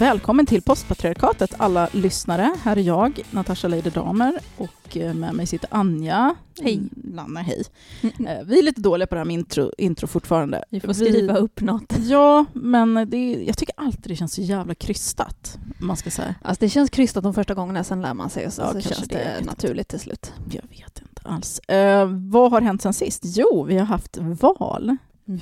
välkommen 0.00 0.46
till 0.46 0.62
Postpatriarkatet 0.62 1.54
alla 1.56 1.88
lyssnare. 1.92 2.54
Här 2.62 2.76
är 2.76 2.80
jag, 2.80 3.20
Natasha 3.30 3.68
Leide 3.68 3.90
Damer 3.90 4.32
och 4.56 4.79
eh, 4.96 5.14
med 5.14 5.34
mig 5.34 5.46
sitter 5.46 5.68
Anja. 5.72 6.34
Hej. 6.62 6.74
Mm, 6.74 6.90
Nanna, 6.94 7.40
hej. 7.40 7.62
Eh, 8.02 8.44
vi 8.44 8.58
är 8.58 8.62
lite 8.62 8.80
dåliga 8.80 9.06
på 9.06 9.14
det 9.14 9.18
här 9.18 9.24
med 9.24 9.34
intro, 9.34 9.70
intro 9.78 10.06
fortfarande. 10.06 10.64
Vi 10.70 10.80
får 10.80 10.92
skriva 10.92 11.36
upp 11.36 11.60
något. 11.60 11.92
Ja, 11.98 12.44
men 12.52 12.94
det, 13.10 13.44
jag 13.46 13.58
tycker 13.58 13.74
alltid 13.78 14.02
det 14.12 14.16
känns 14.16 14.34
så 14.34 14.40
jävla 14.42 14.74
krystat. 14.74 15.58
Man 15.78 15.96
ska 15.96 16.10
säga. 16.10 16.34
Alltså 16.42 16.64
det 16.64 16.68
känns 16.68 16.90
krystat 16.90 17.22
de 17.24 17.34
första 17.34 17.54
gångerna, 17.54 17.84
sen 17.84 18.02
lär 18.02 18.14
man 18.14 18.30
sig 18.30 18.46
och 18.46 18.52
så, 18.52 18.62
Ja, 18.62 18.72
så 18.72 18.80
känns 18.80 19.08
det, 19.08 19.36
det, 19.38 19.44
naturligt 19.46 19.88
till 19.88 20.00
slut. 20.00 20.32
Jag 20.50 20.62
vet 20.62 21.02
inte 21.08 21.22
alls. 21.24 21.58
Eh, 21.58 22.06
vad 22.12 22.50
har 22.50 22.60
hänt 22.60 22.82
sen 22.82 22.92
sist? 22.92 23.22
Jo, 23.24 23.64
vi 23.68 23.78
har 23.78 23.86
haft 23.86 24.18
val. 24.18 24.96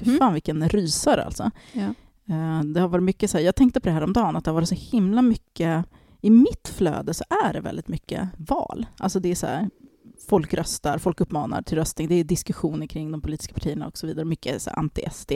Fy 0.05 0.19
fan 0.19 0.33
vilken 0.33 0.69
rysare 0.69 1.25
alltså. 1.25 1.51
Ja. 1.73 1.83
Eh, 2.35 2.63
Det 2.65 2.81
har 2.81 2.89
varit 2.89 3.03
mycket 3.03 3.31
så 3.31 3.39
här, 3.39 3.45
jag 3.45 3.55
tänkte 3.57 3.81
på 3.81 3.89
det 3.89 3.93
här 3.95 4.03
om 4.03 4.13
dagen 4.13 4.37
att 4.37 4.45
det 4.45 4.51
har 4.51 4.55
varit 4.55 4.69
så 4.69 4.75
himla 4.75 5.23
mycket, 5.23 5.85
i 6.21 6.31
mitt 6.31 6.69
flöde 6.69 7.15
så 7.15 7.25
är 7.45 7.53
det 7.53 7.61
väldigt 7.61 7.89
mycket 7.89 8.29
val. 8.37 8.87
Alltså 8.99 9.21
det 9.21 9.31
är 9.31 9.35
så 9.35 9.47
här, 9.47 9.71
folk 10.29 10.55
röstar, 10.55 10.99
folk 10.99 11.21
uppmanar 11.21 11.63
till 11.63 11.79
röstning, 11.79 12.09
det 12.09 12.15
är 12.15 12.25
diskussioner 12.25 12.87
kring 12.87 13.13
de 13.13 13.21
politiska 13.21 13.55
partierna 13.55 13.87
och 13.87 13.99
så 13.99 14.07
vidare, 14.07 14.25
mycket 14.25 14.69
anti-SD. 14.69 15.33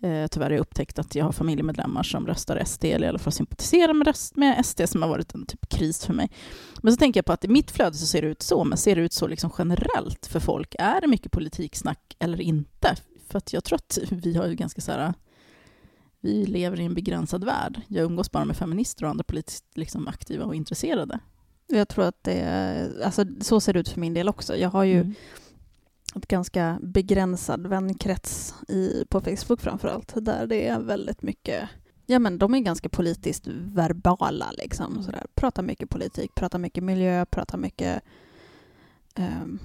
Eh, 0.00 0.26
tyvärr 0.26 0.46
har 0.46 0.50
jag 0.50 0.60
upptäckt 0.60 0.98
att 0.98 1.14
jag 1.14 1.24
har 1.24 1.32
familjemedlemmar 1.32 2.02
som 2.02 2.26
röstar 2.26 2.64
SD, 2.64 2.84
eller 2.84 3.06
i 3.06 3.08
alla 3.08 3.18
fall 3.18 3.32
sympatiserar 3.32 3.92
med, 3.92 4.06
röst, 4.06 4.36
med 4.36 4.66
SD, 4.66 4.80
som 4.86 5.02
har 5.02 5.08
varit 5.08 5.34
en 5.34 5.46
typ 5.46 5.68
kris 5.68 6.06
för 6.06 6.14
mig. 6.14 6.30
Men 6.82 6.92
så 6.92 6.96
tänker 6.96 7.18
jag 7.18 7.24
på 7.24 7.32
att 7.32 7.44
i 7.44 7.48
mitt 7.48 7.70
flöde 7.70 7.96
så 7.96 8.06
ser 8.06 8.22
det 8.22 8.28
ut 8.28 8.42
så, 8.42 8.64
men 8.64 8.78
ser 8.78 8.96
det 8.96 9.02
ut 9.02 9.12
så 9.12 9.26
liksom 9.26 9.50
generellt 9.58 10.26
för 10.26 10.40
folk? 10.40 10.74
Är 10.78 11.00
det 11.00 11.06
mycket 11.06 11.32
politiksnack 11.32 12.16
eller 12.18 12.40
inte? 12.40 12.94
För 13.28 13.38
att 13.38 13.52
jag 13.52 13.64
tror 13.64 13.76
att 13.76 13.98
vi 14.10 14.36
har 14.36 14.46
ju 14.46 14.54
ganska 14.54 14.80
så 14.80 14.92
här 14.92 15.14
vi 16.20 16.46
lever 16.46 16.80
i 16.80 16.84
en 16.84 16.94
begränsad 16.94 17.44
värld. 17.44 17.80
Jag 17.88 18.04
umgås 18.04 18.32
bara 18.32 18.44
med 18.44 18.56
feminister 18.56 19.04
och 19.04 19.10
andra 19.10 19.24
politiskt 19.24 19.64
liksom 19.74 20.08
aktiva 20.08 20.44
och 20.44 20.54
intresserade. 20.54 21.18
Jag 21.66 21.88
tror 21.88 22.04
att 22.04 22.24
det 22.24 22.90
alltså 23.04 23.24
så 23.40 23.60
ser 23.60 23.72
det 23.72 23.80
ut 23.80 23.88
för 23.88 24.00
min 24.00 24.14
del 24.14 24.28
också. 24.28 24.56
Jag 24.56 24.70
har 24.70 24.84
ju 24.84 25.00
Mm. 25.00 25.14
ett 26.14 26.26
ganska 26.28 26.78
begränsad 26.82 27.66
vänkrets 27.66 28.54
i, 28.68 29.04
på 29.08 29.20
Facebook 29.20 29.60
framför 29.60 29.88
allt, 29.88 30.12
där 30.24 30.46
det 30.46 30.68
är 30.68 30.80
väldigt 30.80 31.22
mycket 31.22 31.68
Ja 32.10 32.18
men 32.18 32.38
de 32.38 32.54
är 32.54 32.58
ganska 32.60 32.88
politiskt 32.88 33.46
verbala 33.46 34.50
liksom. 34.58 34.92
Mm. 34.92 35.02
Sådär. 35.02 35.26
Pratar 35.34 35.62
mycket 35.62 35.90
politik, 35.90 36.34
pratar 36.34 36.58
mycket 36.58 36.84
miljö, 36.84 37.26
pratar 37.26 37.58
mycket 37.58 38.02
ehm, 39.14 39.58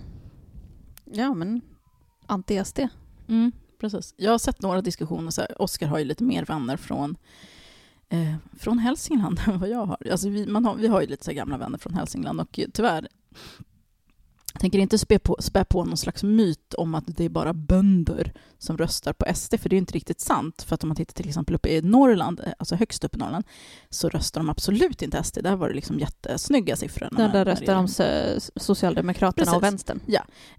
Ja 1.05 1.33
men 1.33 1.61
anti-SD. 2.27 2.87
Mm, 3.27 3.51
precis. 3.83 4.13
Jag 4.17 4.31
har 4.31 4.37
sett 4.37 4.61
några 4.61 4.81
diskussioner, 4.81 5.31
så 5.31 5.41
här, 5.41 5.61
Oskar 5.61 5.87
har 5.87 5.99
ju 5.99 6.05
lite 6.05 6.23
mer 6.23 6.45
vänner 6.45 6.77
från, 6.77 7.17
eh, 8.09 8.35
från 8.59 8.79
Hälsingland 8.79 9.41
än 9.47 9.59
vad 9.59 9.69
jag 9.69 9.85
har. 9.85 9.97
Alltså 10.11 10.29
vi, 10.29 10.45
man 10.45 10.65
har. 10.65 10.75
Vi 10.75 10.87
har 10.87 11.01
ju 11.01 11.07
lite 11.07 11.25
så 11.25 11.31
gamla 11.31 11.57
vänner 11.57 11.77
från 11.77 11.93
Hälsingland 11.93 12.41
och 12.41 12.59
tyvärr 12.73 13.07
tänker 14.63 14.79
inte 14.79 14.97
spä 14.97 15.19
på, 15.19 15.37
spä 15.39 15.65
på 15.65 15.85
någon 15.85 15.97
slags 15.97 16.23
myt 16.23 16.73
om 16.73 16.95
att 16.95 17.03
det 17.07 17.23
är 17.23 17.29
bara 17.29 17.53
bönder 17.53 18.33
som 18.57 18.77
röstar 18.77 19.13
på 19.13 19.25
SD, 19.35 19.55
för 19.59 19.69
det 19.69 19.75
är 19.75 19.77
inte 19.77 19.93
riktigt 19.93 20.21
sant. 20.21 20.61
För 20.61 20.75
att 20.75 20.83
om 20.83 20.89
man 20.89 20.95
tittar 20.95 21.13
till 21.13 21.27
exempel 21.27 21.55
uppe 21.55 21.69
i 21.69 21.81
Norrland, 21.81 22.39
eh, 22.39 22.53
alltså 22.59 22.75
högst 22.75 23.03
upp 23.03 23.15
i 23.15 23.19
Norrland, 23.19 23.45
så 23.89 24.09
röstar 24.09 24.41
de 24.41 24.49
absolut 24.49 25.01
inte 25.01 25.23
SD. 25.23 25.39
Där 25.41 25.55
var 25.55 25.69
det 25.69 25.75
liksom 25.75 25.99
jättesnygga 25.99 26.75
siffror. 26.75 27.09
Där, 27.11 27.29
där 27.29 27.45
röstar 27.45 27.75
de 27.75 27.87
Socialdemokraterna 28.55 29.45
Precis. 29.45 29.57
och 29.57 29.63
vänstern. 29.63 29.99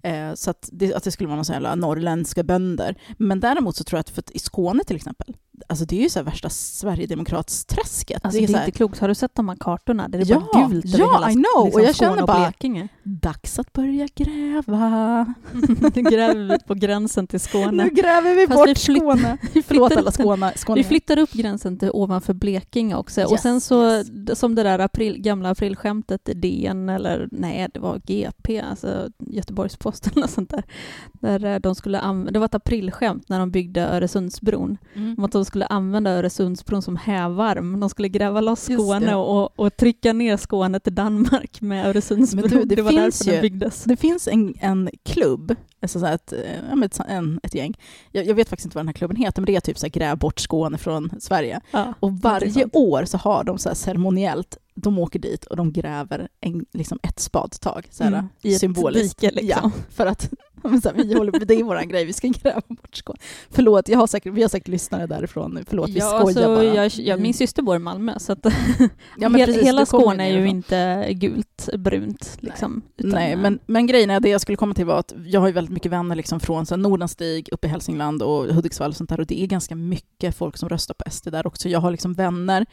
Eh, 0.02 0.34
så 0.34 0.50
att 0.50 0.68
det, 0.72 0.94
att 0.94 1.04
det 1.04 1.10
skulle 1.10 1.26
vara 1.28 1.36
någon 1.36 1.44
sån 1.44 1.54
jävla 1.54 1.74
norrländska 1.74 2.42
bönder. 2.42 2.96
Men 3.18 3.40
däremot 3.40 3.76
så 3.76 3.84
tror 3.84 3.96
jag 3.96 4.00
att 4.00 4.10
för 4.10 4.22
att 4.22 4.30
i 4.30 4.38
Skåne 4.38 4.84
till 4.84 4.96
exempel, 4.96 5.36
alltså 5.68 5.84
det 5.84 5.96
är 5.98 6.02
ju 6.02 6.08
så 6.10 6.22
värsta 6.22 6.50
Sverigedemokratsträsket. 6.50 8.24
Alltså 8.24 8.40
det 8.40 8.46
det 8.46 8.52
är 8.52 8.52
är 8.52 8.52
så 8.52 8.58
här, 8.58 8.66
inte 8.66 8.76
klokt. 8.76 8.98
Har 8.98 9.08
du 9.08 9.14
sett 9.14 9.34
de 9.34 9.48
här 9.48 9.56
kartorna? 9.60 10.08
Där 10.08 10.18
det 10.18 10.24
är 10.24 10.30
Ja, 10.30 10.48
bara 10.52 10.68
gult 10.68 10.84
över 10.94 10.98
ja, 10.98 11.12
hela 11.14 11.30
I 11.30 11.34
know. 11.34 11.64
liksom, 11.64 11.80
Och 11.80 11.86
jag 11.88 11.94
Skåne 11.94 12.08
känner 12.10 12.22
och 12.22 12.26
bara- 12.26 12.38
Blekinge. 12.46 12.88
dags 13.02 13.58
att 13.58 13.72
börja 13.72 14.08
gräva. 14.14 15.34
Gräver 15.94 16.48
vi 16.52 16.58
på 16.66 16.74
gränsen 16.74 17.26
till 17.26 17.40
Skåne. 17.40 17.84
Nu 17.84 17.90
gräver 17.90 18.34
vi 18.34 18.46
Fast 18.46 18.58
bort 18.58 18.68
vi 18.68 18.74
flytt- 18.74 18.98
Skåne. 19.02 19.38
Vi 19.54 19.62
Förlåt 19.62 19.88
flyttar, 19.88 20.02
alla 20.02 20.12
Skåne, 20.12 20.52
vi 20.54 20.58
skåningar. 20.58 20.88
flyttar 20.88 21.18
upp 21.18 21.32
gränsen 21.32 21.78
till 21.78 21.90
ovanför 21.92 22.32
Blekinge 22.34 22.94
också. 22.96 23.24
och 23.24 23.32
Yes, 23.32 23.42
sen 23.42 23.60
så, 23.60 23.90
yes. 23.90 24.38
som 24.38 24.54
det 24.54 24.62
där 24.62 24.78
april, 24.78 25.18
gamla 25.20 25.50
aprilskämtet 25.50 26.28
i 26.28 26.34
DN, 26.34 26.88
eller 26.88 27.28
nej, 27.32 27.68
det 27.74 27.80
var 27.80 27.98
GP, 28.06 28.60
alltså 28.60 29.08
Göteborgs-Posten 29.18 30.12
eller 30.16 30.26
sånt 30.26 30.50
där. 30.50 30.64
Där 31.12 31.44
eh, 31.44 31.58
de 31.58 31.74
skulle 31.74 32.24
det 32.30 32.38
var 32.38 32.46
ett 32.46 32.54
aprilskämt 32.54 33.28
när 33.28 33.38
de 33.38 33.50
byggde 33.50 33.80
Öresundsbron. 33.88 34.78
Mm. 34.94 35.14
Om 35.18 35.24
att 35.24 35.32
de 35.32 35.44
skulle 35.54 35.66
använda 35.66 36.10
Öresundsbron 36.10 36.82
som 36.82 36.96
hävarm. 36.96 37.80
De 37.80 37.88
skulle 37.90 38.08
gräva 38.08 38.40
loss 38.40 38.60
Skåne 38.60 39.14
och, 39.14 39.60
och 39.60 39.76
trycka 39.76 40.12
ner 40.12 40.36
Skåne 40.36 40.80
till 40.80 40.94
Danmark 40.94 41.60
med 41.60 41.86
Öresundsbron. 41.86 42.48
Du, 42.48 42.64
det 42.64 42.74
det 42.74 42.82
var 42.82 42.90
finns 42.90 43.18
därför 43.18 43.30
ju- 43.30 43.32
den 43.36 43.42
byggdes. 43.42 43.84
Det 43.84 43.96
finns 43.96 44.28
en, 44.28 44.54
en 44.60 44.90
klubb, 45.04 45.54
alltså 45.82 46.00
så 46.00 46.06
ett, 46.06 46.32
eh, 46.32 46.82
ett, 46.84 47.00
en, 47.08 47.40
ett 47.42 47.54
gäng. 47.54 47.74
Jag, 48.12 48.26
jag 48.26 48.34
vet 48.34 48.48
faktiskt 48.48 48.66
inte 48.66 48.76
vad 48.76 48.80
den 48.82 48.88
här 48.88 48.92
klubben 48.94 49.16
heter, 49.16 49.42
men 49.42 49.46
det 49.46 49.56
är 49.56 49.60
typ 49.60 49.78
så 49.78 49.86
här, 49.86 49.90
gräv 49.90 50.18
bort 50.18 50.40
Skåne 50.40 50.78
från 50.78 51.10
Sverige. 51.20 51.60
Ja, 51.70 51.94
Och 52.00 52.12
varje 52.12 52.66
år 52.72 53.04
så 53.04 53.18
har 53.18 53.44
de 53.44 53.58
så 53.58 53.68
här 53.68 53.76
ceremoniellt, 53.76 54.56
de 54.74 54.98
åker 54.98 55.18
dit 55.18 55.44
och 55.44 55.56
de 55.56 55.72
gräver 55.72 56.28
en, 56.40 56.64
liksom 56.72 56.98
ett 57.02 57.20
spadtag. 57.20 57.86
Så 57.90 58.04
här, 58.04 58.10
Mm, 58.12 58.28
I 58.42 58.54
ett 58.54 58.60
symboliskt. 58.60 59.20
dike 59.20 59.34
liksom. 59.34 59.60
Ja, 59.62 59.70
för 59.90 60.06
att 60.06 60.30
men 60.70 60.80
så 60.80 60.88
här, 60.88 60.96
vi 60.96 61.14
håller, 61.14 61.32
det 61.44 61.54
är 61.54 61.62
vår 61.62 61.80
grej, 61.82 62.04
vi 62.04 62.12
ska 62.12 62.28
gräva 62.28 62.62
bort 62.68 62.96
Skåne. 62.96 63.18
Förlåt, 63.50 63.88
jag 63.88 63.98
har 63.98 64.06
säkert, 64.06 64.32
vi 64.32 64.42
har 64.42 64.48
säkert 64.48 64.68
lyssnare 64.68 65.06
därifrån 65.06 65.50
nu. 65.54 65.64
Förlåt, 65.68 65.90
vi 65.90 65.98
Ja, 65.98 66.06
skojar 66.06 66.20
alltså, 66.26 66.54
bara. 66.54 66.64
jag, 66.64 66.86
jag, 66.86 67.08
Mm. 67.14 67.22
min 67.22 67.34
syster 67.34 67.62
bor 67.62 67.76
i 67.76 67.78
Malmö, 67.78 68.18
så 68.18 68.32
att 68.32 68.38
Ja, 69.18 69.28
men 69.28 69.34
hela, 69.34 69.46
precis, 69.46 69.62
hela 69.66 69.86
Skåne 69.86 70.28
är 70.30 70.38
ju 70.38 70.46
inte 70.48 71.08
gult, 71.12 71.68
brunt. 71.78 72.36
Liksom, 72.40 72.82
utan, 72.96 73.10
Nej, 73.10 73.32
eh, 73.32 73.38
men, 73.38 73.58
men 73.66 73.86
grejen 73.86 74.10
är, 74.10 74.20
det 74.20 74.28
jag 74.28 74.40
skulle 74.40 74.56
komma 74.56 74.74
till 74.74 74.86
var 74.86 74.98
att 74.98 75.14
jag 75.26 75.40
har 75.40 75.46
ju 75.46 75.52
väldigt 75.52 75.72
mycket 75.74 75.92
vänner 75.92 76.16
liksom 76.16 76.40
från 76.40 76.66
så 76.66 76.74
här, 76.74 76.82
Nordanstig, 76.82 77.48
uppe 77.52 77.66
i 77.66 77.70
Hälsingland 77.70 78.22
och 78.22 78.44
Hudiksvall 78.44 78.90
och 78.90 78.96
sånt 78.96 79.10
där 79.10 79.20
och 79.20 79.26
det 79.26 79.42
är 79.42 79.46
ganska 79.46 79.74
mycket 79.74 80.36
folk 80.36 80.56
som 80.56 80.68
röstar 80.68 80.94
på 80.94 81.10
SD 81.10 81.28
där 81.28 81.46
också. 81.46 81.68
Jag 81.68 81.80
har 81.80 81.90
liksom 81.90 82.12
vänner 82.14 82.66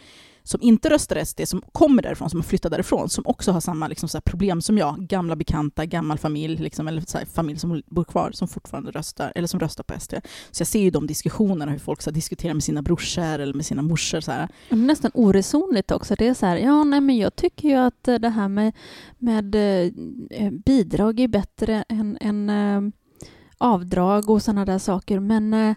som 0.51 0.61
inte 0.61 0.89
röstar 0.89 1.23
SD, 1.25 1.41
som 1.45 1.61
kommer 1.71 2.03
därifrån, 2.03 2.29
som 2.29 2.39
har 2.39 2.43
flyttat 2.43 2.71
därifrån, 2.71 3.09
som 3.09 3.23
också 3.27 3.51
har 3.51 3.61
samma 3.61 3.87
liksom, 3.87 4.09
så 4.09 4.17
här, 4.17 4.21
problem 4.21 4.61
som 4.61 4.77
jag. 4.77 5.07
Gamla 5.07 5.35
bekanta, 5.35 5.85
gammal 5.85 6.17
familj, 6.17 6.57
liksom, 6.57 6.87
eller 6.87 7.03
så 7.07 7.17
här, 7.17 7.25
familj 7.25 7.59
som 7.59 7.81
bor 7.85 8.03
kvar, 8.03 8.31
som 8.33 8.47
fortfarande 8.47 8.91
röstar, 8.91 9.31
eller 9.35 9.47
som 9.47 9.59
röstar 9.59 9.83
på 9.83 9.99
SD. 9.99 10.13
Så 10.51 10.61
jag 10.61 10.67
ser 10.67 10.79
ju 10.79 10.89
de 10.89 11.07
diskussionerna, 11.07 11.71
hur 11.71 11.79
folk 11.79 12.01
så 12.01 12.09
här, 12.09 12.15
diskuterar 12.15 12.53
med 12.53 12.63
sina 12.63 12.81
brorsor 12.81 13.39
eller 13.39 13.53
med 13.53 13.65
sina 13.65 13.81
morsor. 13.81 14.21
Så 14.21 14.31
här. 14.31 14.47
Det 14.69 14.75
är 14.75 14.79
nästan 14.79 15.11
oresonligt 15.13 15.91
också. 15.91 16.15
Det 16.15 16.27
är 16.27 16.33
så 16.33 16.45
här, 16.45 16.57
ja, 16.57 16.83
nej, 16.83 17.01
men 17.01 17.17
jag 17.17 17.35
tycker 17.35 17.69
ju 17.69 17.75
att 17.75 18.07
eh, 18.07 18.15
det 18.15 18.29
här 18.29 18.47
med, 18.47 18.73
med 19.17 19.55
eh, 19.55 19.91
eh, 20.29 20.51
bidrag 20.51 21.19
är 21.19 21.27
bättre 21.27 21.83
än, 21.89 22.17
än 22.21 22.49
eh, 22.49 22.93
avdrag 23.57 24.29
och 24.29 24.41
sådana 24.41 24.65
där 24.65 24.79
saker, 24.79 25.19
men 25.19 25.53
eh, 25.53 25.75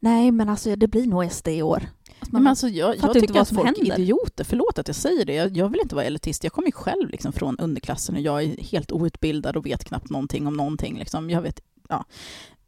nej, 0.00 0.30
men 0.30 0.48
alltså 0.48 0.76
det 0.76 0.88
blir 0.88 1.06
nog 1.06 1.32
SD 1.32 1.48
i 1.48 1.62
år. 1.62 1.82
Alltså, 2.24 2.34
men 2.34 2.46
alltså, 2.46 2.68
jag, 2.68 2.96
jag 2.96 3.04
inte 3.04 3.20
tycker 3.20 3.40
att 3.40 3.48
folk 3.48 3.78
är 3.78 3.80
händer. 3.80 4.00
idioter. 4.00 4.44
Förlåt 4.44 4.78
att 4.78 4.88
jag 4.88 4.96
säger 4.96 5.24
det. 5.24 5.34
Jag, 5.34 5.56
jag 5.56 5.68
vill 5.68 5.80
inte 5.80 5.94
vara 5.94 6.04
elitist. 6.04 6.44
Jag 6.44 6.52
kommer 6.52 6.68
ju 6.68 6.72
själv 6.72 7.10
liksom 7.10 7.32
från 7.32 7.58
underklassen 7.58 8.14
och 8.14 8.20
jag 8.20 8.42
är 8.42 8.62
helt 8.62 8.92
outbildad 8.92 9.56
och 9.56 9.66
vet 9.66 9.84
knappt 9.84 10.10
någonting 10.10 10.46
om 10.46 10.54
någonting. 10.56 10.98
Liksom. 10.98 11.30
Jag 11.30 11.42
vet, 11.42 11.60
ja. 11.88 12.04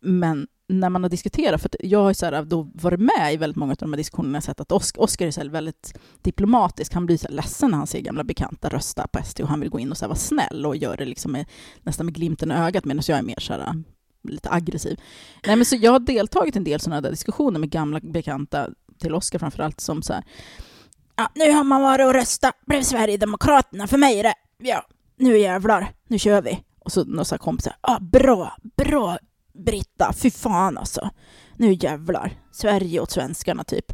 Men 0.01 0.47
när 0.69 0.91
man 0.91 1.03
har 1.03 1.11
diskuterat, 1.11 1.63
för 1.63 1.71
jag 1.81 1.99
har 1.99 2.11
ju 2.11 2.15
så 2.15 2.27
här, 2.27 2.45
då 2.45 2.71
varit 2.75 3.01
med 3.01 3.35
i 3.35 3.37
väldigt 3.37 3.57
många 3.57 3.73
av 3.73 3.77
de 3.77 3.93
här 3.93 3.97
diskussionerna, 3.97 4.41
sett 4.41 4.61
att 4.61 4.73
Oskar, 4.73 5.27
är 5.27 5.31
så 5.31 5.49
väldigt 5.49 5.99
diplomatisk. 6.23 6.95
Han 6.95 7.07
blir 7.07 7.17
så 7.17 7.29
ledsen 7.29 7.71
när 7.71 7.79
han 7.79 7.87
ser 7.87 8.01
gamla 8.01 8.25
bekanta 8.25 8.69
rösta 8.69 9.07
på 9.07 9.25
SD 9.25 9.41
och 9.41 9.49
han 9.49 9.61
vill 9.61 9.71
gå 9.71 9.81
in 9.81 9.91
och 9.91 9.97
så 9.97 10.07
vara 10.07 10.17
snäll 10.17 10.67
och 10.67 10.77
göra 10.77 10.97
det 10.97 11.05
liksom 11.05 11.33
med, 11.33 11.47
nästan 11.83 12.07
med 12.07 12.15
glimten 12.15 12.51
i 12.51 12.55
ögat 12.55 12.85
medan 12.85 13.03
jag 13.09 13.19
är 13.19 13.23
mer 13.23 13.41
så 13.41 13.53
här, 13.53 13.83
lite 14.23 14.51
aggressiv. 14.51 15.01
Nej, 15.47 15.57
men 15.57 15.65
så 15.65 15.77
jag 15.77 15.93
har 15.93 15.99
deltagit 15.99 16.57
i 16.57 16.59
en 16.59 16.65
del 16.65 16.81
sådana 16.81 17.01
där 17.01 17.11
diskussioner 17.11 17.61
med 17.61 17.71
gamla 17.71 18.01
bekanta, 18.01 18.71
till 18.99 19.15
Oskar 19.15 19.39
framförallt, 19.39 19.81
som 19.81 20.03
så 20.03 20.13
här, 20.13 20.25
ja, 21.17 21.29
nu 21.35 21.53
har 21.53 21.65
man 21.65 21.83
varit 21.83 22.07
och 22.07 22.15
röstat, 22.15 22.55
blev 22.67 22.83
Sverigedemokraterna, 22.83 23.87
för 23.87 23.99
mig 23.99 24.19
är 24.19 24.23
det, 24.23 24.35
ja, 24.59 24.87
nu 25.17 25.39
jävlar, 25.39 25.93
nu 26.09 26.19
kör 26.19 26.43
vi. 26.43 26.63
Och 26.79 26.93
så 26.93 27.05
några 27.05 27.39
kompisar, 27.39 27.77
ja, 27.83 27.99
bra, 28.01 28.57
bra 28.77 29.19
Britta, 29.55 30.13
fy 30.13 30.31
fan 30.31 30.79
alltså, 30.79 31.11
nu 31.57 31.73
jävlar, 31.81 32.33
Sverige 32.53 33.01
åt 33.01 33.11
svenskarna 33.11 33.65
typ. 33.65 33.93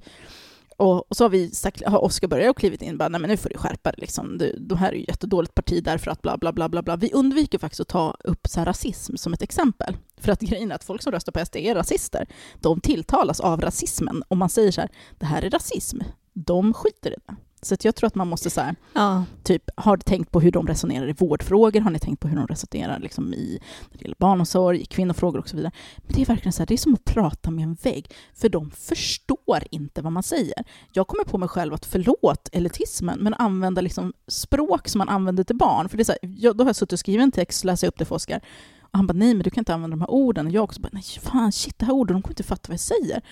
Och, 0.82 1.10
och 1.10 1.16
så 1.16 1.24
har, 1.24 1.28
vi 1.28 1.50
sagt, 1.50 1.82
har 1.86 2.04
Oskar 2.04 2.28
börjat 2.28 2.50
och 2.50 2.58
klivit 2.58 2.82
in 2.82 2.98
bara, 2.98 3.08
nej 3.08 3.20
men 3.20 3.30
nu 3.30 3.36
får 3.36 3.48
du 3.48 3.58
skärpa 3.58 3.90
dig 3.90 3.98
liksom. 4.00 4.38
Du, 4.38 4.56
de 4.60 4.78
här 4.78 4.92
är 4.92 4.96
ju 4.96 5.04
jättedåligt 5.08 5.54
parti 5.54 5.84
därför 5.84 6.10
att 6.10 6.22
bla 6.22 6.36
bla 6.36 6.52
bla 6.52 6.68
bla 6.68 6.82
bla. 6.82 6.96
Vi 6.96 7.12
undviker 7.12 7.58
faktiskt 7.58 7.80
att 7.80 7.88
ta 7.88 8.16
upp 8.24 8.46
så 8.46 8.60
här 8.60 8.66
rasism 8.66 9.16
som 9.16 9.32
ett 9.32 9.42
exempel. 9.42 9.96
För 10.20 10.32
att 10.32 10.40
grejen 10.40 10.70
är 10.70 10.74
att 10.74 10.84
folk 10.84 11.02
som 11.02 11.12
röstar 11.12 11.32
på 11.32 11.46
SD 11.46 11.56
är 11.56 11.74
rasister. 11.74 12.26
De 12.60 12.80
tilltalas 12.80 13.40
av 13.40 13.60
rasismen. 13.60 14.22
Om 14.28 14.38
man 14.38 14.48
säger 14.48 14.70
så 14.72 14.80
här, 14.80 14.90
det 15.18 15.26
här 15.26 15.42
är 15.42 15.50
rasism, 15.50 15.98
de 16.32 16.74
skiter 16.74 17.10
i 17.10 17.16
det. 17.26 17.34
Så 17.64 17.74
att 17.74 17.84
jag 17.84 17.94
tror 17.94 18.06
att 18.06 18.14
man 18.14 18.28
måste 18.28 18.50
så 18.50 18.60
här, 18.60 18.74
Ja. 18.92 19.24
typ, 19.42 19.62
har 19.76 19.96
ni 19.96 20.02
tänkt 20.02 20.30
på 20.30 20.40
hur 20.40 20.50
de 20.50 20.66
resonerar 20.66 21.08
i 21.08 21.12
vårdfrågor? 21.12 21.80
Har 21.80 21.90
ni 21.90 21.98
tänkt 21.98 22.20
på 22.20 22.28
hur 22.28 22.36
de 22.36 22.46
resonerar 22.46 22.98
liksom 23.00 23.34
i 23.34 23.58
när 23.90 23.98
det 23.98 24.02
gäller 24.04 24.16
barnomsorg, 24.18 24.80
i 24.80 24.84
kvinnofrågor 24.84 25.38
och 25.38 25.48
så 25.48 25.56
vidare? 25.56 25.72
Men 25.96 26.14
det 26.16 26.22
är 26.22 26.26
verkligen 26.26 26.52
så 26.52 26.58
här, 26.62 26.66
det 26.66 26.74
är 26.74 26.78
som 26.78 26.94
att 26.94 27.04
prata 27.04 27.50
med 27.50 27.62
en 27.64 27.74
vägg, 27.82 28.10
för 28.34 28.48
de 28.48 28.70
förstår 28.70 29.62
inte 29.70 30.02
vad 30.02 30.12
man 30.12 30.22
säger. 30.22 30.64
Jag 30.92 31.06
kommer 31.06 31.24
på 31.24 31.38
mig 31.38 31.48
själv 31.48 31.74
att 31.74 31.86
förlåt 31.86 32.48
elitismen, 32.52 33.18
men 33.20 33.34
använda 33.34 33.80
liksom 33.80 34.12
språk 34.28 34.88
som 34.88 34.98
man 34.98 35.08
använder 35.08 35.44
till 35.44 35.56
barn. 35.56 35.88
För 35.88 35.96
det 35.96 36.02
är 36.02 36.04
så 36.04 36.12
här, 36.22 36.30
jag, 36.36 36.56
då 36.56 36.64
har 36.64 36.68
jag 36.68 36.76
suttit 36.76 36.92
och 36.92 36.98
skrivit 36.98 37.22
en 37.22 37.32
text, 37.32 37.64
läser 37.64 37.88
upp 37.88 37.98
det 37.98 38.04
för 38.04 38.14
Oskar, 38.14 38.40
och 38.80 38.98
han 38.98 39.06
bara 39.06 39.12
nej, 39.14 39.34
men 39.34 39.42
du 39.42 39.50
kan 39.50 39.60
inte 39.60 39.74
använda 39.74 39.96
de 39.96 40.00
här 40.00 40.10
orden. 40.10 40.46
Och 40.46 40.52
jag 40.52 40.64
också 40.64 40.80
bara 40.80 40.90
nej, 40.92 41.02
fan 41.02 41.52
shit, 41.52 41.78
det 41.78 41.84
här 41.86 41.92
orden, 41.92 42.14
de 42.16 42.22
kommer 42.22 42.32
inte 42.32 42.42
fatta 42.42 42.68
vad 42.68 42.74
jag 42.74 42.80
säger. 42.80 43.22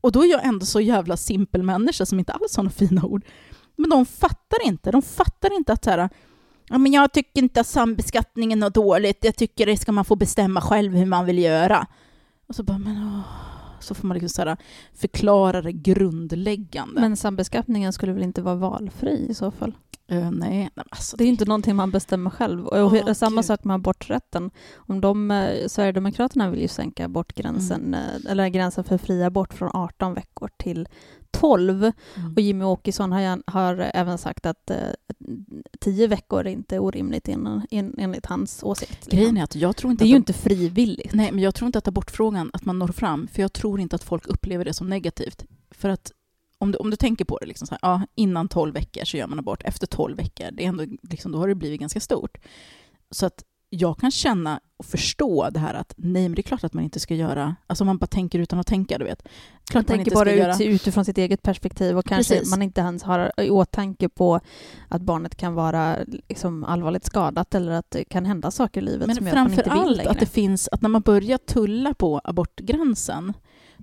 Och 0.00 0.12
då 0.12 0.24
är 0.24 0.30
jag 0.30 0.44
ändå 0.46 0.66
så 0.66 0.80
jävla 0.80 1.16
simpel 1.16 1.62
människa 1.62 2.06
som 2.06 2.18
inte 2.18 2.32
alls 2.32 2.56
har 2.56 2.62
några 2.64 2.74
fina 2.74 3.04
ord. 3.04 3.24
Men 3.78 3.90
de 3.90 4.06
fattar 4.06 4.66
inte. 4.66 4.90
De 4.90 5.02
fattar 5.02 5.56
inte 5.56 5.72
att 5.72 5.84
så 5.84 5.90
här, 5.90 6.08
ja, 6.68 6.78
men 6.78 6.92
jag 6.92 7.12
tycker 7.12 7.42
inte 7.42 7.60
att 7.60 7.66
sambeskattningen 7.66 8.62
är 8.62 8.70
dåligt. 8.70 9.24
Jag 9.24 9.36
tycker 9.36 9.66
det 9.66 9.76
ska 9.76 9.92
man 9.92 10.04
få 10.04 10.16
bestämma 10.16 10.60
själv 10.60 10.92
hur 10.94 11.06
man 11.06 11.24
vill 11.24 11.38
göra. 11.38 11.86
Och 12.48 12.54
så 12.54 12.62
bara, 12.62 12.78
men 12.78 12.96
åh. 12.96 13.20
Så 13.80 13.94
får 13.94 14.08
man 14.08 14.14
liksom 14.14 14.28
så 14.28 14.48
här, 14.48 14.56
förklara 14.94 15.62
det 15.62 15.72
grundläggande. 15.72 17.00
Men 17.00 17.16
sambeskattningen 17.16 17.92
skulle 17.92 18.12
väl 18.12 18.22
inte 18.22 18.42
vara 18.42 18.54
valfri 18.54 19.26
i 19.30 19.34
så 19.34 19.50
fall? 19.50 19.72
Eh, 20.10 20.30
nej, 20.30 20.70
alltså, 20.90 21.16
Det 21.16 21.24
är 21.24 21.28
inte 21.28 21.44
någonting 21.44 21.76
man 21.76 21.90
bestämmer 21.90 22.30
själv. 22.30 22.66
Och 22.66 22.78
Åh, 22.78 23.12
samma 23.12 23.36
Gud. 23.36 23.44
sak 23.44 23.64
med 23.64 23.74
aborträtten. 23.74 24.50
Om 24.76 25.00
de, 25.00 25.30
eh, 25.30 25.66
Sverigedemokraterna 25.66 26.50
vill 26.50 26.60
ju 26.60 26.68
sänka 26.68 27.04
abortgränsen, 27.04 27.94
eh, 27.94 28.30
eller 28.30 28.48
gränsen 28.48 28.84
för 28.84 28.98
fri 28.98 29.22
abort 29.24 29.54
från 29.54 29.70
18 29.74 30.14
veckor 30.14 30.50
till 30.56 30.88
12. 31.30 31.92
Mm. 32.16 32.32
Och 32.36 32.40
Jimmy 32.40 32.64
Åkesson 32.64 33.12
har, 33.12 33.42
har 33.50 33.90
även 33.94 34.18
sagt 34.18 34.46
att 34.46 34.70
eh, 34.70 34.76
10 35.80 36.06
veckor 36.06 36.46
är 36.46 36.50
inte 36.50 36.78
orimligt 36.78 37.28
in, 37.28 37.62
in, 37.70 37.94
enligt 37.98 38.26
hans 38.26 38.62
åsikt. 38.62 38.90
liksom. 38.90 39.18
Grejen 39.18 39.36
är 39.36 39.44
att 39.44 39.54
jag 39.54 39.76
tror 39.76 39.90
inte 39.90 40.04
det 40.04 40.06
är 40.06 40.08
att 40.08 40.12
ju 40.12 40.16
inte 40.16 40.32
frivilligt. 40.32 41.12
Nej, 41.12 41.32
men 41.32 41.42
jag 41.42 41.54
tror 41.54 41.66
inte 41.66 41.78
att 41.78 41.88
abortfrågan, 41.88 42.50
att 42.52 42.64
man 42.64 42.78
når 42.78 42.88
fram, 42.88 43.28
för 43.28 43.42
jag 43.42 43.52
tror 43.52 43.80
inte 43.80 43.96
att 43.96 44.04
folk 44.04 44.26
upplever 44.26 44.64
det 44.64 44.74
som 44.74 44.88
negativt. 44.88 45.44
För 45.70 45.88
att 45.88 46.12
om 46.58 46.72
du, 46.72 46.78
om 46.78 46.90
du 46.90 46.96
tänker 46.96 47.24
på 47.24 47.38
det, 47.38 47.46
liksom 47.46 47.66
så 47.66 47.74
här, 47.74 47.78
ja, 47.82 48.02
innan 48.14 48.48
12 48.48 48.74
veckor 48.74 49.04
så 49.04 49.16
gör 49.16 49.26
man 49.26 49.38
abort, 49.38 49.62
efter 49.64 49.86
12 49.86 50.16
veckor, 50.16 50.50
det 50.52 50.64
är 50.64 50.68
ändå, 50.68 50.84
liksom, 51.02 51.32
då 51.32 51.38
har 51.38 51.48
det 51.48 51.54
blivit 51.54 51.80
ganska 51.80 52.00
stort. 52.00 52.38
Så 53.10 53.26
att 53.26 53.44
jag 53.70 53.98
kan 53.98 54.10
känna 54.10 54.60
och 54.76 54.84
förstå 54.86 55.50
det 55.50 55.58
här 55.58 55.74
att 55.74 55.94
nej, 55.96 56.22
men 56.22 56.34
det 56.34 56.40
är 56.40 56.42
klart 56.42 56.64
att 56.64 56.72
man 56.74 56.84
inte 56.84 57.00
ska 57.00 57.14
göra, 57.14 57.56
alltså 57.66 57.84
man 57.84 57.98
bara 57.98 58.06
tänker 58.06 58.38
utan 58.38 58.58
att 58.58 58.66
tänka, 58.66 58.98
du 58.98 59.04
vet. 59.04 59.22
Klart 59.22 59.74
Man 59.74 59.80
man 59.80 59.84
tänker 59.84 60.00
inte 60.00 60.14
bara 60.14 60.24
ska 60.28 60.34
göra... 60.36 60.54
ut, 60.54 60.60
utifrån 60.60 61.04
sitt 61.04 61.18
eget 61.18 61.42
perspektiv 61.42 61.98
och 61.98 62.04
kanske 62.06 62.34
Precis. 62.34 62.50
man 62.50 62.62
inte 62.62 62.80
ens 62.80 63.02
har 63.02 63.32
i 63.36 63.50
åtanke 63.50 64.08
på 64.08 64.40
att 64.88 65.02
barnet 65.02 65.34
kan 65.36 65.54
vara 65.54 65.96
liksom 66.28 66.64
allvarligt 66.64 67.04
skadat 67.04 67.54
eller 67.54 67.72
att 67.72 67.90
det 67.90 68.04
kan 68.04 68.24
hända 68.26 68.50
saker 68.50 68.80
i 68.80 68.84
livet 68.84 69.06
Men 69.06 69.16
som 69.16 69.26
gör 69.26 69.32
att 69.36 69.38
man 69.42 69.50
inte 69.52 69.62
vill 69.62 69.72
allt 69.72 69.96
längre. 69.96 70.10
att 70.10 70.20
det 70.20 70.26
finns, 70.26 70.68
att 70.72 70.82
när 70.82 70.88
man 70.88 71.02
börjar 71.02 71.38
tulla 71.38 71.94
på 71.94 72.20
abortgränsen 72.24 73.32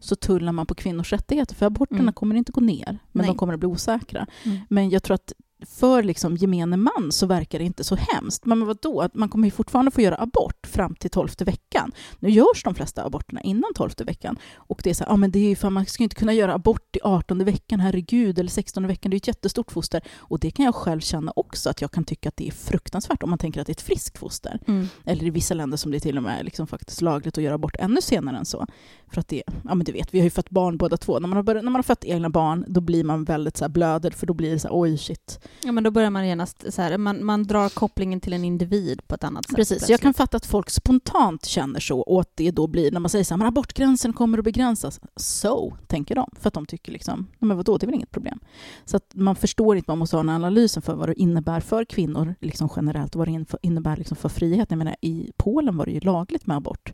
så 0.01 0.15
tullar 0.15 0.51
man 0.51 0.65
på 0.65 0.75
kvinnors 0.75 1.13
rättigheter, 1.13 1.55
för 1.55 1.65
aborterna 1.65 2.01
Mm. 2.01 2.13
kommer 2.13 2.35
inte 2.35 2.51
gå 2.51 2.61
ner, 2.61 2.85
men 3.11 3.21
Nej. 3.21 3.27
de 3.27 3.37
kommer 3.37 3.53
att 3.53 3.59
bli 3.59 3.67
osäkra. 3.69 4.27
Mm. 4.43 4.57
Men 4.69 4.89
jag 4.89 5.03
tror 5.03 5.15
att 5.15 5.33
för 5.65 6.03
liksom 6.03 6.35
gemene 6.35 6.77
man 6.77 7.11
så 7.11 7.25
verkar 7.25 7.59
det 7.59 7.65
inte 7.65 7.83
så 7.83 7.95
hemskt. 7.95 8.45
Men 8.45 8.65
vadå, 8.65 9.01
att 9.01 9.15
man 9.15 9.29
kommer 9.29 9.47
ju 9.47 9.51
fortfarande 9.51 9.91
få 9.91 10.01
göra 10.01 10.17
abort 10.17 10.67
fram 10.67 10.95
till 10.95 11.09
tolfte 11.09 11.43
veckan. 11.43 11.91
Nu 12.19 12.29
görs 12.29 12.63
de 12.63 12.75
flesta 12.75 13.05
aborterna 13.05 13.41
innan 13.41 13.73
tolfte 13.75 14.03
veckan. 14.03 14.37
Och 14.55 14.79
det 14.83 14.89
är 14.89 14.93
så 14.93 15.03
här, 15.03 15.11
ja 15.11 15.15
men 15.15 15.31
det 15.31 15.39
är 15.39 15.49
ju 15.49 15.55
för 15.55 15.69
man 15.69 15.85
ska 15.85 16.01
ju 16.01 16.05
inte 16.05 16.15
kunna 16.15 16.33
göra 16.33 16.53
abort 16.53 16.95
i 16.95 16.99
18 17.03 17.45
veckan, 17.45 17.79
herregud, 17.79 18.39
eller 18.39 18.49
16 18.49 18.87
veckan, 18.87 19.09
det 19.09 19.15
är 19.15 19.17
ett 19.17 19.27
jättestort 19.27 19.71
foster. 19.71 20.01
Och 20.17 20.39
det 20.39 20.51
kan 20.51 20.65
jag 20.65 20.75
själv 20.75 20.99
känna 20.99 21.33
också, 21.35 21.69
att 21.69 21.81
jag 21.81 21.91
kan 21.91 22.03
tycka 22.03 22.29
att 22.29 22.37
det 22.37 22.47
är 22.47 22.51
fruktansvärt 22.51 23.23
om 23.23 23.29
man 23.29 23.39
tänker 23.39 23.61
att 23.61 23.67
det 23.67 23.71
är 23.71 23.75
ett 23.75 23.81
friskt 23.81 24.17
foster. 24.17 24.59
Mm. 24.67 24.87
Eller 25.05 25.23
i 25.23 25.29
vissa 25.29 25.53
länder 25.53 25.77
som 25.77 25.91
det 25.91 25.99
till 25.99 26.17
och 26.17 26.23
med 26.23 26.39
är 26.39 26.43
liksom 26.43 26.67
faktiskt 26.67 27.01
lagligt 27.01 27.37
att 27.37 27.43
göra 27.43 27.55
abort 27.55 27.75
ännu 27.79 28.01
senare 28.01 28.37
än 28.37 28.45
så. 28.45 28.67
För 29.11 29.19
att 29.19 29.27
det, 29.27 29.43
ja 29.63 29.75
men 29.75 29.85
du 29.85 29.91
vet, 29.91 30.13
vi 30.13 30.19
har 30.19 30.23
ju 30.23 30.29
fött 30.29 30.49
barn 30.49 30.77
båda 30.77 30.97
två. 30.97 31.19
När 31.19 31.27
man 31.27 31.35
har, 31.35 31.43
börjat, 31.43 31.63
när 31.63 31.71
man 31.71 31.77
har 31.77 31.83
fött 31.83 32.05
egna 32.05 32.29
barn, 32.29 32.65
då 32.67 32.81
blir 32.81 33.03
man 33.03 33.23
väldigt 33.23 33.57
så 33.57 33.69
blöder, 33.69 34.11
för 34.11 34.27
då 34.27 34.33
blir 34.33 34.51
det 34.51 34.59
så 34.59 34.67
här, 34.67 34.75
oj 34.79 34.97
shit. 34.97 35.39
Ja, 35.63 35.71
men 35.71 35.83
då 35.83 35.91
börjar 35.91 36.09
man 36.09 36.27
genast 36.27 36.73
så 36.73 36.81
här, 36.81 36.97
man, 36.97 37.25
man 37.25 37.43
drar 37.43 37.69
kopplingen 37.69 38.21
till 38.21 38.33
en 38.33 38.43
individ 38.45 39.07
på 39.07 39.15
ett 39.15 39.23
annat 39.23 39.45
sätt. 39.45 39.55
Precis, 39.55 39.85
så 39.85 39.91
jag 39.91 39.99
kan 39.99 40.13
fatta 40.13 40.37
att 40.37 40.45
folk 40.45 40.69
spontant 40.69 41.45
känner 41.45 41.79
så 41.79 41.99
och 41.99 42.21
att 42.21 42.31
det 42.35 42.51
då 42.51 42.67
blir, 42.67 42.91
när 42.91 42.99
man 42.99 43.09
säger 43.09 43.25
så 43.25 43.33
här, 43.33 43.37
men 43.37 43.47
abortgränsen 43.47 44.13
kommer 44.13 44.37
att 44.37 44.43
begränsas. 44.43 44.99
Så, 45.15 45.77
tänker 45.87 46.15
de. 46.15 46.29
För 46.39 46.47
att 46.47 46.53
de 46.53 46.65
tycker 46.65 46.91
liksom, 46.91 47.19
"Nej, 47.39 47.47
men 47.47 47.57
vadå, 47.57 47.77
det 47.77 47.83
är 47.83 47.87
väl 47.87 47.95
inget 47.95 48.11
problem. 48.11 48.39
Så 48.85 48.97
att 48.97 49.11
man 49.13 49.35
förstår 49.35 49.75
inte, 49.77 49.91
man 49.91 49.97
måste 49.97 50.15
ha 50.15 50.21
en 50.21 50.29
analysen 50.29 50.81
för 50.81 50.95
vad 50.95 51.09
det 51.09 51.13
innebär 51.21 51.59
för 51.59 51.85
kvinnor 51.85 52.35
liksom 52.41 52.69
generellt 52.75 53.15
och 53.15 53.19
vad 53.19 53.27
det 53.27 53.45
innebär 53.61 53.97
liksom 53.97 54.17
för 54.17 54.29
frihet. 54.29 54.71
Jag 54.71 54.77
menar, 54.77 54.95
i 55.01 55.31
Polen 55.37 55.77
var 55.77 55.85
det 55.85 55.91
ju 55.91 55.99
lagligt 55.99 56.47
med 56.47 56.57
abort. 56.57 56.93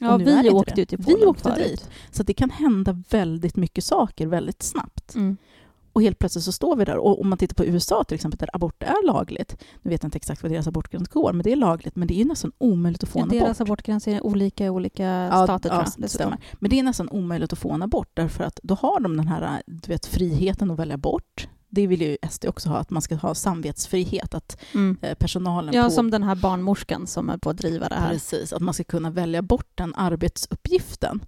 Ja, 0.00 0.16
vi 0.16 0.50
åkte 0.50 0.74
det. 0.74 0.80
ju 0.80 0.84
till 0.86 0.98
Vi 0.98 1.04
Polen 1.04 1.28
åkte 1.28 1.42
förut. 1.42 1.66
dit. 1.68 1.90
Så 2.10 2.22
det 2.22 2.34
kan 2.34 2.50
hända 2.50 3.02
väldigt 3.10 3.56
mycket 3.56 3.84
saker 3.84 4.26
väldigt 4.26 4.62
snabbt. 4.62 5.14
Mm. 5.14 5.36
Och 5.92 6.02
helt 6.02 6.18
plötsligt 6.18 6.44
så 6.44 6.52
står 6.52 6.76
vi 6.76 6.84
där. 6.84 6.96
Och 6.96 7.20
om 7.20 7.28
man 7.28 7.38
tittar 7.38 7.54
på 7.54 7.64
USA 7.64 8.04
till 8.04 8.14
exempel, 8.14 8.38
där 8.38 8.50
abort 8.52 8.82
är 8.82 9.06
lagligt. 9.06 9.56
Nu 9.82 9.90
vet 9.90 10.02
jag 10.02 10.06
inte 10.08 10.16
exakt 10.16 10.42
vad 10.42 10.52
deras 10.52 10.66
abortgräns 10.66 11.08
går, 11.08 11.32
men 11.32 11.42
det 11.42 11.52
är 11.52 11.56
lagligt. 11.56 11.96
Men 11.96 12.08
det 12.08 12.14
är 12.14 12.18
ju 12.18 12.24
nästan 12.24 12.52
omöjligt 12.58 13.02
att 13.02 13.08
få 13.08 13.20
en 13.20 13.28
deras 13.28 13.60
abort. 13.60 13.68
abortgränser 13.68 14.14
är 14.14 14.26
olika 14.26 14.64
i 14.66 14.70
olika 14.70 15.04
Ja, 15.04 15.44
stater, 15.44 15.68
ja, 15.70 15.84
tror 15.84 15.94
jag. 15.98 16.10
stämmer. 16.10 16.38
Men 16.54 16.70
det 16.70 16.78
är 16.78 16.82
nästan 16.82 17.08
omöjligt 17.08 17.52
att 17.52 17.58
få 17.58 17.72
en 17.72 17.82
abort, 17.82 18.10
därför 18.14 18.44
att 18.44 18.60
då 18.62 18.74
har 18.74 19.00
de 19.00 19.16
den 19.16 19.28
här 19.28 19.62
du 19.66 19.92
vet, 19.92 20.06
friheten 20.06 20.70
att 20.70 20.78
välja 20.78 20.96
bort. 20.96 21.48
Det 21.70 21.86
vill 21.86 22.02
ju 22.02 22.16
SD 22.30 22.44
också 22.46 22.68
ha, 22.68 22.78
att 22.78 22.90
man 22.90 23.02
ska 23.02 23.14
ha 23.14 23.34
samvetsfrihet, 23.34 24.34
att 24.34 24.58
Mm. 24.74 24.96
eh, 25.02 25.14
personalen 25.14 25.74
Ja, 25.74 25.84
på... 25.84 25.90
som 25.90 26.10
den 26.10 26.22
här 26.22 26.34
barnmorskan 26.34 27.06
som 27.06 27.30
är 27.30 27.38
på 27.38 27.50
att 27.50 27.56
driva 27.56 27.88
det 27.88 27.94
här. 27.94 28.12
Precis, 28.12 28.52
att 28.52 28.62
man 28.62 28.74
ska 28.74 28.84
kunna 28.84 29.10
välja 29.10 29.42
bort 29.42 29.70
den 29.74 29.94
arbetsuppgiften. 29.94 31.20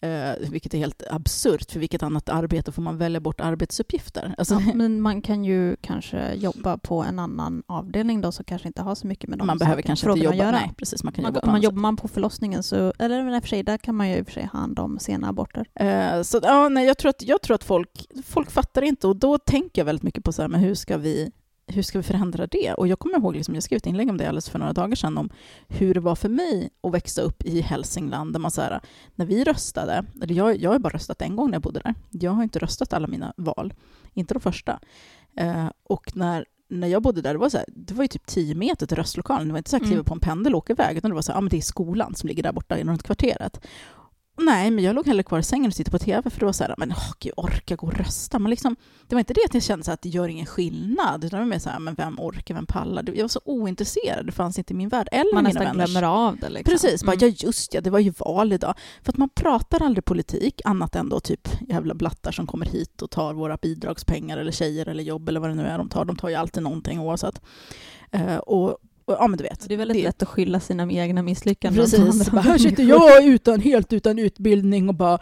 Eh, 0.00 0.50
vilket 0.50 0.74
är 0.74 0.78
helt 0.78 1.02
absurt, 1.10 1.70
för 1.72 1.80
vilket 1.80 2.02
annat 2.02 2.28
arbete 2.28 2.72
får 2.72 2.82
man 2.82 2.98
välja 2.98 3.20
bort 3.20 3.40
arbetsuppgifter? 3.40 4.34
Alltså, 4.38 4.54
Ja, 4.54 4.74
men 4.74 5.00
man 5.00 5.22
kan 5.22 5.44
ju 5.44 5.76
kanske 5.80 6.34
jobba 6.34 6.78
på 6.78 7.02
en 7.02 7.18
annan 7.18 7.62
avdelning 7.66 8.20
då 8.20 8.32
som 8.32 8.44
kanske 8.44 8.68
inte 8.68 8.82
har 8.82 8.94
så 8.94 9.06
mycket 9.06 9.30
med 9.30 9.38
de 9.38 9.46
man 9.46 9.58
behöver 9.58 9.82
kanske 9.82 10.10
inte 10.10 10.24
jobba, 10.24 10.36
göra. 10.36 10.50
nej 10.50 10.72
precis, 10.76 11.04
man 11.04 11.12
kan 11.12 11.22
Man, 11.22 11.32
jobba 11.32 11.40
på 11.40 11.50
man 11.50 11.60
jobbar 11.60 11.80
man 11.80 11.96
på 11.96 12.08
förlossningen 12.08 12.62
så, 12.62 12.92
eller 12.98 13.24
men 13.24 13.34
i 13.34 13.38
och 13.38 13.42
för 13.42 13.48
sig, 13.48 13.62
där 13.62 13.78
kan 13.78 13.94
man 13.94 14.08
ju 14.10 14.16
i 14.16 14.22
och 14.22 14.26
för 14.26 14.32
sig 14.32 14.48
ha 14.52 14.58
hand 14.60 14.78
om 14.78 14.98
sena 14.98 15.28
aborter. 15.28 15.66
Eh, 15.74 16.22
så 16.22 16.40
ja, 16.42 16.68
nej, 16.68 16.86
jag 16.86 16.98
tror 16.98 17.08
att, 17.10 17.22
jag 17.22 17.42
tror 17.42 17.54
att 17.54 17.64
folk, 17.64 18.06
folk 18.24 18.50
fattar 18.50 18.82
inte 18.82 19.06
och 19.06 19.16
då 19.16 19.38
tänker 19.38 19.80
jag 19.80 19.86
väldigt 19.86 20.02
mycket 20.02 20.24
på 20.24 20.32
så 20.32 20.42
här, 20.42 20.48
men 20.48 20.60
hur 20.60 20.74
ska 20.74 20.96
vi 20.98 21.30
hur 21.68 21.82
ska 21.82 21.98
vi 21.98 22.02
förändra 22.02 22.46
det? 22.46 22.74
Och 22.74 22.88
jag 22.88 22.98
kommer 22.98 23.18
ihåg, 23.18 23.34
liksom, 23.34 23.54
jag 23.54 23.62
skrev 23.62 23.76
ett 23.76 23.86
inlägg 23.86 24.10
om 24.10 24.16
det 24.16 24.28
alldeles 24.28 24.48
för 24.48 24.58
några 24.58 24.72
dagar 24.72 24.96
sedan, 24.96 25.18
om 25.18 25.30
hur 25.68 25.94
det 25.94 26.00
var 26.00 26.14
för 26.14 26.28
mig 26.28 26.70
att 26.82 26.94
växa 26.94 27.22
upp 27.22 27.42
i 27.44 27.60
Hälsingland, 27.60 28.32
där 28.32 28.40
man 28.40 28.50
så 28.50 28.60
här, 28.62 28.80
när 29.14 29.26
vi 29.26 29.44
röstade, 29.44 30.04
eller 30.22 30.34
jag, 30.34 30.56
jag 30.56 30.70
har 30.70 30.78
bara 30.78 30.94
röstat 30.94 31.22
en 31.22 31.36
gång 31.36 31.50
när 31.50 31.54
jag 31.54 31.62
bodde 31.62 31.80
där, 31.80 31.94
jag 32.10 32.30
har 32.30 32.42
inte 32.42 32.58
röstat 32.58 32.92
alla 32.92 33.06
mina 33.06 33.32
val, 33.36 33.74
inte 34.14 34.34
de 34.34 34.40
första. 34.40 34.80
Eh, 35.36 35.66
och 35.82 36.16
när, 36.16 36.44
när 36.70 36.88
jag 36.88 37.02
bodde 37.02 37.22
där, 37.22 37.32
det 37.32 37.38
var, 37.38 37.48
så 37.48 37.56
här, 37.56 37.66
det 37.68 37.94
var 37.94 38.04
ju 38.04 38.08
typ 38.08 38.26
10 38.26 38.54
meter 38.54 38.86
till 38.86 38.96
röstlokalen, 38.96 39.46
det 39.48 39.52
var 39.52 39.58
inte 39.58 39.70
så 39.70 39.76
att 39.76 39.82
Mm. 39.82 39.90
kliva 39.90 40.04
på 40.04 40.14
en 40.14 40.20
pendel 40.20 40.54
och 40.54 40.58
åka 40.58 40.72
iväg, 40.72 40.96
utan 40.96 41.10
det 41.10 41.14
var 41.14 41.22
så 41.22 41.32
här, 41.32 41.36
ja 41.36 41.40
men 41.40 41.48
det 41.50 41.56
är 41.56 41.60
skolan 41.60 42.14
som 42.14 42.28
ligger 42.28 42.42
där 42.42 42.52
borta 42.52 42.76
runt 42.76 43.02
kvarteret. 43.02 43.60
Nej, 44.40 44.70
men 44.70 44.84
jag 44.84 44.94
låg 44.94 45.06
hellre 45.06 45.22
kvar 45.22 45.38
i 45.38 45.42
sängen 45.42 45.68
och 45.68 45.74
tittade 45.74 45.98
på 45.98 46.04
TV 46.04 46.30
för 46.30 46.40
det 46.40 46.46
var 46.46 46.52
så 46.52 46.64
här, 46.64 46.74
men 46.78 46.90
åh, 46.92 47.10
gud, 47.20 47.32
jag 47.36 47.44
orkar 47.44 47.76
gå 47.76 47.86
och 47.86 47.94
rösta. 47.94 48.38
Men 48.38 48.50
liksom, 48.50 48.76
det 49.06 49.14
var 49.14 49.18
inte 49.20 49.34
det 49.34 49.40
att 49.46 49.54
jag 49.54 49.62
kände 49.62 49.84
så 49.84 49.92
att 49.92 50.02
det 50.02 50.08
gör 50.08 50.28
ingen 50.28 50.46
skillnad, 50.46 51.24
utan 51.24 51.38
det 51.38 51.44
var 51.44 51.50
mer 51.50 51.58
så 51.58 51.70
här, 51.70 51.78
men 51.78 51.94
vem 51.94 52.20
orkar, 52.20 52.54
vem 52.54 52.66
pallar? 52.66 53.04
Jag 53.14 53.22
var 53.24 53.28
så 53.28 53.40
ointresserad, 53.44 54.26
det 54.26 54.32
fanns 54.32 54.58
inte 54.58 54.72
i 54.72 54.76
min 54.76 54.88
värld, 54.88 55.08
eller 55.12 55.34
Man 55.34 55.44
mina 55.44 55.48
nästan 55.60 55.64
vänners. 55.76 55.90
glömmer 55.90 56.06
av 56.08 56.36
det. 56.36 56.48
Liksom. 56.48 56.72
Precis, 56.72 57.04
bara, 57.04 57.12
Mm. 57.12 57.28
ja 57.28 57.34
just 57.46 57.74
ja, 57.74 57.80
det 57.80 57.90
var 57.90 57.98
ju 57.98 58.10
val 58.18 58.52
idag. 58.52 58.74
För 59.02 59.12
att 59.12 59.16
man 59.18 59.28
pratar 59.28 59.82
aldrig 59.82 60.04
politik, 60.04 60.60
annat 60.64 60.96
än 60.96 61.08
då 61.08 61.20
typ 61.20 61.48
jävla 61.68 61.94
blattar 61.94 62.32
som 62.32 62.46
kommer 62.46 62.66
hit 62.66 63.02
och 63.02 63.10
tar 63.10 63.34
våra 63.34 63.56
bidragspengar 63.56 64.38
eller 64.38 64.52
tjejer 64.52 64.86
eller 64.88 65.02
jobb 65.02 65.28
eller 65.28 65.40
vad 65.40 65.50
det 65.50 65.54
nu 65.54 65.66
är 65.66 65.78
de 65.78 65.88
tar. 65.88 66.04
De 66.04 66.16
tar 66.16 66.28
ju 66.28 66.34
alltid 66.34 66.62
någonting 66.62 67.00
oavsett. 67.00 67.40
Eh, 68.10 68.36
och, 68.36 68.78
och, 69.08 69.14
ja 69.18 69.26
men 69.28 69.36
du 69.38 69.42
vet. 69.44 69.68
Det 69.68 69.74
är 69.74 69.78
väldigt 69.78 70.02
lätt 70.04 70.22
att 70.22 70.28
skylla 70.28 70.60
sina 70.60 70.92
egna 70.92 71.22
misslyckanden. 71.22 71.82
Precis. 71.84 72.30
Bara, 72.30 72.40
här 72.40 72.58
sitter 72.58 72.82
jag 72.82 73.24
utan, 73.24 73.60
helt 73.60 73.92
utan 73.92 74.18
utbildning 74.18 74.88
och 74.88 74.94
bara 74.94 75.14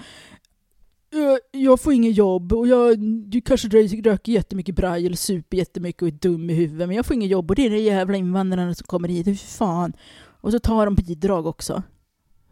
"Eh, 1.13 1.61
jag 1.61 1.81
får 1.81 1.93
ingen 1.93 2.13
jobb 2.13 2.53
och 2.53 2.69
jag 2.69 2.99
du 3.31 3.41
kanske 3.41 3.69
rö- 3.69 4.03
röker 4.05 4.33
jättemycket 4.33 4.75
braj 4.77 5.07
eller 5.07 5.17
super 5.17 5.57
jättemycket 5.57 6.03
och 6.03 6.09
är 6.09 6.13
dum 6.13 6.51
i 6.51 6.55
huvudet 6.55 6.89
men 6.89 6.97
jag 6.97 7.07
får 7.07 7.15
ingen 7.15 7.29
jobb 7.29 7.51
och 7.51 7.55
det 7.57 7.67
är 7.67 7.71
de 7.71 7.79
jävla 7.79 8.17
invandrarna 8.17 8.75
som 8.75 8.87
kommer 8.87 9.09
hit. 9.09 9.25
Fy 9.25 9.37
fan. 9.37 9.93
Och 10.41 10.53
så 10.53 10.59
tar 10.59 10.85
de 10.87 10.95
bidrag 10.95 11.47
också. 11.47 11.83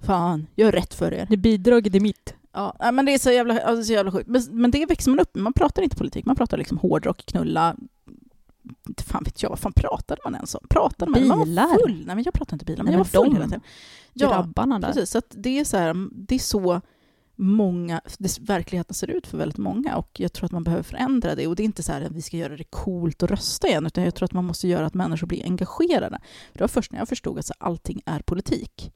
Fan, 0.02 0.46
gör 0.56 0.72
rätt 0.72 0.94
för 0.94 1.14
er. 1.14 1.26
Det 1.30 1.36
bidraget 1.36 1.94
är 1.94 2.00
mitt. 2.00 2.34
Ja, 2.52 2.90
men 2.92 3.04
det 3.06 3.14
är 3.14 3.18
så 3.18 3.30
jävla, 3.30 3.60
alltså, 3.60 3.84
så 3.84 3.92
jävla 3.92 4.12
sjukt. 4.12 4.28
Men, 4.28 4.42
men 4.50 4.70
det 4.70 4.86
växer 4.86 5.10
man 5.10 5.20
upp 5.20 5.34
med. 5.34 5.42
Man 5.44 5.52
pratar 5.52 5.82
inte 5.82 5.96
politik, 5.96 6.24
man 6.24 6.36
pratar 6.36 6.58
liksom 6.58 6.78
hårdrock, 6.78 7.26
knulla. 7.26 7.76
Inte 8.88 9.04
fan 9.04 9.22
vet 9.24 9.42
jag, 9.42 9.50
vad 9.50 9.58
fan 9.58 9.72
pratade 9.72 10.20
man 10.24 10.34
ens 10.34 10.54
om? 10.54 10.66
Pratade 10.70 11.10
man? 11.10 11.28
Man 11.28 11.44
Bilar. 11.44 11.68
var 11.68 11.78
full. 11.78 12.06
Nej 12.06 12.14
men 12.14 12.24
jag 12.24 12.34
pratade 12.34 12.54
inte 12.54 12.64
bilar, 12.64 12.84
men 12.84 12.92
Nej, 12.92 12.92
jag 12.94 12.98
var 12.98 13.24
full 13.24 13.30
de 13.30 13.34
hela 13.34 13.44
tiden. 13.44 13.60
Ja, 14.12 14.28
Grabbarna 14.28 14.78
där. 14.78 14.88
precis. 14.88 15.10
Så 15.10 15.22
det 15.30 15.58
är 15.58 15.64
så 15.64 15.76
här, 15.76 16.08
det 16.12 16.34
är 16.34 16.38
så 16.38 16.80
många, 17.36 18.00
det, 18.18 18.38
verkligheten 18.40 18.94
ser 18.94 19.10
ut 19.10 19.26
för 19.26 19.38
väldigt 19.38 19.58
många 19.58 19.96
och 19.96 20.20
jag 20.20 20.32
tror 20.32 20.46
att 20.46 20.52
man 20.52 20.64
behöver 20.64 20.82
förändra 20.82 21.34
det. 21.34 21.46
Och 21.46 21.56
det 21.56 21.62
är 21.62 21.64
inte 21.64 21.82
så 21.82 21.92
här 21.92 22.00
att 22.02 22.12
vi 22.12 22.22
ska 22.22 22.36
göra 22.36 22.56
det 22.56 22.64
coolt 22.64 23.22
att 23.22 23.30
rösta 23.30 23.68
igen, 23.68 23.86
utan 23.86 24.04
jag 24.04 24.14
tror 24.14 24.24
att 24.24 24.32
man 24.32 24.44
måste 24.44 24.68
göra 24.68 24.86
att 24.86 24.94
människor 24.94 25.26
blir 25.26 25.44
engagerade. 25.44 26.18
För 26.52 26.58
det 26.58 26.60
var 26.62 26.68
först 26.68 26.92
när 26.92 26.98
jag 26.98 27.08
förstod 27.08 27.38
att 27.38 27.46
så 27.46 27.54
här, 27.60 27.66
allting 27.66 28.02
är 28.06 28.20
politik 28.20 28.92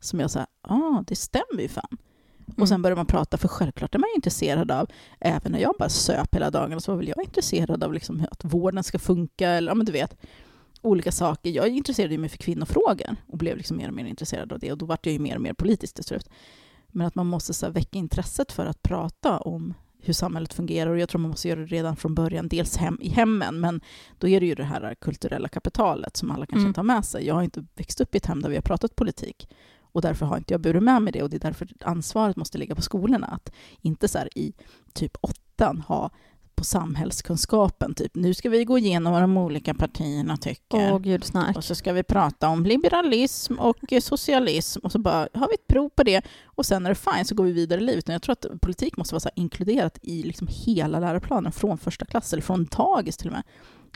som 0.00 0.20
jag 0.20 0.30
sa, 0.30 0.46
ah, 0.62 1.02
det 1.06 1.16
stämmer 1.16 1.60
ju 1.60 1.68
fan. 1.68 1.98
Mm. 2.46 2.62
Och 2.62 2.68
sen 2.68 2.82
började 2.82 2.98
man 2.98 3.06
prata, 3.06 3.36
för 3.36 3.48
självklart 3.48 3.94
är 3.94 3.98
man 3.98 4.08
intresserad 4.16 4.70
av, 4.70 4.90
även 5.20 5.52
när 5.52 5.58
jag 5.58 5.74
bara 5.78 5.88
söp 5.88 6.34
hela 6.34 6.50
dagarna, 6.50 6.80
så 6.80 6.92
var 6.92 6.98
väl 6.98 7.08
jag 7.08 7.24
intresserad 7.24 7.84
av 7.84 7.92
liksom 7.92 8.26
att 8.30 8.44
vården 8.44 8.84
ska 8.84 8.98
funka, 8.98 9.48
eller 9.50 9.70
ja 9.70 9.74
men 9.74 9.86
du 9.86 9.92
vet, 9.92 10.16
olika 10.82 11.12
saker. 11.12 11.50
Jag 11.50 11.68
intresserade 11.68 12.18
mig 12.18 12.28
för 12.28 12.38
kvinnofrågor 12.38 13.16
och 13.26 13.38
blev 13.38 13.56
liksom 13.56 13.76
mer 13.76 13.88
och 13.88 13.94
mer 13.94 14.04
intresserad 14.04 14.52
av 14.52 14.58
det. 14.58 14.72
Och 14.72 14.78
då 14.78 14.86
vart 14.86 15.06
jag 15.06 15.12
ju 15.12 15.18
mer 15.18 15.34
och 15.34 15.42
mer 15.42 15.52
politisk 15.52 15.94
till 15.94 16.04
slut. 16.04 16.28
Men 16.88 17.06
att 17.06 17.14
man 17.14 17.26
måste 17.26 17.54
så 17.54 17.66
här, 17.66 17.72
väcka 17.72 17.98
intresset 17.98 18.52
för 18.52 18.66
att 18.66 18.82
prata 18.82 19.38
om 19.38 19.74
hur 20.02 20.12
samhället 20.12 20.54
fungerar. 20.54 20.90
Och 20.90 20.98
jag 20.98 21.08
tror 21.08 21.20
man 21.20 21.30
måste 21.30 21.48
göra 21.48 21.60
det 21.60 21.66
redan 21.66 21.96
från 21.96 22.14
början, 22.14 22.48
dels 22.48 22.76
hem, 22.76 22.98
i 23.00 23.08
hemmen, 23.08 23.60
men 23.60 23.80
då 24.18 24.28
är 24.28 24.40
det 24.40 24.46
ju 24.46 24.54
det 24.54 24.64
här 24.64 24.94
kulturella 25.00 25.48
kapitalet 25.48 26.16
som 26.16 26.30
alla 26.30 26.46
kanske 26.46 26.60
Mm. 26.60 26.68
inte 26.68 26.80
har 26.80 26.84
med 26.84 27.04
sig. 27.04 27.26
Jag 27.26 27.34
har 27.34 27.42
inte 27.42 27.64
växt 27.74 28.00
upp 28.00 28.14
i 28.14 28.18
ett 28.18 28.26
hem 28.26 28.42
där 28.42 28.48
vi 28.48 28.54
har 28.54 28.62
pratat 28.62 28.96
politik. 28.96 29.48
Och 29.94 30.02
därför 30.02 30.26
har 30.26 30.36
inte 30.36 30.54
jag 30.54 30.60
burit 30.60 30.82
med 30.82 31.02
mig 31.02 31.12
det. 31.12 31.22
Och 31.22 31.30
det 31.30 31.36
är 31.36 31.40
därför 31.40 31.68
ansvaret 31.80 32.36
måste 32.36 32.58
ligga 32.58 32.74
på 32.74 32.82
skolorna. 32.82 33.26
Att 33.26 33.52
inte 33.80 34.08
så 34.08 34.18
i 34.34 34.52
typ 34.94 35.16
åttan 35.20 35.80
ha 35.80 36.10
på 36.54 36.64
samhällskunskapen, 36.64 37.94
typ 37.94 38.14
nu 38.14 38.34
ska 38.34 38.50
vi 38.50 38.64
gå 38.64 38.78
igenom 38.78 39.12
vad 39.12 39.22
de 39.22 39.36
olika 39.36 39.74
partierna 39.74 40.36
tycker. 40.36 40.92
Åh 40.92 40.98
gud, 40.98 41.24
snark. 41.24 41.56
Och 41.56 41.64
så 41.64 41.74
ska 41.74 41.92
vi 41.92 42.02
prata 42.02 42.48
om 42.48 42.66
liberalism 42.66 43.58
och 43.58 43.76
socialism 44.00 44.80
och 44.82 44.92
så 44.92 44.98
bara 44.98 45.28
har 45.34 45.48
vi 45.48 45.54
ett 45.54 45.66
prov 45.66 45.88
på 45.88 46.02
det 46.02 46.22
och 46.44 46.66
sen 46.66 46.86
är 46.86 46.90
det 46.90 46.94
fine 46.94 47.24
så 47.24 47.34
går 47.34 47.44
vi 47.44 47.52
vidare 47.52 47.80
i 47.80 47.84
livet. 47.84 48.06
Men 48.06 48.12
jag 48.12 48.22
tror 48.22 48.32
att 48.32 48.60
politik 48.60 48.96
måste 48.96 49.14
vara 49.14 49.30
inkluderat 49.36 49.98
i 50.02 50.22
liksom 50.22 50.48
hela 50.50 51.00
läroplanen 51.00 51.52
från 51.52 51.78
första 51.78 52.04
klass 52.04 52.32
eller 52.32 52.42
från 52.42 52.64
dagis 52.64 53.16
till 53.16 53.28
och 53.28 53.32
med. 53.32 53.42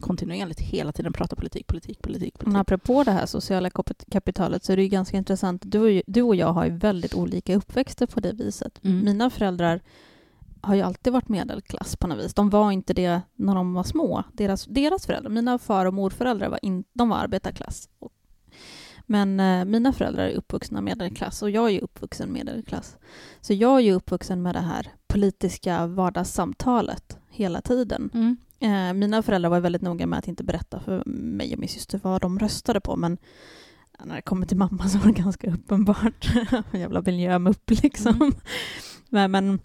Kontinuerligt 0.01 0.61
hela 0.61 0.93
tiden 0.93 1.13
prata 1.13 1.37
politik, 1.37 1.67
politik, 1.67 2.03
politik. 2.03 2.35
Men 2.37 2.45
politik. 2.45 2.61
apropå 2.61 3.05
det 3.05 3.11
här 3.11 3.27
sociala 3.27 3.69
kap- 3.69 4.11
kapitalet 4.11 4.65
så 4.65 4.73
är 4.73 4.77
det 4.77 4.83
ju 4.83 4.89
ganska 4.89 5.17
intressant. 5.17 5.63
Du 5.65 6.03
du 6.07 6.23
och 6.23 6.37
jag 6.37 6.53
har 6.53 6.65
ju 6.65 6.77
väldigt 6.77 7.15
olika 7.15 7.57
uppväxter 7.57 8.07
på 8.07 8.21
det 8.21 8.33
viset. 8.33 8.85
Mm. 8.85 9.05
Mina 9.05 9.31
föräldrar 9.31 9.81
har 10.61 10.75
ju 10.75 10.83
alltid 10.83 11.13
varit 11.13 11.29
medelklass 11.29 11.97
på 11.97 12.07
något 12.07 12.25
vis. 12.25 12.35
De 12.35 12.51
var 12.51 12.73
inte 12.73 12.95
det 12.95 13.21
när 13.35 13.55
de 13.55 13.75
var 13.75 13.83
små. 13.83 14.25
Deras, 14.33 14.65
deras 14.65 15.07
föräldrar, 15.07 15.31
mina 15.31 15.59
far 15.59 15.87
och 15.87 15.95
morföräldrar, 15.95 16.49
var, 16.49 16.59
in, 16.63 16.85
de 16.93 17.09
var 17.09 17.17
arbetarklass. 17.17 17.89
Men 19.07 19.41
eh, 19.41 19.65
mina 19.65 19.93
föräldrar 19.93 20.25
är 20.25 20.35
uppvuxna 20.35 20.81
medelklass 20.81 21.43
och 21.43 21.51
jag 21.51 21.71
är 21.71 21.81
uppvuxen 21.81 22.33
medelklass. 22.33 22.97
Så 23.41 23.53
jag 23.53 23.77
är 23.77 23.81
ju 23.81 23.93
uppvuxen 23.93 24.43
med 24.43 24.55
det 24.55 24.61
här 24.61 24.93
politiska 25.07 25.87
vardagssamtalet 25.87 27.19
hela 27.29 27.61
tiden. 27.61 28.11
Mm. 28.15 28.37
Eh, 28.61 28.93
mina 28.93 29.23
föräldrar 29.23 29.51
var 29.51 29.61
väldigt 29.61 29.83
noga 29.83 30.07
med 30.07 30.19
att 30.19 30.29
inte 30.29 30.45
berätta 30.45 30.81
för 30.81 31.03
mig 31.07 31.53
och 31.53 31.59
min 31.59 31.69
syster 31.69 32.01
vad 32.03 32.21
de 32.21 32.39
röstade 32.39 32.81
på, 32.81 32.97
men 32.97 33.19
när 34.05 34.17
det 34.17 34.23
kommer 34.23 34.47
till 34.47 34.57
mamma 34.57 34.89
så 34.89 34.99
var 34.99 35.07
det 35.07 35.23
ganska 35.23 35.55
uppenbart. 35.55 36.31
En 36.73 36.81
jävla 36.81 37.03
miljömupp 37.03 37.71
liksom. 37.71 38.15
Mm. 38.15 38.33
Men, 39.11 39.31
men, 39.31 39.61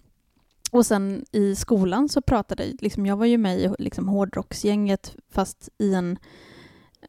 och 0.70 0.86
sen 0.86 1.24
i 1.32 1.56
skolan 1.56 2.08
så 2.08 2.22
pratade 2.22 2.72
liksom, 2.80 3.06
jag 3.06 3.16
var 3.16 3.26
ju 3.26 3.38
med 3.38 3.60
i 3.60 3.70
liksom, 3.78 4.08
hårdrocksgänget 4.08 5.16
fast 5.30 5.68
i 5.78 5.94
en 5.94 6.18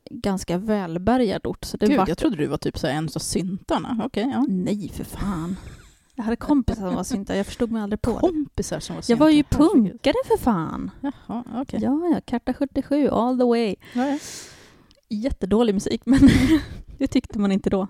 ganska 0.10 0.58
välbärgad 0.58 1.48
ort. 1.48 1.66
Så 1.66 1.78
det 1.78 1.88
Gud, 1.88 1.98
var 1.98 2.08
jag 2.08 2.18
trodde 2.18 2.38
du 2.38 2.48
var 2.48 2.58
typ 2.58 2.78
så 2.78 2.88
en 2.88 3.10
av 3.16 3.20
syntarna. 3.20 4.02
Okej, 4.06 4.30
ja. 4.34 4.46
Nej, 4.50 4.92
för 4.94 5.04
fan. 5.04 5.56
Jag 6.16 6.24
hade 6.24 6.36
kompisar 6.36 6.82
som 6.82 6.96
var 6.96 7.04
syntar, 7.04 7.36
jag 7.36 7.46
förstod 7.46 7.72
mig 7.72 7.82
aldrig 7.82 8.02
på. 8.02 8.14
Kompisar 8.14 8.80
som 8.80 8.96
var 8.96 9.04
Jag 9.08 9.18
var 9.18 9.30
ju 9.30 9.44
punkare 9.44 10.14
för 10.26 10.38
fan. 10.38 10.92
Jaha, 11.02 11.44
okej. 11.56 11.80
Ja, 11.84 12.10
ja, 12.14 12.22
Karta 12.26 12.54
77, 12.54 13.10
all 13.10 13.38
the 13.38 13.44
way. 13.44 13.76
Ja, 13.94 14.08
ja. 14.08 14.18
Jättedålig 15.10 15.74
musik, 15.74 16.02
men 16.06 16.30
det 16.98 17.08
tyckte 17.08 17.40
man 17.40 17.52
inte 17.52 17.70
då. 17.70 17.88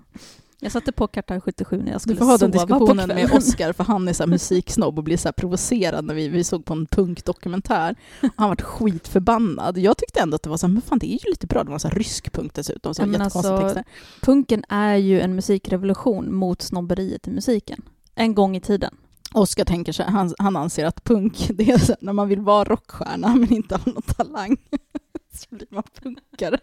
Jag 0.60 0.72
satte 0.72 0.92
på 0.92 1.06
Karta 1.06 1.40
77 1.40 1.76
när 1.76 1.86
jag 1.86 1.94
Du 1.94 2.00
skulle 2.00 2.18
får 2.18 2.24
ha 2.24 2.36
den 2.36 2.52
sova 2.52 2.66
på 2.66 2.86
diskussionen 2.86 3.08
med. 3.08 3.32
Oscar, 3.32 3.72
för 3.72 3.84
han 3.84 4.08
är 4.08 4.12
så 4.12 4.26
musiksnobb 4.26 4.98
och 4.98 5.04
blir 5.04 5.16
så 5.16 5.32
provocerad 5.32 6.04
när 6.04 6.14
vi, 6.14 6.28
vi 6.28 6.44
såg 6.44 6.64
på 6.64 6.74
en 6.74 6.86
punkdokumentär. 6.86 7.96
Han 8.36 8.48
var 8.48 8.56
skitförbannad. 8.56 9.78
Jag 9.78 9.96
tyckte 9.96 10.20
ändå 10.20 10.34
att 10.34 10.42
det 10.42 10.50
var 10.50 10.56
så 10.56 10.66
här, 10.66 10.72
men 10.72 10.82
fan 10.82 10.98
det 10.98 11.06
är 11.06 11.24
ju 11.24 11.30
lite 11.30 11.46
bra. 11.46 11.64
Det 11.64 11.70
var 11.70 11.78
så 11.78 11.88
här 11.88 11.94
rysk 11.94 12.32
punk 12.32 12.54
dessutom, 12.54 12.94
så 12.94 13.02
Ja, 13.02 13.24
alltså, 13.24 13.58
texter. 13.60 13.84
Punken 14.22 14.64
är 14.68 14.96
ju 14.96 15.20
en 15.20 15.34
musikrevolution 15.34 16.34
mot 16.34 16.62
snobberiet 16.62 17.28
i 17.28 17.30
musiken. 17.30 17.82
En 18.16 18.34
gång 18.34 18.56
i 18.56 18.60
tiden. 18.60 18.96
Oscar 19.32 19.64
tänker 19.64 19.92
sig, 19.92 20.06
han, 20.06 20.34
han 20.38 20.56
anser 20.56 20.84
att 20.84 21.04
punk, 21.04 21.50
det 21.54 21.70
är 21.70 21.78
så 21.78 21.96
när 22.00 22.12
man 22.12 22.28
vill 22.28 22.40
vara 22.40 22.64
rockstjärna 22.64 23.34
men 23.34 23.52
inte 23.52 23.76
ha 23.76 23.92
någon 23.92 24.02
talang. 24.02 24.56
så 25.32 25.54
blir 25.54 25.68
man 25.70 25.82
punkare. 26.02 26.58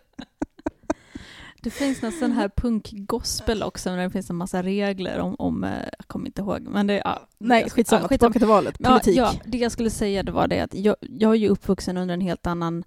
Det 1.61 1.69
finns 1.69 2.01
någon 2.01 2.11
sån 2.11 2.31
här 2.31 2.49
punk-gospel 2.49 3.63
också, 3.63 3.89
där 3.89 3.97
det 3.97 4.09
finns 4.09 4.29
en 4.29 4.35
massa 4.35 4.63
regler 4.63 5.19
om, 5.19 5.35
om 5.39 5.63
eh, 5.63 5.69
jag 5.97 6.07
kommer 6.07 6.25
inte 6.25 6.41
ihåg, 6.41 6.61
men 6.61 6.87
det, 6.87 7.01
ja, 7.05 7.27
Nej, 7.37 7.69
skitsamma, 7.69 8.01
Ja, 8.01 8.07
tillbaka 8.07 8.39
till 8.39 8.47
valet. 8.47 8.75
Ja, 8.79 8.89
Politik. 8.89 9.17
Ja, 9.17 9.33
det 9.45 9.57
jag 9.57 9.71
skulle 9.71 9.89
säga 9.89 10.23
det 10.23 10.31
var 10.31 10.47
det 10.47 10.59
att 10.59 10.73
jag, 10.73 10.95
jag 11.01 11.31
är 11.31 11.35
ju 11.35 11.47
uppvuxen 11.49 11.97
under 11.97 12.13
en 12.13 12.21
helt 12.21 12.47
annan 12.47 12.83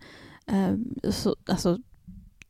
eh, 0.47 1.11
so, 1.11 1.35
alltså, 1.47 1.79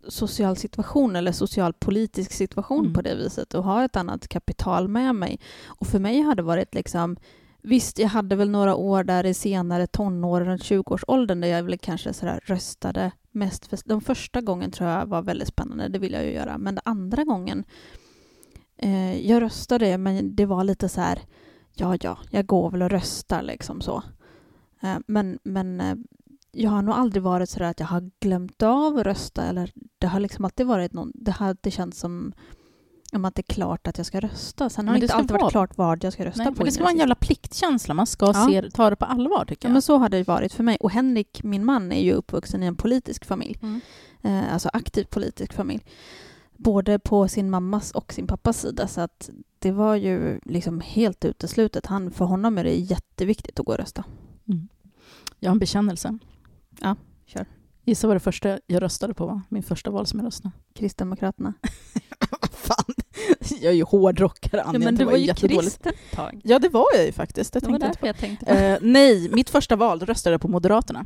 social 0.08 0.56
situation 0.56 1.16
eller 1.16 1.32
socialpolitisk 1.32 2.32
situation 2.32 2.80
Mm. 2.80 2.94
på 2.94 3.02
det 3.02 3.14
viset 3.14 3.54
och 3.54 3.64
har 3.64 3.84
ett 3.84 3.96
annat 3.96 4.28
kapital 4.28 4.88
med 4.88 5.14
mig. 5.14 5.40
Och 5.66 5.86
för 5.86 5.98
mig 5.98 6.20
har 6.20 6.34
det 6.34 6.42
varit 6.42 6.74
liksom 6.74 7.16
Visst, 7.68 7.98
jag 7.98 8.08
hade 8.08 8.36
väl 8.36 8.50
några 8.50 8.74
år 8.74 9.04
där 9.04 9.26
i 9.26 9.34
senare 9.34 9.86
tonåren, 9.86 10.46
runt 10.46 10.62
20-årsåldern, 10.62 11.40
där 11.40 11.48
jag 11.48 11.62
väl 11.62 11.78
kanske 11.78 12.12
sådär 12.12 12.40
röstade 12.44 13.12
mest. 13.30 13.66
För, 13.66 13.78
de 13.84 14.00
första 14.00 14.40
gången 14.40 14.70
tror 14.70 14.90
jag 14.90 15.06
var 15.06 15.22
väldigt 15.22 15.48
spännande, 15.48 15.88
det 15.88 15.98
vill 15.98 16.12
jag 16.12 16.24
ju 16.24 16.32
göra. 16.32 16.58
Men 16.58 16.74
den 16.74 16.82
andra 16.84 17.24
gången, 17.24 17.64
eh, 18.76 19.26
jag 19.30 19.42
röstade, 19.42 19.98
men 19.98 20.36
det 20.36 20.46
var 20.46 20.64
lite 20.64 20.88
så 20.88 21.00
här, 21.00 21.18
ja, 21.74 21.96
ja, 22.00 22.18
jag 22.30 22.46
går 22.46 22.70
väl 22.70 22.82
och 22.82 22.90
röstar 22.90 23.42
liksom 23.42 23.80
så. 23.80 24.02
Eh, 24.80 24.96
men 25.06 25.38
men 25.42 25.80
eh, 25.80 25.94
jag 26.56 26.70
har 26.70 26.82
nog 26.82 26.94
aldrig 26.94 27.22
varit 27.22 27.50
så 27.50 27.58
där 27.58 27.66
att 27.66 27.80
jag 27.80 27.86
har 27.86 28.10
glömt 28.20 28.62
av 28.62 28.96
att 28.98 29.06
rösta 29.06 29.44
eller 29.44 29.72
det 29.98 30.06
har 30.06 30.20
liksom 30.20 30.44
alltid 30.44 30.66
varit 30.66 30.92
någon, 30.92 31.12
det 31.14 31.30
har 31.32 31.46
alltid 31.48 31.72
känts 31.72 31.98
som 32.00 32.32
om 33.12 33.24
att 33.24 33.34
det 33.34 33.40
är 33.50 33.54
klart 33.54 33.86
att 33.86 33.98
jag 33.98 34.06
ska 34.06 34.20
rösta. 34.20 34.70
Sen 34.70 34.88
har 34.88 34.92
Men 34.94 35.00
det 35.00 35.04
inte 35.04 35.14
alltid 35.14 35.30
vara- 35.30 35.40
varit 35.42 35.50
klart 35.52 35.76
vad 35.78 36.04
jag 36.04 36.12
ska 36.12 36.24
rösta 36.24 36.42
Nej, 36.42 36.52
på. 36.52 36.58
men 36.58 36.64
det 36.64 36.72
ska 36.72 36.82
vara 36.82 36.92
en 36.92 36.98
jävla 36.98 37.14
pliktkänsla, 37.14 37.94
man 37.94 38.06
ska 38.06 38.26
Ja. 38.26 38.46
se, 38.48 38.70
ta 38.70 38.90
det 38.90 38.96
på 38.96 39.04
allvar 39.04 39.44
tycker 39.44 39.66
Ja, 39.66 39.70
jag. 39.70 39.72
men 39.72 39.82
så 39.82 39.98
har 39.98 40.08
det 40.08 40.22
varit 40.28 40.52
för 40.52 40.62
mig. 40.62 40.76
Och 40.80 40.90
Henrik, 40.90 41.42
min 41.42 41.64
man, 41.64 41.92
är 41.92 42.02
ju 42.02 42.12
uppvuxen 42.12 42.62
i 42.62 42.66
en 42.66 42.76
politisk 42.76 43.24
familj. 43.24 43.58
Mm. 43.62 43.80
Eh, 44.22 44.52
alltså 44.52 44.70
aktiv 44.72 45.04
politisk 45.04 45.52
familj. 45.52 45.84
Både 46.56 46.98
på 46.98 47.28
sin 47.28 47.50
mammas 47.50 47.90
och 47.90 48.12
sin 48.12 48.26
pappas 48.26 48.60
sida. 48.60 48.88
Så 48.88 49.00
att 49.00 49.30
det 49.58 49.72
var 49.72 49.94
ju 49.94 50.40
liksom 50.44 50.80
helt 50.80 51.24
uteslutet. 51.24 51.86
Han, 51.86 52.10
för 52.10 52.24
honom 52.24 52.58
är 52.58 52.64
det 52.64 52.74
jätteviktigt 52.74 53.60
att 53.60 53.66
gå 53.66 53.72
och 53.72 53.78
rösta. 53.78 54.04
Mm. 54.48 54.68
Jag 55.40 55.50
har 55.50 55.54
en 55.54 55.58
bekännelse. 55.58 56.18
Ja, 56.80 56.96
kör. 57.26 57.46
Gissa 57.84 58.06
vad 58.06 58.16
det 58.16 58.20
första 58.20 58.58
jag 58.66 58.82
röstade 58.82 59.14
på 59.14 59.26
var? 59.26 59.40
Min 59.48 59.62
första 59.62 59.90
val 59.90 60.06
som 60.06 60.18
jag 60.18 60.26
röstade. 60.26 60.50
Kristdemokraterna. 60.74 61.54
Fan, 62.52 62.94
jag 63.60 63.72
är 63.72 63.76
ju 63.76 63.82
hårdrockare, 63.82 64.60
Ja, 64.60 64.62
Anja. 64.64 64.78
men 64.78 64.94
det 64.94 64.98
du 64.98 65.04
var 65.04 65.12
var 65.12 65.18
ju 65.18 65.34
kristen 65.34 65.92
ett 66.10 66.16
tag. 66.16 66.40
Ja, 66.44 66.58
det 66.58 66.68
var 66.68 66.86
jag 66.94 67.06
ju 67.06 67.12
faktiskt. 67.12 67.52
Det 67.52 67.60
Det 67.60 67.66
var 67.66 67.72
jag 67.72 67.80
därför 67.80 68.06
jag 68.06 68.16
tänkte 68.18 68.44
på. 68.46 68.52
på. 68.52 68.58
Eh, 68.58 68.78
nej, 68.82 69.28
mitt 69.32 69.50
första 69.50 69.76
val 69.76 69.98
då 69.98 70.06
röstade 70.06 70.34
jag 70.34 70.40
på 70.40 70.48
Moderaterna. 70.48 71.04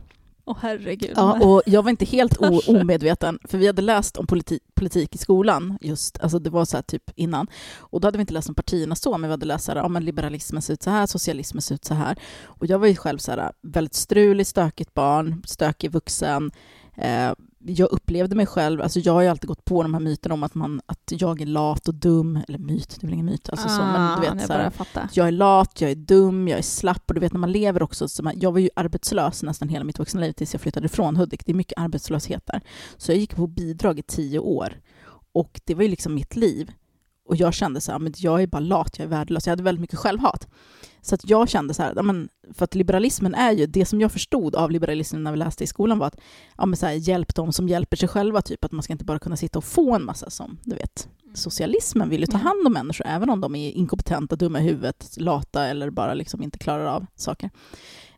Åh 0.50 0.57
herregud. 0.61 1.12
Ja, 1.16 1.45
och 1.45 1.62
jag 1.66 1.83
var 1.83 1.90
inte 1.90 2.04
helt 2.04 2.37
omedveten, 2.69 3.38
för 3.45 3.59
vi 3.59 3.66
hade 3.66 3.83
läst 3.83 4.16
om 4.16 4.26
politi- 4.26 4.61
politik 4.75 5.14
i 5.14 5.19
skolan, 5.19 5.78
just, 5.80 6.21
alltså 6.21 6.38
det 6.38 6.50
var 6.50 6.64
så 6.64 6.76
här 6.76 6.83
typ 6.83 7.11
innan. 7.14 7.47
Och 7.78 8.00
då 8.00 8.07
hade 8.07 8.19
vi 8.19 8.21
inte 8.21 8.35
läst 8.35 8.49
om 8.49 8.54
partierna 8.54 8.95
så, 8.95 9.19
men 9.19 9.30
vi 9.30 9.33
hade 9.33 9.47
läst 9.47 9.64
så 9.64 9.73
här, 9.73 9.78
ja, 9.78 9.88
men 9.88 10.04
liberalismen 10.04 10.62
ser 10.62 10.75
ut 10.75 10.83
så 10.83 10.90
här, 10.90 11.07
socialismen 11.07 11.62
ser 11.62 11.75
ut 11.75 11.85
så 11.85 11.95
här. 11.95 12.19
Och 12.45 12.66
jag 12.66 12.78
var 12.78 12.87
ju 12.87 12.97
själv 12.97 13.19
så 13.19 13.30
här, 13.30 13.52
väldigt 13.62 13.95
strulig, 13.95 14.47
stökigt 14.47 14.95
barn, 14.95 15.42
stökig 15.47 15.92
vuxen. 15.92 16.50
Eh, 16.97 17.33
jag 17.64 17.93
upplevde 17.93 18.37
mig 18.37 18.47
själv, 18.47 18.81
alltså 18.81 19.00
jag 19.00 19.12
har 19.12 19.23
ju 19.23 19.29
alltid 19.29 19.49
gått 19.49 19.64
på 19.64 19.83
de 19.83 19.95
här 19.95 20.00
myterna 20.00 20.35
om 20.35 20.43
att, 20.43 20.55
man, 20.55 20.81
att 20.87 21.12
jag 21.19 21.40
är 21.40 21.47
lat 21.47 21.88
och 21.88 21.95
dum, 21.95 22.40
eller 22.49 22.59
myt, 22.59 22.97
det 23.00 23.05
är 23.05 23.07
väl 23.07 23.14
ingen 23.14 23.26
myt, 23.26 23.50
alltså 23.50 23.69
så, 23.69 23.83
men 23.83 24.21
du 24.21 24.26
Ah, 24.26 24.33
vet 24.33 24.40
jag 24.40 24.47
så 24.47 24.52
här, 24.52 25.09
jag 25.12 25.29
är 25.29 25.33
lat, 25.33 25.81
jag 25.81 25.90
är 25.90 25.95
dum, 25.95 26.49
jag 26.49 26.59
är 26.59 26.62
slapp 26.62 27.02
och 27.07 27.14
du 27.14 27.21
vet 27.21 27.33
när 27.33 27.40
man 27.40 27.52
lever 27.52 27.83
också, 27.83 28.09
så 28.09 28.23
man, 28.23 28.40
jag 28.40 28.52
var 28.52 28.59
ju 28.59 28.69
arbetslös 28.76 29.43
nästan 29.43 29.69
hela 29.69 29.85
mitt 29.85 29.99
vuxna 29.99 30.21
liv 30.21 30.33
tills 30.33 30.55
jag 30.55 30.61
flyttade 30.61 30.87
ifrån 30.87 31.17
Hudik. 31.17 31.47
Det 31.47 31.52
är 31.52 31.57
mycket 31.57 31.79
arbetslöshet 31.79 32.47
där. 32.47 32.61
Så 32.97 33.12
jag 33.12 33.19
gick 33.19 33.37
på 33.37 33.47
bidrag 33.47 33.99
i 33.99 34.02
tio 34.02 34.38
år 34.38 34.81
och 35.33 35.61
det 35.64 35.75
var 35.75 35.83
ju 35.83 35.88
liksom 35.88 36.14
mitt 36.14 36.37
liv. 36.37 36.73
Och 37.29 37.37
jag 37.37 37.55
kände 37.55 37.81
så 37.81 37.93
här, 37.93 37.99
men 37.99 38.12
jag 38.17 38.43
är 38.43 38.47
bara 38.47 38.61
lat, 38.61 38.99
jag 38.99 39.05
är 39.05 39.09
värdelös. 39.09 39.47
Jag 39.47 39.52
hade 39.52 39.62
väldigt 39.62 39.81
mycket 39.81 39.99
självhat. 39.99 40.49
Så 41.02 41.14
att 41.14 41.30
jag 41.30 41.49
kände 41.49 41.75
så 41.75 41.83
här, 41.83 41.92
ja, 41.97 42.02
men, 42.02 42.28
för 42.54 42.64
att 42.64 42.75
liberalismen 42.75 43.35
är 43.35 43.52
ju, 43.52 43.66
det 43.66 43.85
som 43.85 44.00
jag 44.00 44.12
förstod 44.12 44.54
av 44.54 44.71
liberalismen 44.71 45.23
när 45.23 45.33
vi 45.33 45.38
läste 45.38 45.64
i 45.64 45.66
skolan 45.66 45.99
var 45.99 46.07
att 46.07 46.21
ja, 46.57 46.66
men 46.66 46.76
så 46.76 46.87
här, 46.87 46.92
hjälp 46.92 47.35
de 47.35 47.52
som 47.52 47.69
hjälper 47.69 47.97
sig 47.97 48.09
själva, 48.09 48.42
typ 48.42 48.64
att 48.64 48.73
man 48.73 48.83
ska 48.83 48.92
inte 48.92 49.04
bara 49.04 49.19
kunna 49.19 49.37
sitta 49.37 49.59
och 49.59 49.64
få 49.64 49.95
en 49.95 50.04
massa 50.04 50.30
som, 50.30 50.59
du 50.64 50.75
vet, 50.76 51.09
socialismen 51.35 52.09
vill 52.09 52.21
ju 52.21 52.26
ta 52.26 52.38
hand 52.38 52.66
om 52.66 52.73
människor, 52.73 53.07
även 53.07 53.30
om 53.30 53.40
de 53.40 53.54
är 53.54 53.71
inkompetenta, 53.71 54.37
dumma 54.37 54.61
i 54.61 54.62
huvudet, 54.62 55.16
lata 55.16 55.66
eller 55.66 55.90
bara 55.90 56.14
liksom 56.14 56.42
inte 56.42 56.59
klarar 56.59 56.87
av 56.87 57.07
saker. 57.16 57.50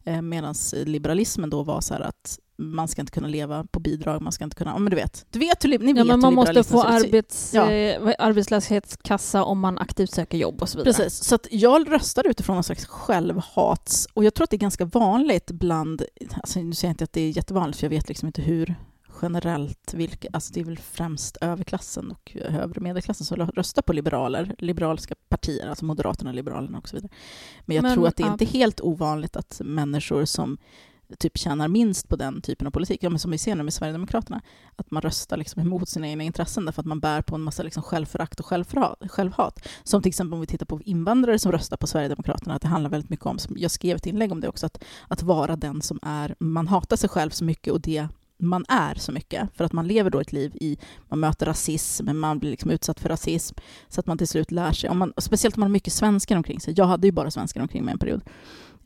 Eh, 0.05 0.23
Medan 0.23 0.55
liberalismen 0.73 1.51
då 1.51 1.63
var 1.63 1.81
så 1.81 1.95
här 1.95 2.01
att 2.01 2.39
man 2.57 2.89
ska 2.89 3.01
inte 3.01 3.13
kunna 3.13 3.29
leva 3.29 3.65
på 3.65 3.81
bidrag, 3.81 4.23
man 4.23 4.33
ska 4.33 4.45
inte 4.45 4.57
kunna... 4.57 4.71
Ja, 4.71 4.79
men 4.79 4.91
du 4.91 4.97
vet, 4.97 5.27
du 5.31 5.39
vet 5.39 5.65
hur, 5.65 5.69
ni 5.69 5.75
Ja, 5.75 5.79
vet 5.79 5.95
men 5.95 6.11
hur 6.11 6.17
man 6.17 6.35
måste 6.35 6.65
få 6.65 6.83
arbets, 6.83 7.55
Ja. 7.55 7.71
eh, 7.71 8.15
arbetslöshetskassa 8.19 9.45
om 9.45 9.61
man 9.61 9.79
aktivt 9.79 10.11
söker 10.11 10.39
jobb 10.39 10.63
och 10.63 10.69
så 10.69 10.79
vidare. 10.79 10.95
Precis, 10.95 11.25
så 11.25 11.35
att 11.35 11.47
jag 11.51 11.93
röstar 11.93 12.27
utifrån 12.27 12.57
någon 12.57 12.65
slags 12.65 12.87
självhats... 12.87 14.09
Och 14.15 14.25
jag 14.25 14.35
tror 14.35 14.45
att 14.45 14.51
det 14.51 14.57
är 14.57 14.59
ganska 14.59 14.85
vanligt 14.85 15.51
bland... 15.51 16.03
Alltså 16.35 16.61
nu 16.61 16.75
säger 16.75 16.89
jag 16.89 16.93
inte 16.93 17.05
att 17.05 17.13
det 17.13 17.21
är 17.21 17.31
jättevanligt, 17.37 17.79
för 17.79 17.85
jag 17.87 17.91
vet 17.91 18.09
liksom 18.09 18.27
inte 18.27 18.43
hur 18.43 18.75
generellt 19.23 19.95
vilka... 19.95 20.29
Alltså 20.33 20.53
det 20.53 20.61
är 20.61 20.65
väl 20.65 20.79
främst 20.79 21.37
överklassen 21.41 22.11
och 22.11 22.37
övre 22.37 22.81
medelklassen 22.81 23.27
som 23.27 23.37
röstar 23.37 23.83
på 23.83 23.93
liberaler, 23.93 24.55
liberaliska 24.59 25.15
partier, 25.29 25.69
alltså 25.69 25.85
Moderaterna, 25.85 26.33
Liberalerna 26.33 26.79
och 26.79 26.89
så 26.89 26.97
vidare. 26.97 27.13
Men 27.61 27.77
jag 27.77 27.83
Men, 27.83 27.95
tror 27.95 28.09
att 28.09 28.17
det 28.17 28.23
är 28.23 28.27
ja. 28.27 28.33
inte 28.33 28.45
helt 28.45 28.81
ovanligt 28.81 29.37
att 29.37 29.61
människor 29.65 30.25
som 30.25 30.59
typ 31.19 31.39
tjänar 31.39 31.69
minst 31.69 32.09
på 32.09 32.17
den 32.17 32.41
typen 32.41 32.67
av 32.67 32.71
politik, 32.71 32.99
ja, 33.03 33.11
men 33.11 33.19
som 33.19 33.31
vi 33.31 33.39
ser 33.39 33.55
nu 33.55 33.63
med 33.63 33.75
Sverigedemokraterna, 33.75 34.41
att 34.77 34.91
man 34.91 35.03
röstar 35.03 35.37
liksom 35.37 35.63
emot 35.63 35.89
sina 35.89 36.09
egna 36.09 36.25
intressen 36.25 36.65
därför 36.65 36.83
att 36.83 36.87
man 36.87 37.01
bär 37.01 37.23
på 37.23 37.35
en 37.35 37.41
massa 37.41 37.63
liksom 37.63 37.83
självförakt 37.83 38.41
och 38.41 38.47
självhat. 39.11 39.69
Som 39.83 40.03
till 40.03 40.09
exempel 40.09 40.35
om 40.35 40.41
vi 40.41 40.47
tittar 40.47 40.67
på 40.67 40.81
invandrare 40.81 41.39
som 41.39 41.53
röstar 41.53 41.77
på 41.77 41.87
Sverigedemokraterna, 41.87 42.55
att 42.55 42.63
det 42.63 42.69
handlar 42.69 42.91
väldigt 42.91 43.11
mycket 43.11 43.27
om, 43.27 43.39
jag 43.57 43.71
skrev 43.71 43.97
ett 43.97 44.07
inlägg 44.07 44.33
om 44.33 44.41
det 44.41 44.49
också, 44.49 44.67
att, 44.67 44.85
att 45.09 45.23
vara 45.23 45.57
den 45.57 45.83
som 45.83 45.99
är, 46.03 46.35
man 46.39 46.69
hatar 46.69 46.97
sig 46.97 47.09
själv 47.09 47.31
så 47.31 47.45
mycket 47.45 47.73
och 47.73 47.81
det 47.81 48.09
man 48.43 48.65
är 48.69 48.95
så 48.95 49.13
mycket, 49.13 49.49
för 49.57 49.65
att 49.65 49.73
man 49.73 49.87
lever 49.89 50.11
då 50.11 50.21
ett 50.21 50.33
liv 50.33 50.57
i, 50.61 50.79
man 51.09 51.21
möter 51.21 51.47
rasism, 51.47 52.19
man 52.21 52.39
blir 52.39 52.51
liksom 52.51 52.71
utsatt 52.71 53.01
för 53.01 53.09
rasism, 53.09 53.57
så 53.89 54.01
att 54.01 54.07
man 54.07 54.19
till 54.19 54.29
slut 54.29 54.51
lär 54.51 54.73
sig, 54.73 54.91
om 54.91 54.99
man, 54.99 55.13
speciellt 55.17 55.57
om 55.57 55.61
man 55.61 55.69
har 55.69 55.73
mycket 55.73 55.93
svenskar 55.93 56.37
omkring 56.37 56.61
sig, 56.61 56.75
jag 56.77 56.85
hade 56.87 57.07
ju 57.07 57.13
bara 57.13 57.31
svenskar 57.31 57.61
omkring 57.61 57.85
mig 57.85 57.93
en 57.93 57.99
period, 57.99 58.23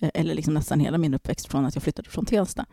eh, 0.00 0.10
eller 0.14 0.34
liksom 0.34 0.54
nästan 0.54 0.80
hela 0.80 0.98
min 0.98 1.14
uppväxt 1.14 1.46
från 1.48 1.64
att 1.64 1.75
jag 1.75 1.82
flyttade 1.82 2.10
från 2.10 2.26
Tensta 2.26 2.66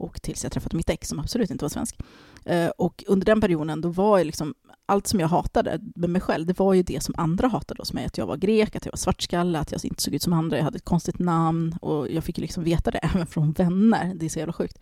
och 0.00 0.22
tills 0.22 0.42
jag 0.44 0.52
träffade 0.52 0.76
mitt 0.76 0.90
ex 0.90 1.08
som 1.08 1.18
absolut 1.18 1.50
inte 1.50 1.64
var 1.64 1.68
svensk. 1.70 1.96
Eh, 2.44 2.68
Och 2.68 3.04
under 3.06 3.24
den 3.26 3.40
perioden, 3.40 3.80
då 3.80 3.88
var 3.88 4.18
jag 4.18 4.26
liksom, 4.26 4.54
allt 4.86 5.06
som 5.06 5.20
jag 5.20 5.28
hatade 5.28 5.78
med 5.96 6.10
mig 6.10 6.20
själv, 6.20 6.46
det 6.46 6.58
var 6.58 6.74
ju 6.74 6.82
det 6.82 7.02
som 7.02 7.14
andra 7.18 7.48
hatade 7.48 7.80
hos 7.80 7.92
mig. 7.92 8.04
Att 8.04 8.18
jag 8.18 8.26
var 8.26 8.36
grek, 8.36 8.76
att 8.76 8.84
jag 8.84 8.92
var 8.92 8.96
svartskalle, 8.96 9.58
att 9.58 9.72
jag 9.72 9.84
inte 9.84 10.02
såg 10.02 10.14
ut 10.14 10.22
som 10.22 10.32
andra, 10.32 10.56
jag 10.56 10.64
hade 10.64 10.76
ett 10.76 10.84
konstigt 10.84 11.18
namn 11.18 11.74
och 11.80 12.10
jag 12.10 12.24
fick 12.24 12.38
ju 12.38 12.42
liksom 12.42 12.64
veta 12.64 12.90
det 12.90 12.98
även 13.14 13.26
från 13.26 13.52
vänner. 13.52 14.14
Det 14.14 14.26
är 14.26 14.30
så 14.30 14.38
jävla 14.38 14.52
sjukt. 14.52 14.78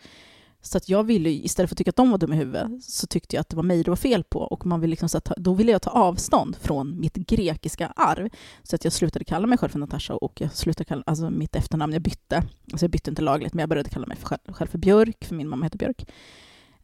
Så 0.62 0.79
att 0.79 0.88
jag 0.88 1.05
ville, 1.05 1.31
istället 1.31 1.71
för 1.71 1.75
att 1.75 1.79
tycka 1.79 1.91
att 1.91 1.97
de 1.97 2.11
var 2.11 2.19
dumma 2.19 2.35
i 2.35 2.38
huvudet, 2.38 2.85
så 2.85 3.07
tyckte 3.07 3.37
jag 3.37 3.41
att 3.41 3.49
det 3.49 3.57
var 3.57 3.62
mig 3.62 3.83
det 3.83 3.91
var 3.91 3.97
fel 3.97 4.25
på. 4.25 4.41
Och 4.41 4.67
man 4.67 4.81
vill 4.81 4.91
liksom 4.91 5.09
så 5.09 5.19
att, 5.19 5.33
då 5.37 5.55
ville 5.55 5.73
jag 5.73 5.83
ta 5.83 5.91
avstånd 5.91 6.57
från 6.57 7.00
mitt 7.00 7.15
grekiska 7.15 7.93
arv. 7.97 8.29
Så 8.62 8.77
att 8.77 8.85
jag 8.85 8.93
slutade 8.93 9.25
kalla 9.25 9.47
mig 9.47 9.59
själv 9.59 9.71
för 9.71 9.79
Natasha 9.79 10.15
och 10.15 10.41
jag 10.41 10.53
slutade 10.53 10.85
kalla, 10.85 11.03
alltså 11.07 11.31
mitt 11.31 11.57
efternamn, 11.57 11.93
jag 11.93 12.03
bytte. 12.03 12.43
Alltså 12.73 12.85
jag 12.85 12.91
bytte 12.91 13.11
inte 13.11 13.23
lagligt, 13.23 13.55
men 13.55 13.61
jag 13.61 13.69
började 13.69 13.91
kalla 13.91 14.07
mig 14.07 14.17
för 14.17 14.27
själv, 14.27 14.53
själv 14.53 14.69
för 14.69 14.79
Björk, 14.79 15.25
för 15.25 15.35
min 15.35 15.49
mamma 15.49 15.65
heter 15.65 15.79
Björk. 15.79 16.07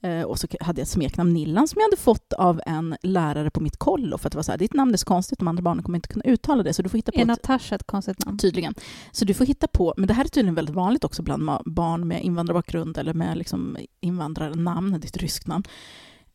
Eh, 0.05 0.23
och 0.23 0.39
så 0.39 0.47
hade 0.61 0.81
jag 0.81 0.83
ett 0.83 0.89
smeknamn, 0.89 1.33
Nillan, 1.33 1.69
som 1.69 1.81
jag 1.81 1.87
hade 1.87 1.97
fått 1.97 2.33
av 2.33 2.61
en 2.67 2.97
lärare 3.03 3.51
på 3.51 3.61
mitt 3.61 3.77
kollo. 3.77 4.19
För 4.19 4.29
att 4.29 4.33
det 4.33 4.39
var 4.39 4.43
så 4.43 4.53
här, 4.53 4.59
ditt 4.59 4.73
namn 4.75 4.93
är 4.93 4.97
så 4.97 5.07
konstigt, 5.07 5.39
de 5.39 5.49
andra 5.49 5.63
barnen 5.63 5.85
kommer 5.85 5.99
inte 5.99 6.09
kunna 6.09 6.25
uttala 6.25 6.63
det, 6.63 6.73
så 6.73 6.83
du 6.83 6.89
får 6.89 6.99
hitta 6.99 7.13
på 7.13 7.21
Är 7.21 7.25
Natasha 7.25 7.75
ett 7.75 7.87
konstigt 7.87 8.27
namn? 8.27 8.39
Tydligen. 8.39 8.75
Så 9.13 9.25
du 9.25 9.35
får 9.35 9.45
hitta 9.45 9.67
på, 9.69 9.95
men 9.97 10.07
det 10.07 10.15
här 10.15 10.25
är 10.25 10.29
tydligen 10.29 10.55
väldigt 10.55 10.75
vanligt 10.75 11.05
också 11.05 11.23
bland 11.23 11.51
barn 11.65 12.09
med 12.09 12.23
invandrarbakgrund 12.23 12.99
eller 12.99 13.15
med 13.15 13.39
liksom 13.39 13.77
invandrarnamn, 14.01 14.95
ett 14.95 15.17
ryskt 15.17 15.47
namn. 15.47 15.65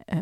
Eh, 0.08 0.20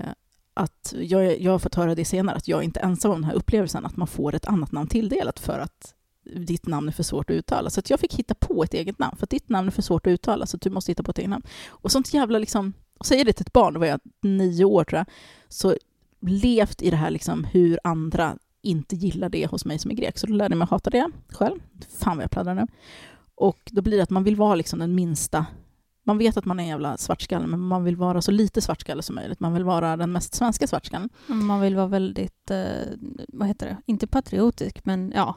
att 0.54 0.94
jag, 1.00 1.42
jag 1.42 1.52
har 1.52 1.60
fått 1.60 1.76
höra 1.76 1.96
det 1.96 2.06
senare, 2.06 2.36
att 2.36 2.48
jag 2.48 2.60
är 2.60 2.64
inte 2.64 2.80
ensam 2.80 3.12
om 3.12 3.22
den 3.22 3.30
här 3.30 3.38
upplevelsen, 3.38 3.86
att 3.86 3.98
man 3.98 4.08
får 4.08 4.36
ett 4.36 4.48
annat 4.48 4.72
namn 4.72 4.88
tilldelat 4.88 5.40
för 5.40 5.60
att 5.60 5.94
ditt 6.36 6.68
namn 6.68 6.88
är 6.88 6.92
för 6.92 7.04
svårt 7.04 7.30
att 7.30 7.36
uttala. 7.36 7.70
Så 7.70 7.80
att 7.80 7.90
jag 7.90 8.00
fick 8.00 8.14
hitta 8.14 8.36
på 8.36 8.64
ett 8.64 8.74
eget 8.74 9.00
namn, 9.00 9.18
för 9.18 9.26
att 9.26 9.30
ditt 9.30 9.50
namn 9.50 9.68
är 9.68 9.72
för 9.72 9.82
svårt 9.82 10.08
att 10.08 10.12
uttala, 10.12 10.46
så 10.46 10.58
att 10.58 10.62
du 10.62 10.70
måste 10.70 10.92
hitta 10.92 11.04
på 11.04 11.12
ett 11.12 11.18
eget 11.18 11.30
namn. 11.30 11.44
Och 11.68 11.92
sånt 11.92 12.14
jävla 12.14 12.40
liksom, 12.40 12.74
säger 13.02 13.26
det 13.26 13.34
till 13.34 13.46
ett 13.46 13.54
barn, 13.54 13.74
då 13.74 13.80
var 13.80 13.88
jag 13.88 14.00
nio 14.22 14.66
år 14.66 14.84
tror 14.84 14.98
jag, 14.98 15.06
så 15.50 15.76
levt 16.22 16.82
i 16.82 16.90
det 16.90 16.98
här 16.98 17.12
liksom 17.12 17.44
hur 17.44 17.80
andra 17.84 18.38
inte 18.62 18.96
gillar 18.96 19.30
det 19.30 19.46
hos 19.46 19.66
mig 19.66 19.80
som 19.80 19.92
är 19.92 19.96
grek. 19.96 20.18
Så 20.18 20.28
då 20.28 20.34
lärde 20.34 20.54
jag 20.54 20.58
mig 20.58 20.64
att 20.64 20.70
hata 20.70 20.90
det 20.90 21.12
själv. 21.30 21.60
Fan 21.98 22.18
vad 22.18 22.24
jag 22.24 22.32
pladdrar 22.32 22.56
nu. 22.56 22.68
Och 23.36 23.60
då 23.72 23.82
blir 23.82 23.98
det 23.98 24.04
att 24.04 24.10
man 24.10 24.24
vill 24.24 24.36
vara 24.36 24.56
liksom 24.56 24.80
den 24.80 24.96
minsta 24.96 25.46
man 26.08 26.18
vet 26.18 26.38
att 26.38 26.46
man 26.46 26.60
är 26.60 26.64
en 26.64 26.70
jävla 26.70 26.98
svartskalle, 26.98 27.48
men 27.48 27.60
man 27.60 27.84
vill 27.84 27.96
vara 27.96 28.22
så 28.22 28.32
lite 28.32 28.62
svartskalle 28.62 29.02
som 29.02 29.16
möjligt. 29.16 29.40
Man 29.40 29.54
vill 29.54 29.64
vara 29.64 29.98
den 29.98 30.12
mest 30.12 30.34
svenska 30.34 30.68
svartskallen. 30.68 31.10
Man 31.28 31.62
vill 31.62 31.76
vara 31.76 31.88
väldigt, 31.88 32.52
eh, 32.52 32.88
vad 33.28 33.48
heter 33.48 33.66
det, 33.66 33.78
inte 33.86 34.08
patriotisk, 34.08 34.86
men 34.86 35.12
ja. 35.16 35.36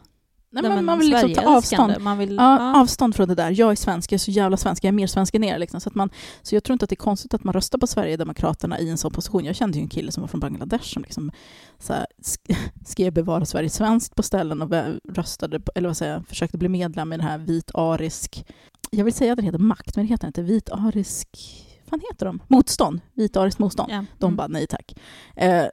Nej, 0.53 0.63
men 0.63 0.85
man 0.85 0.99
vill 0.99 1.09
liksom 1.11 1.35
ta 1.35 1.57
avstånd. 1.57 1.95
Man 2.01 2.19
vill, 2.19 2.37
Ja, 2.37 2.59
ja. 2.61 2.81
avstånd 2.81 3.15
från 3.17 3.29
det 3.29 3.35
där. 3.35 3.51
Jag 3.61 3.71
är 3.71 3.77
svensk, 3.77 4.13
jag 4.13 4.17
är 4.17 4.19
så 4.19 4.31
jävla 4.31 4.57
svensk, 4.57 4.85
jag 4.85 4.89
är 4.89 4.93
mer 4.93 5.07
svensk 5.07 5.35
än 5.35 5.45
er. 5.45 5.59
Liksom. 5.59 5.81
Så, 5.81 5.89
att 5.89 5.95
man, 5.95 6.11
så 6.43 6.55
jag 6.57 6.65
tror 6.65 6.73
inte 6.73 6.85
att 6.85 6.89
det 6.91 6.95
är 6.95 6.97
konstigt 6.97 7.35
att 7.35 7.45
man 7.45 7.53
röstar 7.55 7.79
på 7.79 7.87
Sverigedemokraterna 7.87 8.79
i 8.81 8.91
en 8.91 8.99
sån 8.99 9.11
position. 9.13 9.45
Jag 9.45 9.57
kände 9.57 9.79
ju 9.79 9.83
en 9.83 9.89
kille 9.89 10.13
som 10.13 10.21
var 10.21 10.29
från 10.29 10.41
Bangladesh 10.41 10.85
som 10.93 11.03
liksom, 11.03 11.31
så 11.79 11.93
här, 11.93 12.07
sk- 12.23 12.57
skrev 12.87 13.13
bevara 13.13 13.45
Sverige 13.45 13.71
svenskt 13.71 14.15
på 14.15 14.23
ställen 14.23 14.63
och 14.63 14.73
röstade, 15.15 15.61
på, 15.61 15.73
eller 15.75 15.89
vad 15.89 15.97
säger 15.97 16.13
jag, 16.13 16.27
försökte 16.29 16.59
bli 16.59 16.69
medlem 16.69 17.13
i 17.13 17.17
den 17.17 17.27
här 17.27 17.39
vit-arisk, 17.39 18.45
jag 18.91 19.05
vill 19.05 19.15
säga 19.15 19.33
att 19.33 19.37
den 19.37 19.45
heter 19.47 19.59
makt, 19.59 19.97
men 19.97 20.07
det 20.07 20.11
heter 20.11 20.27
inte 20.27 20.43
vit-arisk, 20.43 21.29
vad 21.91 22.01
heter 22.11 22.27
de? 22.27 22.41
Motstånd, 22.49 23.01
vit-ariskt 23.15 23.59
motstånd. 23.59 23.93
Ja. 23.93 24.05
De 24.19 24.25
Mm. 24.27 24.37
bara 24.37 24.49
nej 24.49 24.67
tack. 24.67 24.95
Eh, 25.37 25.65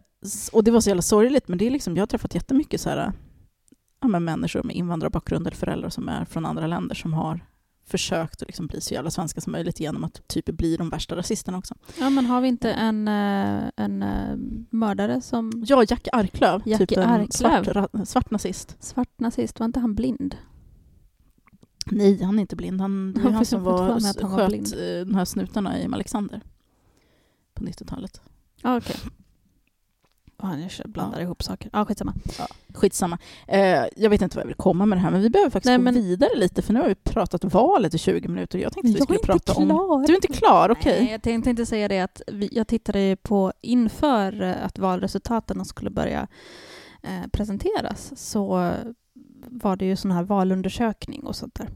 och 0.52 0.64
det 0.64 0.72
var 0.72 0.82
så 0.82 0.90
jävla 0.90 1.02
sorgligt, 1.02 1.48
men 1.48 1.58
det 1.58 1.68
är 1.68 1.72
liksom, 1.72 1.96
jag 1.96 2.02
har 2.02 2.08
träffat 2.08 2.36
jättemycket 2.36 2.82
så 2.82 2.90
här, 2.90 3.12
ja, 4.02 4.08
men 4.08 4.24
människor 4.26 4.64
med 4.64 4.76
invandrarbakgrund 4.76 5.48
eller 5.48 5.58
föräldrar 5.58 5.90
som 5.90 6.10
är 6.10 6.26
från 6.26 6.46
andra 6.46 6.68
länder 6.68 6.96
som 6.96 7.14
har 7.14 7.40
försökt 7.86 8.42
att 8.42 8.48
liksom 8.48 8.68
bli 8.68 8.82
så 8.82 8.94
jävla 8.94 9.12
svenska 9.12 9.42
som 9.42 9.52
möjligt 9.52 9.80
genom 9.80 10.04
att 10.04 10.28
typ 10.28 10.46
bli 10.46 10.78
de 10.78 10.90
värsta 10.90 11.16
rasisterna 11.16 11.58
också. 11.58 11.76
Ja, 12.00 12.10
men 12.10 12.26
har 12.26 12.42
vi 12.42 12.48
inte 12.48 12.72
en, 12.72 13.08
eh, 13.08 13.70
en 13.76 14.04
eh, 14.04 14.38
mördare 14.70 15.22
som 15.22 15.64
Ja, 15.68 15.84
Jack 15.88 16.08
Arklöv, 16.14 16.78
typ 16.78 16.92
en 16.92 17.04
Arklöv. 17.04 17.28
svart, 17.64 17.68
ra, 17.68 18.06
svart 18.06 18.32
nazist. 18.32 18.84
svart 18.84 19.20
nazist, 19.20 19.60
var 19.60 19.66
inte 19.66 19.80
han 19.80 19.96
blind? 19.96 20.36
Nej, 21.92 22.24
han 22.24 22.38
är 22.38 22.42
inte 22.42 22.56
blind. 22.56 22.82
Han, 22.82 23.14
det 23.14 23.20
är 23.20 23.24
han 23.24 23.34
har 23.34 23.44
som 23.44 23.64
var, 23.64 23.78
han 23.78 24.02
var 24.02 24.38
sköt 24.38 24.50
blind. 24.50 24.74
eh, 24.74 25.06
de 25.06 25.16
här 25.16 25.26
snutarna 25.26 25.80
i 25.80 25.86
Alexander 25.94 26.42
på 27.54 27.66
90-talet. 27.66 28.22
Ja, 28.62 28.78
okej. 28.78 28.96
Okay. 29.00 29.12
Han 30.40 30.62
jag 30.62 30.90
blandar 30.90 31.22
ihop 31.22 31.44
saker. 31.44 31.70
Ja, 31.74 31.86
skitsamma. 31.86 32.14
Skitsamma. 32.74 33.18
Eh, 33.48 33.84
jag 33.96 34.10
vet 34.10 34.22
inte 34.22 34.36
vad 34.38 34.42
jag 34.44 34.48
vill 34.48 34.56
komma 34.56 34.86
med 34.86 34.98
det 34.98 35.02
här, 35.02 35.12
men 35.12 35.22
vi 35.22 35.30
behöver 35.30 35.50
faktiskt 35.50 35.70
Nej, 35.70 35.78
gå 35.78 35.84
men- 35.84 35.94
vidare 35.94 36.36
lite, 36.36 36.62
för 36.62 36.74
nu 36.74 36.80
har 36.80 36.88
vi 36.88 36.96
pratat 36.96 37.44
valet 37.44 37.94
i 37.94 37.98
20 37.98 38.28
minuter. 38.28 38.60
Jag 38.60 38.74
tänkte 38.74 38.90
att 38.90 38.96
vi 38.96 39.02
skulle 39.04 39.20
prata 39.20 39.54
om... 39.54 39.66
klar. 39.66 40.08
Du 40.08 40.14
är 40.14 40.16
inte 40.16 40.28
klar, 40.28 40.70
okej. 40.72 41.02
Nej, 41.04 41.12
jag 41.12 41.22
tänkte 41.22 41.50
inte 41.50 41.66
säga 41.66 41.88
det 41.88 42.00
att 42.00 42.22
vi, 42.28 42.50
jag 42.52 42.68
tittade 42.68 43.18
på 43.22 43.54
inför 43.62 44.42
eh, 44.42 44.66
att 44.66 44.80
valresultaten 44.80 45.66
skulle 45.66 45.90
börja 45.90 46.28
eh, 47.04 47.28
presenteras 47.32 48.12
så 48.16 48.74
var 49.48 49.76
det 49.76 49.86
ju 49.86 49.96
sån 49.96 50.12
här 50.12 50.24
valundersökning 50.24 51.24
och 51.24 51.36
sånt 51.36 51.56
där. 51.56 51.70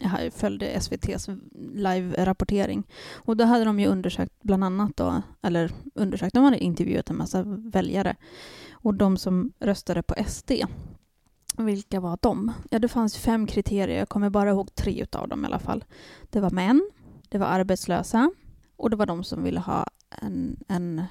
Jag 0.00 0.32
följde 0.32 0.66
SVTs 0.66 1.28
live-rapportering 1.74 2.82
och 3.14 3.36
då 3.36 3.44
hade 3.44 3.64
de 3.64 3.80
ju 3.80 3.86
undersökt 3.86 4.32
bland 4.42 4.64
annat 4.64 4.96
då, 4.96 5.22
eller 5.42 5.72
undersökt, 5.94 6.34
de 6.34 6.44
hade 6.44 6.58
intervjuat 6.58 7.10
en 7.10 7.16
massa 7.16 7.42
väljare 7.46 8.16
och 8.72 8.94
de 8.94 9.16
som 9.16 9.52
röstade 9.60 10.02
på 10.02 10.14
SD 10.26 10.52
vilka 11.58 12.00
var 12.00 12.18
de? 12.22 12.52
Ja, 12.70 12.78
det 12.78 12.88
fanns 12.88 13.16
fem 13.16 13.46
kriterier. 13.46 13.98
Jag 13.98 14.08
kommer 14.08 14.30
bara 14.30 14.50
ihåg 14.50 14.74
tre 14.74 15.02
utav 15.02 15.28
dem 15.28 15.44
i 15.44 15.46
alla 15.46 15.58
fall. 15.58 15.84
Det 16.30 16.40
var 16.40 16.50
män, 16.50 16.90
det 17.28 17.38
var 17.38 17.46
arbetslösa 17.46 18.30
och 18.76 18.90
det 18.90 18.96
var 18.96 19.06
de 19.06 19.24
som 19.24 19.42
ville 19.42 19.60
ha 19.60 19.86
en, 20.10 20.56
en 20.68 21.02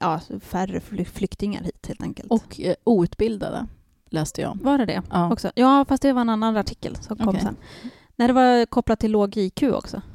ja, 0.00 0.20
färre 0.40 0.80
flyktingar 1.04 1.62
hit 1.62 1.86
helt 1.86 2.02
enkelt. 2.02 2.30
Och 2.30 2.60
eh, 2.60 2.74
outbildade, 2.84 3.66
läste 4.14 4.40
jag. 4.40 4.58
var 4.62 4.78
det 4.78 4.86
det 4.86 5.02
Ja. 5.10 5.32
också? 5.32 5.50
Ja, 5.54 5.84
fast 5.88 6.02
det 6.02 6.12
var 6.12 6.20
en 6.20 6.28
annan 6.28 6.56
artikel 6.56 6.96
som 6.96 7.16
kom 7.16 7.28
Okej. 7.28 7.40
sen. 7.40 7.56
Nej, 8.16 8.28
det 8.28 8.34
var 8.34 8.66
kopplat 8.66 9.00
till 9.00 9.10
låg 9.12 9.36
IQ 9.36 9.62
också. 9.62 10.02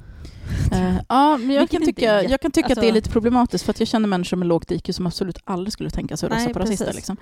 Eh, 0.71 0.95
ja, 1.09 1.37
men 1.37 1.49
jag 1.55 1.69
kan, 1.69 1.85
tycka, 1.85 2.23
jag 2.23 2.41
kan 2.41 2.51
tycka 2.51 2.65
att 2.67 2.75
det 2.75 2.81
är 2.81 2.81
alltså- 2.81 2.93
lite 2.93 3.09
problematiskt 3.09 3.65
för 3.65 3.71
att 3.71 3.79
jag 3.79 3.87
känner 3.87 4.07
människor 4.07 4.37
med 4.37 4.47
lågt 4.47 4.71
IQ 4.71 4.95
som 4.95 5.07
absolut 5.07 5.37
aldrig 5.43 5.73
skulle 5.73 5.89
tänka 5.89 6.17
sig 6.17 6.27
att 6.27 6.33
rösta 6.35 6.53
på 6.53 6.59
rasister. 6.59 6.93
Liksom. 6.93 7.17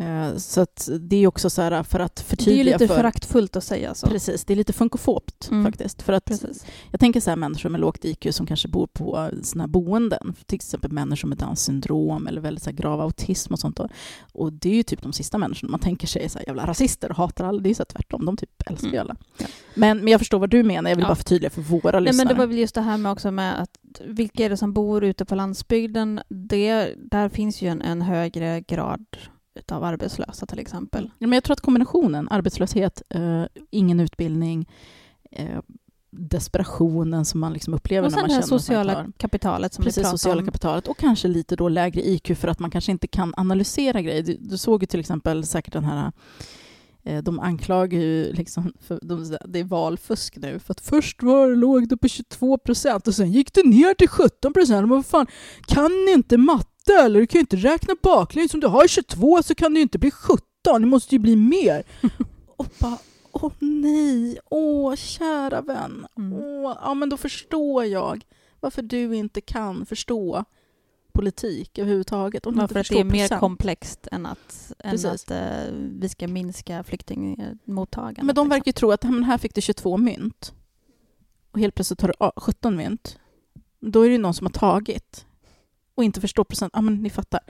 Eh, 0.00 0.36
så 0.36 0.66
det 1.00 1.16
är 1.16 1.26
också 1.26 1.50
så 1.50 1.62
här 1.62 1.82
för 1.82 2.00
att 2.00 2.16
Det 2.16 2.22
är 2.22 2.24
förtydliga 2.24 2.64
lite 2.76 2.88
för... 2.88 2.94
föraktfullt 2.96 3.56
att 3.56 3.64
säga 3.64 3.94
så. 3.94 4.06
Precis, 4.06 4.44
det 4.44 4.54
är 4.54 4.56
lite 4.56 4.72
funkofobt 4.72 5.48
Mm. 5.50 5.64
faktiskt. 5.64 6.02
För 6.02 6.12
att 6.12 6.24
Precis. 6.24 6.64
jag 6.90 7.00
tänker 7.00 7.20
så 7.20 7.30
här 7.30 7.36
människor 7.36 7.68
med 7.70 7.80
lågt 7.80 8.04
IQ 8.04 8.26
som 8.30 8.46
kanske 8.46 8.68
bor 8.68 8.86
på 8.86 9.30
såna 9.42 9.62
här 9.64 9.68
boenden, 9.68 10.34
till 10.46 10.56
exempel 10.56 10.92
människor 10.92 11.28
med 11.28 11.38
Downs 11.38 11.60
syndrom 11.64 12.26
eller 12.26 12.40
väldigt 12.40 12.64
så 12.64 12.70
här 12.70 12.76
grav 12.76 13.00
autism 13.00 13.52
och 13.52 13.58
sånt. 13.58 13.76
Då. 13.76 13.88
Och 14.32 14.52
det 14.52 14.68
är 14.70 14.74
ju 14.74 14.82
typ 14.82 15.02
de 15.02 15.12
sista 15.12 15.38
människorna 15.38 15.70
man 15.70 15.80
tänker 15.80 16.06
sig 16.06 16.24
är 16.24 16.28
så 16.28 16.38
här 16.38 16.46
jävla 16.46 16.66
rasister 16.66 17.10
och 17.10 17.16
hatar 17.16 17.44
alla. 17.44 17.60
Det 17.60 17.66
är 17.66 17.70
ju 17.70 17.74
så 17.74 17.82
här 17.82 17.86
tvärtom, 17.92 18.24
de 18.24 18.36
typ 18.36 18.62
älskar 18.66 18.88
ju 18.88 18.94
Mm. 18.94 19.00
alla. 19.00 19.16
Ja. 19.38 19.46
Men, 19.74 19.98
men 19.98 20.08
jag 20.08 20.20
förstår 20.20 20.38
vad 20.38 20.50
du 20.50 20.62
menar, 20.62 20.90
jag 20.90 20.96
vill 20.96 21.02
Ja. 21.02 21.08
bara 21.08 21.14
förtydliga 21.16 21.50
för 21.50 21.62
våra 21.62 21.90
Nej, 21.92 22.00
lyssnare. 22.02 22.26
men 22.26 22.34
det 22.34 22.38
var 22.38 22.46
väl 22.46 22.58
just 22.58 22.74
det 22.74 22.80
här 22.80 22.96
med 22.98 23.12
också 23.12 23.30
med 23.30 23.62
att 23.62 23.70
vilka 24.04 24.44
är 24.44 24.50
det 24.50 24.56
som 24.56 24.72
bor 24.72 25.04
ute 25.04 25.24
på 25.24 25.34
landsbygden? 25.34 26.20
Det, 26.28 26.94
där 27.10 27.28
finns 27.28 27.62
ju 27.62 27.68
en, 27.68 27.82
en 27.82 28.02
högre 28.02 28.60
grad 28.60 29.04
utav 29.54 29.84
arbetslösa 29.84 30.46
till 30.46 30.58
exempel. 30.58 31.10
Ja, 31.18 31.26
men 31.26 31.32
jag 31.36 31.44
tror 31.44 31.52
att 31.52 31.60
kombinationen 31.60 32.28
arbetslöshet, 32.28 33.02
eh, 33.08 33.44
ingen 33.70 34.00
utbildning, 34.00 34.68
eh, 35.30 35.58
desperationen 36.12 37.24
som 37.24 37.40
man 37.40 37.52
liksom 37.52 37.74
upplever 37.74 38.06
Och 38.08 38.12
när 38.12 38.16
sen 38.18 38.22
man 38.22 38.28
det 38.28 38.32
känner 38.34 38.44
att 38.44 38.50
man 38.50 38.60
sociala 38.60 38.92
inte 38.92 39.02
har- 39.02 39.12
kapitalet 39.18 39.74
som 39.74 39.82
vi 39.82 39.86
Precis, 39.86 40.02
pratade 40.02 40.18
sociala 40.18 40.40
om. 40.40 40.46
kapitalet 40.46 40.88
och 40.88 40.98
kanske 40.98 41.28
lite 41.28 41.56
då 41.56 41.68
lägre 41.68 42.08
IQ 42.08 42.36
för 42.38 42.48
att 42.48 42.58
man 42.58 42.70
kanske 42.70 42.92
inte 42.92 43.06
kan 43.06 43.34
analysera 43.36 44.02
grejer. 44.02 44.22
Du, 44.22 44.36
du 44.40 44.58
såg 44.58 44.82
ju 44.82 44.86
till 44.86 45.00
exempel 45.00 45.46
säkert 45.46 45.72
den 45.72 45.84
här 45.84 46.12
eh, 47.02 47.22
de 47.22 47.40
anklagar 47.40 47.98
ju 47.98 48.32
liksom, 48.32 48.72
för 48.80 48.98
de, 49.02 49.36
det 49.48 49.58
är 49.58 49.64
valfusk 49.64 50.36
nu, 50.36 50.58
för 50.58 50.72
att 50.72 50.80
först 50.80 51.22
var, 51.22 51.48
låg 51.56 51.88
det 51.88 51.96
på 51.96 52.08
22 52.08 52.58
procent 52.58 53.08
och 53.08 53.14
sen 53.14 53.32
gick 53.32 53.54
det 53.54 53.62
ner 53.66 53.94
till 53.94 54.08
17 54.08 54.52
procent. 54.52 54.80
Men 54.80 54.88
vad 54.88 55.06
fan, 55.06 55.26
kan 55.66 55.90
ni 56.06 56.12
inte 56.12 56.36
matte 56.36 56.69
eller? 56.88 57.20
Du 57.20 57.26
kan 57.26 57.38
ju 57.38 57.40
inte 57.40 57.56
räkna 57.56 57.94
baklänges. 58.02 58.54
Om 58.54 58.60
du 58.60 58.66
har 58.66 58.88
22 58.88 59.42
så 59.42 59.54
kan 59.54 59.74
det 59.74 59.78
ju 59.78 59.82
inte 59.82 59.98
bli 59.98 60.10
17, 60.10 60.42
det 60.80 60.86
måste 60.86 61.14
ju 61.14 61.18
bli 61.18 61.36
mer. 61.36 61.82
och 62.56 62.66
bara, 62.78 62.98
åh 63.32 63.52
nej, 63.58 64.38
åh 64.50 64.94
kära 64.94 65.60
vän. 65.60 66.06
Mm. 66.16 66.32
Åh, 66.32 66.78
ja 66.82 66.94
men 66.94 67.08
då 67.08 67.16
förstår 67.16 67.84
jag 67.84 68.24
varför 68.60 68.82
du 68.82 69.16
inte 69.16 69.40
kan 69.40 69.86
förstå 69.86 70.44
politik 71.12 71.78
överhuvudtaget. 71.78 72.46
Om 72.46 72.54
Varför 72.54 72.80
att 72.80 72.88
det 72.88 73.00
är 73.00 73.04
mer 73.04 73.10
procent. 73.12 73.40
komplext 73.40 74.08
än 74.12 74.26
att, 74.26 74.72
än 74.78 75.06
att 75.06 75.30
eh, 75.30 75.38
vi 75.98 76.08
ska 76.08 76.28
minska 76.28 76.84
flyktingmottagandet. 76.84 78.24
Men 78.24 78.34
de 78.34 78.40
liksom. 78.40 78.48
verkar 78.48 78.66
ju 78.66 78.72
tro 78.72 78.92
att 78.92 79.02
men 79.02 79.24
här 79.24 79.38
fick 79.38 79.54
du 79.54 79.60
22 79.60 79.96
mynt 79.96 80.54
och 81.52 81.58
helt 81.58 81.74
plötsligt 81.74 81.98
tar 81.98 82.08
du 82.08 82.14
ah, 82.18 82.32
17 82.36 82.76
mynt. 82.76 83.18
Då 83.80 84.02
är 84.02 84.08
det 84.08 84.12
ju 84.12 84.18
någon 84.18 84.34
som 84.34 84.46
har 84.46 84.52
tagit 84.52 85.26
och 86.00 86.04
inte 86.04 86.20
förstår 86.20 86.44
procent. 86.44 86.72
Ja, 86.76 86.80
men 86.80 87.02
ni 87.02 87.10
fattar. 87.10 87.40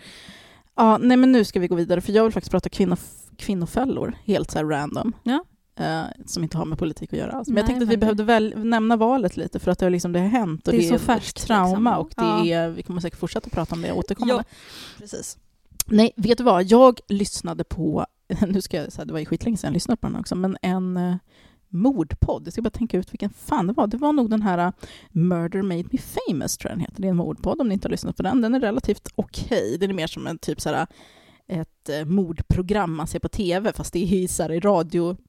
Ja, 0.76 0.98
nej, 0.98 1.16
men 1.16 1.32
nu 1.32 1.44
ska 1.44 1.60
vi 1.60 1.68
gå 1.68 1.74
vidare, 1.74 2.00
för 2.00 2.12
jag 2.12 2.24
vill 2.24 2.32
faktiskt 2.32 2.50
prata 2.50 2.68
kvinnof- 2.68 3.30
kvinnofällor, 3.36 4.14
helt 4.24 4.50
så 4.50 4.58
här 4.58 4.64
random. 4.64 5.12
Ja. 5.22 5.44
Eh, 5.76 6.02
som 6.26 6.42
inte 6.42 6.58
har 6.58 6.64
med 6.64 6.78
politik 6.78 7.12
att 7.12 7.18
göra. 7.18 7.32
alls. 7.32 7.48
Men 7.48 7.56
jag 7.56 7.62
Nej, 7.62 7.66
tänkte 7.68 7.84
att 7.84 7.90
vi 7.92 7.96
behövde 7.96 8.24
väl, 8.24 8.54
nämna 8.64 8.96
valet 8.96 9.36
lite, 9.36 9.58
för 9.58 9.70
att 9.70 9.78
det, 9.78 9.86
har 9.86 9.90
liksom, 9.90 10.12
det 10.12 10.20
har 10.20 10.26
hänt 10.28 10.68
och 10.68 10.72
Det 10.72 10.78
det 10.78 10.88
är 10.88 10.94
är, 10.94 10.98
så 10.98 11.04
färskt, 11.04 11.46
trauma 11.46 11.98
liksom. 12.02 12.22
och 12.26 12.42
det 12.42 12.48
Ja. 12.48 12.56
är, 12.64 12.68
vi 12.68 12.82
kommer 12.82 13.00
säkert 13.00 13.18
fortsätta 13.18 13.50
prata 13.50 13.74
om 13.74 13.82
det 13.82 13.92
återkommande. 13.92 14.44
Precis. 14.98 15.38
Nej, 15.86 16.12
vet 16.16 16.38
du 16.38 16.44
vad? 16.44 16.64
Jag 16.64 17.00
lyssnade 17.08 17.64
på, 17.64 18.06
nu 18.48 18.60
ska 18.60 18.76
jag 18.76 18.92
säga, 18.92 19.04
det 19.04 19.12
var 19.12 19.20
ju 19.20 19.26
skitlänge 19.26 19.56
sedan 19.56 19.68
jag 19.68 19.74
lyssnade 19.74 19.96
på 20.00 20.06
den 20.06 20.16
också, 20.16 20.34
men 20.34 20.56
en 20.62 20.96
uh, 20.96 21.14
mordpodd. 21.70 22.42
Jag 22.46 22.52
ska 22.52 22.62
bara 22.62 22.70
tänka 22.70 22.98
ut 22.98 23.12
vilken 23.12 23.30
fan 23.30 23.66
det 23.66 23.72
var. 23.72 23.86
Det 23.86 23.96
var 23.96 24.12
nog 24.12 24.30
den 24.30 24.42
här 24.42 24.58
äh, 24.58 24.72
Murder 25.10 25.62
Made 25.62 25.84
Me 25.90 25.98
Famous, 25.98 26.56
tror 26.56 26.70
jag 26.70 26.78
den 26.78 26.84
heter. 26.84 27.02
Det 27.02 27.08
är 27.08 27.10
en 27.10 27.16
mordpodd 27.16 27.60
om 27.60 27.68
ni 27.68 27.74
inte 27.74 27.88
har 27.88 27.90
lyssnat 27.90 28.16
på 28.16 28.22
den. 28.22 28.40
Den 28.40 28.54
är 28.54 28.60
relativt 28.60 29.08
okej. 29.14 29.76
Den 29.80 29.90
är 29.90 29.94
mer 29.94 30.06
som 30.06 30.26
en 30.26 30.38
typ 30.38 30.60
så 30.60 30.68
här, 30.68 30.86
äh, 31.48 31.60
ett 31.60 31.88
äh, 31.88 32.04
mordprogram 32.04 32.94
man 32.94 33.06
ser 33.06 33.18
på 33.18 33.28
tv, 33.28 33.72
fast 33.72 33.92
det 33.92 33.98
är 33.98 34.14
i, 34.14 34.28
så 34.28 34.42
här, 34.42 34.52
i 34.52 34.60
radioversion. 34.60 35.20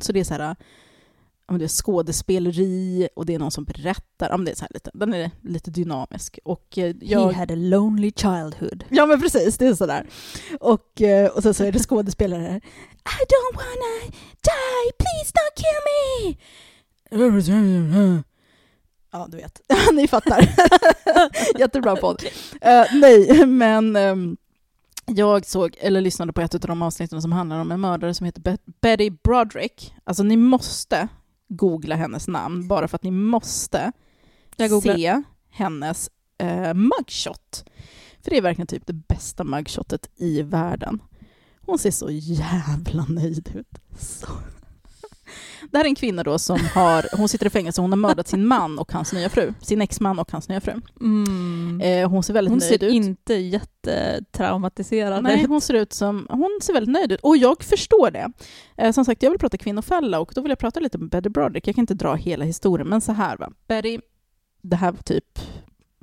Så 0.00 0.12
det 0.12 0.20
är 0.20 0.24
så 0.24 0.34
här, 0.34 0.56
om 1.50 1.58
det 1.58 1.64
är 1.64 1.68
skådespeleri 1.68 3.08
och 3.16 3.26
det 3.26 3.34
är 3.34 3.38
någon 3.38 3.50
som 3.50 3.64
berättar. 3.64 4.30
Om 4.30 4.44
det 4.44 4.50
är 4.50 4.54
så 4.54 4.60
här 4.64 4.70
lite, 4.74 4.90
den 4.94 5.14
är 5.14 5.30
lite 5.42 5.70
dynamisk. 5.70 6.38
Och 6.44 6.78
eh, 6.78 6.94
jag... 7.00 7.32
He 7.32 7.38
had 7.38 7.50
a 7.50 7.54
lonely 7.54 8.12
childhood. 8.16 8.84
Ja 8.88 9.06
men 9.06 9.20
precis, 9.20 9.58
det 9.58 9.66
är 9.66 9.74
sådär. 9.74 10.06
Och, 10.60 11.02
eh, 11.02 11.30
och 11.30 11.42
sen 11.42 11.54
så 11.54 11.64
är 11.64 11.72
det 11.72 11.78
skådespelare. 11.78 12.56
I 12.96 13.22
don't 13.32 13.56
wanna 13.56 14.10
die, 14.42 14.92
please 14.98 15.32
don't 15.32 15.56
kill 15.56 15.80
me! 15.86 16.36
Ja, 19.12 19.26
du 19.30 19.36
vet. 19.36 19.60
Ni 19.92 20.08
fattar. 20.08 20.48
Jättebra 21.58 21.96
podd. 21.96 22.22
Eh, 22.60 22.84
nej, 22.92 23.46
men 23.46 23.96
ehm, 23.96 24.36
jag 25.06 25.46
såg, 25.46 25.76
eller 25.80 26.00
lyssnade 26.00 26.32
på 26.32 26.40
ett 26.40 26.54
av 26.54 26.60
de 26.60 26.82
avsnitten 26.82 27.22
som 27.22 27.32
handlar 27.32 27.60
om 27.60 27.72
en 27.72 27.80
mördare 27.80 28.14
som 28.14 28.26
heter 28.26 28.40
Bet- 28.40 28.80
Betty 28.80 29.10
Broderick. 29.10 29.94
Alltså 30.04 30.22
ni 30.22 30.36
måste 30.36 31.08
googla 31.50 31.96
hennes 31.96 32.28
namn, 32.28 32.68
bara 32.68 32.88
för 32.88 32.96
att 32.96 33.02
ni 33.02 33.10
måste 33.10 33.92
se 34.82 35.22
hennes 35.50 36.10
eh, 36.38 36.74
mugshot. 36.74 37.64
För 38.22 38.30
det 38.30 38.36
är 38.36 38.42
verkligen 38.42 38.66
typ 38.66 38.86
det 38.86 38.92
bästa 38.92 39.44
mugshotet 39.44 40.10
i 40.16 40.42
världen. 40.42 41.02
Hon 41.60 41.78
ser 41.78 41.90
så 41.90 42.10
jävla 42.10 43.04
nöjd 43.08 43.50
ut. 43.54 43.78
Så. 43.98 44.26
Det 45.70 45.78
här 45.78 45.84
är 45.84 45.88
en 45.88 45.94
kvinna 45.94 46.22
då 46.22 46.38
som 46.38 46.58
har, 46.74 47.16
hon 47.16 47.28
sitter 47.28 47.46
i 47.46 47.50
fängelse, 47.50 47.80
hon 47.80 47.92
har 47.92 47.96
mördat 47.96 48.28
sin 48.28 48.46
man 48.46 48.78
och 48.78 48.92
hans 48.92 49.12
nya 49.12 49.28
fru. 49.28 49.54
Sin 49.60 49.82
exman 49.82 50.18
och 50.18 50.32
hans 50.32 50.48
nya 50.48 50.60
fru. 50.60 50.72
Mm. 51.00 51.80
Eh, 51.80 52.10
hon 52.10 52.22
ser 52.22 52.34
väldigt 52.34 52.50
Hon 52.50 52.58
nöjd 52.58 52.80
ser 52.80 52.86
ut. 52.86 52.92
inte 52.92 53.34
jättetraumatiserad 53.34 55.22
Nej, 55.22 55.42
ut. 55.42 55.48
hon 55.48 55.60
ser 55.60 55.74
ut 55.74 55.92
som, 55.92 56.26
hon 56.30 56.58
ser 56.62 56.72
väldigt 56.72 56.92
nöjd 56.92 57.12
ut. 57.12 57.20
Och 57.20 57.36
jag 57.36 57.62
förstår 57.62 58.10
det. 58.10 58.32
Eh, 58.76 58.92
som 58.92 59.04
sagt, 59.04 59.22
jag 59.22 59.30
vill 59.30 59.38
prata 59.38 59.58
kvinnofälla 59.58 60.20
och 60.20 60.32
då 60.34 60.40
vill 60.40 60.50
jag 60.50 60.58
prata 60.58 60.80
lite 60.80 60.98
om 60.98 61.08
Betty 61.08 61.28
Broderick. 61.28 61.68
Jag 61.68 61.74
kan 61.74 61.82
inte 61.82 61.94
dra 61.94 62.14
hela 62.14 62.44
historien, 62.44 62.88
men 62.88 63.00
så 63.00 63.12
här 63.12 63.36
va. 63.36 63.50
Betty, 63.68 63.98
det 64.62 64.76
här 64.76 64.92
var 64.92 65.02
typ, 65.02 65.38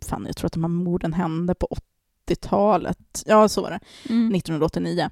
fan 0.09 0.23
jag 0.25 0.37
tror 0.37 0.45
att 0.45 0.53
de 0.53 0.63
här 0.63 0.69
morden 0.69 1.13
hände 1.13 1.55
på 1.55 1.67
80-talet. 2.29 3.23
Ja, 3.25 3.47
så 3.49 3.61
var 3.61 3.69
det. 3.69 3.79
Mm. 4.09 4.35
1989. 4.35 5.09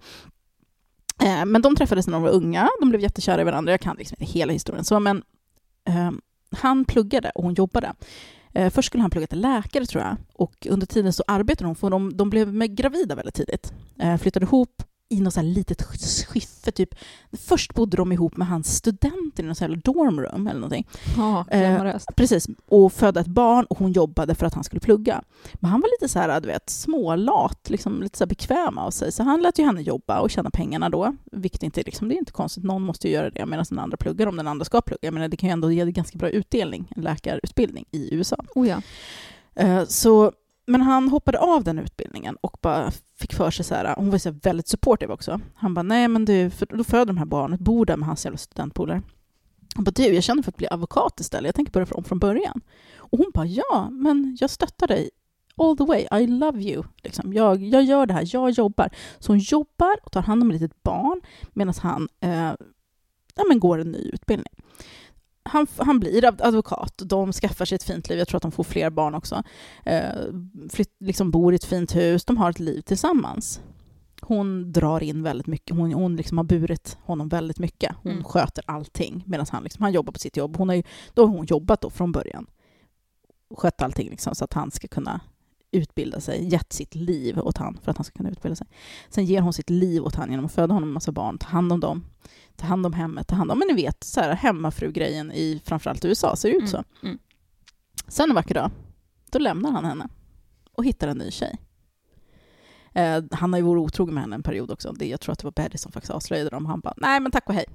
Eh, 1.21 1.45
men 1.45 1.61
de 1.61 1.75
träffades 1.75 2.07
när 2.07 2.13
de 2.13 2.21
var 2.21 2.29
unga, 2.29 2.69
de 2.79 2.89
blev 2.89 3.01
jättekära 3.01 3.41
i 3.41 3.43
varandra. 3.43 3.73
Jag 3.73 3.81
kan 3.81 3.97
liksom 3.97 4.17
inte 4.19 4.33
hela 4.33 4.53
historien 4.53 4.85
så, 4.85 4.99
men 4.99 5.23
eh, 5.87 6.11
han 6.51 6.85
pluggade 6.85 7.31
och 7.35 7.43
hon 7.43 7.53
jobbade. 7.53 7.93
Eh, 8.53 8.69
först 8.69 8.85
skulle 8.85 9.01
han 9.01 9.11
plugga 9.11 9.27
till 9.27 9.41
läkare 9.41 9.85
tror 9.85 10.03
jag 10.03 10.17
och 10.33 10.67
under 10.69 10.87
tiden 10.87 11.13
så 11.13 11.23
arbetade 11.27 11.67
hon 11.67 11.75
för 11.75 11.89
de, 11.89 12.17
de 12.17 12.29
blev 12.29 12.53
med 12.53 12.77
gravida 12.77 13.15
väldigt 13.15 13.35
tidigt. 13.35 13.73
Eh, 13.99 14.17
flyttade 14.17 14.45
ihop 14.45 14.83
i 15.09 15.21
något 15.21 15.33
så 15.33 15.39
här 15.39 15.47
litet 15.47 15.81
skiffe 16.27 16.71
typ. 16.71 16.89
Först 17.33 17.73
bodde 17.73 17.97
de 17.97 18.11
ihop 18.11 18.37
med 18.37 18.47
hans 18.47 18.75
studenter 18.75 19.43
i 19.43 19.47
något 19.47 19.59
här 19.59 19.81
dormroom 19.83 20.47
eller 20.47 20.59
någonting. 20.59 20.87
Ja, 21.17 21.45
Eh. 21.49 21.97
Precis, 22.15 22.47
och 22.67 22.93
födde 22.93 23.19
ett 23.19 23.27
barn 23.27 23.65
och 23.65 23.77
hon 23.79 23.91
jobbade 23.91 24.35
för 24.35 24.45
att 24.45 24.53
han 24.53 24.63
skulle 24.63 24.79
plugga. 24.79 25.23
Men 25.53 25.71
han 25.71 25.81
var 25.81 25.89
lite 26.01 26.11
så 26.13 26.19
här, 26.19 26.41
du 26.41 26.47
vet, 26.47 26.69
smålat, 26.69 27.69
liksom, 27.69 28.03
lite 28.03 28.17
så 28.17 28.23
här 28.23 28.29
bekväm 28.29 28.77
av 28.77 28.91
sig. 28.91 29.11
Så 29.11 29.23
han 29.23 29.41
lät 29.41 29.59
ju 29.59 29.65
henne 29.65 29.81
jobba 29.81 30.19
och 30.19 30.29
tjäna 30.29 30.49
pengarna 30.49 30.89
då. 30.89 31.15
Vilket 31.31 31.63
inte, 31.63 31.83
liksom, 31.83 32.07
det 32.09 32.15
är 32.15 32.17
inte 32.19 32.31
konstigt, 32.31 32.63
någon 32.63 32.81
måste 32.81 33.07
ju 33.07 33.13
göra 33.13 33.29
det 33.29 33.45
medan 33.45 33.65
den 33.69 33.79
andra 33.79 33.97
pluggar 33.97 34.27
om 34.27 34.37
den 34.37 34.47
andra 34.47 34.65
ska 34.65 34.81
plugga. 34.81 35.11
Menar, 35.11 35.27
det 35.27 35.37
kan 35.37 35.49
ju 35.49 35.53
ändå 35.53 35.71
ge 35.71 35.85
ganska 35.91 36.17
bra 36.17 36.29
utdelning, 36.29 36.91
en 36.95 37.03
läkarutbildning 37.03 37.85
i 37.91 38.15
USA. 38.15 38.37
Oh 38.55 38.67
ja. 38.67 38.81
Eh, 39.55 39.85
Så, 39.85 40.31
men 40.65 40.81
han 40.81 41.09
hoppade 41.09 41.39
av 41.39 41.63
den 41.63 41.79
utbildningen 41.79 42.37
och 42.41 42.57
bara 42.61 42.91
fick 43.19 43.33
för 43.33 43.51
sig 43.51 43.65
så 43.65 43.75
här, 43.75 43.95
hon 43.95 44.09
var 44.09 44.17
så 44.17 44.29
här 44.29 44.39
väldigt 44.43 44.67
supportive 44.67 45.13
också. 45.13 45.41
Han 45.55 45.73
bara, 45.73 45.83
nej 45.83 46.07
men 46.07 46.25
du, 46.25 46.49
för 46.49 46.65
då 46.65 46.83
föder 46.83 47.05
de 47.05 47.17
här 47.17 47.25
barnet, 47.25 47.59
bor 47.59 47.85
där 47.85 47.97
med 47.97 48.07
hans 48.07 48.25
jävla 48.25 48.37
studentpolare. 48.37 49.01
Han 49.75 49.83
bara, 49.83 49.91
du, 49.91 50.03
jag 50.03 50.23
känner 50.23 50.43
för 50.43 50.51
att 50.51 50.57
bli 50.57 50.67
advokat 50.71 51.19
istället, 51.19 51.47
jag 51.47 51.55
tänker 51.55 51.71
börja 51.71 51.87
om 51.91 52.03
från 52.03 52.19
början. 52.19 52.61
Och 52.97 53.17
hon 53.17 53.31
bara, 53.33 53.45
ja, 53.45 53.89
men 53.91 54.37
jag 54.41 54.49
stöttar 54.49 54.87
dig 54.87 55.09
all 55.57 55.77
the 55.77 55.83
way, 55.83 56.07
I 56.11 56.27
love 56.27 56.61
you. 56.61 56.83
Liksom. 57.03 57.33
Jag, 57.33 57.63
jag 57.63 57.83
gör 57.83 58.05
det 58.05 58.13
här, 58.13 58.29
jag 58.33 58.49
jobbar. 58.49 58.89
Så 59.19 59.31
hon 59.31 59.39
jobbar 59.39 59.95
och 60.03 60.11
tar 60.11 60.21
hand 60.21 60.41
om 60.41 60.51
ett 60.51 60.61
litet 60.61 60.83
barn 60.83 61.21
medan 61.53 61.73
han 61.81 62.07
eh, 62.19 62.53
ja, 63.35 63.43
men 63.47 63.59
går 63.59 63.79
en 63.79 63.91
ny 63.91 64.09
utbildning. 64.13 64.53
Han, 65.45 65.67
han 65.77 65.99
blir 65.99 66.25
ad- 66.25 66.41
advokat, 66.41 66.93
de 67.05 67.33
skaffar 67.33 67.65
sig 67.65 67.75
ett 67.75 67.83
fint 67.83 68.09
liv, 68.09 68.17
jag 68.19 68.27
tror 68.27 68.37
att 68.37 68.41
de 68.41 68.51
får 68.51 68.63
fler 68.63 68.89
barn 68.89 69.15
också. 69.15 69.43
Eh, 69.85 70.09
flytt, 70.69 70.95
liksom 70.99 71.31
bor 71.31 71.53
i 71.53 71.55
ett 71.55 71.63
fint 71.65 71.95
hus, 71.95 72.25
de 72.25 72.37
har 72.37 72.49
ett 72.49 72.59
liv 72.59 72.81
tillsammans. 72.81 73.61
Hon 74.21 74.71
drar 74.71 75.03
in 75.03 75.23
väldigt 75.23 75.47
mycket, 75.47 75.77
hon, 75.77 75.93
hon 75.93 76.15
liksom 76.15 76.37
har 76.37 76.45
burit 76.45 76.97
honom 77.03 77.29
väldigt 77.29 77.59
mycket. 77.59 77.95
Hon 78.03 78.11
Mm. 78.11 78.23
sköter 78.23 78.63
allting 78.67 79.23
medan 79.27 79.45
han, 79.51 79.63
liksom, 79.63 79.83
han 79.83 79.93
jobbar 79.93 80.13
på 80.13 80.19
sitt 80.19 80.37
jobb. 80.37 80.57
Hon 80.57 80.69
har 80.69 80.75
ju, 80.75 80.83
då 81.13 81.21
har 81.27 81.29
hon 81.37 81.45
jobbat 81.45 81.81
då 81.81 81.89
från 81.89 82.11
början. 82.11 82.47
Skött 83.55 83.81
allting 83.81 84.09
liksom, 84.09 84.35
så 84.35 84.43
att 84.45 84.53
han 84.53 84.71
ska 84.71 84.87
kunna 84.87 85.21
utbilda 85.75 86.19
sig, 86.19 86.47
gett 86.47 86.73
sitt 86.73 86.95
liv 86.95 87.39
åt 87.39 87.57
han 87.57 87.77
för 87.83 87.91
att 87.91 87.97
han 87.97 88.03
ska 88.05 88.17
kunna 88.17 88.29
utbilda 88.29 88.55
sig. 88.55 88.67
Sen 89.09 89.25
ger 89.25 89.41
hon 89.41 89.53
sitt 89.53 89.69
liv 89.69 90.03
åt 90.03 90.15
han 90.15 90.31
genom 90.31 90.45
att 90.45 90.51
föda 90.51 90.73
honom 90.73 90.89
en 90.89 90.93
massa 90.93 91.11
barn, 91.11 91.37
ta 91.37 91.47
hand 91.47 91.71
om 91.71 91.79
dem, 91.79 92.05
ta 92.55 92.67
hand 92.67 92.85
om 92.85 92.93
hemmet, 92.93 93.27
ta 93.27 93.35
hand 93.35 93.51
om, 93.51 93.59
men 93.59 93.67
ni 93.67 93.73
vet, 93.73 94.03
så 94.03 94.21
här, 94.21 94.35
hemmafru-grejen 94.35 95.31
i 95.31 95.61
framförallt 95.65 96.05
USA 96.05 96.35
ser 96.35 96.49
ut 96.49 96.69
så. 96.69 96.77
Mm. 96.77 96.87
Mm. 97.03 97.19
Sen 98.07 98.29
en 98.29 98.35
vacker 98.35 98.53
dag, 98.53 98.71
då 99.31 99.39
lämnar 99.39 99.71
han 99.71 99.85
henne 99.85 100.07
och 100.71 100.85
hittar 100.85 101.07
en 101.07 101.17
ny 101.17 101.31
tjej. 101.31 101.57
Eh, 102.93 103.23
han 103.31 103.53
har 103.53 103.59
ju 103.59 103.65
varit 103.65 103.81
otrogen 103.81 104.13
med 104.13 104.23
henne 104.23 104.35
en 104.35 104.43
period 104.43 104.71
också. 104.71 104.91
Det, 104.91 105.07
jag 105.07 105.21
tror 105.21 105.33
att 105.33 105.39
det 105.39 105.45
var 105.45 105.51
Betty 105.51 105.77
som 105.77 105.91
faktiskt 105.91 106.11
avslöjade 106.11 106.49
dem. 106.49 106.65
Han 106.65 106.79
bara, 106.79 106.93
nej 106.97 107.19
men 107.19 107.31
tack 107.31 107.49
och 107.49 107.55
hej. 107.55 107.65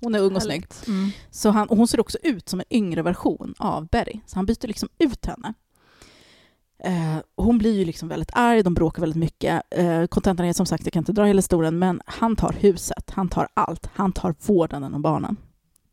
Hon 0.00 0.14
är 0.14 0.18
ung 0.18 0.36
och 0.36 0.42
snygg. 0.42 0.66
Mm. 0.86 1.10
Så 1.30 1.50
han, 1.50 1.68
och 1.68 1.76
hon 1.76 1.88
ser 1.88 2.00
också 2.00 2.18
ut 2.22 2.48
som 2.48 2.60
en 2.60 2.66
yngre 2.70 3.02
version 3.02 3.54
av 3.58 3.86
Betty. 3.88 4.20
Så 4.26 4.36
han 4.36 4.46
byter 4.46 4.66
liksom 4.66 4.88
ut 4.98 5.26
henne. 5.26 5.54
Eh, 6.84 7.16
hon 7.36 7.58
blir 7.58 7.78
ju 7.78 7.84
liksom 7.84 8.08
väldigt 8.08 8.30
arg, 8.32 8.62
de 8.62 8.74
bråkar 8.74 9.00
väldigt 9.00 9.18
mycket. 9.18 9.62
Eh, 9.70 10.06
kontentan 10.06 10.46
är 10.46 10.52
som 10.52 10.66
sagt, 10.66 10.86
jag 10.86 10.92
kan 10.92 11.00
inte 11.00 11.12
dra 11.12 11.24
hela 11.24 11.38
historien, 11.38 11.78
men 11.78 12.00
han 12.06 12.36
tar 12.36 12.52
huset, 12.52 13.10
han 13.10 13.28
tar 13.28 13.48
allt. 13.54 13.90
Han 13.94 14.12
tar 14.12 14.34
vårdnaden 14.46 14.94
om 14.94 15.02
barnen 15.02 15.36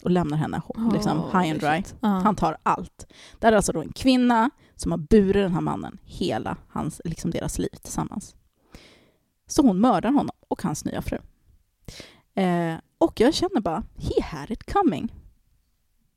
och 0.03 0.11
lämnar 0.11 0.37
henne 0.37 0.61
liksom, 0.93 1.19
Oh, 1.19 1.41
high 1.41 1.51
and 1.51 1.59
dry. 1.59 1.83
Ja. 1.99 2.07
Han 2.07 2.35
tar 2.35 2.57
allt. 2.63 3.07
Det 3.39 3.47
här 3.47 3.51
är 3.51 3.55
alltså 3.55 3.71
då 3.71 3.81
en 3.81 3.93
kvinna 3.93 4.49
som 4.75 4.91
har 4.91 4.97
burit 4.97 5.33
den 5.33 5.53
här 5.53 5.61
mannen 5.61 5.97
hela 6.03 6.57
hans, 6.67 7.01
liksom 7.05 7.31
deras 7.31 7.59
liv 7.59 7.75
tillsammans. 7.81 8.35
Så 9.47 9.61
hon 9.61 9.81
mördar 9.81 10.09
honom 10.09 10.35
och 10.47 10.63
hans 10.63 10.85
nya 10.85 11.01
fru. 11.01 11.17
Eh, 12.35 12.75
och 12.97 13.19
jag 13.19 13.33
känner 13.33 13.61
bara, 13.61 13.83
he 13.95 14.23
had 14.23 14.51
it 14.51 14.73
coming. 14.73 15.13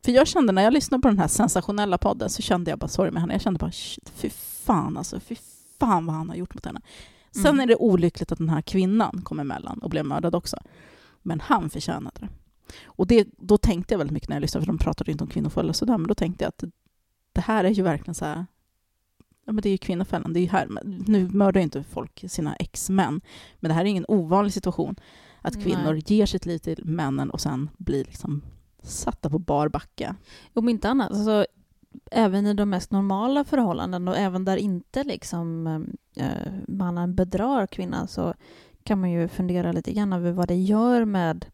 För 0.05 0.13
jag 0.13 0.27
kände 0.27 0.53
när 0.53 0.63
jag 0.63 0.73
lyssnade 0.73 1.03
på 1.03 1.09
den 1.09 1.19
här 1.19 1.29
sensationella 1.29 1.99
podden 1.99 2.31
så 2.31 2.43
kände 2.43 2.71
jag 2.71 2.79
bara 2.79 2.89
sorry 2.89 3.11
med 3.11 3.21
henne. 3.21 3.35
Jag 3.35 3.43
kände 3.43 3.59
bara 3.59 3.71
fy 4.15 4.31
fan 4.65 4.97
alltså, 4.97 5.21
fy 5.21 5.37
fan 5.81 6.07
vad 6.07 6.17
han 6.17 6.29
har 6.29 6.37
gjort 6.37 6.55
mot 6.55 6.67
henne. 6.67 6.81
Sen 7.31 7.47
Mm. 7.47 7.61
är 7.61 7.67
det 7.67 7.77
olyckligt 7.77 8.33
att 8.33 8.39
den 8.39 8.49
här 8.49 8.63
kvinnan 8.63 9.23
kom 9.25 9.41
emellan 9.41 9.79
och 9.79 9.91
blev 9.91 10.05
mördad 10.07 10.35
också. 10.35 10.57
Men 11.23 11.41
han 11.41 11.71
förtjänade 11.71 12.21
det. 12.21 12.29
Och 12.85 13.07
det, 13.07 13.29
då 13.39 13.59
tänkte 13.59 13.95
jag 13.95 13.99
väldigt 13.99 14.13
mycket 14.15 14.29
när 14.29 14.37
jag 14.37 14.41
lyssnade, 14.41 14.67
för 14.67 14.73
de 14.73 14.79
pratade 14.79 15.11
ju 15.11 15.13
inte 15.13 15.25
om 15.25 15.31
kvinnofälla 15.31 15.69
och 15.69 15.77
sådär, 15.77 15.99
men 15.99 16.09
då 16.09 16.15
tänkte 16.15 16.45
jag 16.45 16.49
att 16.49 16.65
det 17.33 17.41
här 17.41 17.65
är 17.65 17.69
ju 17.71 17.83
verkligen 17.83 18.15
så 18.15 18.25
här, 18.25 18.47
ja 19.47 19.53
men 19.53 19.63
det 19.63 19.69
är 19.69 19.71
ju 19.71 19.79
kvinnofällan, 19.79 20.33
det 20.33 20.41
är 20.41 20.43
ju 20.43 20.49
här, 20.49 20.69
nu 20.85 21.29
mördar 21.29 21.61
ju 21.61 21.65
inte 21.65 21.83
folk 21.83 22.25
sina 22.29 22.57
ex-män, 22.57 23.21
men 23.61 23.69
det 23.69 23.75
här 23.75 23.81
är 23.81 23.89
ingen 23.89 24.05
ovanlig 24.09 24.53
situation, 24.53 24.97
att 25.41 25.55
Nej. 25.55 25.65
kvinnor 25.65 25.95
ger 26.07 26.27
sitt 26.27 26.47
liv 26.47 26.59
till 26.59 26.85
männen 26.85 27.31
och 27.31 27.41
sen 27.41 27.71
blir 27.79 28.05
liksom 28.05 28.43
satta 28.83 29.31
på 29.31 29.39
bar 29.39 29.69
backe. 29.69 30.15
Om 30.53 30.69
inte 30.69 30.89
annat, 30.89 31.11
alltså, 31.11 31.47
även 32.11 32.47
i 32.47 32.55
de 32.55 32.71
mest 32.71 32.91
normala 32.91 33.45
förhållanden 33.45 34.09
och 34.09 34.17
även 34.17 34.45
där 34.45 34.57
inte 34.57 35.05
liksom, 35.05 35.67
eh, 36.17 36.27
eh, 36.27 36.53
mannen 36.69 37.15
bedrar 37.15 37.67
kvinnan 37.67 38.09
så 38.09 38.35
kan 38.85 39.01
man 39.01 39.11
ju 39.11 39.29
fundera 39.29 39.73
lite 39.73 39.93
grann 39.93 40.13
över 40.13 40.33
vad 40.33 40.49
det 40.49 40.57
gör 40.57 41.05
med 41.05 41.47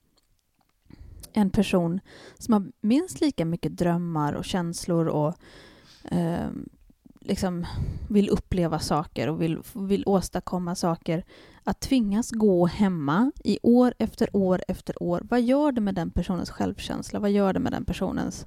en 1.32 1.50
person 1.50 2.00
som 2.38 2.52
har 2.52 2.72
minst 2.80 3.20
lika 3.20 3.44
mycket 3.44 3.76
drömmar 3.76 4.32
och 4.32 4.44
känslor 4.44 5.06
och 5.06 5.34
eh, 6.04 6.48
liksom 7.20 7.66
vill 8.08 8.28
uppleva 8.28 8.78
saker 8.78 9.28
och 9.28 9.42
vill, 9.42 9.58
vill 9.74 10.02
åstadkomma 10.06 10.74
saker. 10.74 11.24
Att 11.64 11.80
tvingas 11.80 12.30
gå 12.30 12.66
hemma 12.66 13.32
i 13.44 13.58
år 13.62 13.94
efter 13.98 14.36
år 14.36 14.62
efter 14.68 15.02
år, 15.02 15.20
vad 15.30 15.42
gör 15.42 15.72
det 15.72 15.80
med 15.80 15.94
den 15.94 16.10
personens 16.10 16.50
självkänsla? 16.50 17.20
Vad 17.20 17.30
gör 17.30 17.52
det 17.52 17.60
med 17.60 17.72
den 17.72 17.84
personens 17.84 18.46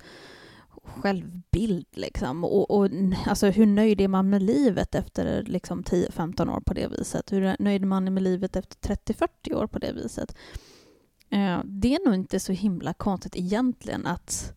självbild? 0.83 1.87
Liksom? 1.91 2.43
Och, 2.43 2.71
och, 2.71 2.89
alltså, 3.25 3.47
hur 3.47 3.65
nöjd 3.65 4.01
är 4.01 4.07
man 4.07 4.29
med 4.29 4.43
livet 4.43 4.95
efter 4.95 5.43
liksom, 5.43 5.83
10-15 5.83 6.55
år 6.55 6.59
på 6.59 6.73
det 6.73 6.87
viset? 6.87 7.31
Hur 7.31 7.55
nöjd 7.59 7.81
är 7.81 7.87
man 7.87 8.13
med 8.13 8.23
livet 8.23 8.55
efter 8.55 8.95
30-40 8.95 9.53
år 9.53 9.67
på 9.67 9.79
det 9.79 9.91
viset? 9.91 10.35
Eh, 11.29 11.59
det 11.65 11.95
är 11.95 12.05
nog 12.05 12.15
inte 12.15 12.39
så 12.39 12.51
himla 12.51 12.93
konstigt 12.93 13.35
egentligen 13.35 14.05
att 14.05 14.53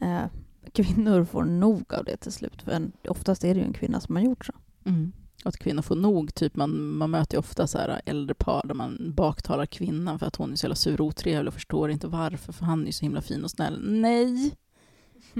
eh, 0.00 0.24
kvinnor 0.72 1.24
får 1.24 1.44
nog 1.44 1.94
av 1.94 2.04
det 2.04 2.16
till 2.16 2.32
slut. 2.32 2.62
För 2.62 2.72
en, 2.72 2.92
oftast 3.08 3.44
är 3.44 3.54
det 3.54 3.60
ju 3.60 3.66
en 3.66 3.72
kvinna 3.72 4.00
som 4.00 4.16
har 4.16 4.22
gjort 4.22 4.46
så. 4.46 4.52
Mm. 4.84 5.12
Att 5.44 5.56
kvinnor 5.56 5.82
får 5.82 5.96
nog, 5.96 6.34
typ 6.34 6.56
man, 6.56 6.96
man 6.96 7.10
möter 7.10 7.34
ju 7.34 7.38
ofta 7.38 7.66
så 7.66 7.78
här 7.78 8.00
äldre 8.06 8.34
par 8.34 8.62
där 8.66 8.74
man 8.74 9.12
baktalar 9.16 9.66
kvinnan 9.66 10.18
för 10.18 10.26
att 10.26 10.36
hon 10.36 10.52
är 10.52 10.56
så 10.56 10.64
jävla 10.64 10.74
sur 10.74 11.00
och 11.00 11.06
otrevlig 11.06 11.48
och 11.48 11.54
förstår 11.54 11.90
inte 11.90 12.06
varför, 12.06 12.52
för 12.52 12.64
han 12.64 12.82
är 12.82 12.86
ju 12.86 12.92
så 12.92 13.04
himla 13.04 13.22
fin 13.22 13.44
och 13.44 13.50
snäll. 13.50 13.80
Nej! 13.82 14.56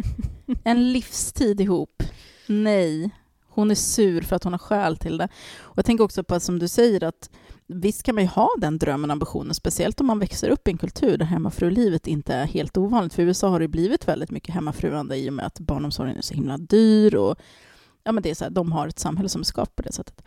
En 0.64 0.92
livstid 0.92 1.60
ihop. 1.60 2.02
Nej. 2.46 3.10
Hon 3.48 3.70
är 3.70 3.74
sur 3.74 4.20
för 4.20 4.36
att 4.36 4.44
hon 4.44 4.52
har 4.52 4.58
skäl 4.58 4.96
till 4.96 5.18
det. 5.18 5.28
Och 5.58 5.78
jag 5.78 5.84
tänker 5.84 6.04
också 6.04 6.24
på 6.24 6.34
att 6.34 6.42
som 6.42 6.58
du 6.58 6.68
säger 6.68 7.04
att 7.04 7.30
visst 7.66 8.02
kan 8.02 8.14
man 8.14 8.24
ju 8.24 8.30
ha 8.30 8.48
den 8.58 8.78
drömmen 8.78 9.10
och 9.10 9.12
ambitionen, 9.12 9.54
speciellt 9.54 10.00
om 10.00 10.06
man 10.06 10.18
växer 10.18 10.48
upp 10.48 10.68
i 10.68 10.70
en 10.70 10.78
kultur 10.78 11.16
där 11.16 11.26
hemmafrulivet 11.26 12.06
inte 12.06 12.34
är 12.34 12.46
helt 12.46 12.76
ovanligt. 12.76 13.14
För 13.14 13.22
i 13.22 13.26
USA 13.26 13.48
har 13.48 13.60
det 13.60 13.68
blivit 13.68 14.08
väldigt 14.08 14.30
mycket 14.30 14.54
hemmafruande 14.54 15.16
i 15.16 15.28
och 15.28 15.32
med 15.32 15.46
att 15.46 15.60
barnomsorgen 15.60 16.16
är 16.16 16.22
så 16.22 16.34
himla 16.34 16.58
dyr 16.58 17.14
och 17.14 17.36
ja, 18.04 18.12
men 18.12 18.22
det 18.22 18.30
är 18.30 18.34
så 18.34 18.44
här, 18.44 18.50
de 18.50 18.72
har 18.72 18.88
ett 18.88 18.98
samhälle 18.98 19.28
som 19.28 19.40
är 19.40 19.44
skapat 19.44 19.76
på 19.76 19.82
det 19.82 19.92
sättet. 19.92 20.22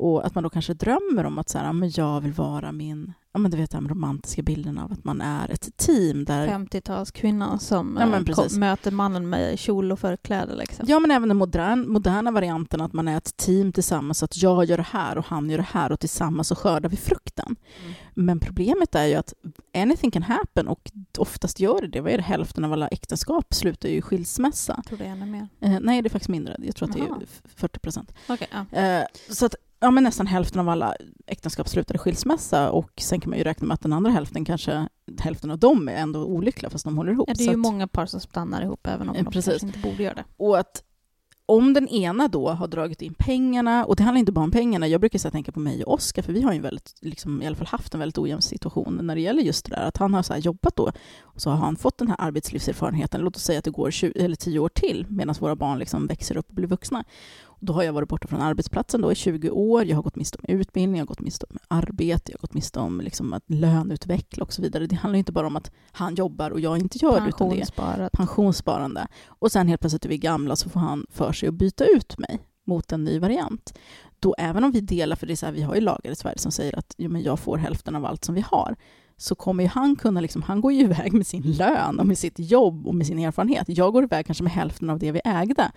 Och 0.00 0.26
att 0.26 0.34
man 0.34 0.44
då 0.44 0.50
kanske 0.50 0.74
drömmer 0.74 1.24
om 1.26 1.38
att 1.38 1.48
så 1.48 1.58
här, 1.58 1.72
men 1.72 1.90
jag 1.94 2.20
vill 2.20 2.32
vara 2.32 2.72
min, 2.72 3.12
ja 3.32 3.38
men 3.40 3.50
du 3.50 3.56
vet 3.56 3.70
den 3.70 3.88
romantiska 3.88 4.42
bilden 4.42 4.78
av 4.78 4.92
att 4.92 5.04
man 5.04 5.20
är 5.20 5.50
ett 5.50 5.76
team 5.76 6.24
där 6.24 6.48
50-talskvinnan 6.48 7.58
som 7.58 7.98
Ja, 8.00 8.16
eh, 8.16 8.24
kom, 8.34 8.60
möter 8.60 8.90
mannen 8.90 9.28
med 9.30 9.58
kjol 9.58 9.92
och 9.92 9.98
förkläde. 9.98 10.54
Liksom. 10.56 10.84
Ja, 10.88 10.98
men 10.98 11.10
även 11.10 11.28
den 11.28 11.38
modern, 11.38 11.88
moderna 11.92 12.30
varianten 12.30 12.80
att 12.80 12.92
man 12.92 13.08
är 13.08 13.16
ett 13.16 13.36
team 13.36 13.72
tillsammans, 13.72 14.22
att 14.22 14.42
jag 14.42 14.64
gör 14.64 14.76
det 14.76 14.82
här 14.90 15.18
och 15.18 15.24
han 15.26 15.50
gör 15.50 15.58
det 15.58 15.66
här 15.72 15.92
och 15.92 16.00
tillsammans 16.00 16.48
så 16.48 16.54
skördar 16.54 16.88
vi 16.88 16.96
frukten. 16.96 17.56
Mm. 17.82 17.94
Men 18.14 18.40
problemet 18.40 18.94
är 18.94 19.04
ju 19.06 19.14
att 19.14 19.34
anything 19.74 20.10
can 20.10 20.22
happen 20.22 20.68
och 20.68 20.90
oftast 21.18 21.60
gör 21.60 21.80
det 21.80 21.88
det. 21.88 22.00
Vad 22.00 22.12
är 22.12 22.16
det? 22.16 22.22
Hälften 22.24 22.64
av 22.64 22.72
alla 22.72 22.88
äktenskap 22.88 23.54
slutar 23.54 23.88
ju 23.88 23.94
i 23.96 24.02
skilsmässa. 24.02 24.72
Jag 24.76 24.84
tror 24.86 24.98
det 24.98 25.04
är 25.04 25.08
ännu 25.08 25.26
mer. 25.26 25.48
Eh, 25.60 25.78
nej, 25.80 26.02
det 26.02 26.06
är 26.08 26.10
faktiskt 26.10 26.28
mindre. 26.28 26.56
Jag 26.58 26.76
tror 26.76 26.88
att 26.88 26.94
det 26.94 27.00
Jaha. 27.00 27.16
är 27.20 27.22
f- 27.24 27.42
40 27.56 27.78
procent. 27.78 28.12
Okej, 28.28 28.48
ja. 28.70 28.78
Eh, 28.78 29.04
så 29.30 29.46
att 29.46 29.54
ja, 29.80 29.90
men 29.90 30.04
nästan 30.04 30.26
hälften 30.26 30.60
av 30.60 30.68
alla 30.68 30.94
äktenskap 31.26 31.68
slutar 31.68 31.94
i 31.94 31.98
skilsmässa 31.98 32.70
och 32.70 32.90
sen 33.00 33.20
kan 33.20 33.30
man 33.30 33.38
ju 33.38 33.44
räkna 33.44 33.66
med 33.66 33.74
att 33.74 33.80
den 33.80 33.92
andra 33.92 34.10
hälften, 34.10 34.44
kanske 34.44 34.88
hälften 35.20 35.50
av 35.50 35.58
dem 35.58 35.88
är 35.88 35.92
ändå 35.96 36.24
olyckliga 36.24 36.70
fast 36.70 36.84
de 36.84 36.96
håller 36.96 37.12
ihop. 37.12 37.28
Ja, 37.28 37.34
det 37.38 37.44
är 37.44 37.46
ju 37.46 37.52
att- 37.52 37.58
många 37.58 37.88
par 37.88 38.06
som 38.06 38.20
stannar 38.20 38.62
ihop 38.62 38.86
även 38.86 39.08
om 39.08 39.14
de 39.14 39.24
precis. 39.24 39.44
kanske 39.60 39.66
inte 39.66 39.78
borde 39.78 40.02
göra 40.02 40.14
det. 40.14 40.24
Och 40.36 40.58
att 40.58 40.82
om 41.50 41.72
den 41.74 41.88
ena 41.88 42.28
då 42.28 42.48
har 42.50 42.66
dragit 42.66 43.02
in 43.02 43.14
pengarna, 43.18 43.84
och 43.84 43.96
det 43.96 44.02
handlar 44.02 44.18
inte 44.18 44.32
bara 44.32 44.44
om 44.44 44.50
pengarna, 44.50 44.88
jag 44.88 45.00
brukar 45.00 45.18
så 45.18 45.30
tänka 45.30 45.52
på 45.52 45.60
mig 45.60 45.84
och 45.84 45.94
Oskar, 45.94 46.22
för 46.22 46.32
vi 46.32 46.42
har 46.42 46.52
ju 46.52 46.60
väldigt, 46.60 46.94
liksom, 47.00 47.42
i 47.42 47.46
alla 47.46 47.56
fall 47.56 47.66
haft 47.66 47.94
en 47.94 48.00
väldigt 48.00 48.18
ojämn 48.18 48.42
situation 48.42 49.00
när 49.02 49.14
det 49.14 49.20
gäller 49.20 49.42
just 49.42 49.64
det 49.64 49.76
där, 49.76 49.82
att 49.82 49.96
han 49.96 50.14
har 50.14 50.22
så 50.22 50.32
här 50.32 50.40
jobbat 50.40 50.76
då, 50.76 50.92
och 51.22 51.40
så 51.40 51.50
har 51.50 51.56
han 51.56 51.76
fått 51.76 51.98
den 51.98 52.08
här 52.08 52.16
arbetslivserfarenheten, 52.18 53.20
låt 53.20 53.36
oss 53.36 53.42
säga 53.42 53.58
att 53.58 53.64
det 53.64 53.70
går 53.70 53.90
20, 53.90 54.24
eller 54.24 54.36
10 54.36 54.58
år 54.58 54.68
till, 54.68 55.06
medan 55.08 55.34
våra 55.40 55.56
barn 55.56 55.78
liksom 55.78 56.06
växer 56.06 56.36
upp 56.36 56.48
och 56.48 56.54
blir 56.54 56.66
vuxna. 56.68 57.04
Då 57.60 57.72
har 57.72 57.82
jag 57.82 57.92
varit 57.92 58.08
borta 58.08 58.28
från 58.28 58.40
arbetsplatsen 58.40 59.00
då 59.00 59.12
i 59.12 59.14
20 59.14 59.50
år, 59.50 59.84
jag 59.84 59.96
har 59.96 60.02
gått 60.02 60.16
miste 60.16 60.38
om 60.38 60.54
utbildning, 60.54 60.98
jag 60.98 61.02
har 61.02 61.08
gått 61.08 61.20
miste 61.20 61.46
om 61.50 61.58
arbete, 61.68 62.32
jag 62.32 62.38
har 62.38 62.40
gått 62.40 62.54
miste 62.54 62.80
om 62.80 63.00
liksom 63.00 63.32
att 63.32 63.42
löneutveckla 63.46 64.44
och 64.44 64.52
så 64.52 64.62
vidare. 64.62 64.86
Det 64.86 64.96
handlar 64.96 65.18
inte 65.18 65.32
bara 65.32 65.46
om 65.46 65.56
att 65.56 65.70
han 65.92 66.14
jobbar 66.14 66.50
och 66.50 66.60
jag 66.60 66.78
inte 66.78 66.98
gör 66.98 67.20
det, 67.20 67.28
utan 67.28 67.48
det 67.50 67.60
är 67.78 68.08
pensionssparande. 68.08 69.06
Och 69.26 69.52
sen 69.52 69.68
helt 69.68 69.80
plötsligt 69.80 70.04
är 70.04 70.08
vi 70.08 70.18
gamla 70.18 70.56
så 70.56 70.68
får 70.68 70.80
han 70.80 71.06
för 71.10 71.32
sig 71.32 71.48
att 71.48 71.54
byta 71.54 71.84
ut 71.84 72.18
mig 72.18 72.38
mot 72.66 72.92
en 72.92 73.04
ny 73.04 73.18
variant. 73.18 73.78
Då 74.20 74.34
även 74.38 74.64
om 74.64 74.72
vi 74.72 74.80
delar, 74.80 75.16
för 75.16 75.26
det 75.26 75.34
är 75.34 75.36
så 75.36 75.46
här, 75.46 75.52
vi 75.52 75.62
har 75.62 75.74
ju 75.74 75.80
lagar 75.80 76.10
i 76.10 76.16
Sverige 76.16 76.38
som 76.38 76.52
säger 76.52 76.78
att 76.78 76.94
jo, 76.98 77.10
men 77.10 77.22
jag 77.22 77.38
får 77.38 77.56
hälften 77.56 77.94
av 77.94 78.04
allt 78.04 78.24
som 78.24 78.34
vi 78.34 78.40
har, 78.40 78.76
så 79.16 79.34
kommer 79.34 79.62
ju 79.62 79.68
han 79.68 79.96
kunna, 79.96 80.20
liksom, 80.20 80.42
han 80.42 80.60
går 80.60 80.72
ju 80.72 80.80
iväg 80.80 81.12
med 81.12 81.26
sin 81.26 81.42
lön 81.42 82.00
och 82.00 82.06
med 82.06 82.18
sitt 82.18 82.38
jobb 82.38 82.86
och 82.86 82.94
med 82.94 83.06
sin 83.06 83.18
erfarenhet. 83.18 83.68
Jag 83.68 83.92
går 83.92 84.04
iväg 84.04 84.26
kanske 84.26 84.44
med 84.44 84.52
hälften 84.52 84.90
av 84.90 84.98
det 84.98 85.12
vi 85.12 85.20
ägde, 85.24 85.70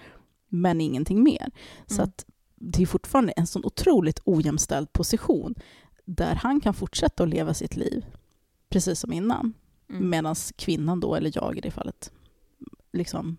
men 0.52 0.82
ingenting 0.82 1.24
mer. 1.24 1.52
Så 1.88 1.94
Mm. 2.02 2.04
att 2.04 2.26
det 2.56 2.82
är 2.82 2.86
fortfarande 2.86 3.32
en 3.32 3.48
sån 3.48 3.66
otroligt 3.66 4.20
ojämställd 4.26 4.94
position 4.94 5.56
där 6.06 6.36
han 6.36 6.62
kan 6.62 6.74
fortsätta 6.74 7.24
att 7.24 7.30
leva 7.30 7.54
sitt 7.54 7.76
liv 7.76 8.06
precis 8.70 9.00
som 9.00 9.14
innan. 9.14 9.54
Mm. 9.90 10.10
Medan 10.10 10.36
kvinnan 10.56 11.00
då, 11.00 11.16
eller 11.16 11.32
jag 11.36 11.58
i 11.58 11.62
det 11.62 11.72
fallet, 11.72 12.12
liksom 12.94 13.38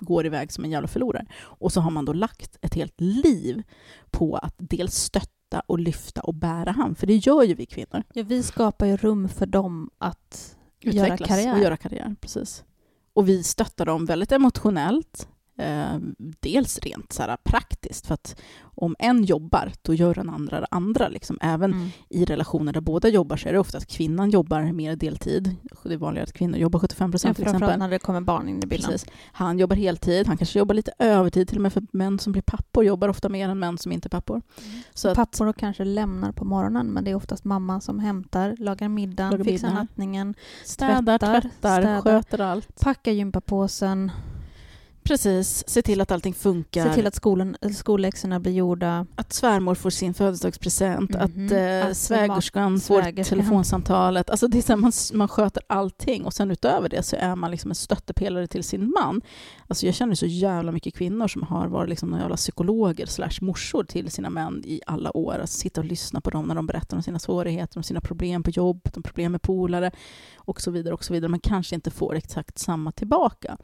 går 0.00 0.26
iväg 0.26 0.52
som 0.52 0.64
en 0.64 0.70
jävla 0.70 0.88
förlorare. 0.88 1.26
Och 1.40 1.72
så 1.72 1.80
har 1.80 1.90
man 1.90 2.04
då 2.04 2.12
lagt 2.12 2.58
ett 2.60 2.74
helt 2.74 3.00
liv 3.00 3.62
på 4.10 4.36
att 4.36 4.54
dels 4.58 4.94
stötta 4.94 5.60
och 5.66 5.78
lyfta 5.78 6.20
och 6.20 6.34
bära 6.34 6.70
han, 6.72 6.94
för 6.94 7.06
det 7.06 7.16
gör 7.16 7.42
ju 7.42 7.54
vi 7.54 7.66
kvinnor. 7.66 8.02
Ja, 8.14 8.22
vi 8.22 8.42
skapar 8.42 8.86
ju 8.86 8.96
rum 8.96 9.28
för 9.28 9.46
dem 9.46 9.90
att 9.98 10.56
göra 10.80 11.06
Utvecklas 11.06 11.28
karriär. 11.28 11.54
och 11.54 11.60
göra 11.60 11.76
karriär. 11.76 12.14
Precis. 12.20 12.64
Och 13.12 13.28
vi 13.28 13.42
stöttar 13.42 13.86
dem 13.86 14.06
väldigt 14.06 14.32
emotionellt, 14.32 15.28
eh, 15.60 15.98
dels 16.40 16.78
rent 16.78 17.12
så 17.12 17.22
här, 17.22 17.36
praktiskt, 17.44 18.06
för 18.06 18.14
att 18.14 18.40
om 18.74 18.96
en 18.98 19.24
jobbar, 19.24 19.72
då 19.82 19.94
gör 19.94 20.14
den 20.14 20.30
andra 20.30 20.60
det 20.60 20.66
andra. 20.70 21.08
Liksom. 21.08 21.38
Även 21.40 21.72
Mm. 21.72 21.88
i 22.08 22.24
relationer 22.24 22.72
där 22.72 22.80
båda 22.80 23.08
jobbar 23.08 23.36
så 23.36 23.48
är 23.48 23.52
det 23.52 23.58
ofta 23.58 23.78
att 23.78 23.86
kvinnan 23.86 24.30
jobbar 24.30 24.72
mer 24.72 24.96
deltid. 24.96 25.56
Det 25.84 25.92
är 25.94 25.96
vanligare 25.98 26.24
att 26.26 26.32
kvinnor 26.32 26.58
jobbar 26.58 26.78
75 26.80 27.08
Ja, 27.08 27.10
procent 27.12 27.36
till 27.36 27.44
exempel. 27.46 27.78
när 27.78 27.88
det 27.90 27.98
kommer 27.98 28.20
barn 28.20 28.48
in 28.48 28.62
i 28.62 28.66
bilden. 28.66 28.90
Precis. 28.90 29.10
Han 29.32 29.58
jobbar 29.58 29.76
heltid, 29.76 30.26
han 30.26 30.36
kanske 30.36 30.58
jobbar 30.58 30.74
lite 30.74 30.92
övertid 30.98 31.48
till 31.48 31.58
och 31.58 31.62
med 31.62 31.72
för 31.72 31.82
män 31.92 32.18
som 32.18 32.32
blir 32.32 32.42
pappor 32.42 32.84
jobbar 32.84 33.08
ofta 33.08 33.28
mer 33.28 33.48
än 33.48 33.58
män 33.58 33.78
som 33.78 33.92
inte 33.92 34.06
är 34.06 34.10
pappor. 34.10 34.42
Så 34.94 35.08
att, 35.08 35.16
Pappor 35.16 35.52
kanske 35.52 35.84
lämnar 35.84 36.32
på 36.32 36.44
morgonen 36.44 36.86
men 36.86 37.04
det 37.04 37.10
är 37.10 37.14
oftast 37.14 37.44
mamman 37.44 37.80
som 37.80 37.98
hämtar, 37.98 38.56
lagar 38.58 38.88
middagen, 38.88 39.30
Lagar 39.30 39.44
fixar 39.44 39.68
middag. 39.68 39.80
nattningen, 39.82 40.34
städar, 40.64 41.18
tvättar, 41.18 41.40
tvättar, 41.40 41.80
städar. 41.82 42.00
sköter 42.02 42.40
allt. 42.40 42.80
packar 42.80 43.12
gympapåsen. 43.12 44.10
Precis, 45.02 45.64
se 45.68 45.82
till 45.82 46.00
att 46.00 46.10
allting 46.10 46.34
funkar. 46.34 46.88
Se 46.88 46.94
till 46.94 47.06
att 47.06 47.14
skolan, 47.14 47.56
skolläxorna 47.74 48.40
blir 48.40 48.52
gjorda. 48.52 49.06
Att 49.14 49.32
svärmor 49.32 49.74
får 49.74 49.90
sin 49.90 50.14
födelsedagspresent, 50.14 51.10
Mhm. 51.10 51.20
att 51.22 51.52
eh, 51.52 51.86
Att 51.90 51.96
svägerskan 51.96 52.80
får 52.80 53.02
svägerskan. 53.02 53.38
telefonsamtalet. 53.38 54.30
Alltså 54.30 54.48
det 54.48 54.58
är 54.58 54.62
så 54.62 54.72
här, 54.72 54.76
man, 54.76 54.92
man 55.12 55.28
sköter 55.28 55.62
allting 55.66 56.24
och 56.24 56.34
sen 56.34 56.50
utöver 56.50 56.88
det 56.88 57.02
så 57.02 57.16
är 57.16 57.36
man 57.36 57.50
liksom 57.50 57.70
en 57.70 57.74
stöttepelare 57.74 58.46
till 58.46 58.64
sin 58.64 58.90
man. 59.00 59.20
Alltså 59.66 59.86
jag 59.86 59.94
känner 59.94 60.14
så 60.14 60.26
jävla 60.26 60.72
mycket 60.72 60.94
kvinnor 60.94 61.28
som 61.28 61.42
har 61.42 61.66
varit 61.68 61.88
liksom 61.88 62.08
några 62.10 62.22
jävla 62.22 62.36
psykologer 62.36 63.06
slash 63.06 63.38
morsor 63.40 63.84
till 63.84 64.10
sina 64.10 64.30
män 64.30 64.62
i 64.64 64.80
alla 64.86 65.16
år. 65.16 65.38
Alltså 65.40 65.58
sitta 65.58 65.80
och 65.80 65.84
lyssna 65.86 66.20
på 66.20 66.30
dem 66.30 66.46
när 66.46 66.54
de 66.54 66.66
berättar 66.66 66.96
om 66.96 67.02
sina 67.02 67.18
svårigheter, 67.18 67.78
om 67.78 67.82
sina 67.82 68.00
problem 68.00 68.42
på 68.42 68.50
jobb, 68.50 68.88
de 68.94 69.02
problem 69.02 69.32
med 69.32 69.42
polare 69.42 69.90
och 70.36 70.60
så 70.60 70.70
vidare. 70.70 70.94
och 70.94 71.04
så 71.04 71.12
vidare. 71.12 71.28
Man 71.30 71.40
kanske 71.40 71.74
inte 71.74 71.90
får 71.90 72.14
exakt 72.16 72.58
samma 72.58 72.92
tillbaka. 72.92 73.56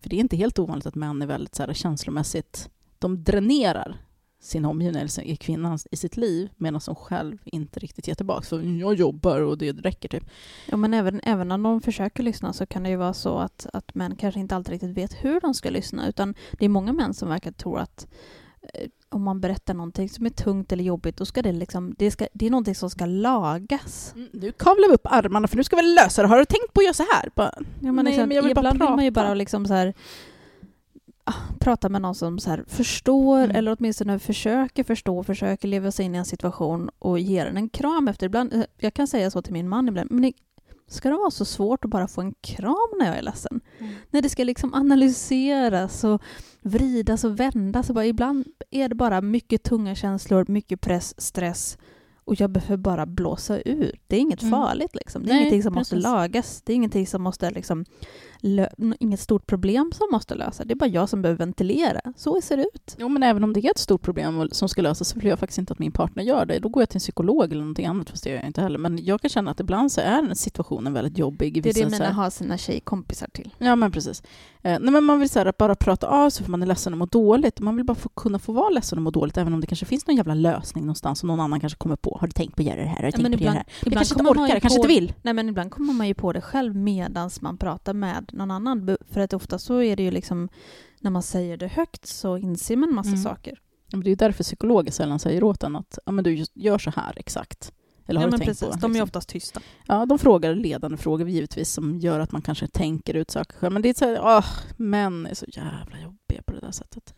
För 0.00 0.08
det 0.08 0.16
är 0.16 0.20
inte 0.20 0.36
helt 0.36 0.58
ovanligt 0.58 0.86
att 0.86 0.94
män 0.94 1.22
är 1.22 1.26
väldigt 1.26 1.54
så 1.54 1.62
här, 1.62 1.74
känslomässigt, 1.74 2.70
de 2.98 3.24
dränerar 3.24 3.98
sin 4.40 4.64
omgivning, 4.64 5.36
kvinnan 5.36 5.78
i 5.90 5.96
sitt 5.96 6.16
liv, 6.16 6.48
medan 6.56 6.80
de 6.86 6.94
själv 6.94 7.38
inte 7.44 7.80
riktigt 7.80 8.08
ger 8.08 8.14
tillbaka. 8.14 8.42
Så 8.42 8.56
mm, 8.56 8.78
jag 8.78 8.94
jobbar 8.94 9.40
och 9.40 9.58
det 9.58 9.72
räcker 9.72 10.08
typ. 10.08 10.24
Ja, 10.66 10.76
men 10.76 10.94
även, 10.94 11.20
även 11.24 11.52
om 11.52 11.62
de 11.62 11.80
försöker 11.80 12.22
lyssna 12.22 12.52
så 12.52 12.66
kan 12.66 12.82
det 12.82 12.88
ju 12.88 12.96
vara 12.96 13.14
så 13.14 13.38
att, 13.38 13.66
att 13.72 13.94
män 13.94 14.16
kanske 14.16 14.40
inte 14.40 14.56
alltid 14.56 14.72
riktigt 14.72 14.96
vet 14.96 15.24
hur 15.24 15.40
de 15.40 15.54
ska 15.54 15.70
lyssna. 15.70 16.08
Utan 16.08 16.34
det 16.52 16.64
är 16.64 16.68
många 16.68 16.92
män 16.92 17.14
som 17.14 17.28
verkar 17.28 17.52
tro 17.52 17.76
att 17.76 18.06
eh, 18.62 18.88
om 19.10 19.22
man 19.22 19.40
berättar 19.40 19.74
någonting 19.74 20.08
som 20.08 20.26
är 20.26 20.30
tungt 20.30 20.72
eller 20.72 20.84
jobbigt, 20.84 21.16
då 21.16 21.24
ska 21.24 21.42
det 21.42 21.52
liksom, 21.52 21.94
det, 21.98 22.10
ska, 22.10 22.26
det 22.32 22.46
är 22.46 22.50
någonting 22.50 22.74
som 22.74 22.90
ska 22.90 23.06
lagas. 23.06 24.12
Mm, 24.16 24.28
Nu 24.32 24.52
kavlar 24.52 24.88
vi 24.88 24.94
upp 24.94 25.06
armarna 25.06 25.48
för 25.48 25.56
nu 25.56 25.64
ska 25.64 25.76
vi 25.76 25.82
lösa 25.82 26.22
det. 26.22 26.28
Har 26.28 26.38
du 26.38 26.44
tänkt 26.44 26.72
på 26.72 26.80
att 26.80 26.84
göra 26.84 26.94
så 26.94 27.04
här? 27.12 27.30
Bara, 27.34 27.52
Ja, 27.56 27.92
men 27.92 27.94
Nej, 27.94 28.04
liksom, 28.04 28.28
men 28.28 28.36
jag 28.36 28.42
vill 28.42 28.54
bara 28.54 28.60
ibland 28.60 28.80
vill 28.80 28.96
man 28.96 29.04
ju 29.04 29.12
prata. 29.12 29.26
bara 29.26 29.34
liksom 29.34 29.66
så 29.66 29.74
här, 29.74 29.94
ah, 31.24 31.32
prata 31.60 31.88
med 31.88 32.02
någon 32.02 32.14
som 32.14 32.38
så 32.38 32.50
här 32.50 32.64
förstår, 32.68 33.38
Mm. 33.44 33.56
eller 33.56 33.76
åtminstone 33.78 34.18
försöker 34.18 34.84
förstå, 34.84 35.24
försöker 35.24 35.68
leva 35.68 35.90
sig 35.92 36.04
in 36.06 36.14
i 36.14 36.18
en 36.18 36.24
situation 36.24 36.90
och 36.98 37.18
ge 37.18 37.44
den 37.44 37.56
en 37.56 37.68
kram 37.68 38.08
efter. 38.08 38.26
Ibland, 38.26 38.52
eh, 38.52 38.62
jag 38.78 38.94
kan 38.94 39.06
säga 39.06 39.30
så 39.30 39.42
till 39.42 39.52
min 39.52 39.68
man 39.68 39.88
ibland, 39.88 40.10
men 40.10 40.32
ska 40.88 41.08
det 41.10 41.16
vara 41.16 41.30
så 41.30 41.44
svårt 41.44 41.84
att 41.84 41.90
bara 41.90 42.08
få 42.08 42.20
en 42.20 42.34
kram 42.40 42.88
när 42.98 43.06
jag 43.06 43.16
är 43.18 43.22
ledsen? 43.22 43.60
När 44.10 44.22
det 44.22 44.28
ska 44.28 44.44
liksom 44.44 44.74
analyseras 44.74 46.04
och 46.04 46.22
vridas 46.68 47.24
och 47.24 47.40
vändas. 47.40 47.88
Och 47.88 47.94
bara, 47.94 48.06
ibland 48.06 48.44
är 48.70 48.88
det 48.88 48.94
bara 48.94 49.20
mycket 49.20 49.62
tunga 49.62 49.94
känslor, 49.94 50.44
mycket 50.48 50.80
press, 50.80 51.20
stress 51.20 51.78
och 52.24 52.40
jag 52.40 52.50
behöver 52.50 52.76
bara 52.76 53.06
blåsa 53.06 53.60
ur. 53.64 53.98
Det 54.06 54.16
är 54.16 54.20
inget 54.20 54.42
Mm. 54.42 54.50
farligt. 54.60 54.94
Liksom. 54.94 55.22
Det 55.22 55.28
är 55.30 55.32
Nej, 55.34 55.40
ingenting 55.40 55.62
som 55.62 55.74
måste 55.74 55.94
precis. 55.94 56.04
lagas. 56.10 56.62
Det 56.64 56.72
är 56.72 56.74
ingenting 56.74 57.06
som 57.06 57.22
måste 57.22 57.50
liksom, 57.50 57.84
inget 58.98 59.20
stort 59.20 59.46
problem 59.46 59.92
som 59.94 60.06
måste 60.12 60.34
lösa. 60.34 60.64
Det 60.64 60.72
är 60.72 60.76
bara 60.76 60.90
jag 60.90 61.08
som 61.08 61.22
behöver 61.22 61.38
ventilera. 61.38 62.00
Så 62.16 62.40
ser 62.40 62.56
det 62.56 62.62
ut. 62.74 62.96
Jo, 62.98 63.08
men 63.08 63.22
även 63.22 63.44
om 63.44 63.52
det 63.52 63.60
är 63.66 63.70
ett 63.70 63.78
stort 63.78 64.02
problem 64.02 64.48
som 64.52 64.68
ska 64.68 64.82
lösas 64.82 65.08
så 65.08 65.18
vill 65.18 65.28
jag 65.28 65.38
faktiskt 65.38 65.58
inte 65.58 65.72
att 65.72 65.78
min 65.78 65.92
partner 65.92 66.22
gör 66.22 66.46
det. 66.46 66.58
Då 66.58 66.68
går 66.68 66.80
jag 66.82 66.88
till 66.88 66.96
en 66.96 67.00
psykolog 67.00 67.44
eller 67.52 67.60
någonting 67.60 67.86
annat, 67.86 68.10
fast 68.10 68.24
det 68.24 68.30
gör 68.30 68.36
jag 68.36 68.46
inte 68.46 68.60
heller. 68.60 68.78
Men 68.78 69.04
jag 69.04 69.20
kan 69.20 69.30
känna 69.30 69.50
att 69.50 69.60
ibland 69.60 69.92
så 69.92 70.00
är 70.00 70.34
situationen 70.34 70.92
väldigt 70.92 71.18
jobbig. 71.18 71.62
Det 71.62 71.70
är 71.70 71.74
det 71.74 71.90
mina 71.90 72.04
här- 72.04 72.12
har 72.12 72.30
sina 72.30 72.58
tjejkompisar 72.58 73.28
till. 73.32 73.54
Ja, 73.58 73.76
men 73.76 73.92
precis. 73.92 74.22
Eh, 74.62 74.78
nej, 74.80 74.92
men 74.92 75.04
man 75.04 75.20
vill 75.20 75.28
så 75.28 75.38
här, 75.38 75.52
bara 75.58 75.74
prata 75.74 76.06
av 76.06 76.30
sig 76.30 76.44
för 76.44 76.50
man 76.50 76.62
är 76.62 76.66
ledsen 76.66 76.92
och 76.92 76.98
mår 76.98 77.06
dåligt. 77.06 77.60
Man 77.60 77.76
vill 77.76 77.84
bara 77.84 77.94
få, 77.94 78.08
kunna 78.08 78.38
få 78.38 78.52
vara 78.52 78.68
ledsen 78.68 78.98
och 78.98 79.02
må 79.02 79.10
dåligt, 79.10 79.36
även 79.36 79.54
om 79.54 79.60
det 79.60 79.66
kanske 79.66 79.86
finns 79.86 80.06
någon 80.06 80.16
jävla 80.16 80.34
lösning 80.34 80.84
någonstans 80.84 81.22
och 81.22 81.26
någon 81.26 81.40
annan 81.40 81.60
kanske 81.60 81.76
kommer 81.78 81.96
på. 81.96 82.18
Har 82.20 82.26
du 82.26 82.32
tänkt 82.32 82.56
på 82.56 82.62
att 82.62 82.66
göra 82.66 82.80
det 82.80 82.86
här? 82.86 82.96
Har 82.96 83.02
du 83.04 83.10
tänkt 83.12 83.22
men 83.22 83.32
på 83.32 83.38
göra 83.38 83.38
det 83.38 83.44
ibland, 83.44 83.56
här? 83.56 83.64
Jag 83.80 83.86
ibland 83.86 84.06
kanske 84.06 84.20
inte 84.20 84.30
orkar, 84.42 84.54
jag 84.54 84.62
kanske 84.62 84.78
inte 84.78 84.88
vill. 84.88 85.12
Nej, 85.22 85.34
men 85.34 85.48
ibland 85.48 85.70
kommer 85.70 85.92
man 85.92 86.08
ju 86.08 86.14
på 86.14 86.32
det 86.32 86.40
själv 86.40 86.76
medan 86.76 87.30
man 87.40 87.58
pratar 87.58 87.94
med 87.94 88.27
någon 88.32 88.50
annan. 88.50 88.96
För 89.10 89.20
att 89.20 89.32
ofta 89.32 89.58
så 89.58 89.82
är 89.82 89.96
det 89.96 90.02
ju 90.02 90.10
liksom, 90.10 90.48
när 91.00 91.10
man 91.10 91.22
säger 91.22 91.56
det 91.56 91.68
högt 91.68 92.06
så 92.06 92.36
inser 92.36 92.76
man 92.76 92.88
en 92.88 92.94
massa 92.94 93.08
Mm. 93.08 93.22
saker. 93.22 93.60
Ja, 93.90 93.98
Det 93.98 94.10
är 94.10 94.16
därför 94.16 94.44
psykologer 94.44 94.92
sällan 94.92 95.18
säger 95.18 95.44
åt 95.44 95.62
en 95.62 95.76
att 95.76 95.98
ja, 96.06 96.12
men 96.12 96.24
du 96.24 96.44
gör 96.54 96.78
så 96.78 96.90
här 96.90 97.12
exakt. 97.16 97.72
Eller 98.06 98.20
har 98.20 98.26
Ja, 98.26 98.26
du 98.26 98.30
men 98.30 98.38
tänkt 98.40 98.48
precis. 98.60 98.68
på? 98.74 98.80
De 98.80 98.84
är 98.84 98.88
liksom? 98.88 99.02
oftast 99.04 99.28
tysta. 99.28 99.60
Ja, 99.86 100.06
de 100.06 100.18
frågar 100.18 100.54
ledande 100.54 100.96
frågor 100.96 101.28
givetvis 101.28 101.70
som 101.72 101.98
gör 101.98 102.20
att 102.20 102.32
man 102.32 102.42
kanske 102.42 102.66
tänker 102.68 103.14
ut 103.14 103.30
saker 103.30 103.56
själv. 103.58 103.72
Men 103.72 103.82
det 103.82 103.88
är 103.88 103.94
så 103.94 104.04
här, 104.04 104.20
åh, 104.22 104.44
män 104.76 105.26
är 105.26 105.34
så 105.34 105.46
jävla 105.48 106.00
jobbiga 106.02 106.42
på 106.46 106.52
det 106.52 106.60
där 106.60 106.70
sättet. 106.70 107.14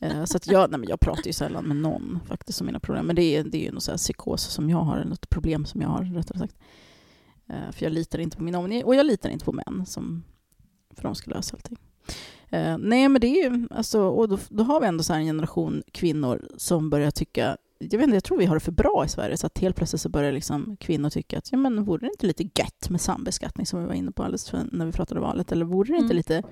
Eh, 0.00 0.24
så 0.24 0.36
att 0.36 0.46
jag, 0.46 0.70
nej, 0.70 0.80
men 0.80 0.88
jag 0.88 1.00
pratar 1.00 1.26
ju 1.26 1.32
sällan 1.32 1.64
med 1.64 1.76
någon 1.76 2.20
faktiskt 2.26 2.60
om 2.60 2.66
mina 2.66 2.80
problem. 2.80 3.06
Men 3.06 3.16
det 3.16 3.22
är, 3.22 3.44
det 3.44 3.66
är 3.68 3.72
ju 3.72 3.80
så 3.80 3.90
här 3.90 3.98
psykos 3.98 4.42
som 4.42 4.70
jag 4.70 4.78
har, 4.78 5.04
något 5.04 5.30
problem 5.30 5.64
som 5.66 5.80
jag 5.80 5.88
har 5.88 6.04
rättare 6.04 6.38
sagt. 6.38 6.56
Eh, 7.48 7.70
för 7.72 7.84
jag 7.84 7.92
litar 7.92 8.18
inte 8.18 8.36
på 8.36 8.42
min 8.42 8.54
omgivning 8.54 8.84
och 8.84 8.94
jag 8.94 9.06
litar 9.06 9.30
inte 9.30 9.44
på 9.44 9.52
män 9.52 9.86
som, 9.86 10.24
för 10.96 11.02
de 11.02 11.14
ska 11.14 11.30
lösa 11.30 11.56
allting. 11.56 11.78
Eh, 12.50 12.78
nej 12.78 13.08
men 13.08 13.20
det 13.20 13.26
är 13.26 13.50
ju, 13.50 13.68
alltså, 13.70 14.00
och 14.02 14.28
då, 14.28 14.38
då 14.48 14.62
har 14.64 14.80
vi 14.80 14.86
ändå 14.86 15.02
så 15.02 15.12
här 15.12 15.20
en 15.20 15.26
generation 15.26 15.82
kvinnor 15.92 16.48
som 16.56 16.90
börjar 16.90 17.10
tycka 17.10 17.56
jag, 17.80 17.98
vet 17.98 18.04
inte, 18.04 18.16
jag 18.16 18.24
tror 18.24 18.38
vi 18.38 18.44
har 18.46 18.54
det 18.56 18.60
för 18.60 18.72
bra 18.72 19.02
i 19.06 19.08
Sverige, 19.08 19.36
så 19.36 19.46
att 19.46 19.58
helt 19.58 19.76
plötsligt 19.76 20.00
så 20.02 20.08
börjar 20.08 20.32
liksom 20.32 20.76
kvinnor 20.80 21.10
tycka 21.10 21.38
att 21.38 21.52
ja, 21.52 21.58
men 21.58 21.84
vore 21.84 22.00
det 22.00 22.10
inte 22.10 22.26
lite 22.26 22.42
gött 22.42 22.90
med 22.90 23.00
sambeskattning 23.00 23.66
som 23.66 23.80
vi 23.80 23.86
var 23.86 23.94
inne 23.94 24.10
på 24.12 24.22
alldeles 24.22 24.50
för, 24.50 24.60
när 24.72 24.86
vi 24.86 24.92
pratade 24.92 25.20
valet, 25.20 25.52
eller 25.52 25.64
vore 25.64 25.88
det 25.92 25.96
inte 25.96 26.04
Mm. 26.04 26.16
lite 26.16 26.42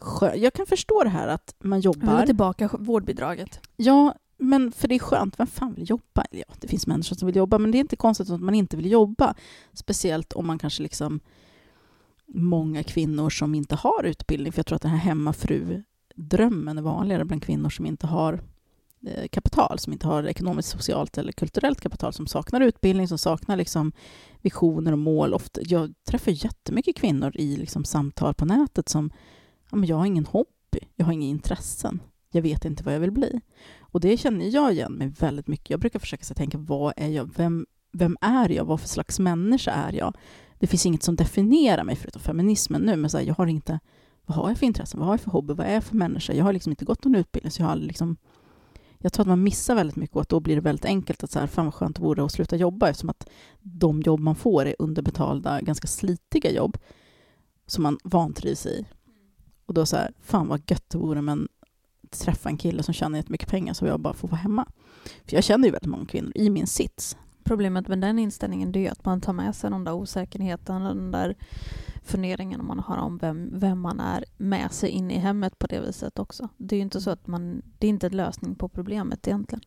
skö- 0.00 0.34
Jag 0.36 0.52
kan 0.52 0.66
förstå 0.66 1.02
det 1.04 1.08
här 1.10 1.28
att 1.28 1.54
man 1.58 1.80
Jag 1.80 1.94
vill 1.94 2.02
jobbar. 2.08 2.26
tillbaka 2.26 2.70
vårdbidraget. 2.78 3.60
Ja, 3.76 4.14
men 4.36 4.72
för 4.72 4.88
det 4.88 4.94
är 4.94 4.98
skönt. 4.98 5.40
Vem 5.40 5.46
fan 5.46 5.74
vill 5.74 5.90
jobba? 5.90 6.24
Ja, 6.30 6.44
det 6.60 6.68
finns 6.68 6.86
människor 6.86 7.16
som 7.16 7.26
vill 7.26 7.36
jobba, 7.36 7.58
men 7.58 7.70
det 7.70 7.78
är 7.78 7.80
inte 7.80 7.96
konstigt 7.96 8.30
att 8.30 8.40
man 8.40 8.54
inte 8.54 8.76
vill 8.76 8.90
jobba. 8.90 9.34
Speciellt 9.72 10.32
om 10.32 10.46
man 10.46 10.58
kanske 10.58 10.82
liksom 10.82 11.20
många 12.26 12.82
kvinnor 12.82 13.30
som 13.30 13.54
inte 13.54 13.74
har 13.74 14.04
utbildning. 14.04 14.52
För 14.52 14.58
jag 14.58 14.66
tror 14.66 14.76
att 14.76 14.82
den 14.82 14.90
här 14.90 14.98
hemmafru-drömmen 14.98 16.78
är 16.78 16.82
vanligare 16.82 17.24
bland 17.24 17.42
kvinnor 17.42 17.70
som 17.70 17.86
inte 17.86 18.06
har 18.06 18.40
eh, 19.06 19.28
kapital, 19.28 19.78
som 19.78 19.92
inte 19.92 20.06
har 20.06 20.24
ekonomiskt, 20.24 20.68
socialt 20.68 21.18
eller 21.18 21.32
kulturellt 21.32 21.80
kapital, 21.80 22.12
som 22.12 22.26
saknar 22.26 22.60
utbildning, 22.60 23.08
som 23.08 23.18
saknar 23.18 23.56
liksom 23.56 23.92
visioner 24.40 24.92
och 24.92 24.98
mål. 24.98 25.34
Ofta, 25.34 25.60
jag 25.64 25.94
träffar 26.04 26.32
jättemycket 26.44 26.96
kvinnor 26.96 27.32
i 27.34 27.56
liksom 27.56 27.84
samtal 27.84 28.34
på 28.34 28.44
nätet 28.44 28.88
som 28.88 29.10
ja, 29.70 29.76
men 29.76 29.88
jag 29.88 29.96
har 29.96 30.06
ingen 30.06 30.26
hobby, 30.26 30.80
jag 30.96 31.06
har 31.06 31.12
inga 31.12 31.26
intressen, 31.26 32.02
jag 32.30 32.42
vet 32.42 32.64
inte 32.64 32.84
vad 32.84 32.94
jag 32.94 33.00
vill 33.00 33.12
bli. 33.12 33.40
Och 33.94 34.00
det 34.00 34.16
känner 34.16 34.48
jag 34.48 34.72
igen 34.72 34.92
mig 34.92 35.08
väldigt 35.08 35.46
mycket. 35.46 35.70
Jag 35.70 35.80
brukar 35.80 35.98
försöka 35.98 36.24
så 36.24 36.34
tänka, 36.34 36.58
vad 36.58 36.92
är 36.96 37.08
jag? 37.08 37.30
Vem, 37.36 37.66
vem 37.92 38.16
är 38.20 38.48
jag? 38.48 38.64
Vad 38.64 38.80
för 38.80 38.88
slags 38.88 39.18
människa 39.18 39.70
är 39.70 39.92
jag? 39.92 40.16
Det 40.58 40.66
finns 40.66 40.86
inget 40.86 41.02
som 41.02 41.16
definierar 41.16 41.84
mig 41.84 41.96
förutom 41.96 42.22
feminismen 42.22 42.82
nu, 42.82 42.96
men 42.96 43.10
så 43.10 43.18
här, 43.18 43.24
jag 43.24 43.34
har 43.34 43.46
inte, 43.46 43.80
vad 44.26 44.36
har 44.36 44.48
jag 44.48 44.58
för 44.58 44.66
intressen? 44.66 45.00
Vad 45.00 45.06
har 45.06 45.12
jag 45.12 45.20
för 45.20 45.30
hobby? 45.30 45.54
Vad 45.54 45.66
är 45.66 45.74
jag 45.74 45.84
för 45.84 45.96
människa? 45.96 46.32
Jag 46.32 46.44
har 46.44 46.52
liksom 46.52 46.72
inte 46.72 46.84
gått 46.84 47.04
någon 47.04 47.14
utbildning, 47.14 47.50
så 47.50 47.62
jag 47.62 47.66
har 47.66 47.76
liksom 47.76 48.16
jag 48.98 49.12
tror 49.12 49.22
att 49.22 49.28
man 49.28 49.42
missar 49.42 49.74
väldigt 49.74 49.96
mycket 49.96 50.16
och 50.16 50.22
att 50.22 50.28
då 50.28 50.40
blir 50.40 50.54
det 50.54 50.60
väldigt 50.60 50.84
enkelt 50.84 51.24
att 51.24 51.30
så 51.30 51.38
här, 51.38 51.46
fan 51.46 51.64
vad 51.64 51.74
skönt 51.74 51.96
det 51.96 52.02
vore 52.02 52.24
att 52.24 52.32
sluta 52.32 52.56
jobba 52.56 52.88
eftersom 52.88 53.10
att 53.10 53.28
de 53.62 54.02
jobb 54.02 54.20
man 54.20 54.34
får 54.34 54.66
är 54.66 54.76
underbetalda, 54.78 55.60
ganska 55.60 55.86
slitiga 55.86 56.50
jobb 56.50 56.78
som 57.66 57.82
man 57.82 57.98
vantrivs 58.04 58.66
i. 58.66 58.86
Och 59.66 59.74
då 59.74 59.86
så 59.86 59.96
här, 59.96 60.12
fan 60.20 60.48
vad 60.48 60.70
gött 60.70 60.90
det 60.90 60.98
vore 60.98 61.22
träffa 62.18 62.48
en 62.48 62.56
kille 62.56 62.82
som 62.82 62.94
tjänar 62.94 63.18
jättemycket 63.18 63.48
pengar 63.48 63.74
så 63.74 63.86
jag 63.86 64.00
bara 64.00 64.14
får 64.14 64.28
vara 64.28 64.40
hemma. 64.40 64.66
För 65.04 65.34
jag 65.34 65.44
känner 65.44 65.64
ju 65.64 65.72
väldigt 65.72 65.90
många 65.90 66.06
kvinnor 66.06 66.32
i 66.34 66.50
min 66.50 66.66
sits. 66.66 67.16
Problemet 67.44 67.88
med 67.88 68.00
den 68.00 68.18
inställningen 68.18 68.72
det 68.72 68.86
är 68.86 68.92
att 68.92 69.04
man 69.04 69.20
tar 69.20 69.32
med 69.32 69.54
sig 69.54 69.70
den 69.70 69.84
där 69.84 69.92
osäkerheten, 69.92 70.82
den 70.82 71.10
där 71.10 71.34
funderingen 72.04 72.66
man 72.66 72.78
har 72.78 72.96
om 72.96 73.18
vem, 73.18 73.58
vem 73.58 73.80
man 73.80 74.00
är 74.00 74.24
med 74.36 74.72
sig 74.72 74.90
in 74.90 75.10
i 75.10 75.18
hemmet 75.18 75.58
på 75.58 75.66
det 75.66 75.80
viset 75.80 76.18
också. 76.18 76.48
Det 76.56 76.74
är 76.74 76.76
ju 76.76 76.82
inte 76.82 77.00
så 77.00 77.10
att 77.10 77.26
man, 77.26 77.62
det 77.78 77.86
är 77.86 77.88
inte 77.88 78.06
en 78.06 78.16
lösning 78.16 78.54
på 78.54 78.68
problemet 78.68 79.28
egentligen. 79.28 79.62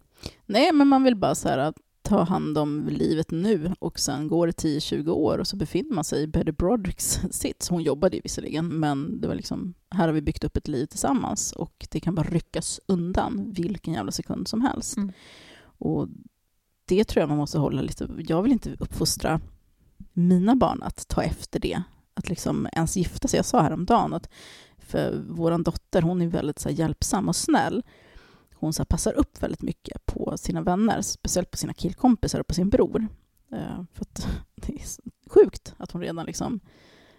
Nej, 0.45 0.73
men 0.73 0.87
man 0.87 1.03
vill 1.03 1.15
bara 1.15 1.35
så 1.35 1.49
här, 1.49 1.57
att 1.57 1.75
ta 2.01 2.23
hand 2.23 2.57
om 2.57 2.87
livet 2.89 3.31
nu 3.31 3.73
och 3.79 3.99
sen 3.99 4.27
går 4.27 4.47
det 4.47 4.63
10-20 4.63 5.09
år 5.09 5.37
och 5.37 5.47
så 5.47 5.55
befinner 5.55 5.95
man 5.95 6.03
sig 6.03 6.23
i 6.23 6.27
Betty 6.27 6.51
Brodericks 6.51 7.19
sits. 7.31 7.69
Hon 7.69 7.83
jobbade 7.83 8.15
ju 8.15 8.21
visserligen, 8.21 8.67
men 8.67 9.21
det 9.21 9.27
var 9.27 9.35
liksom, 9.35 9.73
här 9.89 10.07
har 10.07 10.13
vi 10.13 10.21
byggt 10.21 10.43
upp 10.43 10.57
ett 10.57 10.67
liv 10.67 10.85
tillsammans 10.85 11.51
och 11.51 11.87
det 11.91 11.99
kan 11.99 12.15
bara 12.15 12.27
ryckas 12.27 12.79
undan 12.85 13.53
vilken 13.53 13.93
jävla 13.93 14.11
sekund 14.11 14.47
som 14.47 14.61
helst. 14.61 14.97
Mm. 14.97 15.11
Och 15.79 16.07
det 16.85 17.03
tror 17.03 17.21
jag 17.21 17.29
man 17.29 17.37
måste 17.37 17.59
hålla 17.59 17.81
lite... 17.81 18.09
Jag 18.27 18.41
vill 18.41 18.51
inte 18.51 18.75
uppfostra 18.79 19.41
mina 20.13 20.55
barn 20.55 20.83
att 20.83 21.07
ta 21.07 21.23
efter 21.23 21.59
det. 21.59 21.81
Att 22.13 22.29
liksom 22.29 22.67
ens 22.73 22.97
gifta 22.97 23.27
sig. 23.27 23.37
Jag 23.37 23.45
sa 23.45 23.61
häromdagen 23.61 24.13
att 24.13 24.29
för 24.77 25.23
vår 25.29 25.63
dotter, 25.63 26.01
hon 26.01 26.21
är 26.21 26.27
väldigt 26.27 26.59
så 26.59 26.69
hjälpsam 26.69 27.29
och 27.29 27.35
snäll. 27.35 27.83
Hon 28.59 28.73
så 28.73 28.85
passar 28.85 29.13
upp 29.13 29.43
väldigt 29.43 29.61
mycket 29.61 30.05
på 30.05 30.37
sina 30.37 30.61
vänner, 30.61 31.01
speciellt 31.01 31.51
på 31.51 31.57
sina 31.57 31.73
killkompisar 31.73 32.39
och 32.39 32.47
på 32.47 32.53
sin 32.53 32.69
bror. 32.69 33.07
Eh, 33.51 33.83
för 33.93 34.01
att 34.01 34.27
det 34.55 34.73
är 34.73 34.81
sjukt 35.29 35.75
att 35.77 35.91
hon 35.91 36.01
redan 36.01 36.25
liksom 36.25 36.59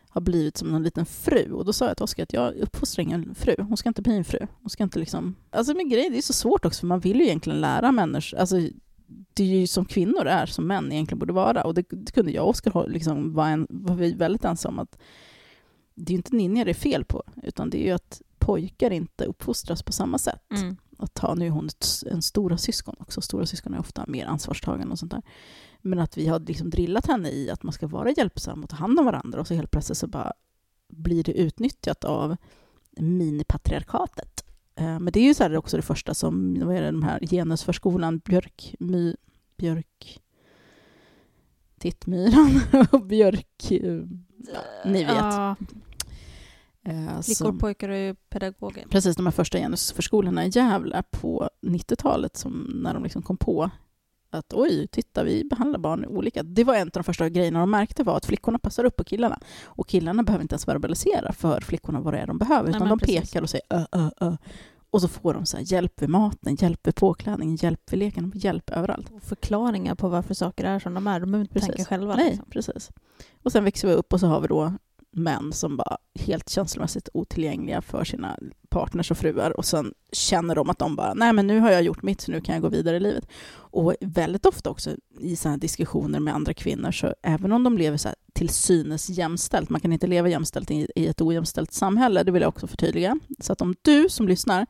har 0.08 0.20
blivit 0.20 0.56
som 0.56 0.74
en 0.74 0.82
liten 0.82 1.06
fru. 1.06 1.52
Och 1.52 1.64
då 1.64 1.72
sa 1.72 1.86
jag 1.86 1.96
till 1.96 2.04
Oskar 2.04 2.22
att 2.22 2.32
jag 2.32 2.54
uppfostrar 2.54 3.02
ingen 3.02 3.34
fru. 3.34 3.54
Hon 3.58 3.76
ska 3.76 3.88
inte 3.88 4.02
bli 4.02 4.16
en 4.16 4.24
fru. 4.24 4.46
Hon 4.60 4.70
ska 4.70 4.82
inte 4.82 4.98
liksom... 4.98 5.34
Alltså 5.50 5.74
men 5.74 5.88
grejen, 5.88 6.12
det 6.12 6.18
är 6.18 6.22
så 6.22 6.32
svårt 6.32 6.64
också, 6.64 6.80
för 6.80 6.86
man 6.86 7.00
vill 7.00 7.16
ju 7.16 7.24
egentligen 7.24 7.60
lära 7.60 7.92
människor... 7.92 8.38
Alltså, 8.38 8.56
det 9.34 9.42
är 9.42 9.46
ju 9.60 9.66
som 9.66 9.84
kvinnor 9.84 10.26
är, 10.26 10.46
som 10.46 10.66
män 10.66 10.92
egentligen 10.92 11.18
borde 11.18 11.32
vara. 11.32 11.62
Och 11.62 11.74
det, 11.74 11.84
det 11.90 12.12
kunde 12.12 12.32
jag 12.32 12.44
och 12.44 12.50
Oskar 12.50 12.88
liksom, 12.88 13.34
var, 13.34 13.48
en, 13.48 13.66
var 13.70 13.94
vi 13.94 14.12
väldigt 14.12 14.44
ensamma 14.44 14.72
om 14.72 14.78
att 14.78 14.98
det 15.94 16.10
är 16.10 16.14
ju 16.14 16.16
inte 16.16 16.36
Ninja 16.36 16.64
det 16.64 16.70
är 16.70 16.74
fel 16.74 17.04
på, 17.04 17.22
utan 17.42 17.70
det 17.70 17.82
är 17.82 17.86
ju 17.86 17.92
att 17.92 18.22
pojkar 18.38 18.90
inte 18.90 19.24
uppfostras 19.24 19.82
på 19.82 19.92
samma 19.92 20.18
sätt. 20.18 20.50
Mm. 20.50 20.76
Att 20.98 21.14
ta, 21.14 21.34
nu 21.34 21.46
är 21.46 21.50
hon 21.50 21.66
ett, 21.66 21.86
en 22.10 22.22
stora 22.22 22.58
syskon 22.58 22.96
också, 22.98 23.20
stora 23.20 23.46
syskon 23.46 23.74
är 23.74 23.78
ofta 23.78 24.04
mer 24.08 24.26
ansvarstagande 24.26 24.92
och 24.92 24.98
sånt 24.98 25.12
där. 25.12 25.22
Men 25.80 25.98
att 25.98 26.18
vi 26.18 26.26
har 26.26 26.40
liksom 26.40 26.70
drillat 26.70 27.06
henne 27.06 27.30
i 27.30 27.50
att 27.50 27.62
man 27.62 27.72
ska 27.72 27.86
vara 27.86 28.10
hjälpsam 28.10 28.62
och 28.64 28.70
ta 28.70 28.76
hand 28.76 28.98
om 28.98 29.04
varandra 29.04 29.40
och 29.40 29.46
så 29.46 29.54
helt 29.54 29.70
plötsligt 29.70 29.98
så 29.98 30.06
bara 30.06 30.32
blir 30.88 31.24
det 31.24 31.32
utnyttjat 31.32 32.04
av 32.04 32.36
minipatriarkatet. 32.96 34.44
Eh, 34.74 35.00
men 35.00 35.12
det 35.12 35.20
är 35.20 35.24
ju 35.24 35.34
så 35.34 35.42
här 35.42 35.56
också 35.56 35.76
det 35.76 35.82
första 35.82 36.14
som, 36.14 36.60
vad 36.66 36.76
är 36.76 36.82
det, 36.82 36.90
de 36.90 37.02
här 37.02 37.20
genusförskolan, 37.20 38.18
Björk, 38.18 38.74
My, 38.78 39.16
Björk, 39.56 40.20
Tittmyran 41.78 42.60
och 42.92 43.06
Björk, 43.06 43.66
ja, 43.70 44.60
ni 44.84 45.04
vet. 45.04 45.16
Ja, 45.16 45.56
flickor, 47.22 47.44
som- 47.44 47.58
pojkar 47.58 47.88
och 47.88 48.16
pedagoger. 48.30 48.84
Precis, 48.90 49.16
de 49.16 49.26
här 49.26 49.30
första 49.30 49.58
genusförskolorna 49.58 50.46
i 50.46 50.48
Gävle 50.48 51.02
på 51.10 51.50
90-talet, 51.62 52.36
som 52.36 52.80
när 52.82 52.94
de 52.94 53.02
liksom 53.02 53.22
kom 53.22 53.36
på 53.36 53.70
att 54.30 54.52
oj, 54.54 54.86
titta, 54.92 55.24
vi 55.24 55.44
behandlar 55.44 55.78
barn 55.78 56.06
olika. 56.06 56.42
Det 56.42 56.64
var 56.64 56.74
en 56.74 56.86
av 56.86 56.90
de 56.92 57.04
första 57.04 57.28
grejerna 57.28 57.60
de 57.60 57.70
märkte 57.70 58.02
var 58.02 58.16
att 58.16 58.26
flickorna 58.26 58.58
passar 58.58 58.84
upp 58.84 58.96
på 58.96 59.04
killarna. 59.04 59.38
Och 59.64 59.88
killarna 59.88 60.22
behöver 60.22 60.42
inte 60.42 60.52
ens 60.54 60.68
verbalisera 60.68 61.32
för 61.32 61.60
flickorna 61.60 62.00
vad 62.00 62.14
det 62.14 62.18
är 62.18 62.26
de 62.26 62.38
behöver, 62.38 62.62
Nej, 62.62 62.70
utan 62.76 62.88
men 62.88 62.98
de 62.98 63.06
precis. 63.06 63.20
pekar 63.20 63.42
och 63.42 63.50
säger 63.50 63.66
ö, 63.70 63.84
ö, 63.92 64.10
ö. 64.20 64.36
Och 64.90 65.00
så 65.02 65.08
får 65.08 65.34
de 65.34 65.46
så 65.46 65.56
här, 65.56 65.64
hjälp 65.72 66.02
vid 66.02 66.08
maten, 66.08 66.54
hjälp 66.60 66.86
vid 66.86 66.94
påklädningen, 66.94 67.56
hjälp 67.56 67.92
vid 67.92 67.98
leken, 67.98 68.32
hjälp 68.34 68.70
överallt. 68.70 69.10
Och 69.16 69.22
förklaringar 69.22 69.94
på 69.94 70.08
varför 70.08 70.34
saker 70.34 70.64
är 70.64 70.78
som 70.78 70.94
de 70.94 71.06
är. 71.06 71.20
De 71.20 71.30
behöver 71.30 71.40
inte 71.44 71.52
Precis. 71.54 71.68
tänka 71.68 71.84
själva. 71.84 72.14
Nej, 72.16 72.30
liksom. 72.30 72.50
precis. 72.50 72.90
Och 73.42 73.52
sen 73.52 73.64
växer 73.64 73.88
vi 73.88 73.94
upp 73.94 74.12
och 74.12 74.20
så 74.20 74.26
har 74.26 74.40
vi 74.40 74.48
då 74.48 74.72
män 75.18 75.52
som 75.52 75.76
bara 75.76 75.96
helt 76.20 76.48
känslomässigt 76.48 77.08
otillgängliga 77.14 77.82
för 77.82 78.04
sina 78.04 78.38
partners 78.68 79.10
och 79.10 79.18
fruar 79.18 79.56
och 79.56 79.64
sen 79.64 79.94
känner 80.12 80.54
de 80.54 80.70
att 80.70 80.78
de 80.78 80.96
bara, 80.96 81.14
nej 81.14 81.32
men 81.32 81.46
nu 81.46 81.60
har 81.60 81.70
jag 81.70 81.82
gjort 81.82 82.02
mitt 82.02 82.20
så 82.20 82.30
nu 82.32 82.40
kan 82.40 82.54
jag 82.54 82.62
gå 82.62 82.68
vidare 82.68 82.96
i 82.96 83.00
livet. 83.00 83.28
Och 83.50 83.94
väldigt 84.00 84.46
ofta 84.46 84.70
också 84.70 84.90
i 85.20 85.36
sådana 85.36 85.56
diskussioner 85.56 86.20
med 86.20 86.34
andra 86.34 86.54
kvinnor 86.54 86.90
så 86.92 87.14
även 87.22 87.52
om 87.52 87.64
de 87.64 87.78
lever 87.78 87.96
så 87.96 88.08
här 88.08 88.16
till 88.32 88.48
synes 88.48 89.10
jämställt, 89.10 89.70
man 89.70 89.80
kan 89.80 89.92
inte 89.92 90.06
leva 90.06 90.28
jämställt 90.28 90.70
i, 90.70 90.88
i 90.96 91.06
ett 91.06 91.20
ojämställt 91.20 91.72
samhälle, 91.72 92.22
det 92.22 92.32
vill 92.32 92.42
jag 92.42 92.48
också 92.48 92.66
förtydliga. 92.66 93.18
Så 93.40 93.52
att 93.52 93.60
om 93.60 93.74
du 93.82 94.08
som 94.08 94.28
lyssnar 94.28 94.66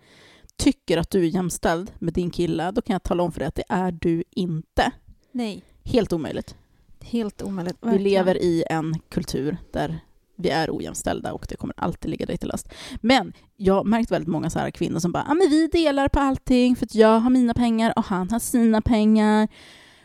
tycker 0.56 0.98
att 0.98 1.10
du 1.10 1.18
är 1.24 1.28
jämställd 1.28 1.90
med 1.98 2.14
din 2.14 2.30
kille, 2.30 2.70
då 2.70 2.82
kan 2.82 2.94
jag 2.94 3.02
tala 3.02 3.22
om 3.22 3.32
för 3.32 3.38
dig 3.40 3.48
att 3.48 3.54
det 3.54 3.64
är 3.68 3.92
du 3.92 4.24
inte. 4.30 4.92
Nej, 5.32 5.64
Helt 5.84 6.12
omöjligt. 6.12 6.54
helt 7.00 7.42
omöjligt. 7.42 7.76
Vi 7.80 7.86
Verkligen. 7.88 8.12
lever 8.12 8.42
i 8.42 8.64
en 8.70 8.94
kultur 9.08 9.56
där 9.72 10.00
vi 10.38 10.48
är 10.48 10.70
ojämställda 10.76 11.32
och 11.32 11.46
det 11.48 11.56
kommer 11.56 11.74
alltid 11.78 12.10
ligga 12.10 12.26
dig 12.26 12.36
till 12.38 12.48
last. 12.48 12.68
Men 13.00 13.32
jag 13.56 13.74
har 13.74 13.84
märkt 13.84 14.10
väldigt 14.10 14.28
många 14.28 14.50
så 14.50 14.58
här 14.58 14.70
kvinnor 14.70 14.98
som 14.98 15.12
bara, 15.12 15.22
ah, 15.28 15.34
men 15.34 15.50
vi 15.50 15.66
delar 15.66 16.08
på 16.08 16.20
allting 16.20 16.76
för 16.76 16.86
att 16.86 16.94
jag 16.94 17.20
har 17.20 17.30
mina 17.30 17.54
pengar 17.54 17.92
och 17.96 18.04
han 18.04 18.30
har 18.30 18.38
sina 18.38 18.80
pengar 18.82 19.48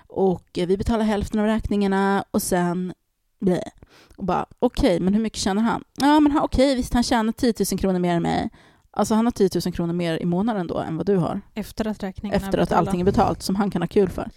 och 0.07 0.57
eh, 0.57 0.67
vi 0.67 0.77
betalar 0.77 1.05
hälften 1.05 1.39
av 1.39 1.45
räkningarna 1.45 2.23
och 2.31 2.41
sen 2.41 2.93
blä. 3.39 3.63
Och 4.15 4.25
bara, 4.25 4.45
okej, 4.59 4.99
men 4.99 5.13
hur 5.13 5.21
mycket 5.21 5.39
tjänar 5.39 5.61
han? 5.61 5.83
Ja, 5.97 6.19
men 6.19 6.39
okej, 6.39 6.75
visst, 6.75 6.93
han 6.93 7.03
tjänar 7.03 7.31
10 7.31 7.53
000 7.71 7.79
kronor 7.79 7.99
mer 7.99 8.15
än 8.15 8.21
mig. 8.21 8.49
Alltså 8.91 9.15
han 9.15 9.25
har 9.25 9.31
10 9.31 9.49
000 9.65 9.73
kronor 9.73 9.93
mer 9.93 10.21
i 10.21 10.25
månaden 10.25 10.67
då 10.67 10.77
än 10.77 10.97
vad 10.97 11.05
du 11.05 11.17
har. 11.17 11.41
Efter 11.53 11.87
att 11.87 12.03
räkningarna 12.03 12.45
Efter 12.45 12.57
att 12.57 12.71
allting 12.71 13.01
är 13.01 13.05
betalt, 13.05 13.41
som 13.41 13.55
han 13.55 13.71
kan 13.71 13.81
ha 13.81 13.87
kul 13.87 14.09
för. 14.09 14.29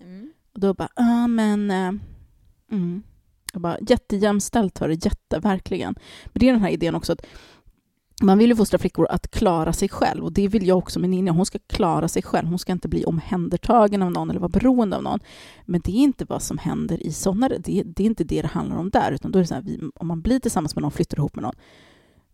Mm. 0.00 0.32
Och 0.54 0.60
då 0.60 0.74
bara, 0.74 0.88
ja 0.96 1.26
men... 1.26 1.70
eh, 1.70 1.92
Mm 2.70 3.02
ska 3.56 3.60
bara, 3.60 3.78
jättejämställt 3.88 4.80
var 4.80 4.88
det, 4.88 5.04
jätteverkligen. 5.04 5.94
Men 6.24 6.40
det 6.40 6.48
är 6.48 6.52
den 6.52 6.62
här 6.62 6.70
idén 6.70 6.94
också 6.94 7.12
att 7.12 7.26
man 8.22 8.38
vill 8.38 8.50
ju 8.50 8.56
fostra 8.56 8.78
flickor 8.78 9.06
att 9.10 9.30
klara 9.30 9.72
sig 9.72 9.88
själv 9.88 10.24
och 10.24 10.32
det 10.32 10.48
vill 10.48 10.66
jag 10.66 10.78
också 10.78 11.00
med 11.00 11.10
Ninja. 11.10 11.32
Hon 11.32 11.46
ska 11.46 11.58
klara 11.66 12.08
sig 12.08 12.22
själv. 12.22 12.48
Hon 12.48 12.58
ska 12.58 12.72
inte 12.72 12.88
bli 12.88 13.04
omhändertagen 13.04 14.02
av 14.02 14.10
någon 14.12 14.30
eller 14.30 14.40
vara 14.40 14.48
beroende 14.48 14.96
av 14.96 15.02
någon. 15.02 15.20
Men 15.64 15.80
det 15.84 15.92
är 15.92 16.02
inte 16.02 16.24
vad 16.24 16.42
som 16.42 16.58
händer 16.58 17.06
i 17.06 17.12
sådana... 17.12 17.48
Det, 17.48 17.82
det 17.82 18.02
är 18.02 18.06
inte 18.06 18.24
det 18.24 18.42
det 18.42 18.48
handlar 18.48 18.76
om 18.76 18.90
där, 18.90 19.12
utan 19.12 19.32
då 19.32 19.38
är 19.38 19.42
det 19.42 19.46
så 19.46 19.54
här, 19.54 19.62
vi, 19.62 19.80
om 19.94 20.06
man 20.06 20.20
blir 20.20 20.38
tillsammans 20.38 20.74
med 20.74 20.82
någon, 20.82 20.90
flyttar 20.90 21.18
ihop 21.18 21.34
med 21.34 21.42
någon 21.42 21.56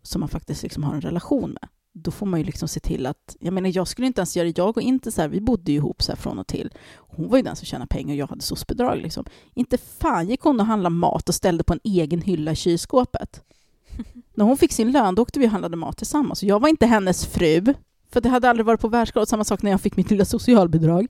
som 0.02 0.20
man 0.20 0.28
faktiskt 0.28 0.62
liksom 0.62 0.84
har 0.84 0.94
en 0.94 1.00
relation 1.00 1.50
med, 1.50 1.68
då 1.94 2.10
får 2.10 2.26
man 2.26 2.40
ju 2.40 2.46
liksom 2.46 2.68
se 2.68 2.80
till 2.80 3.06
att... 3.06 3.36
Jag 3.40 3.54
menar, 3.54 3.70
jag 3.74 3.88
skulle 3.88 4.06
inte 4.06 4.20
ens 4.20 4.36
göra 4.36 4.46
det. 4.48 4.58
Jag 4.58 4.76
och 4.76 4.82
inte 4.82 5.12
så 5.12 5.20
här, 5.20 5.28
vi 5.28 5.40
bodde 5.40 5.72
ju 5.72 5.78
ihop 5.78 6.02
så 6.02 6.12
här 6.12 6.16
från 6.16 6.38
och 6.38 6.46
till. 6.46 6.70
Hon 6.96 7.28
var 7.28 7.36
ju 7.36 7.42
den 7.42 7.56
som 7.56 7.66
tjänade 7.66 7.88
pengar 7.88 8.14
och 8.14 8.18
jag 8.18 8.26
hade 8.26 8.42
SOS-bidrag. 8.42 8.98
Liksom. 8.98 9.24
Inte 9.54 9.78
fan 9.78 10.28
gick 10.28 10.40
hon 10.40 10.60
och 10.60 10.66
handlade 10.66 10.94
mat 10.94 11.28
och 11.28 11.34
ställde 11.34 11.64
på 11.64 11.72
en 11.72 11.80
egen 11.84 12.22
hylla 12.22 12.52
i 12.52 12.56
kylskåpet. 12.56 13.42
När 14.34 14.44
hon 14.44 14.56
fick 14.56 14.72
sin 14.72 14.92
lön, 14.92 15.14
då 15.14 15.22
åkte 15.22 15.40
vi 15.40 15.46
och 15.46 15.50
handlade 15.50 15.76
mat 15.76 15.96
tillsammans. 15.96 16.42
Jag 16.42 16.60
var 16.60 16.68
inte 16.68 16.86
hennes 16.86 17.26
fru, 17.26 17.74
för 18.12 18.20
det 18.20 18.28
hade 18.28 18.50
aldrig 18.50 18.66
varit 18.66 18.80
på 18.80 18.88
världskartan. 18.88 19.26
Samma 19.26 19.44
sak 19.44 19.62
när 19.62 19.70
jag 19.70 19.80
fick 19.80 19.96
mitt 19.96 20.10
lilla 20.10 20.24
socialbidrag. 20.24 21.06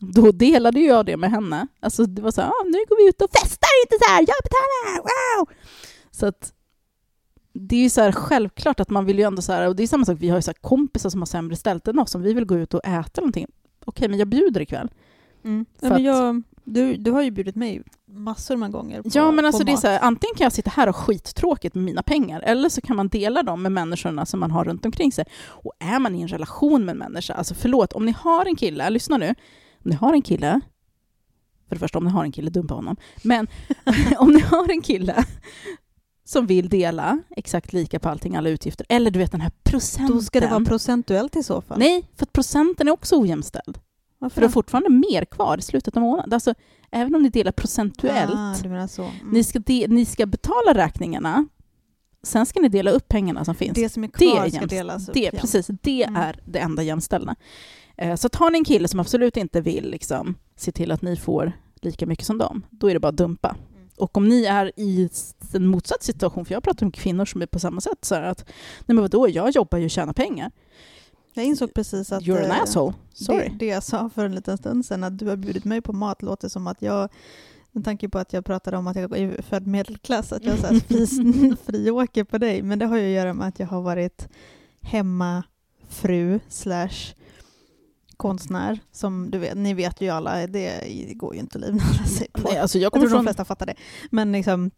Då 0.00 0.32
delade 0.32 0.80
jag 0.80 1.06
det 1.06 1.16
med 1.16 1.30
henne. 1.30 1.66
Alltså 1.80 2.06
det 2.06 2.22
var 2.22 2.30
så 2.30 2.40
här, 2.40 2.48
ah, 2.48 2.64
nu 2.64 2.78
går 2.88 2.96
vi 2.96 3.08
ut 3.08 3.22
och 3.22 3.30
festar, 3.30 3.68
inte 3.84 4.04
så 4.04 4.10
här, 4.10 4.20
jag 4.20 4.36
betalar, 4.42 5.02
wow! 5.02 5.48
Så 6.10 6.26
att 6.26 6.52
det 7.60 7.76
är 7.76 7.82
ju 7.82 7.90
så 7.90 8.00
här 8.00 8.12
självklart 8.12 8.80
att 8.80 8.90
man 8.90 9.04
vill 9.04 9.18
ju 9.18 9.24
ändå 9.24 9.42
så 9.42 9.52
här, 9.52 9.68
och 9.68 9.76
det 9.76 9.82
är 9.82 9.86
samma 9.86 10.04
sak, 10.04 10.16
vi 10.20 10.28
har 10.28 10.38
ju 10.38 10.42
så 10.42 10.50
här 10.50 10.58
kompisar 10.60 11.10
som 11.10 11.20
har 11.20 11.26
sämre 11.26 11.56
ställt 11.56 11.88
än 11.88 11.98
oss, 11.98 12.14
om 12.14 12.22
vi 12.22 12.32
vill 12.32 12.44
gå 12.44 12.56
ut 12.56 12.74
och 12.74 12.84
äta 12.84 13.20
någonting. 13.20 13.46
Okej, 13.84 14.08
men 14.08 14.18
jag 14.18 14.28
bjuder 14.28 14.60
ikväll. 14.60 14.90
Mm. 15.44 15.66
Ja, 15.80 15.88
men 15.88 16.04
jag, 16.04 16.42
du, 16.64 16.96
du 16.96 17.10
har 17.10 17.22
ju 17.22 17.30
bjudit 17.30 17.56
mig 17.56 17.82
massor 18.06 18.56
med 18.56 18.72
gånger 18.72 19.02
på, 19.02 19.08
Ja, 19.12 19.30
men 19.30 19.46
alltså 19.46 19.64
det 19.64 19.72
är 19.72 19.76
så 19.76 19.86
här, 19.86 20.00
antingen 20.00 20.34
kan 20.36 20.44
jag 20.44 20.52
sitta 20.52 20.70
här 20.70 20.88
och 20.88 20.94
ha 20.96 21.02
skittråkigt 21.02 21.74
med 21.74 21.84
mina 21.84 22.02
pengar, 22.02 22.40
eller 22.40 22.68
så 22.68 22.80
kan 22.80 22.96
man 22.96 23.08
dela 23.08 23.42
dem 23.42 23.62
med 23.62 23.72
människorna 23.72 24.26
som 24.26 24.40
man 24.40 24.50
har 24.50 24.64
runt 24.64 24.86
omkring 24.86 25.12
sig. 25.12 25.24
Och 25.40 25.72
är 25.78 25.98
man 25.98 26.14
i 26.14 26.22
en 26.22 26.28
relation 26.28 26.84
med 26.84 26.92
en 26.92 26.98
människa, 26.98 27.34
alltså 27.34 27.54
förlåt, 27.54 27.92
om 27.92 28.04
ni 28.04 28.12
har 28.12 28.46
en 28.46 28.56
kille, 28.56 28.90
lyssna 28.90 29.16
nu, 29.16 29.28
om 29.84 29.90
ni 29.90 29.94
har 29.94 30.12
en 30.12 30.22
kille, 30.22 30.60
för 31.68 31.74
det 31.74 31.80
första 31.80 31.98
om 31.98 32.04
ni 32.04 32.10
har 32.10 32.24
en 32.24 32.32
kille, 32.32 32.50
dumpa 32.50 32.74
honom, 32.74 32.96
men 33.22 33.48
om 34.18 34.30
ni 34.30 34.40
har 34.40 34.70
en 34.70 34.82
kille 34.82 35.24
som 36.28 36.46
vill 36.46 36.68
dela 36.68 37.18
exakt 37.36 37.72
lika 37.72 37.98
på 37.98 38.08
allting, 38.08 38.36
alla 38.36 38.48
utgifter, 38.48 38.86
eller 38.88 39.10
du 39.10 39.18
vet 39.18 39.32
den 39.32 39.40
här 39.40 39.52
procenten. 39.64 40.16
Då 40.16 40.22
ska 40.22 40.40
det 40.40 40.46
vara 40.46 40.64
procentuellt 40.64 41.36
i 41.36 41.42
så 41.42 41.60
fall. 41.60 41.78
Nej, 41.78 42.08
för 42.16 42.26
procenten 42.26 42.88
är 42.88 42.92
också 42.92 43.20
ojämställd. 43.20 43.78
Varför 44.18 44.34
För 44.34 44.40
det 44.40 44.46
är 44.46 44.50
fortfarande 44.50 44.90
mer 44.90 45.24
kvar 45.24 45.58
i 45.58 45.62
slutet 45.62 45.96
av 45.96 46.02
månaden. 46.02 46.32
Alltså, 46.32 46.54
även 46.90 47.14
om 47.14 47.22
ni 47.22 47.28
delar 47.28 47.52
procentuellt, 47.52 48.32
Ah, 48.34 48.54
du 48.62 48.68
menar 48.68 48.86
så. 48.86 49.02
Mm. 49.02 49.14
ni, 49.32 49.44
ska 49.44 49.58
de, 49.58 49.86
ni 49.86 50.04
ska 50.04 50.26
betala 50.26 50.74
räkningarna, 50.74 51.46
sen 52.22 52.46
ska 52.46 52.60
ni 52.60 52.68
dela 52.68 52.90
upp 52.90 53.08
pengarna 53.08 53.44
som 53.44 53.54
finns. 53.54 53.74
det 53.74 53.88
som 53.88 54.04
är 54.04 54.08
det 54.18 54.30
kvar 54.32 54.44
är 54.46 54.50
ska 54.50 54.66
delas 54.66 55.08
upp 55.08 55.14
det, 55.14 55.20
igen. 55.20 55.34
precis, 55.40 55.66
det 55.82 56.02
Mm. 56.04 56.22
är 56.22 56.40
det 56.44 56.58
enda 56.58 56.82
jämställda. 56.82 57.36
Eh, 57.96 58.14
Så 58.16 58.26
att 58.26 58.34
har 58.34 58.50
ni 58.50 58.58
en 58.58 58.64
kille 58.64 58.88
som 58.88 59.00
absolut 59.00 59.36
inte 59.36 59.60
vill 59.60 59.90
liksom, 59.90 60.34
se 60.56 60.72
till 60.72 60.90
att 60.92 61.02
ni 61.02 61.16
får 61.16 61.52
lika 61.82 62.06
mycket 62.06 62.26
som 62.26 62.38
dem, 62.38 62.62
då 62.70 62.90
är 62.90 62.94
det 62.94 63.00
bara 63.00 63.08
att 63.08 63.16
dumpa. 63.16 63.56
Och 63.98 64.16
om 64.16 64.28
ni 64.28 64.44
är 64.44 64.72
i 64.76 65.10
en 65.52 65.66
motsatt 65.66 66.02
situation, 66.02 66.44
för 66.44 66.54
jag 66.54 66.62
pratar 66.62 66.86
om 66.86 66.92
kvinnor 66.92 67.24
som 67.24 67.42
är 67.42 67.46
på 67.46 67.58
samma 67.58 67.80
sätt, 67.80 68.04
så 68.04 68.14
här 68.14 68.22
att 68.22 68.44
nej 68.86 68.94
men 68.94 69.02
vadå, 69.02 69.28
jag 69.28 69.50
jobbar 69.50 69.78
ju 69.78 69.84
och 69.84 69.90
tjänar 69.90 70.12
pengar. 70.12 70.50
Jag 71.34 71.44
insåg 71.44 71.74
precis 71.74 72.12
att 72.12 72.22
You're 72.22 72.44
an 72.44 72.50
eh, 72.50 72.62
asshole. 72.62 72.94
Sorry. 73.12 73.48
Det, 73.48 73.54
det 73.58 73.66
jag 73.66 73.82
sa 73.82 74.10
för 74.14 74.24
en 74.24 74.34
liten 74.34 74.58
stund 74.58 74.86
sedan, 74.86 75.04
att 75.04 75.18
du 75.18 75.26
har 75.26 75.36
bjudit 75.36 75.64
mig 75.64 75.80
på 75.80 75.92
mat, 75.92 76.22
låter 76.22 76.48
som 76.48 76.66
att 76.66 76.82
jag 76.82 77.08
med 77.72 77.84
tanke 77.84 78.08
på 78.08 78.18
att 78.18 78.32
jag 78.32 78.44
pratade 78.44 78.76
om 78.76 78.86
att 78.86 78.96
jag 78.96 79.18
är 79.18 79.42
född 79.42 79.66
medelklass, 79.66 80.32
att 80.32 80.44
jag 80.44 80.58
så 80.58 80.66
här 80.66 80.80
fri, 80.88 81.56
friåker 81.66 82.24
på 82.24 82.38
dig. 82.38 82.62
Men 82.62 82.78
det 82.78 82.86
har 82.86 82.96
ju 82.96 83.04
att 83.04 83.24
göra 83.24 83.34
med 83.34 83.48
att 83.48 83.58
jag 83.58 83.66
har 83.66 83.82
varit 83.82 84.28
hemmafru 84.80 86.40
slash 86.48 87.14
konstnär. 88.18 88.78
Som 88.92 89.30
du 89.30 89.38
vet, 89.38 89.54
ni 89.56 89.74
vet 89.74 90.00
ju 90.00 90.08
alla, 90.08 90.46
det 90.46 90.80
går 91.14 91.34
ju 91.34 91.40
inte 91.40 91.58
att 91.58 91.64
livnära 91.64 92.04
sig 92.06 92.28
på. 92.32 92.48
Nej, 92.48 92.58
alltså 92.58 92.78
jag 92.78 92.84
jag 92.84 92.92
kommer 92.92 93.06
tror 93.06 93.10
de 93.10 93.16
från... 93.16 93.24
flesta 93.24 93.44
fattar 93.44 93.66
det. 93.66 93.74
Men 94.10 94.32
liksom, 94.32 94.70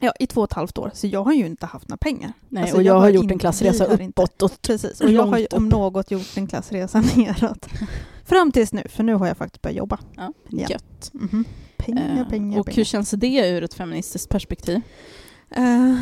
ja, 0.00 0.12
i 0.20 0.26
två 0.26 0.40
och 0.40 0.48
ett 0.50 0.52
halvt 0.54 0.78
år. 0.78 0.90
Så 0.94 1.06
jag 1.06 1.24
har 1.24 1.32
ju 1.32 1.46
inte 1.46 1.66
haft 1.66 1.88
några 1.88 1.96
pengar. 1.98 2.32
Nej, 2.48 2.62
Alltså, 2.62 2.76
och 2.76 2.82
jag 2.82 2.96
jag 2.96 3.00
har 3.00 3.08
gjort 3.10 3.30
en 3.30 3.38
klassresa 3.38 3.84
uppåt 3.84 4.42
och 4.42 4.62
Precis, 4.62 5.00
och 5.00 5.10
jag 5.10 5.26
har 5.26 5.38
ju 5.38 5.46
om 5.50 5.68
något 5.68 6.10
gjort 6.10 6.36
en 6.36 6.46
klassresa 6.46 7.00
neråt. 7.16 7.66
Fram 8.24 8.52
tills 8.52 8.72
nu, 8.72 8.82
för 8.88 9.02
nu 9.02 9.14
har 9.14 9.26
jag 9.26 9.36
faktiskt 9.36 9.62
börjat 9.62 9.76
jobba. 9.76 9.98
ja, 10.16 10.32
Ja. 10.48 10.66
gött. 10.68 11.10
Mhm. 11.12 11.44
Pengar, 11.76 12.20
Eh, 12.20 12.28
pengar, 12.28 12.60
och 12.60 12.66
pengar. 12.66 12.76
hur 12.76 12.84
känns 12.84 13.10
det 13.10 13.48
ur 13.48 13.64
ett 13.64 13.74
feministiskt 13.74 14.28
perspektiv? 14.28 14.80
Eh, 15.50 15.94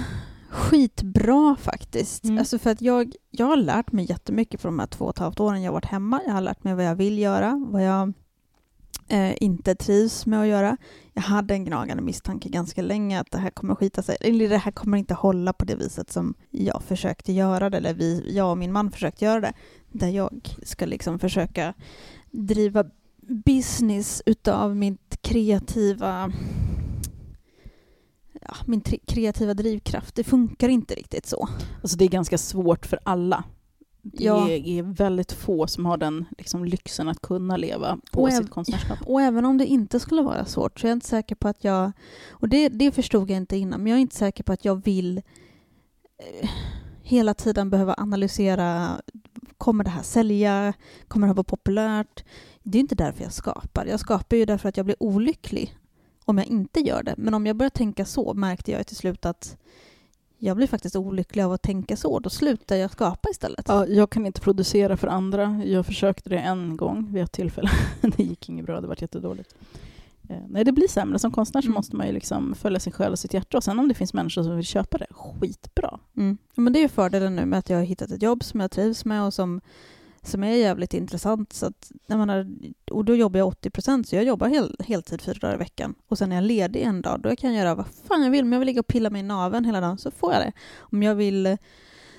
skitbra 0.48 1.56
faktiskt. 1.60 2.24
Mm. 2.24 2.38
Alltså 2.38 2.58
för 2.58 2.70
att 2.70 2.82
jag, 2.82 3.14
jag 3.30 3.46
har 3.46 3.56
lärt 3.56 3.92
mig 3.92 4.06
jättemycket 4.08 4.60
från 4.60 4.72
de 4.72 4.78
här 4.78 4.86
två 4.86 5.04
och 5.04 5.10
ett 5.10 5.18
halvt 5.18 5.40
åren 5.40 5.62
jag 5.62 5.72
varit 5.72 5.84
hemma. 5.84 6.20
Jag 6.26 6.32
har 6.32 6.40
lärt 6.40 6.64
mig 6.64 6.74
vad 6.74 6.84
jag 6.84 6.94
vill 6.94 7.18
göra, 7.18 7.66
vad 7.68 7.84
jag 7.84 8.12
eh, 9.08 9.42
inte 9.42 9.74
trivs 9.74 10.26
med 10.26 10.40
att 10.40 10.46
göra. 10.46 10.76
Jag 11.12 11.22
hade 11.22 11.54
en 11.54 11.64
gnagande 11.64 12.02
misstanke 12.02 12.48
ganska 12.48 12.82
länge 12.82 13.20
att 13.20 13.30
det 13.30 13.38
här 13.38 13.50
kommer 13.50 13.74
skita 13.74 14.02
sig. 14.02 14.16
Eller 14.20 14.48
det 14.48 14.58
här 14.58 14.72
kommer 14.72 14.98
inte 14.98 15.14
hålla 15.14 15.52
på 15.52 15.64
det 15.64 15.76
viset 15.76 16.10
som 16.12 16.34
jag 16.50 16.82
försökte 16.82 17.32
göra 17.32 17.70
det, 17.70 17.76
eller 17.76 17.94
vi, 17.94 18.36
jag 18.36 18.50
och 18.50 18.58
min 18.58 18.72
man 18.72 18.90
försökte 18.90 19.24
göra 19.24 19.40
det. 19.40 19.52
Där 19.92 20.08
jag 20.08 20.56
ska 20.62 20.86
liksom 20.86 21.18
försöka 21.18 21.74
driva 22.30 22.84
business 23.44 24.22
utav 24.26 24.76
mitt 24.76 25.18
kreativa 25.22 26.32
ja, 28.48 28.54
min 28.66 28.80
kreativa 28.80 29.54
drivkraft. 29.54 30.14
Det 30.14 30.24
funkar 30.24 30.68
inte 30.68 30.94
riktigt 30.94 31.26
så. 31.26 31.48
Alltså 31.82 31.96
det 31.96 32.04
är 32.04 32.08
ganska 32.08 32.38
svårt 32.38 32.86
för 32.86 32.98
alla. 33.02 33.44
Det 34.02 34.24
Ja. 34.24 34.48
är 34.48 34.82
väldigt 34.82 35.32
få 35.32 35.66
som 35.66 35.86
har 35.86 35.96
den 35.96 36.24
liksom, 36.38 36.64
lyxen 36.64 37.08
att 37.08 37.20
kunna 37.22 37.56
leva 37.56 37.98
på 38.12 38.22
Och 38.22 38.32
sitt 38.32 38.50
konstnärskap. 38.50 38.98
Och 39.06 39.22
även 39.22 39.44
om 39.44 39.58
det 39.58 39.66
inte 39.66 40.00
skulle 40.00 40.22
vara 40.22 40.44
svårt 40.44 40.80
så 40.80 40.86
är 40.86 40.88
jag 40.90 40.96
inte 40.96 41.06
säker 41.06 41.34
på 41.34 41.48
att 41.48 41.64
jag... 41.64 41.92
Och 42.30 42.48
det, 42.48 42.68
det 42.68 42.92
förstod 42.92 43.30
jag 43.30 43.36
inte 43.36 43.56
innan, 43.56 43.80
men 43.80 43.86
jag 43.90 43.96
är 43.96 44.00
inte 44.02 44.16
säker 44.16 44.44
på 44.44 44.52
att 44.52 44.64
jag 44.64 44.84
vill 44.84 45.18
eh, 45.18 46.48
hela 47.02 47.34
tiden 47.34 47.70
behöva 47.70 47.94
analysera 47.98 48.88
Kommer 49.58 49.84
det 49.84 49.90
här 49.90 50.02
sälja? 50.02 50.72
Kommer 51.08 51.26
det 51.26 51.30
här 51.30 51.34
vara 51.34 51.44
populärt? 51.44 52.24
Det 52.62 52.78
är 52.78 52.80
inte 52.80 52.94
därför 52.94 53.22
jag 53.22 53.32
skapar. 53.32 53.86
Jag 53.86 54.00
skapar 54.00 54.36
ju 54.36 54.44
därför 54.44 54.68
att 54.68 54.76
jag 54.76 54.86
blir 54.86 55.02
olycklig 55.02 55.77
om 56.28 56.38
jag 56.38 56.46
inte 56.46 56.80
gör 56.80 57.02
det. 57.02 57.14
Men 57.18 57.34
om 57.34 57.46
jag 57.46 57.56
börjar 57.56 57.70
tänka 57.70 58.04
så 58.04 58.34
märkte 58.34 58.70
jag 58.72 58.86
till 58.86 58.96
slut 58.96 59.26
att 59.26 59.56
jag 60.38 60.56
blir 60.56 60.66
faktiskt 60.66 60.96
olycklig 60.96 61.42
av 61.42 61.52
att 61.52 61.62
tänka 61.62 61.96
så. 61.96 62.18
Då 62.18 62.30
slutar 62.30 62.76
jag 62.76 62.90
skapa 62.90 63.28
istället. 63.30 63.64
Ja, 63.68 63.86
jag 63.86 64.10
kan 64.10 64.26
inte 64.26 64.40
producera 64.40 64.96
för 64.96 65.06
andra. 65.08 65.62
Jag 65.64 65.86
försökte 65.86 66.30
det 66.30 66.38
en 66.38 66.76
gång 66.76 67.12
vid 67.12 67.22
ett 67.22 67.32
tillfälle. 67.32 67.70
det 68.16 68.22
gick 68.22 68.48
inget 68.48 68.66
bra, 68.66 68.80
det 68.80 68.86
var 68.86 68.96
jättedåligt. 69.00 69.54
Eh, 70.28 70.36
nej, 70.48 70.64
det 70.64 70.72
blir 70.72 70.88
sämre. 70.88 71.18
Som 71.18 71.30
konstnär 71.30 71.60
så 71.60 71.66
Mm. 71.66 71.74
måste 71.74 71.96
man 71.96 72.06
ju 72.06 72.12
liksom 72.12 72.54
följa 72.54 72.80
sin 72.80 72.92
själ 72.92 73.12
och 73.12 73.18
sitt 73.18 73.34
hjärta. 73.34 73.56
Och 73.56 73.64
sen 73.64 73.78
om 73.78 73.88
det 73.88 73.94
finns 73.94 74.14
människor 74.14 74.42
som 74.42 74.56
vill 74.56 74.64
köpa 74.64 74.98
det, 74.98 75.06
skitbra. 75.10 75.98
Mm. 76.16 76.38
Men 76.54 76.72
det 76.72 76.78
är 76.78 76.82
ju 76.82 76.88
fördelen 76.88 77.36
nu 77.36 77.46
med 77.46 77.58
att 77.58 77.70
jag 77.70 77.76
har 77.78 77.84
hittat 77.84 78.10
ett 78.10 78.22
jobb 78.22 78.44
som 78.44 78.60
jag 78.60 78.70
trivs 78.70 79.04
med 79.04 79.22
och 79.24 79.34
som, 79.34 79.60
som 80.28 80.44
är 80.44 80.50
jävligt 80.52 80.94
intressant. 80.94 81.52
Så 81.52 81.66
att, 81.66 81.92
jag 82.06 82.18
menar, 82.18 82.46
och 82.90 83.04
då 83.04 83.14
jobbar 83.16 83.38
jag 83.38 83.48
80 83.48 83.70
procent, 83.70 84.08
så 84.08 84.16
jag 84.16 84.24
jobbar 84.24 84.48
hel, 84.48 84.76
heltid 84.78 85.22
fyra 85.22 85.38
dagar 85.40 85.54
i 85.54 85.58
veckan. 85.58 85.94
Och 86.08 86.18
sen 86.18 86.32
är 86.32 86.36
jag 86.36 86.44
ledig 86.44 86.82
en 86.82 87.02
dag, 87.02 87.20
då 87.20 87.36
kan 87.36 87.54
jag 87.54 87.64
göra 87.64 87.74
vad 87.74 87.86
fan 87.86 88.22
jag 88.22 88.30
vill. 88.30 88.44
Om 88.44 88.52
jag 88.52 88.58
vill 88.58 88.66
ligga 88.66 88.80
och 88.80 88.86
pilla 88.86 89.10
mig 89.10 89.20
i 89.20 89.22
naveln 89.22 89.64
hela 89.64 89.80
dagen 89.80 89.98
så 89.98 90.10
får 90.10 90.32
jag 90.32 90.42
det. 90.42 90.52
Om 90.78 91.02
jag 91.02 91.14
vill 91.14 91.46
eh, 91.46 91.56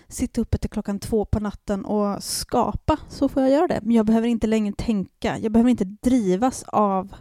sitta 0.07 0.41
uppe 0.41 0.57
till 0.57 0.69
klockan 0.69 0.99
två 0.99 1.25
på 1.25 1.39
natten 1.39 1.85
och 1.85 2.23
skapa 2.23 2.97
så 3.09 3.29
får 3.29 3.43
jag 3.43 3.51
göra 3.51 3.67
det. 3.67 3.79
Men 3.83 3.95
jag 3.95 4.05
behöver 4.05 4.27
inte 4.27 4.47
längre 4.47 4.73
tänka. 4.77 5.37
Jag 5.37 5.51
behöver 5.51 5.69
inte 5.69 5.85
drivas 5.85 6.63
av 6.63 7.15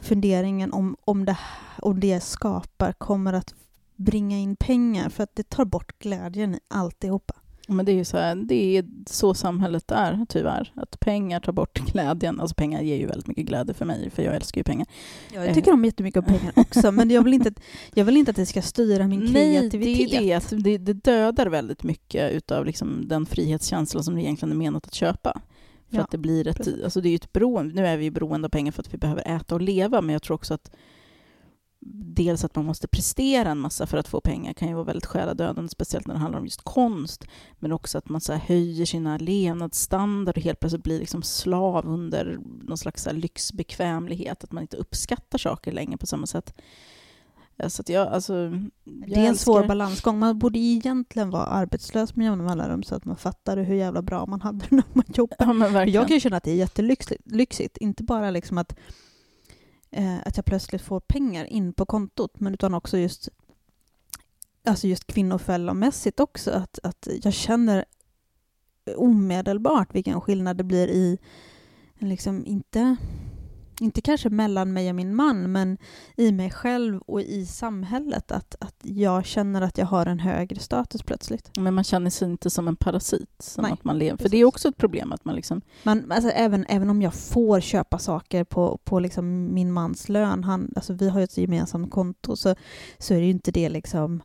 funderingen 0.00 0.72
om, 0.72 0.96
om, 1.04 1.24
det, 1.24 1.38
om 1.78 2.00
det 2.00 2.06
jag 2.06 2.22
skapar 2.22 2.92
kommer 2.92 3.32
att 3.32 3.54
bringa 3.96 4.38
in 4.38 4.56
pengar 4.56 5.08
för 5.08 5.22
att 5.22 5.34
det 5.34 5.50
tar 5.50 5.64
bort 5.64 5.98
glädjen 5.98 6.54
i 6.54 6.60
alltihopa. 6.68 7.34
Men 7.70 7.86
det 7.86 7.92
är 7.92 7.96
ju 7.96 8.04
så, 8.04 8.16
här, 8.16 8.34
det 8.34 8.76
är 8.76 8.84
så 9.06 9.34
samhället 9.34 9.90
är, 9.90 10.26
tyvärr. 10.28 10.72
Att 10.76 11.00
pengar 11.00 11.40
tar 11.40 11.52
bort 11.52 11.78
glädjen. 11.78 12.40
Alltså 12.40 12.54
pengar 12.54 12.82
ger 12.82 12.96
ju 12.96 13.06
väldigt 13.06 13.26
mycket 13.26 13.46
glädje 13.46 13.74
för 13.74 13.84
mig, 13.84 14.10
för 14.10 14.22
jag 14.22 14.36
älskar 14.36 14.58
ju 14.58 14.64
pengar. 14.64 14.86
Jag 15.34 15.54
tycker 15.54 15.72
om 15.72 15.84
jättemycket 15.84 16.18
om 16.18 16.24
pengar 16.24 16.52
också, 16.56 16.92
men 16.92 17.10
jag 17.10 17.22
vill, 17.22 17.34
inte, 17.34 17.52
jag 17.94 18.04
vill 18.04 18.16
inte 18.16 18.30
att 18.30 18.36
det 18.36 18.46
ska 18.46 18.62
styra 18.62 19.06
min 19.06 19.32
kreativitet. 19.32 20.12
Nej, 20.12 20.20
det 20.20 20.32
är 20.32 20.56
det. 20.56 20.62
Det, 20.62 20.78
det 20.78 20.92
dödar 20.92 21.46
väldigt 21.46 21.82
mycket 21.82 22.32
utav 22.32 22.66
liksom 22.66 23.08
den 23.08 23.26
frihetskänslan 23.26 24.04
som 24.04 24.14
det 24.14 24.22
egentligen 24.22 24.52
är 24.52 24.56
menat 24.56 24.86
att 24.86 24.94
köpa. 24.94 25.40
För 25.90 25.96
Ja, 25.96 26.02
att 26.02 26.10
det 26.10 26.18
blir 26.18 26.48
ett, 26.48 26.56
precis. 26.56 26.84
alltså 26.84 27.00
det 27.00 27.08
är 27.08 27.10
ju 27.10 27.16
ett 27.16 27.32
beroende, 27.32 27.74
nu 27.74 27.86
är 27.86 27.96
vi 27.96 28.04
ju 28.04 28.10
beroende 28.10 28.46
av 28.46 28.50
pengar 28.50 28.72
för 28.72 28.82
att 28.82 28.94
vi 28.94 28.98
behöver 28.98 29.36
äta 29.36 29.54
och 29.54 29.60
leva, 29.60 30.00
men 30.00 30.12
jag 30.12 30.22
tror 30.22 30.34
också 30.34 30.54
att 30.54 30.70
dels 31.82 32.44
att 32.44 32.56
man 32.56 32.64
måste 32.64 32.88
prestera 32.88 33.50
en 33.50 33.58
massa 33.58 33.86
för 33.86 33.98
att 33.98 34.08
få 34.08 34.20
pengar 34.20 34.52
kan 34.52 34.68
ju 34.68 34.74
vara 34.74 34.84
väldigt 34.84 35.06
själadödande, 35.06 35.68
speciellt 35.68 36.06
när 36.06 36.14
det 36.14 36.20
handlar 36.20 36.38
om 36.38 36.44
just 36.44 36.62
konst, 36.64 37.24
men 37.58 37.72
också 37.72 37.98
att 37.98 38.08
man 38.08 38.20
så 38.20 38.32
höjer 38.32 38.86
sina 38.86 39.16
levnadsstandard 39.18 40.36
och 40.36 40.42
helt 40.42 40.60
plötsligt 40.60 40.84
blir 40.84 40.98
liksom 40.98 41.22
slav 41.22 41.86
under 41.86 42.38
någon 42.62 42.78
slags 42.78 43.02
så 43.02 43.12
lyxbekvämlighet, 43.12 44.44
att 44.44 44.52
man 44.52 44.62
inte 44.62 44.76
uppskattar 44.76 45.38
saker 45.38 45.72
längre 45.72 45.96
på 45.96 46.06
samma 46.06 46.26
sätt. 46.26 46.54
Så 47.68 47.82
att 47.82 47.88
jag, 47.88 48.08
alltså, 48.08 48.34
jag 48.34 48.52
Det 48.84 49.14
är 49.14 49.28
en 49.28 49.36
svår 49.36 49.58
älskar- 49.58 49.68
balansgång. 49.68 50.18
Man 50.18 50.38
borde 50.38 50.58
egentligen 50.58 51.30
vara 51.30 51.44
arbetslös 51.44 52.16
med 52.16 52.24
jämna 52.24 52.44
mellanrum 52.44 52.82
så 52.82 52.94
att 52.94 53.04
man 53.04 53.16
fattar 53.16 53.56
hur 53.56 53.74
jävla 53.74 54.02
bra 54.02 54.26
man 54.26 54.40
hade 54.40 54.66
när 54.70 54.84
man 54.92 55.04
jobbade. 55.08 55.68
Ja. 55.78 55.84
Jag 55.84 56.06
kan 56.08 56.14
ju 56.16 56.20
känna 56.20 56.36
att 56.36 56.44
det 56.44 56.50
är 56.50 56.54
jättelyxigt. 56.56 57.22
lyxigt. 57.30 57.76
Inte 57.76 58.02
bara 58.02 58.30
liksom 58.30 58.58
att, 58.58 58.76
eh, 59.90 60.18
att 60.24 60.36
jag 60.36 60.44
plötsligt 60.44 60.82
får 60.82 61.00
pengar 61.00 61.44
in 61.44 61.72
på 61.72 61.86
kontot, 61.86 62.40
men 62.40 62.54
utan 62.54 62.74
också 62.74 62.98
just, 62.98 63.28
alltså 64.64 64.86
just 64.86 65.06
kvinnofällomässigt 65.06 66.20
också. 66.20 66.50
Att, 66.50 66.78
att 66.82 67.08
jag 67.22 67.32
känner 67.32 67.84
omedelbart 68.96 69.94
vilken 69.94 70.20
skillnad 70.20 70.56
det 70.56 70.64
blir 70.64 70.88
i, 70.88 71.18
liksom 71.98 72.46
inte, 72.46 72.96
inte 73.80 74.00
kanske 74.00 74.30
mellan 74.30 74.72
mig 74.72 74.88
och 74.88 74.94
min 74.94 75.14
man, 75.14 75.52
men 75.52 75.78
i 76.16 76.32
mig 76.32 76.50
själv 76.50 77.00
och 77.00 77.20
i 77.20 77.46
samhället. 77.46 78.32
Att, 78.32 78.54
att 78.60 78.76
jag 78.82 79.26
känner 79.26 79.62
att 79.62 79.78
jag 79.78 79.86
har 79.86 80.06
en 80.06 80.18
högre 80.18 80.60
status 80.60 81.02
plötsligt. 81.02 81.50
Men 81.56 81.74
man 81.74 81.84
känner 81.84 82.10
sig 82.10 82.28
inte 82.28 82.50
som 82.50 82.68
en 82.68 82.76
parasit. 82.76 83.30
Som 83.38 83.62
Nej, 83.62 83.72
att 83.72 83.84
man 83.84 83.98
lever. 83.98 84.16
För 84.16 84.28
det 84.28 84.36
är 84.36 84.44
också 84.44 84.68
ett 84.68 84.76
problem 84.76 85.12
att 85.12 85.24
man 85.24 85.34
liksom... 85.34 85.60
Man, 85.82 86.12
alltså, 86.12 86.30
även, 86.30 86.66
även 86.68 86.90
om 86.90 87.02
jag 87.02 87.14
får 87.14 87.60
köpa 87.60 87.98
saker 87.98 88.44
på, 88.44 88.78
på 88.84 89.00
liksom 89.00 89.54
min 89.54 89.72
mans 89.72 90.08
lön, 90.08 90.44
han, 90.44 90.72
alltså, 90.76 90.92
vi 90.92 91.08
har 91.08 91.20
ju 91.20 91.24
ett 91.24 91.38
gemensamt 91.38 91.90
konto, 91.90 92.36
så, 92.36 92.54
så 92.98 93.14
är 93.14 93.18
det 93.18 93.24
ju 93.24 93.30
inte 93.30 93.50
det 93.50 93.68
liksom 93.68 94.22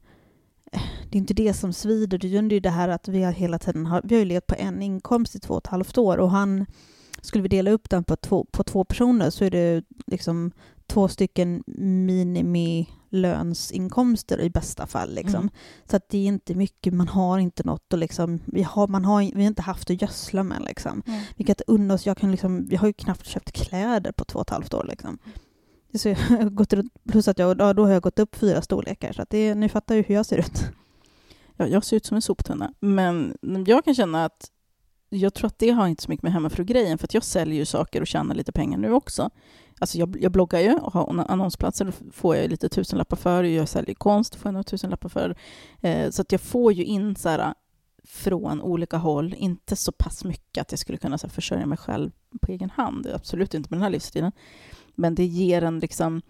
det 1.10 1.18
är 1.18 1.20
inte 1.20 1.34
det 1.34 1.54
som 1.54 1.74
svider, 1.74 2.18
det 2.18 2.28
är 2.28 2.42
ju 2.42 2.60
det 2.60 2.70
här 2.70 2.90
att 2.90 3.08
vi 3.08 3.24
har 3.24 3.32
hela 3.32 3.60
tiden 3.60 3.86
har, 3.86 4.02
vi 4.04 4.16
har 4.16 4.20
ju 4.20 4.26
levt 4.26 4.48
på 4.48 4.56
en 4.58 4.82
inkomst 4.82 5.36
i 5.36 5.40
två 5.40 5.54
och 5.54 5.64
ett 5.64 5.68
halvt 5.68 5.98
år 5.98 6.18
och 6.18 6.32
han, 6.32 6.66
skulle 7.26 7.42
vi 7.42 7.48
dela 7.48 7.72
upp 7.72 7.90
den 7.90 8.04
på 8.04 8.16
två, 8.16 8.46
på 8.52 8.64
två 8.64 8.84
personer 8.84 9.30
så 9.30 9.46
är 9.46 9.52
det 9.52 9.84
liksom 10.08 10.52
två 10.88 11.08
stycken 11.08 11.64
minimilönsinkomster 11.68 14.42
i 14.42 14.50
bästa 14.50 14.88
fall. 14.88 15.14
Liksom. 15.14 15.42
Mm. 15.42 15.50
Så 15.90 15.96
att 15.96 16.10
det 16.10 16.18
är 16.18 16.26
inte 16.26 16.56
mycket, 16.56 16.94
man 16.94 17.08
har 17.08 17.40
inte 17.40 17.64
något 17.64 17.94
att 17.94 18.00
liksom, 18.00 18.40
vi 18.46 18.64
har, 18.64 18.88
man 18.88 19.06
har, 19.06 19.22
vi 19.22 19.42
har 19.42 19.48
inte 19.48 19.62
haft 19.62 19.90
att 19.90 20.02
gödsla 20.02 20.44
med. 20.44 20.62
Liksom. 20.62 21.04
Vi 21.36 21.44
kan 21.44 21.52
inte 21.52 21.64
unna 21.68 21.94
oss, 21.94 22.06
jag, 22.06 22.18
kan 22.18 22.32
liksom, 22.32 22.68
jag 22.70 22.80
har 22.80 22.88
ju 22.88 22.94
knappt 22.94 23.26
köpt 23.26 23.52
kläder 23.52 24.12
på 24.12 24.26
två 24.26 24.40
och 24.40 24.46
ett 24.46 24.50
halvt 24.50 24.74
år. 24.74 24.86
Liksom. 24.90 25.18
Så 25.94 26.10
jag 26.10 26.16
har 26.16 26.50
gått 26.50 26.74
runt, 26.74 26.94
plus 27.10 27.28
att 27.28 27.40
jag, 27.40 27.62
ja, 27.62 27.74
då 27.74 27.86
har 27.86 27.92
jag 27.92 28.04
gått 28.04 28.20
upp 28.20 28.36
fyra 28.36 28.62
storlekar, 28.62 29.14
så 29.14 29.22
att 29.22 29.30
det, 29.30 29.56
ni 29.56 29.70
fattar 29.70 29.96
ju 29.96 30.02
hur 30.02 30.16
jag 30.16 30.26
ser 30.26 30.38
ut. 30.38 30.64
Ja, 31.58 31.68
jag 31.68 31.86
ser 31.86 31.98
ut 31.98 32.06
som 32.06 32.16
en 32.16 32.22
soptunna. 32.22 32.74
Men 32.80 33.38
jag 33.68 33.86
kan 33.86 33.96
känna 33.96 34.26
att 34.26 34.52
jag 35.10 35.34
tror 35.34 35.48
att 35.48 35.60
det 35.60 35.70
har 35.70 35.88
inte 35.88 36.04
så 36.04 36.12
mycket 36.12 36.24
med 36.24 36.34
hemmafru-grejen, 36.34 36.98
för 36.98 37.08
att 37.08 37.14
jag 37.14 37.24
säljer 37.24 37.56
ju 37.56 37.66
saker 37.66 38.02
och 38.02 38.08
tjänar 38.08 38.36
lite 38.36 38.52
pengar 38.52 38.78
nu 38.78 38.94
också. 38.94 39.30
Alltså 39.80 39.98
jag, 39.98 40.18
jag 40.20 40.32
bloggar 40.32 40.60
ju 40.60 40.74
och 40.74 40.94
har 40.94 41.26
annonsplatser, 41.28 41.86
då 41.86 41.92
får 42.12 42.36
jag 42.36 42.50
lite 42.50 42.70
tusenlappar 42.70 43.18
för. 43.18 43.44
Jag 43.44 43.70
säljer 43.70 43.96
konst, 43.96 44.36
får 44.36 44.50
jag 44.50 44.54
några 44.54 44.64
tusenlappar 44.64 45.10
för. 45.10 45.36
Eh, 45.82 46.10
så 46.10 46.22
att 46.22 46.32
jag 46.32 46.42
får 46.42 46.74
ju 46.74 46.84
in 46.84 47.16
så 47.16 47.30
här, 47.30 47.54
från 48.04 48.62
olika 48.62 48.98
håll, 48.98 49.36
inte 49.38 49.76
så 49.76 49.92
pass 49.92 50.24
mycket 50.24 50.62
att 50.62 50.72
jag 50.72 50.80
skulle 50.80 50.98
kunna 50.98 51.18
så 51.18 51.28
här, 51.28 51.32
försörja 51.32 51.66
mig 51.66 51.78
själv 51.78 52.12
på 52.42 52.52
egen 52.52 52.70
hand. 52.70 53.08
Absolut 53.08 53.54
inte 53.54 53.70
med 53.70 53.78
den 53.78 53.84
här 53.84 53.90
livsstilen. 53.90 54.32
Men 54.96 55.16
det 55.16 55.26
ger 55.26 55.62
en 55.62 55.80
liksom 55.80 56.22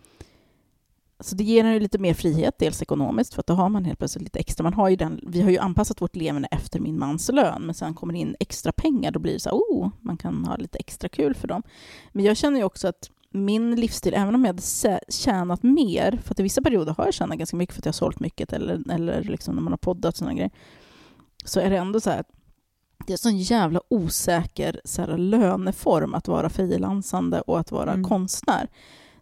så 1.20 1.36
det 1.36 1.44
ger 1.44 1.64
en 1.64 1.74
ju 1.74 1.80
lite 1.80 1.98
mer 1.98 2.14
frihet, 2.14 2.56
dels 2.60 2.82
ekonomiskt, 2.82 3.34
för 3.34 3.40
att 3.40 3.48
då 3.48 3.54
har 3.54 3.70
man 3.70 3.86
helt 3.86 4.00
plötsligt 4.00 4.24
lite 4.24 4.40
extra. 4.40 4.64
Man 4.64 4.74
har 4.74 4.90
ju 4.90 4.96
den, 4.96 5.20
vi 5.28 5.42
har 5.42 5.50
ju 5.50 5.58
anpassat 5.58 6.02
vårt 6.02 6.16
levande 6.16 6.48
efter 6.52 6.80
min 6.80 7.00
mans 7.00 7.30
lön, 7.34 7.62
men 7.62 7.76
sen 7.76 7.94
kommer 7.94 8.14
det 8.14 8.20
in 8.20 8.36
extra 8.40 8.72
pengar, 8.72 9.12
då 9.12 9.20
blir 9.20 9.34
det 9.34 9.40
så 9.40 9.50
här, 9.50 9.58
oh, 9.58 9.90
man 10.02 10.18
kan 10.18 10.46
ha 10.46 10.56
lite 10.56 10.78
extra 10.78 11.10
kul 11.10 11.36
för 11.36 11.48
dem. 11.48 11.64
Men 12.12 12.26
jag 12.26 12.38
känner 12.38 12.58
ju 12.58 12.64
också 12.64 12.88
att 12.88 13.10
min 13.30 13.76
livsstil, 13.76 14.14
även 14.14 14.36
om 14.36 14.46
jag 14.46 14.50
hade 14.50 15.00
tjänat 15.10 15.64
mer, 15.64 16.20
för 16.24 16.32
att 16.32 16.40
i 16.40 16.44
vissa 16.44 16.62
perioder 16.62 16.94
har 16.98 17.06
jag 17.06 17.14
tjänat 17.14 17.38
ganska 17.38 17.58
mycket 17.58 17.76
för 17.76 17.82
att 17.82 17.86
jag 17.86 17.94
har 17.94 17.94
sålt 17.94 18.20
mycket, 18.20 18.54
eller, 18.54 18.92
eller 18.92 19.24
liksom 19.24 19.56
när 19.56 19.62
man 19.62 19.74
har 19.74 19.78
poddat 19.78 20.14
och 20.14 20.18
sådana 20.18 20.34
grejer, 20.34 20.52
så 21.46 21.60
är 21.60 21.70
det 21.70 21.78
ändå 21.78 22.00
så 22.00 22.10
här 22.10 22.20
att 22.20 22.30
det 23.08 23.12
är 23.12 23.14
en 23.14 23.18
sån 23.18 23.38
jävla 23.38 23.82
osäker 23.90 24.82
så 24.86 25.02
här, 25.02 25.18
löneform 25.18 26.14
att 26.14 26.28
vara 26.28 26.50
frilansande 26.50 27.42
och 27.42 27.60
att 27.60 27.72
vara 27.72 27.92
Mm. 27.92 28.04
konstnär. 28.04 28.70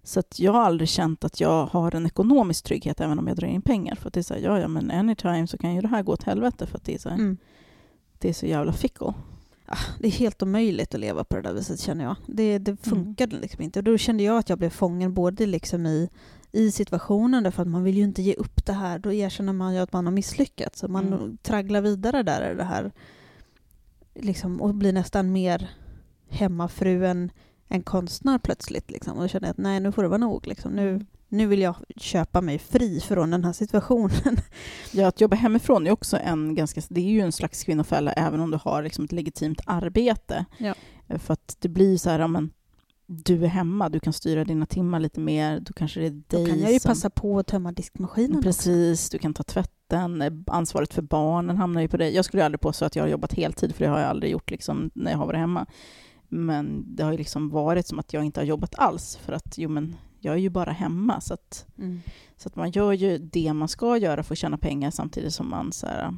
Så 0.04 0.20
att 0.20 0.40
jag 0.40 0.52
har 0.52 0.62
aldrig 0.62 0.90
känt 0.90 1.24
att 1.24 1.40
jag 1.40 1.66
har 1.66 1.96
en 1.96 2.06
ekonomisk 2.06 2.64
trygghet 2.66 3.02
även 3.02 3.20
om 3.20 3.28
jag 3.28 3.38
drar 3.38 3.48
in 3.48 3.62
pengar. 3.62 3.96
För 3.96 4.08
att 4.08 4.14
det 4.14 4.20
är 4.20 4.24
så 4.24 4.34
här, 4.34 4.42
ja, 4.42 4.60
ja, 4.60 4.68
men 4.68 4.92
anytime 4.92 5.48
så 5.48 5.58
kan 5.58 5.76
ju 5.76 5.82
det 5.82 5.88
här 5.88 6.04
gå 6.04 6.12
åt 6.12 6.24
helvete 6.24 6.68
för 6.68 6.78
att 6.78 6.84
det 6.84 6.94
är 6.94 6.98
så, 7.00 7.10
här, 7.10 7.16
Mm. 7.16 7.38
det 8.20 8.30
är 8.30 8.34
så 8.34 8.46
jävla 8.46 8.74
fickle. 8.74 9.14
Ah, 9.66 9.78
Det 10.00 10.08
är 10.08 10.12
helt 10.12 10.44
omöjligt 10.44 10.94
att 10.94 11.00
leva 11.00 11.24
på 11.24 11.36
det 11.36 11.42
där 11.42 11.54
viset 11.54 11.80
känner 11.80 12.04
jag. 12.06 12.16
Det, 12.28 12.58
det 12.58 12.76
funkar 12.78 13.28
liksom 13.28 13.62
inte. 13.64 13.80
Och 13.80 13.84
då 13.84 13.98
kände 13.98 14.24
jag 14.24 14.38
att 14.38 14.50
jag 14.50 14.60
blev 14.60 14.70
fången 14.70 15.14
både 15.14 15.46
liksom 15.46 15.86
i, 15.86 16.10
i 16.52 16.72
situationen 16.72 17.44
därför 17.44 17.62
att 17.62 17.68
man 17.68 17.84
vill 17.84 17.98
ju 17.98 18.04
inte 18.04 18.22
ge 18.22 18.34
upp 18.34 18.66
det 18.66 18.74
här. 18.74 19.00
Då 19.00 19.12
erkänner 19.14 19.54
man 19.54 19.74
ju 19.74 19.80
att 19.80 19.94
man 19.94 20.06
har 20.06 20.14
misslyckats. 20.14 20.80
Så 20.80 20.88
man 20.88 21.08
Mm. 21.08 21.38
tragglar 21.38 21.82
vidare 21.82 22.24
där 22.24 22.52
i 22.52 22.56
det 22.56 22.64
här 22.64 22.92
liksom, 24.16 24.62
och 24.62 24.76
blir 24.76 24.94
nästan 24.94 25.32
mer 25.32 25.70
hemmafru 26.30 27.06
än, 27.06 27.32
än 27.70 27.84
konstnär 27.84 28.38
plötsligt. 28.38 28.92
Liksom. 28.92 29.18
Och 29.18 29.22
då 29.22 29.28
känner 29.28 29.48
jag 29.48 29.52
att 29.52 29.58
nej, 29.58 29.80
nu 29.80 29.92
får 29.92 30.04
det 30.04 30.10
vara 30.10 30.18
nog. 30.18 30.48
Liksom. 30.48 30.72
Nu, 30.72 31.06
nu 31.28 31.48
vill 31.48 31.62
jag 31.62 31.76
köpa 31.98 32.42
mig 32.42 32.60
fri 32.60 33.00
från 33.00 33.32
den 33.32 33.46
här 33.46 33.54
situationen. 33.54 34.38
Ja, 34.92 35.08
att 35.08 35.22
jobba 35.22 35.36
hemifrån 35.36 35.88
är 35.88 35.92
också 35.92 36.18
en 36.18 36.56
ganska, 36.56 36.82
det 36.90 37.02
är 37.02 37.12
ju 37.12 37.20
en 37.20 37.32
slags 37.32 37.64
kvinnofälla 37.64 38.12
även 38.14 38.40
om 38.40 38.52
du 38.52 38.60
har 38.64 38.84
liksom 38.84 39.06
ett 39.06 39.12
legitimt 39.12 39.62
arbete. 39.66 40.46
Ja. 40.58 40.76
Eh, 41.08 41.20
För 41.20 41.34
att 41.34 41.58
det 41.60 41.70
blir 41.70 41.98
så 41.98 42.10
här, 42.10 42.20
ja, 42.20 42.28
men, 42.28 42.52
du 43.06 43.44
är 43.44 43.48
hemma, 43.48 43.90
du 43.90 44.00
kan 44.00 44.14
styra 44.14 44.44
dina 44.44 44.66
timmar 44.66 45.00
lite 45.00 45.20
mer, 45.20 45.60
då 45.60 45.74
kanske 45.74 46.00
det 46.00 46.06
är 46.06 46.22
Då 46.28 46.38
dig 46.38 46.46
kan 46.48 46.60
jag 46.60 46.74
ju 46.74 46.80
som... 46.80 46.90
passa 46.90 47.10
på 47.10 47.40
att 47.40 47.48
tömma 47.48 47.72
diskmaskinen 47.72 48.38
också. 48.38 48.48
Precis, 48.48 49.10
du 49.10 49.18
kan 49.18 49.34
ta 49.34 49.44
tvätten, 49.44 50.22
eh, 50.22 50.32
ansvaret 50.48 50.94
för 50.94 51.02
barnen 51.02 51.58
hamnar 51.58 51.82
ju 51.82 51.88
på 51.88 51.98
dig. 51.98 52.16
Jag 52.16 52.26
skulle 52.26 52.46
aldrig 52.46 52.62
påstå 52.62 52.86
att 52.86 52.96
jag 52.96 53.04
har 53.04 53.10
jobbat 53.10 53.34
heltid, 53.34 53.76
för 53.76 53.84
det 53.84 53.90
har 53.90 54.00
jag 54.00 54.10
aldrig 54.10 54.32
gjort 54.32 54.52
liksom, 54.52 54.92
när 54.94 55.12
jag 55.12 55.18
har 55.18 55.26
varit 55.26 55.40
hemma. 55.40 55.66
Men 56.34 56.96
det 56.96 57.04
har 57.04 57.12
ju 57.12 57.18
liksom 57.18 57.50
varit 57.50 57.88
som 57.88 58.00
att 58.00 58.14
jag 58.14 58.24
inte 58.24 58.40
har 58.40 58.46
jobbat 58.46 58.76
alls, 58.76 59.16
för 59.16 59.34
att 59.34 59.58
jo, 59.58 59.70
men 59.70 59.96
jag 60.20 60.34
är 60.34 60.40
ju 60.40 60.50
bara 60.50 60.72
hemma. 60.72 61.22
Så 61.22 61.34
att, 61.34 61.66
Mm. 61.78 62.02
så 62.38 62.50
att 62.50 62.56
man 62.56 62.72
gör 62.72 62.94
ju 62.94 63.18
det 63.18 63.54
man 63.54 63.68
ska 63.68 63.98
göra 63.98 64.24
för 64.24 64.34
att 64.34 64.38
tjäna 64.38 64.58
pengar 64.58 64.92
samtidigt 64.92 65.34
som 65.34 65.50
man 65.50 65.72
så 65.72 65.88
här, 65.88 66.18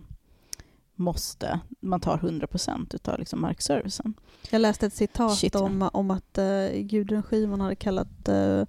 måste, 0.95 1.59
man 1.79 1.99
tar 1.99 2.17
100 2.17 2.47
procent 2.47 3.07
av 3.07 3.19
liksom 3.19 3.41
markservicen. 3.41 4.13
Jag 4.51 4.61
läste 4.61 4.85
ett 4.85 4.93
citat 4.93 5.37
Shit, 5.37 5.55
om, 5.55 5.89
om 5.93 6.11
att 6.11 6.37
uh, 6.37 6.79
Gudrun 6.81 7.23
Schyman 7.23 7.61
hade 7.61 7.75
kallat 7.75 8.29
uh, 8.29 8.63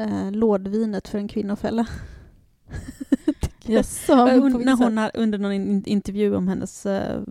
uh, 0.00 0.32
lådvinet 0.32 1.08
för 1.08 1.18
en 1.18 1.28
kvinnofälla. 1.28 1.86
Vilket 3.66 4.08
när 4.66 4.76
hon 4.84 4.98
har, 4.98 5.10
under 5.14 5.38
någon 5.38 5.52
in- 5.52 5.82
intervju 5.86 6.36
om 6.36 6.48
hennes 6.48 6.86
uh, 6.86 7.22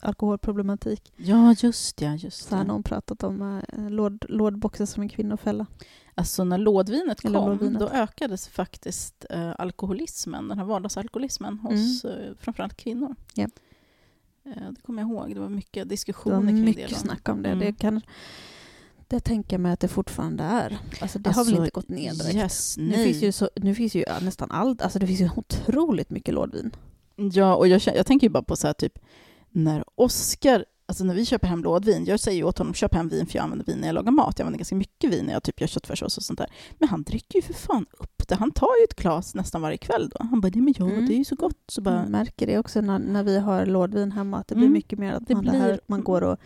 alkoholproblematik 0.00 1.12
Ja, 1.16 1.54
just 1.58 2.00
ja, 2.00 2.14
just 2.14 2.48
så 2.48 2.54
hade 2.54 2.66
det. 2.68 2.72
hon 2.72 2.82
pratat 2.82 3.22
om 3.22 3.42
uh, 3.42 3.90
låd, 3.90 4.24
lådboxen 4.28 4.86
som 4.86 5.02
en 5.02 5.08
kvinnofälla. 5.08 5.66
Alltså 6.14 6.44
när 6.44 6.58
lådvinet 6.58 7.20
kom, 7.20 7.32
lådvinet. 7.32 7.80
då 7.80 7.88
ökades 7.88 8.48
faktiskt 8.48 9.26
eh, 9.30 9.52
alkoholismen, 9.58 10.48
den 10.48 10.58
här 10.58 10.64
vardagsalkoholismen 10.64 11.58
hos 11.58 12.04
eh, 12.04 12.34
framförallt 12.38 12.76
kvinnor. 12.76 13.06
Mm. 13.06 13.16
Ja. 13.34 13.48
Eh, 14.50 14.70
det 14.70 14.80
kommer 14.82 15.02
jag 15.02 15.10
ihåg, 15.10 15.34
det 15.34 15.40
var 15.40 15.48
mycket 15.48 15.72
Det 15.82 15.88
diskussioner 15.88 16.36
var 16.36 16.42
kring 16.46 16.56
det. 16.56 16.62
mycket 16.64 16.88
då. 16.90 16.94
snack 16.96 17.28
om 17.28 17.42
det. 17.42 17.48
Mm. 17.48 17.58
Det, 17.58 17.72
kan, 17.72 18.00
det 19.12 19.20
tänker 19.20 19.54
jag 19.54 19.60
mig 19.60 19.72
att 19.72 19.80
det 19.80 19.88
fortfarande 19.88 20.42
är. 20.44 20.78
Alltså 21.00 21.18
det 21.18 21.30
har 21.30 21.40
Alltså, 21.40 21.54
väl 21.54 21.62
inte 21.64 21.74
gått 21.74 21.88
ner 21.88 22.12
direkt. 22.14 22.34
Yes, 22.34 22.76
Nu 22.78 22.92
finns, 23.04 23.22
ju 23.22 23.32
så, 23.32 23.50
nu 23.56 23.74
finns 23.74 23.94
ju 23.94 24.04
nästan 24.22 24.50
allt, 24.50 24.82
alltså 24.82 24.98
det 24.98 25.06
finns 25.06 25.20
ju 25.20 25.30
otroligt 25.36 26.10
mycket 26.10 26.34
lådvin. 26.34 26.70
Ja, 27.16 27.54
och 27.56 27.68
jag, 27.68 27.80
jag 27.86 28.06
tänker 28.06 28.26
ju 28.26 28.30
bara 28.30 28.42
på 28.42 28.56
så 28.56 28.66
här 28.66 28.74
typ, 28.74 28.98
när 29.50 29.84
Oscar, 29.94 30.64
alltså 30.86 31.04
när 31.04 31.14
vi 31.14 31.26
köper 31.26 31.48
hem 31.48 31.62
lådvin, 31.62 32.04
jag 32.06 32.20
säger 32.20 32.38
ju 32.38 32.44
åt 32.44 32.58
honom, 32.58 32.74
köp 32.74 32.94
hem 32.94 33.08
vin 33.08 33.26
för 33.26 33.36
jag 33.36 33.42
använder 33.44 33.66
vin 33.66 33.78
när 33.78 33.88
jag 33.88 33.94
lagar 33.94 34.12
mat. 34.12 34.38
Jag 34.38 34.44
använder 34.44 34.58
ganska 34.58 34.74
mycket 34.76 35.12
vin 35.12 35.24
när 35.24 35.32
jag 35.32 35.42
typ 35.42 35.60
gör 35.60 35.68
köttfärssås 35.68 36.16
och 36.16 36.22
sånt 36.22 36.38
där. 36.38 36.50
Men 36.78 36.88
han 36.88 37.02
dricker 37.02 37.38
ju 37.38 37.42
för 37.42 37.54
fan 37.54 37.86
upp 37.98 38.28
det. 38.28 38.34
Han 38.34 38.50
tar 38.50 38.68
ju 38.80 38.84
ett 38.84 38.94
glas 38.96 39.34
nästan 39.34 39.62
varje 39.62 39.76
kväll 39.76 40.08
då. 40.08 40.26
Han 40.30 40.40
bara, 40.40 40.50
nej 40.54 40.62
men 40.62 40.74
ja, 40.78 40.84
Mm. 40.90 41.06
det 41.06 41.14
är 41.14 41.18
ju 41.18 41.24
så 41.24 41.34
gott. 41.34 41.58
Så 41.68 41.80
bara, 41.80 41.94
Jag 41.94 42.08
märker 42.08 42.46
det 42.46 42.58
också 42.58 42.80
när, 42.80 42.98
när 42.98 43.22
vi 43.22 43.38
har 43.38 43.66
lådvin 43.66 44.12
hemma, 44.12 44.38
att 44.38 44.48
det 44.48 44.54
blir 44.54 44.64
Mm. 44.66 44.72
mycket 44.74 44.98
mer 44.98 45.12
att 45.12 45.26
Det 45.26 45.34
man, 45.34 45.44
det 45.44 45.50
blir- 45.50 45.60
här, 45.60 45.80
man 45.86 46.02
går 46.04 46.22
och 46.22 46.38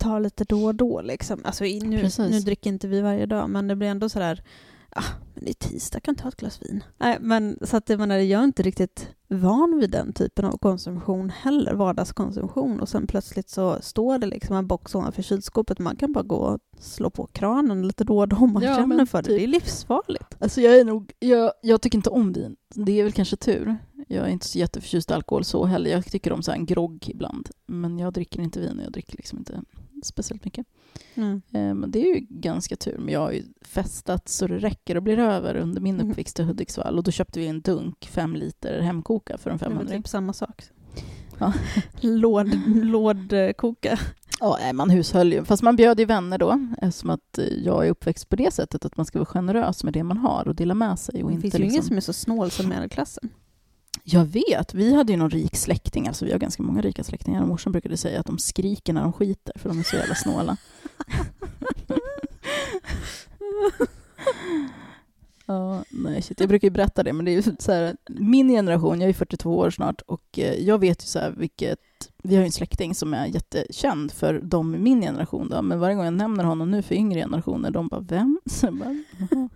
tar 0.00 0.20
lite 0.20 0.44
då 0.44 0.64
och 0.64 0.74
då. 0.74 1.00
Liksom. 1.00 1.40
Alltså, 1.44 1.64
nu, 1.64 2.00
Precis. 2.00 2.30
nu 2.30 2.40
dricker 2.40 2.70
inte 2.70 2.88
vi 2.88 3.00
varje 3.00 3.26
dag, 3.26 3.50
men 3.50 3.68
det 3.68 3.76
blir 3.76 3.88
ändå 3.88 4.08
sådär, 4.08 4.42
ah, 4.90 5.04
men 5.34 5.44
det 5.44 5.50
är 5.50 5.54
tisdag, 5.68 6.00
kan 6.00 6.14
ta 6.14 6.28
ett 6.28 6.36
glas 6.36 6.62
vin. 6.62 6.84
Nej, 6.98 7.16
men, 7.20 7.58
så 7.62 7.76
att 7.76 7.88
jag 7.88 7.98
menar, 7.98 8.16
jag 8.16 8.40
är 8.40 8.44
inte 8.44 8.62
riktigt 8.62 9.08
van 9.28 9.78
vid 9.80 9.90
den 9.90 10.12
typen 10.12 10.44
av 10.44 10.58
konsumtion 10.58 11.30
heller, 11.30 11.74
vardagskonsumtion. 11.74 12.80
Och 12.80 12.88
sen 12.88 13.06
plötsligt 13.06 13.48
så 13.50 13.78
står 13.80 14.18
det 14.18 14.26
liksom 14.26 14.56
en 14.56 14.66
box 14.66 14.94
ovanför 14.94 15.22
kylskåpet, 15.22 15.78
man 15.78 15.96
kan 15.96 16.12
bara 16.12 16.24
gå 16.24 16.36
och 16.36 16.58
slå 16.78 17.10
på 17.10 17.26
kranen 17.26 17.86
lite 17.86 18.04
då 18.04 18.18
och 18.18 18.28
då 18.28 18.36
om 18.36 18.52
man 18.52 18.62
Ja, 18.62 18.76
känner 18.76 19.06
för 19.06 19.22
det. 19.22 19.28
typ. 19.28 19.38
Det 19.38 19.44
är 19.44 19.48
livsfarligt. 19.48 20.36
Alltså 20.38 20.60
jag 20.60 20.78
är 20.78 20.84
nog, 20.84 21.12
jag, 21.18 21.52
jag 21.62 21.80
tycker 21.80 21.98
inte 21.98 22.10
om 22.10 22.32
vin. 22.32 22.56
Det 22.74 23.00
är 23.00 23.04
väl 23.04 23.12
kanske 23.12 23.36
tur. 23.36 23.76
Jag 24.08 24.24
är 24.26 24.30
inte 24.30 24.46
så 24.48 24.58
jätteförtjust 24.58 25.10
i 25.10 25.14
alkohol 25.14 25.44
så 25.44 25.64
heller. 25.64 25.90
Jag 25.90 26.04
tycker 26.06 26.32
om 26.32 26.42
så 26.42 26.50
här 26.50 26.58
en 26.58 26.66
grogg 26.66 27.08
ibland. 27.08 27.48
Men 27.66 27.98
jag 27.98 28.12
dricker 28.12 28.40
inte 28.40 28.60
vin 28.60 28.78
och 28.78 28.84
jag 28.84 28.92
dricker 28.92 29.16
liksom 29.16 29.38
inte 29.38 29.60
speciellt 30.02 30.44
mycket. 30.44 30.66
Mm. 31.14 31.42
Eh, 31.52 31.74
Men 31.74 31.90
det 31.90 31.98
är 32.10 32.14
ju 32.14 32.26
ganska 32.28 32.76
tur. 32.76 32.98
Men 32.98 33.14
jag 33.14 33.20
har 33.20 33.32
ju 33.32 33.42
festat 33.62 34.28
så 34.28 34.46
det 34.46 34.58
räcker 34.58 34.96
och 34.96 35.02
blir 35.02 35.18
över 35.18 35.54
under 35.56 35.80
min 35.80 35.96
Mhm. 35.96 36.10
uppväxt 36.10 36.40
i 36.40 36.42
Hudiksvall. 36.42 36.98
Och 36.98 37.04
då 37.04 37.10
köpte 37.10 37.38
vi 37.40 37.46
en 37.46 37.60
dunk, 37.60 38.08
fem 38.12 38.36
liter 38.36 38.80
hemkoka 38.80 39.38
för 39.38 39.50
en 39.50 39.56
Det 39.58 39.64
är 39.64 39.68
väl 39.68 39.76
500. 39.78 39.96
typ 39.96 40.08
samma 40.08 40.32
sak. 40.32 40.62
Ja. 41.38 41.52
Låd, 42.00 42.50
lådkoka. 42.84 43.98
Ja, 44.40 44.58
man 44.74 44.90
hushöll 44.90 45.32
ju. 45.32 45.44
Fast 45.44 45.62
man 45.62 45.76
bjöd 45.76 46.00
ju 46.00 46.04
vänner 46.06 46.38
då, 46.38 46.66
eftersom 46.82 47.10
att 47.10 47.38
eh, 47.38 47.44
jag 47.44 47.86
är 47.86 47.90
uppväxt 47.90 48.28
på 48.28 48.36
det 48.36 48.50
sättet 48.54 48.84
att 48.84 48.96
man 48.96 49.06
ska 49.06 49.18
vara 49.18 49.26
generös 49.26 49.84
med 49.84 49.92
det 49.92 50.02
man 50.04 50.16
har 50.18 50.48
och 50.48 50.54
dela 50.54 50.74
med 50.74 50.98
sig. 50.98 51.22
Och 51.22 51.28
Det 51.30 51.34
inte 51.34 51.42
finns 51.42 51.54
ju 51.54 51.58
ingen 51.58 51.72
liksom... 51.72 51.88
som 51.88 51.96
är 51.96 52.00
så 52.00 52.12
snål 52.12 52.50
som 52.50 52.68
medelklassen. 52.68 53.28
Jag 54.04 54.24
vet, 54.24 54.74
vi 54.74 54.94
hade 54.94 55.12
ju 55.12 55.18
någon 55.18 55.30
rik 55.30 55.56
släkting, 55.56 56.08
alltså 56.08 56.24
vi 56.24 56.32
har 56.32 56.38
ganska 56.38 56.62
många 56.62 56.80
rika 56.80 57.04
släktingar. 57.04 57.46
Morsan 57.46 57.72
brukade 57.72 57.96
säga 57.96 58.20
att 58.20 58.26
de 58.26 58.38
skriker 58.38 58.92
när 58.92 59.02
de 59.02 59.12
skiter, 59.12 59.52
för 59.58 59.68
de 59.68 59.78
är 59.78 59.82
så 59.82 59.96
jävla 59.96 60.14
snåla. 60.14 60.56
Ja, 65.46 65.84
nej, 65.90 66.22
shit. 66.22 66.40
Jag 66.40 66.48
brukar 66.48 66.66
ju 66.66 66.72
berätta 66.72 67.02
det, 67.02 67.12
men 67.12 67.24
det 67.24 67.30
är 67.30 67.32
ju 67.32 67.42
så 67.58 67.72
här, 67.72 67.96
min 68.08 68.48
generation, 68.48 69.00
jag 69.00 69.10
är 69.10 69.14
42 69.14 69.58
år 69.58 69.70
snart, 69.70 70.00
och 70.00 70.38
eh, 70.38 70.54
jag 70.54 70.78
vet 70.78 71.02
ju 71.02 71.06
så 71.06 71.18
här 71.18 71.30
vilket, 71.36 71.78
vi 72.22 72.34
har 72.34 72.42
ju 72.42 72.46
en 72.46 72.52
släkting 72.52 72.94
som 72.94 73.14
är 73.14 73.26
jättekänd 73.26 74.12
för 74.12 74.40
de 74.44 74.74
i 74.74 74.78
min 74.78 75.00
generation, 75.00 75.48
då, 75.48 75.62
men 75.62 75.80
varje 75.80 75.94
gång 75.96 76.04
jag 76.04 76.14
nämner 76.14 76.44
honom 76.44 76.70
nu 76.70 76.82
för 76.82 76.94
yngre 76.94 77.20
generationer, 77.20 77.70
de 77.70 77.88
bara 77.88 78.00
vem? 78.00 78.40
Så 78.46 78.66
jag 78.66 78.74
bara, 78.74 79.02
"Jaha." 79.18 79.48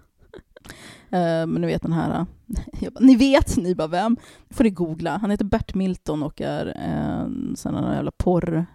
Eh, 1.11 1.47
men 1.47 1.55
ni 1.55 1.67
vet 1.67 1.83
den 1.83 1.93
här, 1.93 2.27
jag 2.81 2.93
bara, 2.93 3.05
ni 3.05 3.17
vet, 3.17 3.57
ni 3.57 3.75
bara 3.75 3.89
vem? 3.89 4.17
Nu 4.49 4.55
får 4.55 4.65
ni 4.65 4.71
googla. 4.71 5.17
Han 5.17 5.31
heter 5.31 5.45
Bert 5.45 5.75
Milton 5.75 6.23
och 6.23 6.41
är 6.41 6.67
en 6.67 7.57
sån 7.57 7.75
här 7.75 7.95
jävla 7.95 8.11
porrkung. 8.11 8.69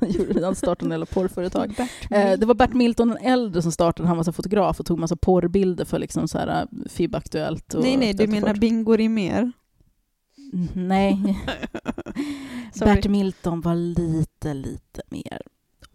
Han 0.42 0.54
startade 0.54 0.86
en 0.86 0.90
jävla 0.90 1.06
porrföretag. 1.06 1.74
Eh, 2.10 2.38
det 2.38 2.46
var 2.46 2.54
Bert 2.54 2.72
Milton 2.72 3.08
den 3.08 3.18
äldre 3.18 3.62
som 3.62 3.72
startade, 3.72 4.08
han 4.08 4.16
var 4.16 4.24
så 4.24 4.32
fotograf 4.32 4.80
och 4.80 4.86
tog 4.86 4.98
massa 4.98 5.16
porrbilder 5.16 5.84
för 5.84 5.98
liksom 5.98 6.28
så 6.28 6.38
här 6.38 6.60
eh, 6.60 6.88
FIB 6.88 7.14
Aktuellt. 7.14 7.74
Och 7.74 7.82
nej, 7.82 7.96
nej, 7.96 8.14
du 8.14 8.26
menar. 8.26 8.54
Bingo 8.54 8.96
Rimér? 8.96 9.52
Mm, 10.52 10.68
Nej. 10.74 11.38
Bert 12.80 13.06
Milton 13.06 13.60
var 13.60 13.74
lite, 13.74 14.54
lite 14.54 15.02
mer 15.08 15.42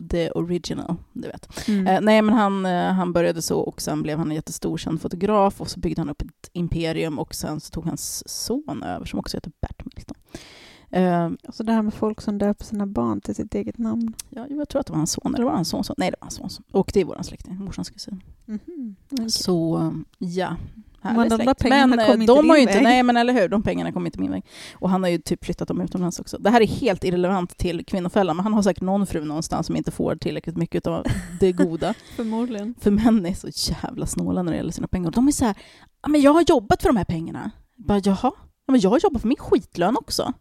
the 0.09 0.31
original, 0.31 0.95
du 1.13 1.27
vet. 1.27 1.67
Mm. 1.67 1.87
Eh, 1.87 2.01
nej, 2.01 2.21
men 2.21 2.35
han, 2.35 2.65
eh, 2.65 2.91
han 2.93 3.13
började 3.13 3.41
så 3.41 3.59
och 3.59 3.81
sen 3.81 4.01
blev 4.03 4.17
han 4.17 4.29
en 4.29 4.35
jättestor 4.35 4.77
känd 4.77 5.01
fotograf 5.01 5.61
och 5.61 5.69
så 5.69 5.79
byggde 5.79 6.01
han 6.01 6.09
upp 6.09 6.21
ett 6.21 6.49
imperium 6.53 7.19
och 7.19 7.35
sen 7.35 7.59
så 7.59 7.71
tog 7.71 7.85
hans 7.85 8.23
son 8.29 8.83
över 8.83 9.05
som 9.05 9.19
också 9.19 9.37
heter 9.37 9.51
Bert 9.61 9.85
Milton. 9.95 10.15
Eh, 10.89 11.29
Alltså 11.45 11.63
det 11.63 11.71
här 11.73 11.81
med 11.81 11.93
folk 11.93 12.21
som 12.21 12.37
döper 12.37 12.65
sina 12.65 12.87
barn 12.87 13.21
till 13.21 13.35
sitt 13.35 13.55
eget 13.55 13.77
namn. 13.77 14.13
ja, 14.29 14.45
jag 14.49 14.69
tror 14.69 14.79
att 14.79 14.85
det 14.87 14.91
var 14.93 14.97
hans 14.97 15.11
son, 15.11 15.35
eller 15.35 15.45
var 15.45 15.51
det 15.51 15.57
hans 15.57 15.69
sonson? 15.69 15.95
Nej, 15.97 16.11
det 16.11 16.17
var 16.19 16.25
hans 16.25 16.35
sonson. 16.35 16.63
Och 16.71 16.91
det 16.93 17.01
är 17.01 17.05
vår 17.05 17.17
släkting, 17.21 17.55
morsans 17.55 17.89
kusin. 17.89 18.23
Mhm. 18.45 18.95
Okej. 19.11 19.29
Så 19.29 19.77
eh, 19.77 19.91
ja, 20.17 20.55
Men 21.01 21.29
de 21.29 21.37
där 21.37 21.53
pengarna 21.53 21.87
Men 21.87 21.99
eh, 21.99 22.05
kom 22.11 22.21
inte 22.21 22.33
de 22.33 22.49
har 22.49 22.55
ju 22.55 22.61
inte, 22.61 22.73
väg. 22.73 22.83
nej 22.83 23.03
men 23.03 23.17
eller 23.17 23.33
hur, 23.33 23.47
de 23.47 23.63
pengarna 23.63 23.91
kom 23.91 24.05
inte 24.05 24.19
min 24.19 24.31
väg. 24.31 24.45
Och 24.73 24.89
han 24.89 25.03
har 25.03 25.09
ju 25.09 25.17
typ 25.17 25.45
flyttat 25.45 25.67
dem 25.67 25.81
utomlands 25.81 26.19
också. 26.19 26.37
Det 26.37 26.49
här 26.49 26.61
är 26.61 26.67
helt 26.67 27.03
irrelevant 27.03 27.57
till 27.57 27.85
kvinnofällan, 27.85 28.35
men 28.35 28.43
han 28.43 28.53
har 28.53 28.61
säkert 28.61 28.81
någon 28.81 29.07
fru 29.07 29.25
någonstans 29.25 29.67
som 29.67 29.75
inte 29.75 29.91
får 29.91 30.15
tillräckligt 30.15 30.57
mycket 30.57 30.87
av 30.87 31.05
det 31.39 31.51
goda. 31.51 31.93
Förmodligen. 32.15 32.75
För 32.79 32.91
män 32.91 33.25
är 33.25 33.33
så 33.33 33.71
jävla 33.71 34.05
snåla 34.05 34.43
när 34.43 34.51
det 34.51 34.57
gäller 34.57 34.71
sina 34.71 34.87
pengar. 34.87 35.11
De 35.11 35.27
är 35.27 35.31
så 35.31 35.45
här, 35.45 35.55
men 36.07 36.21
jag 36.21 36.33
har 36.33 36.45
jobbat 36.47 36.81
för 36.81 36.89
de 36.89 36.97
här 36.97 37.05
pengarna. 37.05 37.51
Bara, 37.75 38.01
jaha, 38.03 38.31
ja, 38.65 38.71
men 38.71 38.81
jag 38.81 38.89
har 38.89 38.99
jobbat 39.03 39.21
för 39.21 39.27
min 39.27 39.37
skitlön 39.37 39.97
också. 39.97 40.33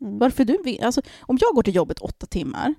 Mm. 0.00 0.18
Varför 0.18 0.44
du 0.44 0.58
vill, 0.64 0.84
alltså, 0.84 1.02
om 1.20 1.38
jag 1.40 1.54
går 1.54 1.62
till 1.62 1.74
jobbet 1.74 1.98
åtta 1.98 2.26
timmar, 2.26 2.74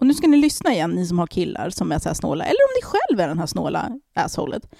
och 0.00 0.06
nu 0.06 0.14
ska 0.14 0.26
ni 0.26 0.36
lyssna 0.36 0.72
igen, 0.72 0.90
ni 0.90 1.06
som 1.06 1.18
har 1.18 1.26
killar 1.26 1.70
som 1.70 1.92
är 1.92 1.98
så 1.98 2.08
här 2.08 2.14
snåla, 2.14 2.44
eller 2.44 2.50
om 2.52 2.72
ni 2.76 2.82
själv 2.82 3.20
är 3.20 3.28
den 3.28 3.38
här 3.38 3.46
snåla 3.46 3.90
assholet. 4.14 4.74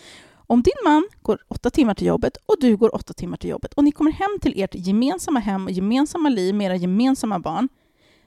Om 0.47 0.63
din 0.63 0.73
man 0.85 1.09
går 1.23 1.39
åtta 1.49 1.71
timmar 1.71 1.95
till 1.95 2.07
jobbet 2.07 2.37
och 2.47 2.57
du 2.61 2.77
går 2.77 2.95
åtta 2.95 3.13
timmar 3.13 3.37
till 3.37 3.51
jobbet 3.51 3.75
och 3.75 3.85
ni 3.85 3.93
kommer 3.93 4.11
hem 4.11 4.39
till 4.41 4.63
ert 4.63 4.75
gemensamma 4.75 5.41
hem 5.41 5.65
och 5.65 5.71
gemensamma 5.71 6.29
liv 6.29 6.55
med 6.55 6.67
era 6.67 6.77
gemensamma 6.77 7.39
barn. 7.39 7.69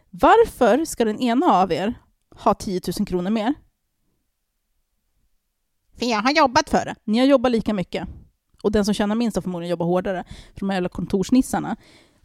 Varför 0.10 0.86
ska 0.86 1.06
den 1.06 1.20
ena 1.20 1.46
av 1.46 1.72
er 1.72 1.94
ha 2.36 2.54
10 2.54 2.82
000 3.00 3.08
kronor 3.08 3.30
mer? 3.30 3.54
För 6.00 6.06
jag 6.06 6.22
har 6.22 6.32
jobbat 6.32 6.70
för 6.70 6.86
det. 6.86 6.96
Ni 7.04 7.20
har 7.20 7.26
jobbat 7.26 7.52
lika 7.52 7.74
mycket. 7.74 8.08
Och 8.64 8.72
den 8.72 8.86
som 8.86 8.94
tjänar 8.94 9.16
minst 9.16 9.36
har 9.38 9.42
förmodligen 9.42 9.70
jobbat 9.70 9.86
hårdare. 9.86 10.24
För 10.54 10.60
de 10.60 10.70
här 10.70 10.76
jävla 10.76 10.90
kontorsnissarna 10.90 11.76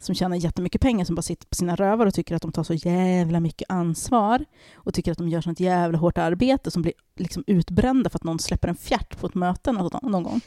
som 0.03 0.15
tjänar 0.15 0.37
jättemycket 0.37 0.81
pengar 0.81 1.05
som 1.05 1.15
bara 1.15 1.21
sitter 1.21 1.47
på 1.47 1.55
sina 1.55 1.75
rövar 1.75 2.05
och 2.05 2.13
tycker 2.13 2.35
att 2.35 2.41
de 2.41 2.51
tar 2.51 2.63
så 2.63 2.73
jävla 2.73 3.39
mycket 3.39 3.69
ansvar 3.71 4.45
och 4.75 4.93
tycker 4.93 5.11
att 5.11 5.17
de 5.17 5.27
gör 5.29 5.41
sånt 5.41 5.59
jävla 5.59 5.97
hårt 5.97 6.17
arbete 6.17 6.71
som 6.71 6.81
blir 6.81 6.93
liksom 7.15 7.43
utbrända 7.47 8.09
för 8.09 8.17
att 8.17 8.23
någon 8.23 8.39
släpper 8.39 8.67
en 8.67 8.75
fjärt 8.75 9.19
på 9.19 9.27
ett 9.27 9.35
möte 9.35 9.71
någon 9.71 10.23
gång. 10.23 10.41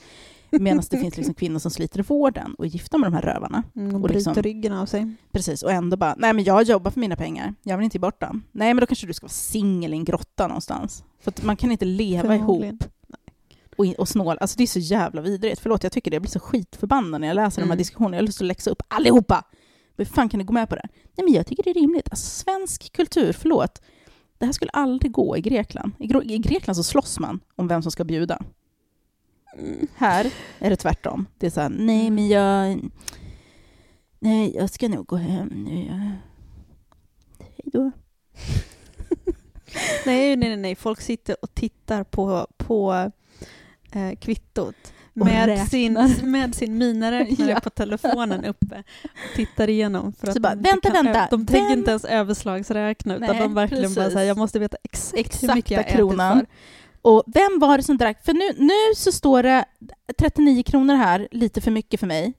Medan 0.50 0.82
det 0.90 0.98
finns 1.00 1.16
liksom 1.16 1.34
kvinnor 1.34 1.59
som 1.59 1.70
sliter 1.70 1.98
i 2.00 2.02
vården 2.02 2.54
och 2.59 2.64
är 2.64 2.68
gifta 2.68 2.98
med 2.98 3.07
de 3.12 3.14
här 3.14 3.22
rövarna. 3.22 3.62
Mm, 3.76 3.88
och 3.88 3.94
Och 3.94 4.00
bryter 4.00 4.14
liksom- 4.14 4.42
ryggen 4.42 4.72
av 4.72 4.86
sig. 4.86 5.14
Precis, 5.32 5.62
och 5.62 5.72
ändå 5.72 5.96
bara, 5.96 6.14
nej 6.18 6.32
men 6.32 6.44
jag 6.44 6.62
jobbar 6.62 6.90
för 6.90 7.00
mina 7.00 7.16
pengar, 7.16 7.54
jag 7.62 7.76
vill 7.76 7.84
inte 7.84 7.96
ge 7.96 8.00
bort 8.00 8.20
dem. 8.20 8.42
Nej 8.52 8.74
men 8.74 8.80
då 8.80 8.86
kanske 8.86 9.07
du 9.07 9.12
ska 9.12 9.24
vara 9.24 9.32
singel 9.32 9.92
i 9.94 9.96
en 9.96 10.04
grotta 10.04 10.46
någonstans. 10.46 11.04
För 11.20 11.32
man 11.42 11.57
kan 11.57 11.72
inte 11.72 11.84
leva 11.84 12.34
ihop. 12.36 12.84
Och, 13.77 13.87
och 13.99 14.09
snål. 14.09 14.37
Alltså 14.41 14.57
det 14.57 14.62
är 14.62 14.66
så 14.66 14.79
jävla 14.79 15.20
vidrigt. 15.20 15.61
Förlåt, 15.61 15.83
jag 15.83 15.93
tycker 15.93 16.11
det. 16.11 16.14
Jag 16.14 16.22
blir 16.22 16.31
så 16.31 16.41
skitförbannad 16.41 17.20
när 17.20 17.29
jag 17.29 17.35
läser 17.35 17.57
de 17.57 17.62
här 17.62 17.66
Mm. 17.66 17.79
diskussionerna. 17.79 18.16
Jag 18.16 18.22
har 18.22 18.27
lust 18.27 18.41
att 18.41 18.47
läxa 18.47 18.70
upp 18.70 18.83
allihopa. 18.89 19.45
Hur 19.97 20.05
fan 20.05 20.29
kan 20.29 20.39
ni 20.39 20.45
gå 20.45 20.53
med 20.53 20.68
på 20.68 20.74
det? 20.74 20.89
Nej 21.16 21.24
men 21.24 21.33
jag 21.33 21.47
tycker 21.47 21.62
det 21.62 21.70
är 21.70 21.74
rimligt. 21.74 22.09
Alltså 22.11 22.27
svensk 22.27 22.93
kultur, 22.93 23.33
förlåt. 23.33 23.83
det 24.39 24.45
här 24.47 24.53
skulle 24.53 24.70
aldrig 24.70 25.12
gå 25.12 25.37
i 25.37 25.41
Grekland. 25.41 25.93
I, 25.99 26.35
I 26.35 26.39
Grekland 26.39 26.77
så 26.77 26.83
slåss 26.83 27.20
man 27.20 27.41
om 27.57 27.68
vem 27.68 27.83
som 27.83 27.93
ska 27.93 28.05
bjuda. 28.05 28.43
Mm. 29.59 29.87
Här 29.97 30.33
är 30.59 30.70
det 30.70 30.77
tvärtom. 30.77 31.27
Det 31.39 31.47
är 31.47 31.51
så 31.51 31.61
här, 31.61 31.68
nej 31.68 32.11
men 32.11 32.29
jag... 32.29 32.81
Nej, 34.18 34.57
jag 34.57 34.70
ska 34.70 34.89
nog 34.89 35.07
gå 35.07 35.16
hem 35.16 35.49
nu. 35.49 35.89
Hej 37.39 37.61
då. 37.64 37.91
Nej, 40.07 40.37
nej, 40.37 40.57
nej. 40.57 40.74
Folk 40.74 41.01
sitter 41.01 41.37
och 41.43 41.55
tittar 41.55 42.05
på, 42.05 42.47
på 42.57 43.11
eh, 43.97 44.16
kvittot 44.18 44.74
med 45.14 45.68
sin, 45.68 45.92
med 46.22 46.55
sin 46.55 46.78
miniräknare 46.78 47.51
Ja. 47.55 47.61
på 47.61 47.70
telefonen 47.70 48.44
uppe 48.44 48.82
och 49.05 49.36
tittar 49.36 49.68
igenom. 49.70 50.12
För 50.12 50.26
Så 50.26 50.32
att 50.32 50.38
bara, 50.38 50.55
de 50.55 50.62
vänta, 50.70 50.90
kan- 50.90 51.05
vänta, 51.05 51.28
De 51.30 51.47
tänker 51.47 51.72
inte 51.72 51.90
ens 51.90 52.05
överslagsräkna, 52.05 53.16
utan 53.16 53.36
de 53.38 53.55
verkligen 53.55 53.94
bara 53.94 54.05
precis. 54.05 54.12
säger 54.12 54.28
jag 54.28 54.36
måste 54.38 54.59
veta 54.59 54.76
exakt, 54.84 55.14
hur 55.14 55.20
Exakta 55.20 55.55
mycket 55.55 55.70
jag 55.70 55.88
kronan. 55.88 56.38
ätit 56.38 56.49
Och 57.03 57.22
vem 57.26 57.59
var 57.59 57.76
det 57.76 57.82
som 57.82 57.97
drack? 57.99 58.24
För 58.24 58.32
nu, 58.32 58.64
nu 58.66 58.94
så 58.97 59.12
står 59.12 59.42
det 59.42 59.64
39 60.18 60.62
kronor 60.62 60.94
här, 60.94 61.28
lite 61.30 61.61
för 61.61 61.70
mycket 61.70 62.01
för 62.01 62.07
mig. 62.07 62.32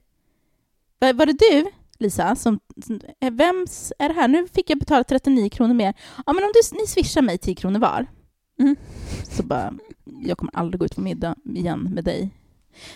Var, 0.98 1.12
var 1.12 1.26
det 1.26 1.32
du, 1.38 1.66
Lisa? 1.98 2.36
Som, 2.36 2.60
som, 2.86 3.00
eh, 3.20 3.30
vems 3.30 3.92
är 3.98 4.08
det 4.08 4.14
här? 4.14 4.28
Nu 4.28 4.48
fick 4.48 4.70
jag 4.70 4.78
betala 4.78 5.04
39 5.04 5.48
kronor 5.50 5.74
mer. 5.74 5.94
Ja, 6.26 6.32
men 6.32 6.44
om 6.44 6.50
du, 6.54 6.76
ni 6.80 6.86
swishar 6.86 7.22
mig 7.22 7.38
10 7.38 7.54
kronor 7.54 7.78
var. 7.80 8.06
Mm. 8.58 8.76
Så 9.22 9.42
bara, 9.42 9.74
jag 10.04 10.38
kommer 10.38 10.56
aldrig 10.56 10.78
gå 10.78 10.84
ut 10.86 10.94
på 10.94 11.00
middag 11.00 11.34
igen 11.44 11.90
med 11.94 12.04
dig. 12.04 12.30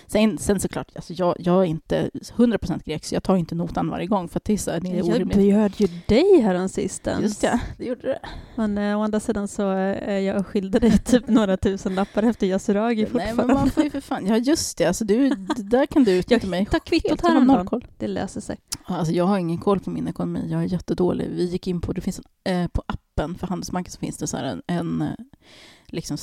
Sen, 0.06 0.38
sen 0.38 0.60
såklart, 0.60 0.90
alltså 0.96 1.12
jag, 1.12 1.36
jag 1.38 1.60
är 1.60 1.64
inte 1.64 2.10
100% 2.14 2.82
grek, 2.84 3.04
så 3.04 3.14
jag 3.14 3.22
tar 3.22 3.36
inte 3.36 3.54
notan 3.54 3.88
varje 3.88 4.06
gång, 4.06 4.28
för 4.28 4.36
att 4.40 4.44
det 4.44 4.52
är, 4.52 4.56
så, 4.56 4.70
det 4.70 4.88
är 4.90 4.94
Jag 4.94 5.06
orimligt. 5.08 5.38
bjöd 5.38 5.72
ju 5.76 5.88
dig 6.08 6.40
häromsistens. 6.40 7.22
Just 7.22 7.42
ja, 7.42 7.60
det 7.78 7.84
gjorde 7.84 8.02
det. 8.02 8.18
Men 8.56 8.78
eh, 8.78 8.98
å 8.98 9.02
andra 9.02 9.20
sidan 9.20 9.48
så 9.48 9.72
eh, 9.72 10.18
jag 10.18 10.46
skilde 10.46 10.78
dig 10.78 10.98
typ 11.04 11.28
några 11.28 11.56
tusen 11.56 11.94
lappar 11.94 12.22
efter 12.22 12.46
Yasuragi 12.46 13.02
Nej, 13.02 13.06
fortfarande. 13.10 13.44
men 13.46 13.54
man 13.54 13.70
får 13.70 13.84
ju 13.84 13.90
för 13.90 14.00
fan, 14.00 14.26
ja 14.26 14.36
just 14.36 14.78
det, 14.78 14.84
alltså 14.84 15.04
du, 15.04 15.28
det 15.28 15.62
där 15.62 15.86
kan 15.86 16.04
du 16.04 16.12
utnyttja 16.18 16.46
mig 16.46 16.66
kvittot 16.84 17.10
jag 17.22 17.28
har 17.28 17.34
häromdagen. 17.34 17.82
Det 17.98 18.06
löser 18.08 18.40
sig. 18.40 18.58
Alltså 18.84 19.12
jag 19.12 19.24
har 19.24 19.38
ingen 19.38 19.58
koll 19.58 19.80
på 19.80 19.90
min 19.90 20.08
ekonomi, 20.08 20.46
jag 20.50 20.62
är 20.62 20.66
jättedålig. 20.66 21.28
Vi 21.30 21.44
gick 21.44 21.66
in 21.66 21.80
på, 21.80 21.92
det 21.92 22.00
finns 22.00 22.20
en, 22.44 22.62
eh, 22.62 22.68
på 22.68 22.82
appen 22.86 23.34
för 23.34 23.46
Handelsbanken 23.46 23.92
så 23.92 23.98
finns 23.98 24.16
det 24.16 24.26
så 24.26 24.36
här 24.36 24.44
en, 24.44 24.62
en 24.66 25.02
eh, 25.02 25.08
liksom 25.86 26.16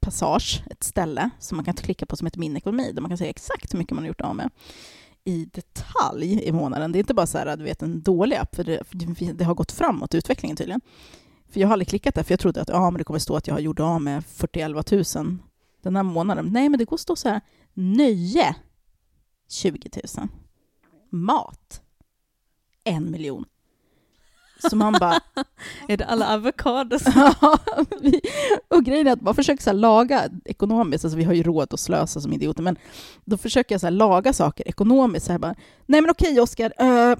passage, 0.00 0.62
ett 0.70 0.84
ställe 0.84 1.30
som 1.38 1.56
man 1.56 1.64
kan 1.64 1.74
klicka 1.74 2.06
på 2.06 2.16
som 2.16 2.26
heter 2.26 2.38
Min 2.38 2.56
ekonomi, 2.56 2.92
där 2.92 3.02
man 3.02 3.08
kan 3.10 3.18
se 3.18 3.28
exakt 3.28 3.74
hur 3.74 3.78
mycket 3.78 3.94
man 3.94 4.04
har 4.04 4.08
gjort 4.08 4.20
av 4.20 4.36
med 4.36 4.50
i 5.24 5.44
detalj 5.44 6.42
i 6.42 6.52
månaden. 6.52 6.92
Det 6.92 6.98
är 6.98 7.00
inte 7.00 7.14
bara 7.14 7.26
så 7.26 7.38
här, 7.38 7.56
du 7.56 7.64
vet, 7.64 7.82
en 7.82 8.02
dålig 8.02 8.36
app, 8.36 8.56
för 8.56 8.64
det, 8.64 8.84
för 8.88 8.96
det- 9.32 9.44
har 9.44 9.54
gått 9.54 9.72
framåt, 9.72 10.14
i 10.14 10.16
utvecklingen 10.16 10.56
tydligen. 10.56 10.80
För 11.48 11.60
jag 11.60 11.68
har 11.68 11.72
aldrig 11.72 11.88
klickat 11.88 12.14
där, 12.14 12.22
för 12.22 12.32
jag 12.32 12.40
trodde 12.40 12.60
att 12.60 12.68
ja, 12.68 12.90
men 12.90 12.98
det 12.98 13.04
kommer 13.04 13.18
stå 13.18 13.36
att 13.36 13.46
jag 13.46 13.54
har 13.54 13.60
gjort 13.60 13.80
av 13.80 14.02
med 14.02 14.24
40 14.26 15.18
000 15.18 15.38
den 15.82 15.96
här 15.96 16.02
månaden. 16.02 16.48
Nej, 16.52 16.68
men 16.68 16.78
det 16.78 16.84
går 16.84 16.96
att 16.96 17.00
stå 17.00 17.16
så 17.16 17.28
här, 17.28 17.40
nöje 17.74 18.56
20 19.48 19.90
000. 20.18 20.28
Mat 21.10 21.82
en 22.84 23.10
miljon. 23.10 23.44
Så 24.58 24.76
man 24.76 24.92
bara... 24.92 25.20
Är 25.88 25.96
det 25.96 26.04
alla 26.04 26.26
avokados? 26.26 27.02
Och 28.68 28.84
grejen 28.84 29.06
är 29.06 29.12
att 29.12 29.20
man 29.20 29.34
försöker 29.34 29.62
så 29.62 29.72
laga 29.72 30.28
ekonomiskt, 30.44 31.04
alltså 31.04 31.18
vi 31.18 31.24
har 31.24 31.32
ju 31.32 31.42
råd 31.42 31.74
att 31.74 31.80
slösa 31.80 32.20
som 32.20 32.32
idioter, 32.32 32.62
men 32.62 32.76
då 33.24 33.36
försöker 33.36 33.74
jag 33.74 33.80
så 33.80 33.90
laga 33.90 34.32
saker 34.32 34.68
ekonomiskt. 34.68 35.26
Så 35.26 35.32
här 35.32 35.38
bara, 35.38 35.54
Nej 35.86 36.00
men 36.00 36.10
okej 36.10 36.40
Oskar, 36.40 36.72
eh, 36.78 37.18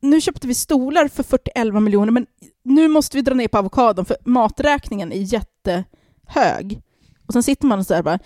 nu 0.00 0.20
köpte 0.20 0.46
vi 0.46 0.54
stolar 0.54 1.08
för 1.08 1.22
41 1.22 1.82
miljoner, 1.82 2.12
men 2.12 2.26
nu 2.64 2.88
måste 2.88 3.16
vi 3.16 3.22
dra 3.22 3.34
ner 3.34 3.48
på 3.48 3.58
avokadon 3.58 4.04
för 4.04 4.16
maträkningen 4.24 5.12
är 5.12 5.34
jättehög. 5.34 6.82
Och 7.26 7.32
sen 7.32 7.42
sitter 7.42 7.66
man 7.66 7.78
och 7.78 7.86
så 7.86 7.94
här 7.94 8.02
bara, 8.02 8.18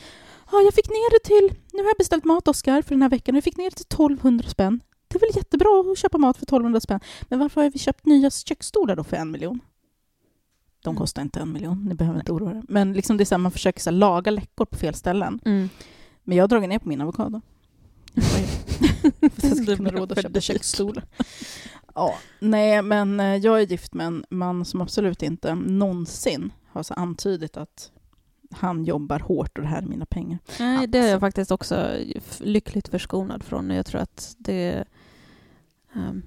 ja 0.53 0.61
jag 0.61 0.74
fick 0.74 0.89
ner 0.89 1.11
det 1.11 1.24
till, 1.24 1.59
nu 1.72 1.82
har 1.82 1.89
jag 1.89 1.99
beställt 1.99 2.24
mat 2.24 2.49
Oskar 2.49 2.82
för 2.82 2.91
den 2.91 3.03
här 3.03 3.09
veckan, 3.09 3.34
jag 3.34 3.45
fick 3.45 3.57
ner 3.57 3.70
det 3.70 3.76
till 3.76 3.86
1200 3.86 4.49
spänn. 4.49 4.80
Det 5.09 5.17
är 5.17 5.21
väl 5.21 5.37
jättebra 5.37 5.85
att 5.93 5.99
köpa 5.99 6.19
mat 6.19 6.37
för 6.37 6.45
1200 6.45 6.81
spänn. 6.81 7.01
Men 7.29 7.39
varför 7.39 7.63
har 7.63 7.71
vi 7.71 7.79
köpt 7.79 8.07
nya 8.07 8.31
köksstolar 8.31 8.97
då 8.97 9.05
för 9.05 9.17
en 9.17 9.31
miljon? 9.31 9.61
De 10.83 10.89
Mm. 10.91 10.99
kostar 10.99 11.23
inte 11.23 11.41
en 11.41 11.53
miljon, 11.53 11.85
ni 11.89 11.95
behöver 11.95 12.19
inte 12.21 12.33
oroa 12.33 12.51
er. 12.51 12.63
Men 12.69 12.93
liksom 12.93 13.17
det 13.17 13.23
är 13.23 13.25
så 13.27 13.35
här, 13.35 13.39
man 13.39 13.53
försöker 13.53 13.81
så 13.81 13.91
här, 13.91 13.97
laga 13.97 14.31
läckor 14.31 14.65
på 14.65 14.77
fel 14.77 14.95
ställen. 14.95 15.41
Mm. 15.45 15.69
Men 16.25 16.37
jag 16.37 16.43
har 16.43 16.49
dragit 16.49 16.69
ner 16.69 16.79
på 16.79 16.89
min 16.89 17.01
avokado. 17.01 17.41
för 19.21 19.27
att 19.27 19.43
jag 19.45 19.57
ska 19.57 19.77
kunna 19.77 19.91
råda 19.91 20.13
att 20.15 20.23
köpa 20.23 20.41
köksstolar. 20.41 21.05
Ja, 21.95 22.15
nej, 22.41 22.83
men 22.83 23.21
eh, 23.21 23.37
jag 23.37 23.61
är 23.61 23.67
gift 23.67 23.95
med 23.95 24.07
en 24.07 24.25
man 24.31 24.65
som 24.65 24.81
absolut 24.81 25.23
inte 25.23 25.55
någonsin 25.55 26.53
har 26.69 26.83
så 26.83 26.95
antydit 26.95 27.57
att 27.57 27.91
han 28.51 28.85
jobbar 28.85 29.19
hårt 29.21 29.59
och 29.59 29.63
det 29.63 29.69
här 29.71 29.83
är 29.83 29.87
mina 29.87 30.07
pengar. 30.07 30.39
Nej, 30.59 30.87
det 30.87 30.99
är 30.99 31.03
jag 31.03 31.11
Alltså. 31.13 31.21
faktiskt 31.21 31.51
också 31.51 31.97
lyckligt 32.41 32.89
förskonad 32.89 33.43
från. 33.45 33.71
Jag 33.71 33.87
tror 33.87 34.01
att 34.01 34.35
det... 34.39 34.85
ehm, 35.95 36.22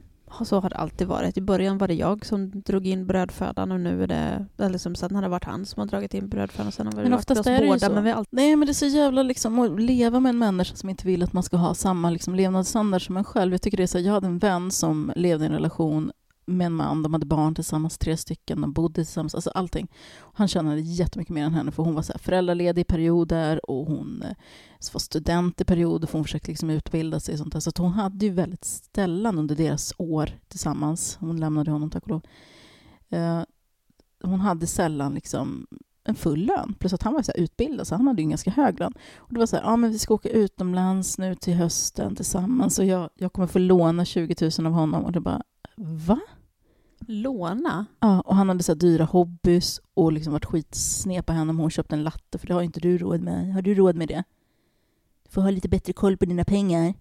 så 0.45 0.59
har 0.59 0.70
det 0.70 0.76
alltid 0.76 1.07
varit. 1.07 1.38
I 1.38 1.41
början 1.41 1.78
var 1.78 1.88
det 1.88 1.93
jag 1.93 2.26
som 2.26 2.62
drog 2.62 2.88
in 2.88 3.07
brödfödan 3.07 3.72
och 3.72 3.80
nu 3.80 4.03
är 4.03 4.07
det... 4.07 4.45
Eller 4.57 4.78
som 4.78 4.95
sen 4.95 5.16
har 5.16 5.22
det 5.22 5.28
varit 5.28 5.43
han 5.43 5.66
som 5.66 5.80
har 5.80 5.88
dragit 5.88 6.14
in 6.14 6.30
brödfödan. 6.30 6.72
Sen 6.72 6.86
har 6.86 6.93
det 6.93 7.01
Men 7.01 7.12
varit 7.12 7.32
oss 7.32 7.47
är 7.47 7.68
båda. 7.68 7.89
Men 7.89 8.03
vi 8.03 8.12
alltid... 8.12 8.34
Nej, 8.34 8.55
men 8.55 8.66
det 8.66 8.72
är 8.72 8.74
så 8.74 8.86
jävla 8.86 9.24
liksom 9.24 9.59
att 9.59 9.82
leva 9.82 10.20
med 10.20 10.30
en 10.30 10.38
människa 10.38 10.76
som 10.76 10.89
inte 10.89 11.07
vill 11.07 11.24
att 11.24 11.34
man 11.34 11.43
ska 11.43 11.57
ha 11.57 11.74
samma 11.74 12.09
liksom, 12.09 12.36
levnadsstandard 12.36 13.05
som 13.05 13.18
en 13.18 13.24
själv. 13.24 13.53
Jag 13.53 13.62
tycker 13.62 13.78
det 13.78 13.84
är 13.84 13.88
så, 13.88 13.99
jag 13.99 14.14
hade 14.14 14.28
en 14.28 14.39
vän 14.39 14.72
som 14.72 15.12
levde 15.16 15.45
i 15.45 15.47
en 15.47 15.53
relation 15.53 16.12
med 16.52 16.66
en 16.66 16.74
man, 16.74 17.04
de 17.04 17.14
hade 17.14 17.26
barn 17.26 17.56
tillsammans, 17.56 17.97
tre 17.97 18.18
stycken, 18.18 18.62
de 18.62 18.74
bodde 18.74 18.93
tillsammans, 18.93 19.36
alltså 19.36 19.49
allting. 19.49 19.88
Han 20.34 20.47
tjänade 20.47 20.82
jättemycket 20.82 21.34
mer 21.34 21.43
än 21.43 21.54
henne 21.54 21.72
för 21.72 21.84
hon 21.84 21.95
var 21.95 22.02
så 22.02 22.14
här 22.14 22.20
föräldraledig 22.20 22.82
i 22.82 22.86
perioder 22.86 23.70
och 23.70 23.86
hon 23.86 24.22
eh, 24.22 24.36
var 24.93 24.99
student 24.99 25.62
i 25.62 25.66
perioder 25.66 26.08
för 26.08 26.18
hon 26.18 26.26
försökte 26.26 26.52
liksom 26.52 26.70
utbilda 26.70 27.20
sig 27.20 27.34
och 27.34 27.39
sånt 27.39 27.54
där. 27.54 27.60
Så 27.60 27.70
att 27.70 27.78
hon 27.78 27.91
hade 27.91 28.26
ju 28.26 28.32
väldigt 28.32 28.66
ställan 28.66 29.39
under 29.39 29.56
deras 29.56 29.93
år 29.97 30.30
tillsammans. 30.47 31.18
Hon 31.20 31.39
lämnade 31.39 31.72
honom 31.72 31.89
tack 31.89 32.04
och 32.04 32.10
lov. 32.10 32.22
Eh, 33.10 33.41
hon 34.24 34.39
hade 34.39 34.68
sällan 34.68 35.14
liksom 35.14 35.68
en 36.04 36.16
full 36.16 36.45
lön. 36.45 36.76
Plus 36.80 36.93
att 36.93 37.04
han 37.04 37.14
var 37.14 37.22
så 37.22 37.32
här 37.36 37.43
utbildad, 37.43 37.88
så 37.88 37.95
han 37.95 38.08
hade 38.08 38.22
ju 38.22 38.24
en 38.24 38.30
ganska 38.30 38.52
hög 38.52 38.80
lön. 38.80 38.93
Och 39.18 39.34
det 39.34 39.39
var 39.39 39.45
så 39.45 39.56
här, 39.56 39.64
ja 39.64 39.76
men 39.76 39.91
vi 39.91 39.99
ska 39.99 40.14
åka 40.14 40.30
utomlands 40.30 41.18
nu 41.18 41.36
till 41.36 41.54
hösten 41.54 42.16
tillsammans 42.16 42.80
och 42.80 42.86
jag, 42.86 43.10
jag 43.16 43.34
kommer 43.34 43.47
få 43.47 43.60
låna 43.60 44.06
20 44.06 44.36
000 44.60 44.68
av 44.68 44.74
honom. 44.74 45.06
Och 45.06 45.12
det 45.12 45.20
bara, 45.20 45.41
va? 45.78 46.20
Låna? 47.08 47.86
Ja, 47.99 48.22
och 48.22 48.36
han 48.36 48.49
hade 48.49 48.64
så 48.64 48.74
dyra 48.74 49.04
hobbys 49.04 49.82
och 49.93 50.12
liksom 50.12 50.34
varit 50.34 50.45
skitsned 50.45 51.26
på 51.26 51.34
henne 51.34 51.49
om 51.49 51.60
hon 51.60 51.70
köpte 51.70 51.95
en 51.95 52.04
latte, 52.04 52.38
för 52.38 52.47
det 52.47 52.54
har 52.54 52.62
inte 52.62 52.80
du 52.80 52.97
råd 52.97 53.22
med. 53.22 53.54
Har 53.54 53.62
du 53.62 53.76
råd 53.76 53.95
med 53.95 54.08
det? 54.08 54.24
Du 55.24 55.32
får 55.32 55.41
ha 55.41 55.49
lite 55.49 55.70
bättre 55.70 55.93
koll 55.93 56.18
på 56.18 56.26
dina 56.26 56.45
pengar. 56.45 56.93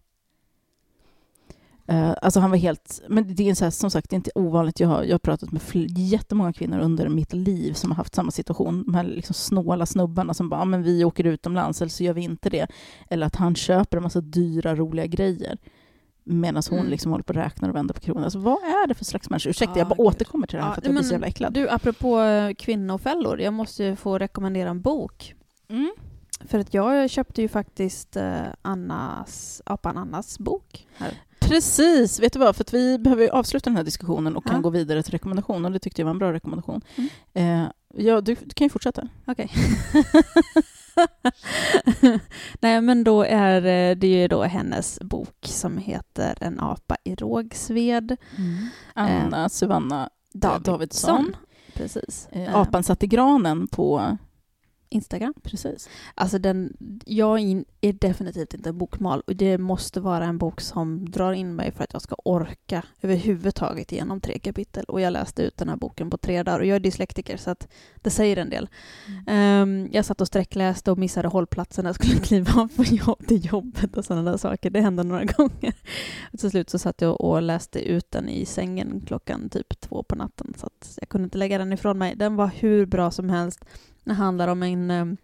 Uh, 1.92 2.14
alltså 2.22 2.40
han 2.40 2.50
var 2.50 2.56
helt, 2.56 3.02
men 3.08 3.34
det 3.34 3.50
är 3.50 3.54
så 3.54 3.64
här, 3.64 3.70
som 3.70 3.90
sagt 3.90 4.10
det 4.10 4.14
är 4.14 4.16
inte 4.16 4.30
ovanligt. 4.34 4.80
Jag 4.80 4.88
har, 4.88 5.04
jag 5.04 5.14
har 5.14 5.18
pratat 5.18 5.52
med 5.52 5.62
fl- 5.62 5.86
jättemånga 5.88 6.52
kvinnor 6.52 6.78
under 6.78 7.08
mitt 7.08 7.32
liv 7.32 7.72
som 7.72 7.90
har 7.90 7.96
haft 7.96 8.14
samma 8.14 8.30
situation. 8.30 8.84
De 8.84 8.94
här 8.94 9.04
liksom 9.04 9.34
snåla 9.34 9.86
snubbarna 9.86 10.34
som 10.34 10.48
bara, 10.48 10.64
men 10.64 10.82
vi 10.82 11.04
åker 11.04 11.24
utomlands 11.24 11.82
eller 11.82 11.90
så 11.90 12.04
gör 12.04 12.14
vi 12.14 12.20
inte 12.20 12.50
det. 12.50 12.66
Eller 13.08 13.26
att 13.26 13.36
han 13.36 13.54
köper 13.54 13.96
en 13.96 14.02
massa 14.02 14.20
dyra 14.20 14.76
roliga 14.76 15.06
grejer. 15.06 15.58
Medan 16.24 16.62
hon 16.70 16.78
Mm. 16.78 16.90
liksom 16.90 17.10
håller 17.12 17.22
på 17.24 17.30
och 17.30 17.36
räknar 17.36 17.68
och 17.68 17.74
vänder 17.74 17.94
på 17.94 18.00
kronan. 18.00 18.24
Alltså, 18.24 18.38
vad 18.38 18.58
är 18.62 18.86
det 18.86 18.94
för 18.94 19.04
slags 19.04 19.30
människor? 19.30 19.50
Ursäkta, 19.50 19.78
jag 19.78 19.86
Ah, 19.86 19.88
bara 19.88 19.94
gud. 19.96 20.06
återkommer 20.06 20.46
till 20.46 20.56
det 20.56 20.62
här 20.62 20.70
Ja, 20.70 20.74
för 20.74 20.80
att 20.80 20.84
jag 20.86 20.94
blir 20.94 21.04
så 21.04 21.12
jävla 21.12 21.26
äcklad. 21.26 21.52
Du, 21.52 21.68
apropå 21.68 22.20
eh, 22.20 22.54
kvinnofällor, 22.54 23.40
jag 23.40 23.52
måste 23.54 23.84
ju 23.84 23.96
få 23.96 24.18
rekommendera 24.18 24.70
en 24.70 24.80
bok. 24.80 25.34
Mm. 25.68 25.90
För 26.44 26.58
att 26.58 26.74
jag 26.74 27.10
köpte 27.10 27.42
ju 27.42 27.48
faktiskt 27.48 28.16
eh, 28.16 28.40
Annas, 28.62 29.62
apan 29.66 29.98
Annas 29.98 30.38
bok. 30.38 30.86
Här. 30.96 31.14
Precis, 31.40 32.20
vet 32.20 32.32
du 32.32 32.38
vad? 32.38 32.56
För 32.56 32.64
att 32.64 32.74
vi 32.74 32.98
behöver 32.98 33.22
ju 33.22 33.28
avsluta 33.30 33.70
den 33.70 33.76
här 33.76 33.84
diskussionen 33.84 34.36
och 34.36 34.44
kan 34.46 34.62
gå 34.62 34.70
vidare 34.70 35.02
till 35.02 35.12
rekommendation 35.12 35.64
och 35.64 35.72
det 35.72 35.78
tyckte 35.78 36.00
jag 36.02 36.04
var 36.04 36.10
en 36.10 36.18
bra 36.18 36.32
rekommendation. 36.32 36.80
Mm. 36.94 37.08
Eh, 37.64 37.70
ja, 37.96 38.20
du, 38.20 38.34
du 38.44 38.50
kan 38.54 38.64
ju 38.64 38.68
fortsätta. 38.70 39.08
Okej. 39.26 39.50
Nej, 42.60 42.80
men 42.80 43.04
då 43.04 43.22
är 43.22 43.56
eh, 43.90 43.96
det 43.96 44.06
ju 44.06 44.28
då 44.28 44.42
hennes 44.42 44.98
bok 45.00 45.36
som 45.40 45.78
heter 45.78 46.34
En 46.40 46.60
apa 46.60 46.96
i 47.04 47.14
rågsved. 47.14 48.16
Anna 48.94 49.48
Suvanna 49.48 50.10
Davidsson. 50.32 50.72
Davidsson. 50.72 51.36
Precis. 51.74 52.28
Eh, 52.32 52.42
Eh, 52.42 52.56
apan 52.56 52.82
satt 52.82 53.02
i 53.02 53.06
granen 53.06 53.66
på 53.68 54.16
Instagram. 54.90 55.34
Precis. 55.42 55.88
Alltså 56.14 56.38
den, 56.38 56.76
jag 57.04 57.38
är 57.38 57.42
in- 57.42 57.64
är 57.80 57.92
definitivt 57.92 58.54
inte 58.54 58.68
en 58.68 58.78
bokmal 58.78 59.20
och 59.26 59.36
det 59.36 59.58
måste 59.58 60.00
vara 60.00 60.24
en 60.24 60.38
bok 60.38 60.60
som 60.60 61.10
drar 61.10 61.32
in 61.32 61.54
mig 61.54 61.72
för 61.72 61.84
att 61.84 61.92
jag 61.92 62.02
ska 62.02 62.16
orka 62.24 62.82
överhuvudtaget 63.02 63.92
genom 63.92 64.20
tre 64.20 64.38
kapitel. 64.38 64.84
Och 64.84 65.00
jag 65.00 65.12
läste 65.12 65.42
ut 65.42 65.56
den 65.56 65.68
här 65.68 65.76
boken 65.76 66.10
på 66.10 66.16
tre 66.16 66.42
dagar 66.42 66.58
och 66.60 66.66
jag 66.66 66.76
är 66.76 66.80
dyslektiker 66.80 67.36
så 67.36 67.50
att 67.50 67.68
det 67.96 68.10
säger 68.10 68.36
en 68.36 68.50
del. 68.50 68.68
Ehm, 69.26 69.88
jag 69.92 70.04
satt 70.04 70.20
och 70.20 70.26
sträckläste 70.26 70.90
och 70.90 70.98
missade 70.98 71.28
hållplatsen 71.28 71.82
när 71.84 71.88
jag 71.88 71.94
skulle 71.94 72.20
kliva 72.20 72.60
av 72.60 72.68
på 72.76 72.84
jobb, 72.84 73.26
till 73.26 73.46
jobbet 73.46 73.96
och 73.96 74.04
sådana 74.04 74.30
där 74.30 74.38
saker. 74.38 74.70
Det 74.70 74.80
hände 74.80 75.02
några 75.04 75.24
gånger. 75.36 75.74
Och 76.32 76.38
till 76.38 76.50
slut 76.50 76.70
så 76.70 76.78
satt 76.78 77.00
jag 77.00 77.20
och 77.20 77.42
läste 77.42 77.80
ut 77.88 78.10
den 78.10 78.28
i 78.28 78.46
sängen 78.46 79.02
klockan 79.06 79.48
typ 79.48 79.80
två 79.80 80.02
på 80.02 80.14
natten 80.16 80.54
så 80.58 80.66
att 80.66 80.98
jag 81.00 81.08
kunde 81.08 81.24
inte 81.24 81.38
lägga 81.38 81.58
den 81.58 81.72
ifrån 81.72 81.98
mig. 81.98 82.16
Den 82.16 82.36
var 82.36 82.50
hur 82.54 82.86
bra 82.86 83.10
som 83.10 83.30
helst. 83.30 83.64
Det 84.10 84.14
handlar 84.14 84.48
om 84.48 84.62
en 84.62 84.90
ehm, 84.90 85.16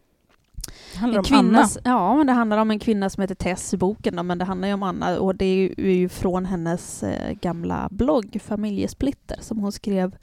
Det 0.93 0.99
handlar 0.99 1.19
en 1.19 1.19
om 1.19 1.25
kvinnas, 1.25 1.77
Anna. 1.85 1.91
Ja, 1.97 2.17
men 2.17 2.27
det 2.27 2.33
handlar 2.33 2.59
om 2.59 2.71
en 2.71 2.79
kvinna 2.79 3.11
som 3.11 3.21
heter 3.21 3.35
Tess 3.35 3.75
i 3.75 3.77
boken, 3.77 4.17
då, 4.17 4.23
men 4.23 4.39
det 4.39 4.45
handlar 4.45 4.69
ju 4.69 4.75
om 4.75 4.83
Anna 4.83 5.21
och 5.21 5.35
det 5.37 5.45
är 5.45 5.55
ju, 5.57 5.75
är 5.77 5.97
ju 5.97 6.09
från 6.09 6.45
hennes 6.47 7.03
eh, 7.03 7.33
gamla 7.33 7.89
blogg 7.91 8.41
Familjesplitter 8.45 9.39
som 9.41 9.59
hon 9.59 9.73
skrev 9.73 10.17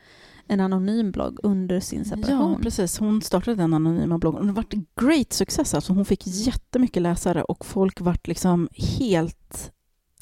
en 0.47 0.59
anonym 0.59 1.11
blogg 1.11 1.39
under 1.43 1.79
sin 1.79 1.99
Ja, 1.99 2.05
separation. 2.05 2.61
precis. 2.61 2.99
Hon 2.99 3.21
startade 3.21 3.55
den 3.57 3.73
anonyma 3.73 4.17
bloggen. 4.17 4.39
och 4.41 4.47
Det 4.47 4.53
var 4.53 4.65
en 4.69 4.85
great 5.01 5.33
success. 5.33 5.73
Alltså 5.73 5.93
hon 5.93 6.05
fick 6.05 6.27
jättemycket 6.27 7.01
läsare 7.01 7.43
och 7.43 7.65
folk 7.65 8.01
vart 8.01 8.27
liksom 8.27 8.69
helt... 8.99 9.71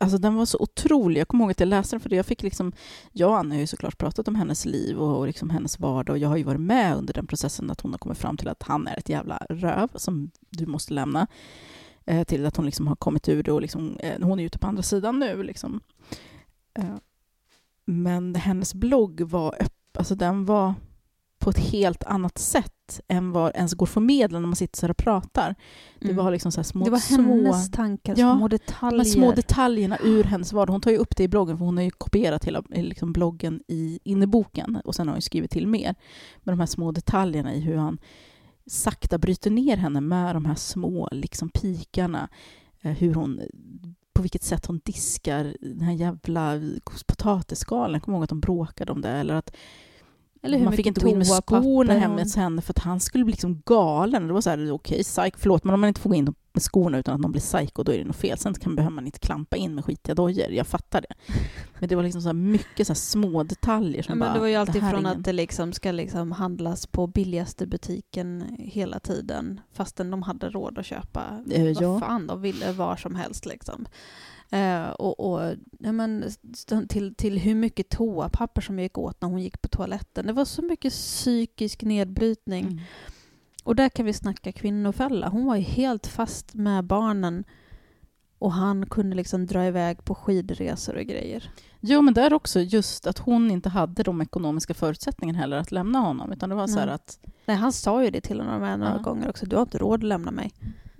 Alltså 0.01 0.17
den 0.17 0.35
var 0.35 0.45
så 0.45 0.57
otrolig. 0.59 1.21
Jag 1.21 1.27
kommer 1.27 1.43
ihåg 1.43 1.51
att 1.51 1.59
jag 1.59 1.67
läste 1.67 1.95
den 1.95 1.99
för 1.99 2.09
det. 2.09 2.15
Jag 2.15 2.25
fick 2.25 2.43
liksom... 2.43 2.71
Jag 3.11 3.29
och 3.29 3.37
Anna 3.37 3.55
har 3.55 3.59
ju 3.59 3.67
såklart 3.67 3.97
pratat 3.97 4.27
om 4.27 4.35
hennes 4.35 4.65
liv 4.65 4.97
och, 4.97 5.17
och 5.19 5.27
liksom 5.27 5.49
hennes 5.49 5.79
vardag 5.79 6.13
och 6.13 6.17
jag 6.17 6.29
har 6.29 6.37
ju 6.37 6.43
varit 6.43 6.61
med 6.61 6.97
under 6.97 7.13
den 7.13 7.27
processen 7.27 7.71
att 7.71 7.81
hon 7.81 7.91
har 7.91 7.97
kommit 7.97 8.17
fram 8.17 8.37
till 8.37 8.47
att 8.47 8.63
han 8.63 8.87
är 8.87 8.97
ett 8.97 9.09
jävla 9.09 9.37
röv 9.49 9.89
som 9.95 10.31
du 10.49 10.65
måste 10.65 10.93
lämna. 10.93 11.27
Eh, 12.05 12.23
till 12.23 12.45
att 12.45 12.57
hon 12.57 12.65
liksom 12.65 12.87
har 12.87 12.95
kommit 12.95 13.29
ur 13.29 13.43
det 13.43 13.51
och 13.51 13.61
liksom, 13.61 13.97
eh, 13.99 14.21
hon 14.21 14.39
är 14.39 14.43
ute 14.43 14.59
på 14.59 14.67
andra 14.67 14.83
sidan 14.83 15.19
nu. 15.19 15.43
Liksom. 15.43 15.79
Eh, 16.73 16.95
men 17.85 18.35
hennes 18.35 18.73
blogg 18.73 19.21
var 19.21 19.55
öppen 19.59 19.81
alltså 19.93 20.15
den 20.15 20.45
var 20.45 20.73
på 21.39 21.49
ett 21.49 21.59
helt 21.59 22.03
annat 22.03 22.37
sätt 22.37 22.73
än 23.07 23.31
vad 23.31 23.55
ens 23.55 23.73
går 23.73 23.85
att 23.85 23.89
förmedla 23.89 24.39
när 24.39 24.47
man 24.47 24.55
sitter 24.55 24.77
så 24.79 24.85
här 24.85 24.91
och 24.91 24.97
pratar. 24.97 25.55
Det 25.99 26.05
Mm. 26.11 26.23
var 26.25 26.31
liksom 26.31 26.51
så 26.51 26.59
här 26.59 26.63
små, 26.63 26.85
det 26.85 26.91
var 26.91 26.97
små, 26.99 27.35
hennes 27.35 27.71
tankar, 27.71 28.15
Ja, 28.17 28.35
små 28.37 28.47
de 28.47 28.57
detaljer. 28.57 28.97
här 28.97 29.05
små 29.05 29.31
detaljerna 29.31 29.97
ur 30.03 30.23
hennes 30.23 30.53
vardag. 30.53 30.71
Hon 30.73 30.81
tar 30.81 30.91
ju 30.91 30.97
upp 30.97 31.15
det 31.17 31.23
i 31.23 31.27
bloggen, 31.27 31.57
för 31.57 31.65
hon 31.65 31.77
har 31.77 31.83
ju 31.83 31.91
kopierat 31.91 32.45
hela 32.45 32.63
eh, 32.71 32.83
liksom, 32.83 33.13
bloggen 33.13 33.61
i, 33.67 33.99
in 34.03 34.23
i 34.23 34.27
boken 34.27 34.81
och 34.85 34.95
sen 34.95 35.07
har 35.07 35.15
hon 35.15 35.21
skrivit 35.21 35.51
till 35.51 35.67
mer. 35.67 35.95
Men 36.43 36.51
de 36.53 36.59
här 36.59 36.67
små 36.67 36.91
detaljerna 36.91 37.53
i 37.53 37.59
hur 37.59 37.77
han 37.77 37.97
sakta 38.65 39.17
bryter 39.17 39.51
ner 39.51 39.77
henne 39.77 40.01
med 40.01 40.35
de 40.35 40.45
här 40.45 40.55
små 40.55 41.09
liksom, 41.11 41.49
pikarna. 41.49 42.29
Eh, 42.81 42.91
hur 42.91 43.13
hon, 43.13 43.41
på 44.13 44.21
vilket 44.21 44.43
sätt 44.43 44.65
hon 44.65 44.81
diskar 44.83 45.55
den 45.61 45.81
här 45.81 45.93
jävla 45.93 46.59
potatisskalen. 47.07 47.93
Jag 47.93 48.03
kommer 48.03 48.17
ihåg 48.17 48.23
att 48.23 48.29
de 48.29 48.39
bråkade 48.39 48.91
om 48.91 49.01
det. 49.01 49.09
Eller 49.09 49.33
att 49.33 49.55
Eller 50.43 50.57
hur 50.57 50.65
man 50.65 50.73
fick 50.73 50.85
inte 50.85 51.01
gå 51.01 51.07
in 51.09 51.17
med 51.17 51.27
skorna 51.27 51.93
hemma 51.93 52.19
hos 52.21 52.35
henne 52.35 52.61
för 52.61 52.73
att 52.73 52.79
han 52.83 52.99
skulle 52.99 53.23
bli 53.25 53.31
liksom 53.31 53.61
galen. 53.65 54.27
Det 54.27 54.33
var 54.33 54.41
så 54.41 54.49
här, 54.49 54.71
okej, 54.71 55.03
psyk, 55.03 55.33
förlåt, 55.37 55.63
men 55.63 55.73
om 55.73 55.81
man 55.81 55.87
inte 55.87 56.01
får 56.01 56.09
gå 56.09 56.15
in 56.15 56.33
med 56.53 56.63
skorna 56.63 56.97
utan 56.97 57.15
att 57.15 57.21
någon 57.21 57.31
blir 57.31 57.41
psycho, 57.41 57.83
då 57.83 57.91
är 57.91 57.97
det 57.97 58.03
något 58.05 58.15
fel. 58.15 58.37
Sen 58.37 58.53
kan, 58.53 58.75
behöver 58.75 58.95
man 58.95 59.05
inte 59.05 59.19
klampa 59.19 59.57
in 59.57 59.75
med 59.75 59.85
skitiga 59.85 60.15
dojor, 60.15 60.51
jag 60.51 60.67
fattar 60.67 61.01
det. 61.01 61.33
Men 61.79 61.89
det 61.89 61.95
var 61.95 62.03
liksom 62.03 62.21
så 62.21 62.27
här 62.27 62.33
mycket 62.33 62.87
så 62.87 62.93
här 62.93 62.95
små 62.97 63.43
detaljer 63.43 63.97
Ja, 63.97 64.03
som 64.03 64.17
men 64.19 64.27
bara, 64.27 64.33
det 64.33 64.39
var 64.39 64.47
ju 64.47 64.55
alltid 64.55 64.81
från 64.81 64.99
ingen- 64.99 65.05
att 65.05 65.23
det 65.23 65.33
liksom 65.33 65.73
ska 65.73 65.91
liksom 65.91 66.31
handlas 66.31 66.87
på 66.87 67.07
billigaste 67.07 67.67
butiken 67.67 68.55
hela 68.59 68.99
tiden 68.99 69.61
fastän 69.73 70.11
de 70.11 70.23
hade 70.23 70.49
råd 70.49 70.77
att 70.79 70.85
köpa 70.85 71.23
Eh, 71.51 71.63
vad 71.63 71.83
ja. 71.83 71.99
fan 71.99 72.27
de 72.27 72.41
ville 72.41 72.71
var 72.71 72.95
som 72.95 73.15
helst. 73.15 73.45
Liksom. 73.45 73.85
Eh, 74.51 74.89
och 74.89 75.19
och 75.19 75.55
ja, 75.79 75.91
men, 75.91 76.25
till, 76.89 77.15
till 77.15 77.37
hur 77.37 77.55
mycket 77.55 77.89
toapapper 77.89 78.61
som 78.61 78.79
gick 78.79 78.97
åt 78.97 79.21
när 79.21 79.29
hon 79.29 79.41
gick 79.41 79.61
på 79.61 79.67
toaletten. 79.67 80.27
Det 80.27 80.33
var 80.33 80.45
så 80.45 80.61
mycket 80.61 80.93
psykisk 80.93 81.83
nedbrytning. 81.83 82.65
Mm. 82.65 82.79
Och 83.63 83.75
där 83.75 83.89
kan 83.89 84.05
vi 84.05 84.13
snacka 84.13 84.51
kvinnofälla. 84.51 85.29
Hon 85.29 85.45
var 85.45 85.55
ju 85.55 85.61
helt 85.61 86.07
fast 86.07 86.53
med 86.53 86.83
barnen 86.83 87.43
och 88.39 88.53
han 88.53 88.85
kunde 88.85 89.15
liksom 89.15 89.45
dra 89.45 89.65
iväg 89.65 90.05
på 90.05 90.15
skidresor 90.15 90.95
och 90.95 91.03
grejer. 91.03 91.51
Jo, 91.79 92.01
men 92.01 92.13
där 92.13 92.33
också 92.33 92.59
just 92.59 93.07
att 93.07 93.17
hon 93.17 93.51
inte 93.51 93.69
hade 93.69 94.03
de 94.03 94.21
ekonomiska 94.21 94.73
förutsättningarna 94.73 95.39
heller 95.39 95.57
att 95.57 95.71
lämna 95.71 95.99
honom, 95.99 96.31
utan 96.31 96.49
det 96.49 96.55
var 96.55 96.67
så 96.67 96.79
att 96.79 97.19
Nej, 97.45 97.57
han 97.57 97.71
sa 97.73 98.03
ju 98.03 98.09
det 98.11 98.21
till 98.21 98.37
med 98.37 98.79
några 98.79 98.93
Ja. 98.97 99.01
gånger 99.01 99.29
också. 99.29 99.45
Du 99.45 99.55
har 99.55 99.63
inte 99.63 99.77
råd 99.77 99.99
att 99.99 100.07
lämna 100.07 100.31
mig. 100.31 100.51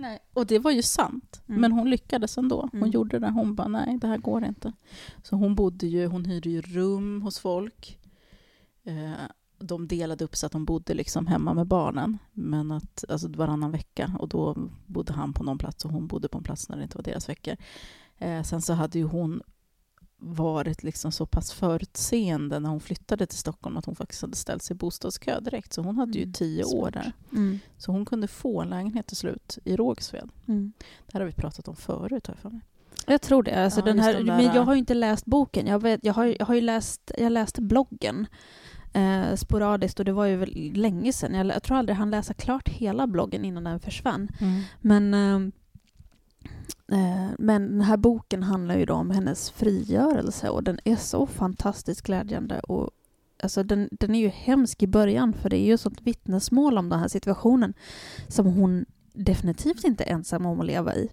Nej. 0.01 0.19
Och 0.33 0.45
det 0.45 0.59
var 0.59 0.71
ju 0.71 0.81
sant. 0.81 1.41
Mm. 1.47 1.61
Men 1.61 1.71
hon 1.71 1.89
lyckades 1.89 2.37
ändå. 2.37 2.61
Hon 2.71 2.79
Mm. 2.81 2.91
gjorde 2.91 3.19
det. 3.19 3.29
Hon 3.29 3.55
bara, 3.55 3.67
nej, 3.67 3.97
det 4.01 4.07
här 4.07 4.17
går 4.17 4.45
inte. 4.45 4.73
Så 5.23 5.35
hon 5.35 5.55
bodde 5.55 5.87
ju, 5.87 6.07
hon 6.07 6.25
hyrde 6.25 6.49
ju 6.49 6.61
rum 6.61 7.21
hos 7.21 7.39
folk. 7.39 7.99
Eh, 8.83 9.11
de 9.59 9.87
delade 9.87 10.23
upp 10.25 10.35
så 10.35 10.45
att 10.45 10.51
de 10.51 10.65
bodde 10.65 10.93
liksom 10.93 11.27
hemma 11.27 11.53
med 11.53 11.67
barnen. 11.67 12.17
Men 12.33 12.71
att, 12.71 13.03
alltså 13.09 13.27
varannan 13.27 13.71
vecka. 13.71 14.15
Och 14.19 14.29
då 14.29 14.69
bodde 14.85 15.13
han 15.13 15.33
på 15.33 15.43
någon 15.43 15.57
plats 15.57 15.85
och 15.85 15.91
hon 15.91 16.07
bodde 16.07 16.27
på 16.27 16.37
en 16.37 16.43
plats 16.43 16.69
när 16.69 16.77
det 16.77 16.83
inte 16.83 16.97
var 16.97 17.03
deras 17.03 17.29
veckor. 17.29 17.55
Eh, 18.17 18.43
sen 18.43 18.61
så 18.61 18.73
hade 18.73 18.99
ju 18.99 19.05
hon 19.05 19.41
varit 20.23 20.83
liksom 20.83 21.11
så 21.11 21.25
pass 21.25 21.51
förutseende 21.51 22.59
när 22.59 22.69
hon 22.69 22.79
flyttade 22.79 23.25
till 23.25 23.37
Stockholm 23.37 23.77
att 23.77 23.85
hon 23.85 23.95
faktiskt 23.95 24.21
hade 24.21 24.35
ställt 24.35 24.63
sig 24.63 24.73
i 24.73 24.77
bostadskö 24.77 25.39
direkt. 25.39 25.73
Så 25.73 25.81
hon 25.81 25.97
hade 25.97 26.17
ju 26.17 26.23
Mm, 26.23 26.33
tio 26.33 26.63
år 26.63 26.91
smart. 26.91 26.93
där. 26.93 27.11
Mm. 27.31 27.59
Så 27.77 27.91
hon 27.91 28.05
kunde 28.05 28.27
få 28.27 28.61
en 28.61 28.69
lägenhet 28.69 29.07
till 29.07 29.17
slut 29.17 29.57
i 29.63 29.75
Rågsved. 29.75 30.29
Mm. 30.47 30.73
Det 31.05 31.13
här 31.13 31.19
har 31.19 31.27
vi 31.27 31.33
pratat 31.33 31.67
om 31.67 31.75
förut, 31.75 32.27
har 32.27 32.33
jag 32.35 32.39
för 32.41 32.49
mig. 32.49 32.61
Jag 33.07 33.21
tror 33.21 33.43
det. 33.43 33.63
Alltså 33.63 33.79
Ja, 33.79 33.85
den 33.85 33.99
här, 33.99 34.13
de 34.13 34.23
där- 34.23 34.37
Men 34.37 34.45
jag 34.55 34.63
har 34.63 34.73
ju 34.73 34.79
inte 34.79 34.93
läst 34.93 35.25
boken. 35.25 35.67
Jag, 35.67 35.81
vet, 35.81 35.99
jag, 36.05 36.13
har, 36.13 36.35
jag 36.39 36.45
har 36.45 36.61
läst, 36.61 37.11
jag 37.17 37.31
läste 37.31 37.61
bloggen 37.61 38.27
eh, 38.93 39.35
sporadiskt 39.35 39.99
och 39.99 40.05
det 40.05 40.11
var 40.11 40.25
ju 40.25 40.35
väl 40.35 40.71
länge 40.75 41.13
sedan. 41.13 41.33
Jag, 41.33 41.47
jag 41.47 41.63
tror 41.63 41.77
aldrig 41.77 41.97
han 41.97 42.11
läsa 42.11 42.33
klart 42.33 42.69
hela 42.69 43.07
bloggen 43.07 43.45
innan 43.45 43.63
den 43.63 43.79
försvann. 43.79 44.27
Men, 44.81 45.13
eh, 45.13 45.19
eh, 45.19 45.39
men 47.39 47.71
den 47.71 47.81
här 47.81 47.97
boken 47.97 48.43
handlar 48.43 48.77
ju 48.77 48.85
då 48.85 48.93
om 48.93 49.11
hennes 49.11 49.51
frigörelse 49.51 50.49
och 50.49 50.63
den 50.63 50.79
är 50.85 50.95
så 50.95 51.27
fantastiskt 51.27 52.01
glädjande. 52.01 52.59
Och, 52.59 52.89
alltså 53.43 53.63
den, 53.63 53.89
den 53.91 54.15
är 54.15 54.19
ju 54.19 54.27
hemsk 54.27 54.83
i 54.83 54.87
början 54.87 55.33
för 55.33 55.49
det 55.49 55.57
är 55.57 55.65
ju 55.65 55.77
sånt 55.77 56.01
vittnesmål 56.01 56.77
om 56.77 56.89
den 56.89 56.99
här 56.99 57.07
situationen 57.07 57.73
som 58.27 58.45
hon 58.45 58.85
definitivt 59.13 59.83
inte 59.83 60.03
är 60.03 60.13
ensam 60.13 60.45
om 60.45 60.59
att 60.59 60.65
leva 60.65 60.95
i, 60.95 61.09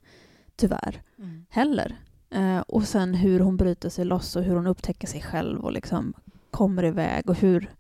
tyvärr 0.57 1.03
Mm. 1.19 1.47
heller. 1.49 1.99
Eh, 2.31 2.59
och 2.59 2.85
sen 2.85 3.15
hur 3.15 3.41
hon 3.41 3.57
bryter 3.57 3.89
sig 3.89 4.05
loss 4.05 4.37
och 4.37 4.43
hur 4.43 4.55
hon 4.55 4.67
upptäcker 4.67 5.07
sig 5.09 5.23
själv 5.23 5.65
och 5.65 5.73
liksom 5.73 6.15
kommer 6.51 6.85
iväg 6.85 7.31
och 7.31 7.37
hur 7.37 7.71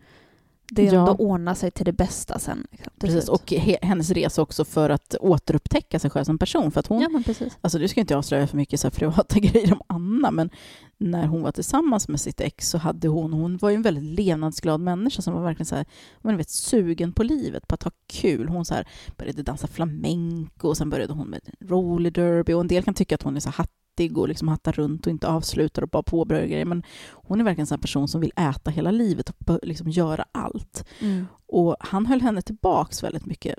det 0.70 0.84
Ja. 0.84 0.98
ändå 1.00 1.12
ordnar 1.12 1.54
sig 1.54 1.70
till 1.70 1.84
det 1.84 1.92
bästa 1.92 2.38
sen. 2.38 2.66
Liksom, 2.70 2.92
Precis, 3.00 3.24
slut. 3.24 3.28
och 3.28 3.46
he- 3.52 3.78
hennes 3.82 4.10
resa 4.10 4.42
också 4.42 4.64
för 4.64 4.90
att 4.90 5.14
återupptäcka 5.20 5.98
sig 5.98 6.10
själv 6.10 6.24
som 6.24 6.38
person. 6.38 6.70
För 6.70 6.80
att 6.80 6.86
hon, 6.86 7.00
ja, 7.02 7.08
men 7.08 7.22
precis. 7.22 7.58
alltså 7.60 7.78
du 7.78 7.88
ska 7.88 8.00
inte 8.00 8.16
avslöja 8.16 8.46
för 8.46 8.56
mycket 8.56 8.80
så 8.80 8.86
här 8.86 8.90
privata 8.92 9.38
grejer 9.40 9.72
om 9.72 9.80
Anna, 9.86 10.30
men 10.30 10.50
när 10.98 11.26
hon 11.26 11.42
var 11.42 11.52
tillsammans 11.52 12.08
med 12.08 12.20
sitt 12.20 12.40
ex 12.40 12.68
så 12.70 12.78
hade 12.78 13.08
hon, 13.08 13.32
hon 13.32 13.56
var 13.56 13.70
ju 13.70 13.76
en 13.76 13.82
väldigt 13.82 14.04
levnadsglad 14.04 14.80
människa 14.80 15.22
som 15.22 15.34
var 15.34 15.42
verkligen 15.42 15.66
så 15.66 15.76
här, 15.76 15.86
man 16.22 16.36
vet, 16.36 16.50
sugen 16.50 17.12
på 17.12 17.22
livet, 17.22 17.68
på 17.68 17.74
att 17.74 17.82
ha 17.82 17.90
kul. 18.12 18.48
Hon 18.48 18.64
så 18.64 18.74
här 18.74 18.88
började 19.16 19.42
dansa 19.42 19.66
flamenco 19.66 20.68
och 20.68 20.76
sen 20.76 20.90
började 20.90 21.12
hon 21.12 21.28
med 21.28 21.40
roller 21.60 22.10
derby 22.10 22.52
och 22.52 22.60
en 22.60 22.68
del 22.68 22.82
kan 22.82 22.94
tycka 22.94 23.14
att 23.14 23.22
hon 23.22 23.36
är 23.36 23.40
så 23.40 23.50
hattig 23.98 24.18
och 24.18 24.28
liksom 24.28 24.48
hattar 24.48 24.72
runt 24.72 25.06
och 25.06 25.10
inte 25.10 25.28
avslutar 25.28 25.82
och 25.82 25.88
bara 25.88 26.02
påbörjar 26.02 26.46
grejer. 26.46 26.64
Men 26.64 26.82
hon 27.10 27.40
är 27.40 27.44
verkligen 27.44 27.62
en 27.62 27.66
sån 27.66 27.80
person 27.80 28.08
som 28.08 28.20
vill 28.20 28.32
äta 28.36 28.70
hela 28.70 28.90
livet 28.90 29.30
och 29.30 29.58
liksom 29.62 29.88
göra 29.88 30.24
allt. 30.32 30.84
Mm. 31.00 31.26
Och 31.46 31.76
han 31.80 32.06
höll 32.06 32.20
henne 32.20 32.42
tillbaks 32.42 33.02
väldigt 33.02 33.26
mycket 33.26 33.54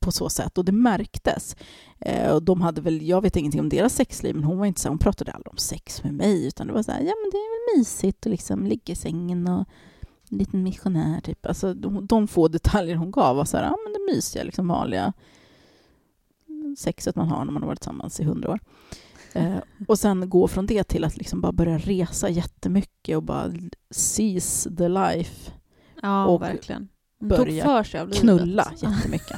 på 0.00 0.12
så 0.12 0.28
sätt 0.28 0.58
och 0.58 0.64
det 0.64 0.72
märktes. 0.72 1.56
Eh, 2.00 2.32
och 2.34 2.42
de 2.42 2.60
hade 2.60 2.80
väl, 2.80 3.02
jag 3.02 3.22
vet 3.22 3.36
ingenting 3.36 3.60
om 3.60 3.68
deras 3.68 3.94
sexliv, 3.94 4.34
men 4.34 4.44
hon 4.44 4.58
var 4.58 4.66
inte 4.66 4.80
så, 4.80 4.88
hon 4.88 4.98
pratade 4.98 5.32
aldrig 5.32 5.52
om 5.52 5.58
sex 5.58 6.04
med 6.04 6.14
mig, 6.14 6.46
utan 6.46 6.66
det 6.66 6.72
var 6.72 6.82
så 6.82 6.92
här, 6.92 7.00
ja 7.00 7.14
men 7.22 7.30
det 7.30 7.36
är 7.36 7.50
väl 7.50 7.78
mysigt 7.78 8.26
att 8.26 8.30
liksom 8.30 8.66
ligga 8.66 8.92
i 8.92 8.96
sängen 8.96 9.48
och 9.48 9.66
en 10.30 10.38
liten 10.38 10.62
missionär 10.62 11.20
typ. 11.20 11.46
Alltså 11.46 11.74
de, 11.74 12.06
de 12.06 12.28
få 12.28 12.48
detaljer 12.48 12.96
hon 12.96 13.10
gav 13.10 13.36
var 13.36 13.44
så 13.44 13.56
här, 13.56 13.64
ja 13.64 13.76
men 13.84 13.92
det 13.92 14.14
mysiga, 14.14 14.44
liksom 14.44 14.68
vanliga 14.68 15.12
sexet 16.78 17.16
man 17.16 17.28
har 17.28 17.44
när 17.44 17.52
man 17.52 17.62
har 17.62 17.66
varit 17.66 17.80
tillsammans 17.80 18.20
i 18.20 18.24
hundra 18.24 18.50
år. 18.50 18.60
Eh, 19.34 19.56
och 19.88 19.98
sen 19.98 20.30
gå 20.30 20.48
från 20.48 20.66
det 20.66 20.84
till 20.84 21.04
att 21.04 21.16
liksom 21.16 21.40
bara 21.40 21.52
börja 21.52 21.78
resa 21.78 22.28
jättemycket 22.28 23.16
och 23.16 23.22
bara 23.22 23.52
seize 23.90 24.76
the 24.76 24.88
life 24.88 25.52
Ja, 26.02 26.26
Och 26.26 26.42
verkligen. 26.42 26.88
Hon 27.20 27.28
börja 27.28 27.64
tog 27.64 27.72
för 27.72 27.82
sig 27.84 28.00
av 28.00 28.08
livet. 28.08 28.20
knulla 28.20 28.72
jättemycket. 28.76 29.36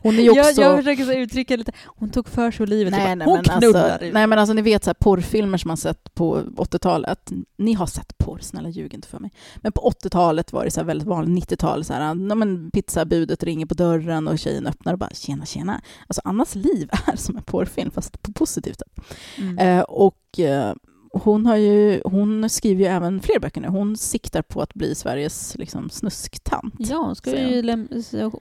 Hon 0.00 0.14
är 0.14 0.22
ju 0.22 0.30
också... 0.30 0.62
jag, 0.62 0.72
jag 0.72 0.84
försöker 0.84 1.18
uttrycka 1.18 1.56
lite, 1.56 1.72
hon 1.86 2.10
tog 2.10 2.28
för 2.28 2.50
sig 2.50 2.66
livet. 2.66 2.90
Nej, 2.92 3.12
och 3.12 3.18
nej, 3.18 3.26
hon 3.26 3.34
men 3.34 3.44
knullar 3.44 3.90
alltså, 3.90 4.04
ut. 4.04 4.14
nej 4.14 4.26
men 4.26 4.38
alltså 4.38 4.52
ni 4.52 4.62
vet 4.62 4.84
så 4.84 4.90
här, 4.90 4.94
porrfilmer 4.94 5.58
som 5.58 5.68
man 5.68 5.76
sett 5.76 6.14
på 6.14 6.40
80-talet. 6.40 7.32
Ni 7.56 7.72
har 7.72 7.86
sett 7.86 8.18
porr, 8.18 8.38
snälla 8.38 8.68
ljug 8.68 8.94
inte 8.94 9.08
för 9.08 9.18
mig. 9.18 9.30
Men 9.56 9.72
på 9.72 9.92
80-talet 10.02 10.52
var 10.52 10.64
det 10.64 10.70
så 10.70 10.80
här 10.80 10.86
väldigt 10.86 11.08
vanligt, 11.08 11.50
90-tal, 11.50 11.84
så 11.84 11.92
här, 11.92 12.00
ja, 12.28 12.34
men 12.34 12.70
pizzabudet 12.70 13.42
ringer 13.42 13.66
på 13.66 13.74
dörren 13.74 14.28
och 14.28 14.38
tjejen 14.38 14.66
öppnar 14.66 14.92
och 14.92 14.98
bara 14.98 15.10
tjena 15.10 15.46
tjena. 15.46 15.80
Alltså 16.06 16.20
Annas 16.24 16.54
liv 16.54 16.90
är 17.06 17.16
som 17.16 17.36
en 17.36 17.42
porrfilm 17.42 17.90
fast 17.90 18.22
på 18.22 18.32
positivt 18.32 18.78
sätt. 18.78 19.06
Mm. 19.38 19.58
Eh, 19.58 19.82
och 19.82 20.40
eh, 20.40 20.74
hon, 21.12 21.46
har 21.46 21.56
ju, 21.56 22.02
hon 22.04 22.50
skriver 22.50 22.84
ju 22.84 22.90
även 22.90 23.20
fler 23.20 23.38
böcker 23.38 23.60
nu. 23.60 23.68
Hon 23.68 23.96
siktar 23.96 24.42
på 24.42 24.62
att 24.62 24.74
bli 24.74 24.94
Sveriges 24.94 25.56
liksom, 25.58 25.90
snusktant. 25.90 26.74
Ja, 26.78 26.96
hon 26.96 27.16
ska 27.16 27.30
ju 27.30 27.62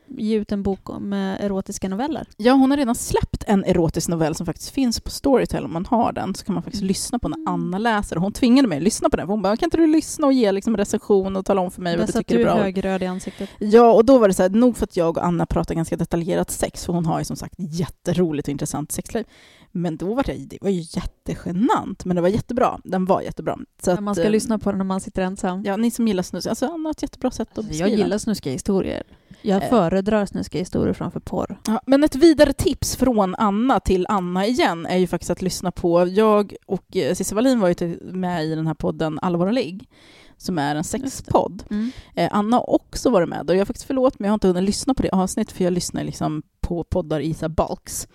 ge 0.07 0.37
ut 0.37 0.51
en 0.51 0.63
bok 0.63 0.89
om 0.89 1.13
eh, 1.13 1.19
erotiska 1.45 1.89
noveller. 1.89 2.27
Ja, 2.37 2.53
hon 2.53 2.71
har 2.71 2.77
redan 2.77 2.95
släppt 2.95 3.43
en 3.47 3.63
erotisk 3.65 4.07
novell 4.07 4.35
som 4.35 4.45
faktiskt 4.45 4.69
finns 4.69 4.99
på 5.01 5.09
Storytel. 5.09 5.65
Om 5.65 5.73
man 5.73 5.85
har 5.85 6.11
den 6.11 6.35
så 6.35 6.45
kan 6.45 6.53
man 6.53 6.63
faktiskt 6.63 6.83
lyssna 6.83 7.19
på 7.19 7.29
när 7.29 7.39
Anna 7.47 7.77
läser. 7.77 8.15
Hon 8.15 8.31
tvingade 8.33 8.67
mig 8.67 8.77
att 8.77 8.83
lyssna 8.83 9.09
på 9.09 9.17
den. 9.17 9.27
Hon 9.27 9.41
bara, 9.41 9.57
kan 9.57 9.67
inte 9.67 9.77
du 9.77 9.87
lyssna 9.87 10.27
och 10.27 10.33
ge 10.33 10.51
liksom 10.51 10.77
recension 10.77 11.35
och 11.35 11.45
tala 11.45 11.61
om 11.61 11.71
för 11.71 11.81
mig 11.81 11.93
vad 11.93 12.01
Där 12.01 12.07
du 12.07 12.13
satt 12.13 12.27
tycker 12.27 12.35
är 12.35 12.39
du 12.39 12.45
bra? 12.45 12.63
högröd 12.63 13.03
i 13.03 13.05
ansiktet. 13.05 13.49
Ja, 13.59 13.91
och 13.93 14.05
då 14.05 14.17
var 14.17 14.27
det 14.27 14.33
så 14.33 14.41
här, 14.41 14.49
nog 14.49 14.77
för 14.77 14.83
att 14.83 14.97
jag 14.97 15.17
och 15.17 15.25
Anna 15.25 15.45
pratar 15.45 15.75
ganska 15.75 15.97
detaljerat 15.97 16.51
sex, 16.51 16.85
för 16.85 16.93
hon 16.93 17.05
har 17.05 17.19
ju 17.19 17.25
som 17.25 17.35
sagt 17.35 17.55
jätteroligt 17.57 18.47
och 18.47 18.51
intressant 18.51 18.91
sexliv. 18.91 19.25
Men 19.71 19.97
då 19.97 20.13
var 20.13 20.23
det, 20.23 20.33
det 20.33 20.57
var 20.61 20.69
ju 20.69 20.81
jättegenant, 20.81 22.05
men 22.05 22.15
det 22.15 22.21
var 22.21 22.29
jättebra. 22.29 22.79
Den 22.83 23.05
var 23.05 23.21
jättebra. 23.21 23.57
Så 23.83 23.91
att, 23.91 23.99
man 24.03 24.15
ska 24.15 24.23
eh, 24.23 24.31
lyssna 24.31 24.59
på 24.59 24.69
den 24.71 24.77
när 24.77 24.85
man 24.85 25.01
sitter 25.01 25.21
ensam. 25.21 25.63
Ja, 25.65 25.77
ni 25.77 25.91
som 25.91 26.07
gillar 26.07 26.23
snus, 26.23 26.47
alltså 26.47 26.65
Anna 26.65 26.87
har 26.87 26.91
ett 26.91 27.01
jättebra 27.01 27.31
sätt 27.31 27.47
att 27.51 27.57
Alltså, 27.57 27.69
beskriva. 27.69 27.89
jag 27.89 27.99
gillar 27.99 28.17
snuskiga 28.17 28.53
historier. 28.53 29.03
Jag 29.41 29.63
Eh. 29.63 29.69
föredrar 29.69 30.25
snuskiga 30.25 30.59
historier 30.61 30.93
framför 30.93 31.19
porr. 31.19 31.59
Ja, 31.67 31.81
men 31.85 32.03
ett 32.03 32.15
vidare 32.15 32.53
tips 32.53 32.95
från 32.95 33.35
Anna 33.35 33.79
till 33.79 34.05
Anna 34.09 34.45
igen 34.45 34.85
är 34.85 34.97
ju 34.97 35.07
faktiskt 35.07 35.29
att 35.31 35.41
lyssna 35.41 35.71
på, 35.71 36.07
jag 36.07 36.53
och 36.67 36.97
eh, 36.97 37.13
Cissi 37.13 37.35
Wallin 37.35 37.59
var 37.59 37.67
ju 37.67 37.99
med 38.01 38.45
i 38.45 38.55
den 38.55 38.67
här 38.67 38.73
podden 38.73 39.19
ligg, 39.51 39.89
som 40.37 40.57
är 40.57 40.75
en 40.75 40.83
sexpodd. 40.83 41.63
Mm. 41.69 41.91
Eh, 42.15 42.29
Anna 42.31 42.57
har 42.57 42.69
också 42.69 43.09
varit 43.09 43.29
med 43.29 43.49
och 43.49 43.55
jag 43.55 43.59
har 43.61 43.65
faktiskt 43.65 43.87
förlåt 43.87 44.19
men 44.19 44.25
jag 44.25 44.31
har 44.31 44.35
inte 44.35 44.47
hunnit 44.47 44.63
lyssna 44.63 44.93
på 44.93 45.03
det 45.03 45.09
avsnittet 45.09 45.57
för 45.57 45.63
jag 45.63 45.73
lyssnar 45.73 46.03
liksom 46.03 46.41
på 46.61 46.83
poddar 46.83 47.19
i 47.19 47.33
så 47.33 47.49
bulks. 47.49 48.07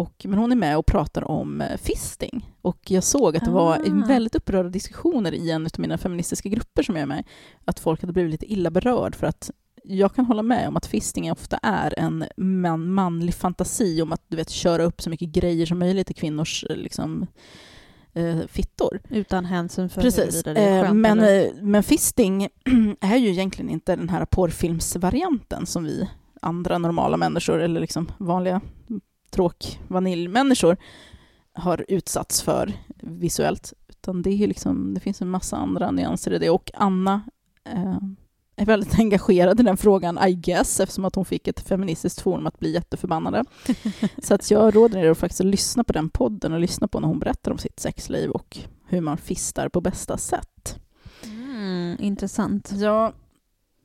Och, 0.00 0.26
men 0.28 0.38
hon 0.38 0.52
är 0.52 0.56
med 0.56 0.78
och 0.78 0.86
pratar 0.86 1.30
om 1.30 1.60
eh, 1.60 1.76
fisting. 1.76 2.54
Och 2.62 2.90
jag 2.90 3.04
såg 3.04 3.36
att 3.36 3.44
det 3.44 3.50
var 3.50 3.78
Ah. 3.78 4.06
väldigt 4.06 4.34
upprörda 4.34 4.68
diskussioner 4.68 5.34
i 5.34 5.50
en 5.50 5.66
av 5.66 5.70
mina 5.78 5.98
feministiska 5.98 6.48
grupper 6.48 6.82
som 6.82 6.96
jag 6.96 7.02
är 7.02 7.06
med. 7.06 7.24
Att 7.64 7.80
folk 7.80 8.00
hade 8.00 8.12
blivit 8.12 8.30
lite 8.30 8.52
illa 8.52 8.70
berörd 8.70 9.14
för 9.14 9.26
att 9.26 9.50
jag 9.84 10.14
kan 10.14 10.24
hålla 10.24 10.42
med 10.42 10.68
om 10.68 10.76
att 10.76 10.86
fisting 10.86 11.32
ofta 11.32 11.58
är 11.62 11.98
en 11.98 12.24
man, 12.36 12.92
manlig 12.92 13.34
fantasi 13.34 14.02
om 14.02 14.12
att 14.12 14.22
du 14.28 14.36
vet, 14.36 14.50
köra 14.50 14.82
upp 14.82 15.02
så 15.02 15.10
mycket 15.10 15.28
grejer 15.28 15.66
som 15.66 15.78
möjligt 15.78 16.10
i 16.10 16.14
kvinnors 16.14 16.64
eh, 16.70 16.76
liksom, 16.76 17.26
eh, 18.12 18.38
fittor. 18.48 19.00
Utan 19.08 19.44
hänsyn 19.44 19.88
för 19.88 20.00
Precis, 20.00 20.42
det 20.42 20.50
är 20.50 20.78
eh, 20.78 20.84
skönt 20.84 20.96
men, 20.96 21.18
eller... 21.18 21.62
men 21.62 21.82
fisting 21.82 22.48
är 23.00 23.16
ju 23.16 23.28
egentligen 23.28 23.70
inte 23.70 23.96
den 23.96 24.08
här 24.08 24.24
porrfilmsvarianten 24.24 25.66
som 25.66 25.84
vi 25.84 26.08
andra 26.42 26.78
normala 26.78 27.16
människor, 27.16 27.62
eller 27.62 27.80
liksom 27.80 28.12
vanliga 28.18 28.60
tråk-vaniljmänniskor 29.30 30.76
har 31.52 31.84
utsatts 31.88 32.42
för 32.42 32.72
visuellt. 33.02 33.72
Utan 33.88 34.22
det, 34.22 34.30
är 34.30 34.46
liksom, 34.46 34.94
det 34.94 35.00
finns 35.00 35.22
en 35.22 35.30
massa 35.30 35.56
andra 35.56 35.90
nyanser 35.90 36.32
i 36.32 36.38
det. 36.38 36.50
Och 36.50 36.70
Anna 36.74 37.22
eh, 37.64 37.98
är 38.56 38.66
väldigt 38.66 38.94
engagerad 38.98 39.60
i 39.60 39.62
den 39.62 39.76
frågan, 39.76 40.18
I 40.28 40.34
guess, 40.34 40.80
eftersom 40.80 41.04
att 41.04 41.14
hon 41.14 41.24
fick 41.24 41.48
ett 41.48 41.60
feministiskt 41.60 42.20
forum 42.20 42.46
att 42.46 42.58
bli 42.58 42.72
jätteförbannade. 42.72 43.44
Så 44.22 44.34
att 44.34 44.50
jag 44.50 44.76
råder 44.76 44.98
er 44.98 45.10
att 45.10 45.18
faktiskt 45.18 45.44
lyssna 45.44 45.84
på 45.84 45.92
den 45.92 46.10
podden 46.10 46.52
och 46.52 46.60
lyssna 46.60 46.88
på 46.88 47.00
när 47.00 47.08
hon 47.08 47.18
berättar 47.18 47.50
om 47.50 47.58
sitt 47.58 47.80
sexliv 47.80 48.30
och 48.30 48.58
hur 48.86 49.00
man 49.00 49.16
fistar 49.16 49.68
på 49.68 49.80
bästa 49.80 50.18
sätt. 50.18 50.80
Mm, 51.24 51.96
intressant. 52.00 52.72
Ja, 52.74 53.12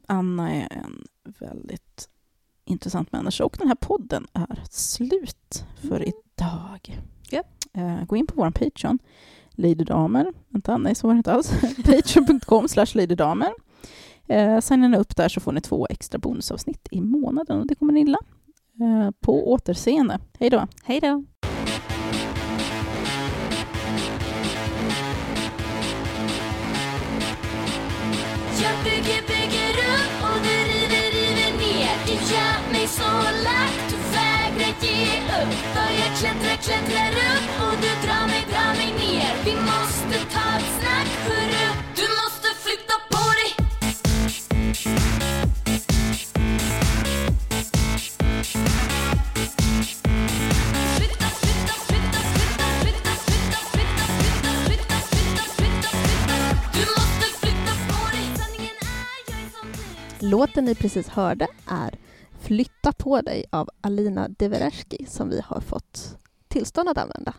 Anna 0.07 0.51
är 0.51 0.73
en 0.73 1.03
väldigt 1.39 2.09
intressant 2.65 3.11
människa 3.11 3.43
och 3.45 3.55
den 3.59 3.67
här 3.67 3.75
podden 3.75 4.27
är 4.33 4.59
slut 4.69 5.65
för 5.89 5.95
Mm. 5.95 6.09
idag. 6.37 7.01
Japp. 7.31 7.47
Eh, 7.73 8.05
gå 8.05 8.15
in 8.15 8.27
på 8.27 8.33
vår 8.35 8.51
Patreon, 8.51 8.99
Lady 9.51 9.83
Damer. 9.83 10.33
Vänta, 10.49 10.77
nej 10.77 10.95
så 10.95 11.07
var 11.07 11.13
det 11.13 11.17
inte 11.17 11.33
alls. 11.33 11.51
Patreon.com 11.85 12.67
slash 12.67 12.85
Lady 12.95 13.15
Damer. 13.15 13.53
Eh, 14.27 14.59
signa 14.59 14.97
upp 14.97 15.15
där 15.15 15.29
så 15.29 15.39
får 15.39 15.51
ni 15.51 15.61
två 15.61 15.87
extra 15.89 16.19
bonusavsnitt 16.19 16.87
i 16.91 17.01
månaden 17.01 17.59
och 17.59 17.67
det 17.67 17.75
kommer 17.75 17.93
ni 17.93 17.99
gilla. 17.99 18.19
Eh, 18.81 19.11
på 19.19 19.51
återseende. 19.51 20.19
Hej 20.39 20.49
då! 20.49 20.67
Hej 20.83 20.99
då! 20.99 21.23
Viktor, 35.49 35.89
jag 35.99 36.17
klättrar, 36.19 36.57
klättrar 36.63 37.09
upp 37.09 37.49
och 37.61 37.75
du 37.81 38.07
drar 38.07 38.27
mig, 38.27 38.45
drar 38.51 38.75
mig 38.75 38.93
ner. 38.93 39.33
Vi 39.45 39.55
måste 39.55 40.19
ta 40.33 40.57
ett 40.57 40.69
snack, 40.79 41.07
hörru. 41.27 41.67
Du 41.95 42.01
måste 42.21 42.47
flytta 42.63 42.93
på 43.09 43.23
dig. 43.39 43.51
Låten 60.19 60.65
ni 60.65 60.75
precis 60.75 61.07
hörde 61.07 61.47
är 61.67 62.04
Flytta 62.45 62.93
på 62.93 63.21
dig 63.21 63.45
av 63.49 63.69
Alina 63.81 64.27
Devereski 64.27 65.05
som 65.09 65.29
vi 65.29 65.41
har 65.41 65.61
fått 65.61 66.17
tillstånd 66.47 66.89
att 66.89 66.97
använda. 66.97 67.33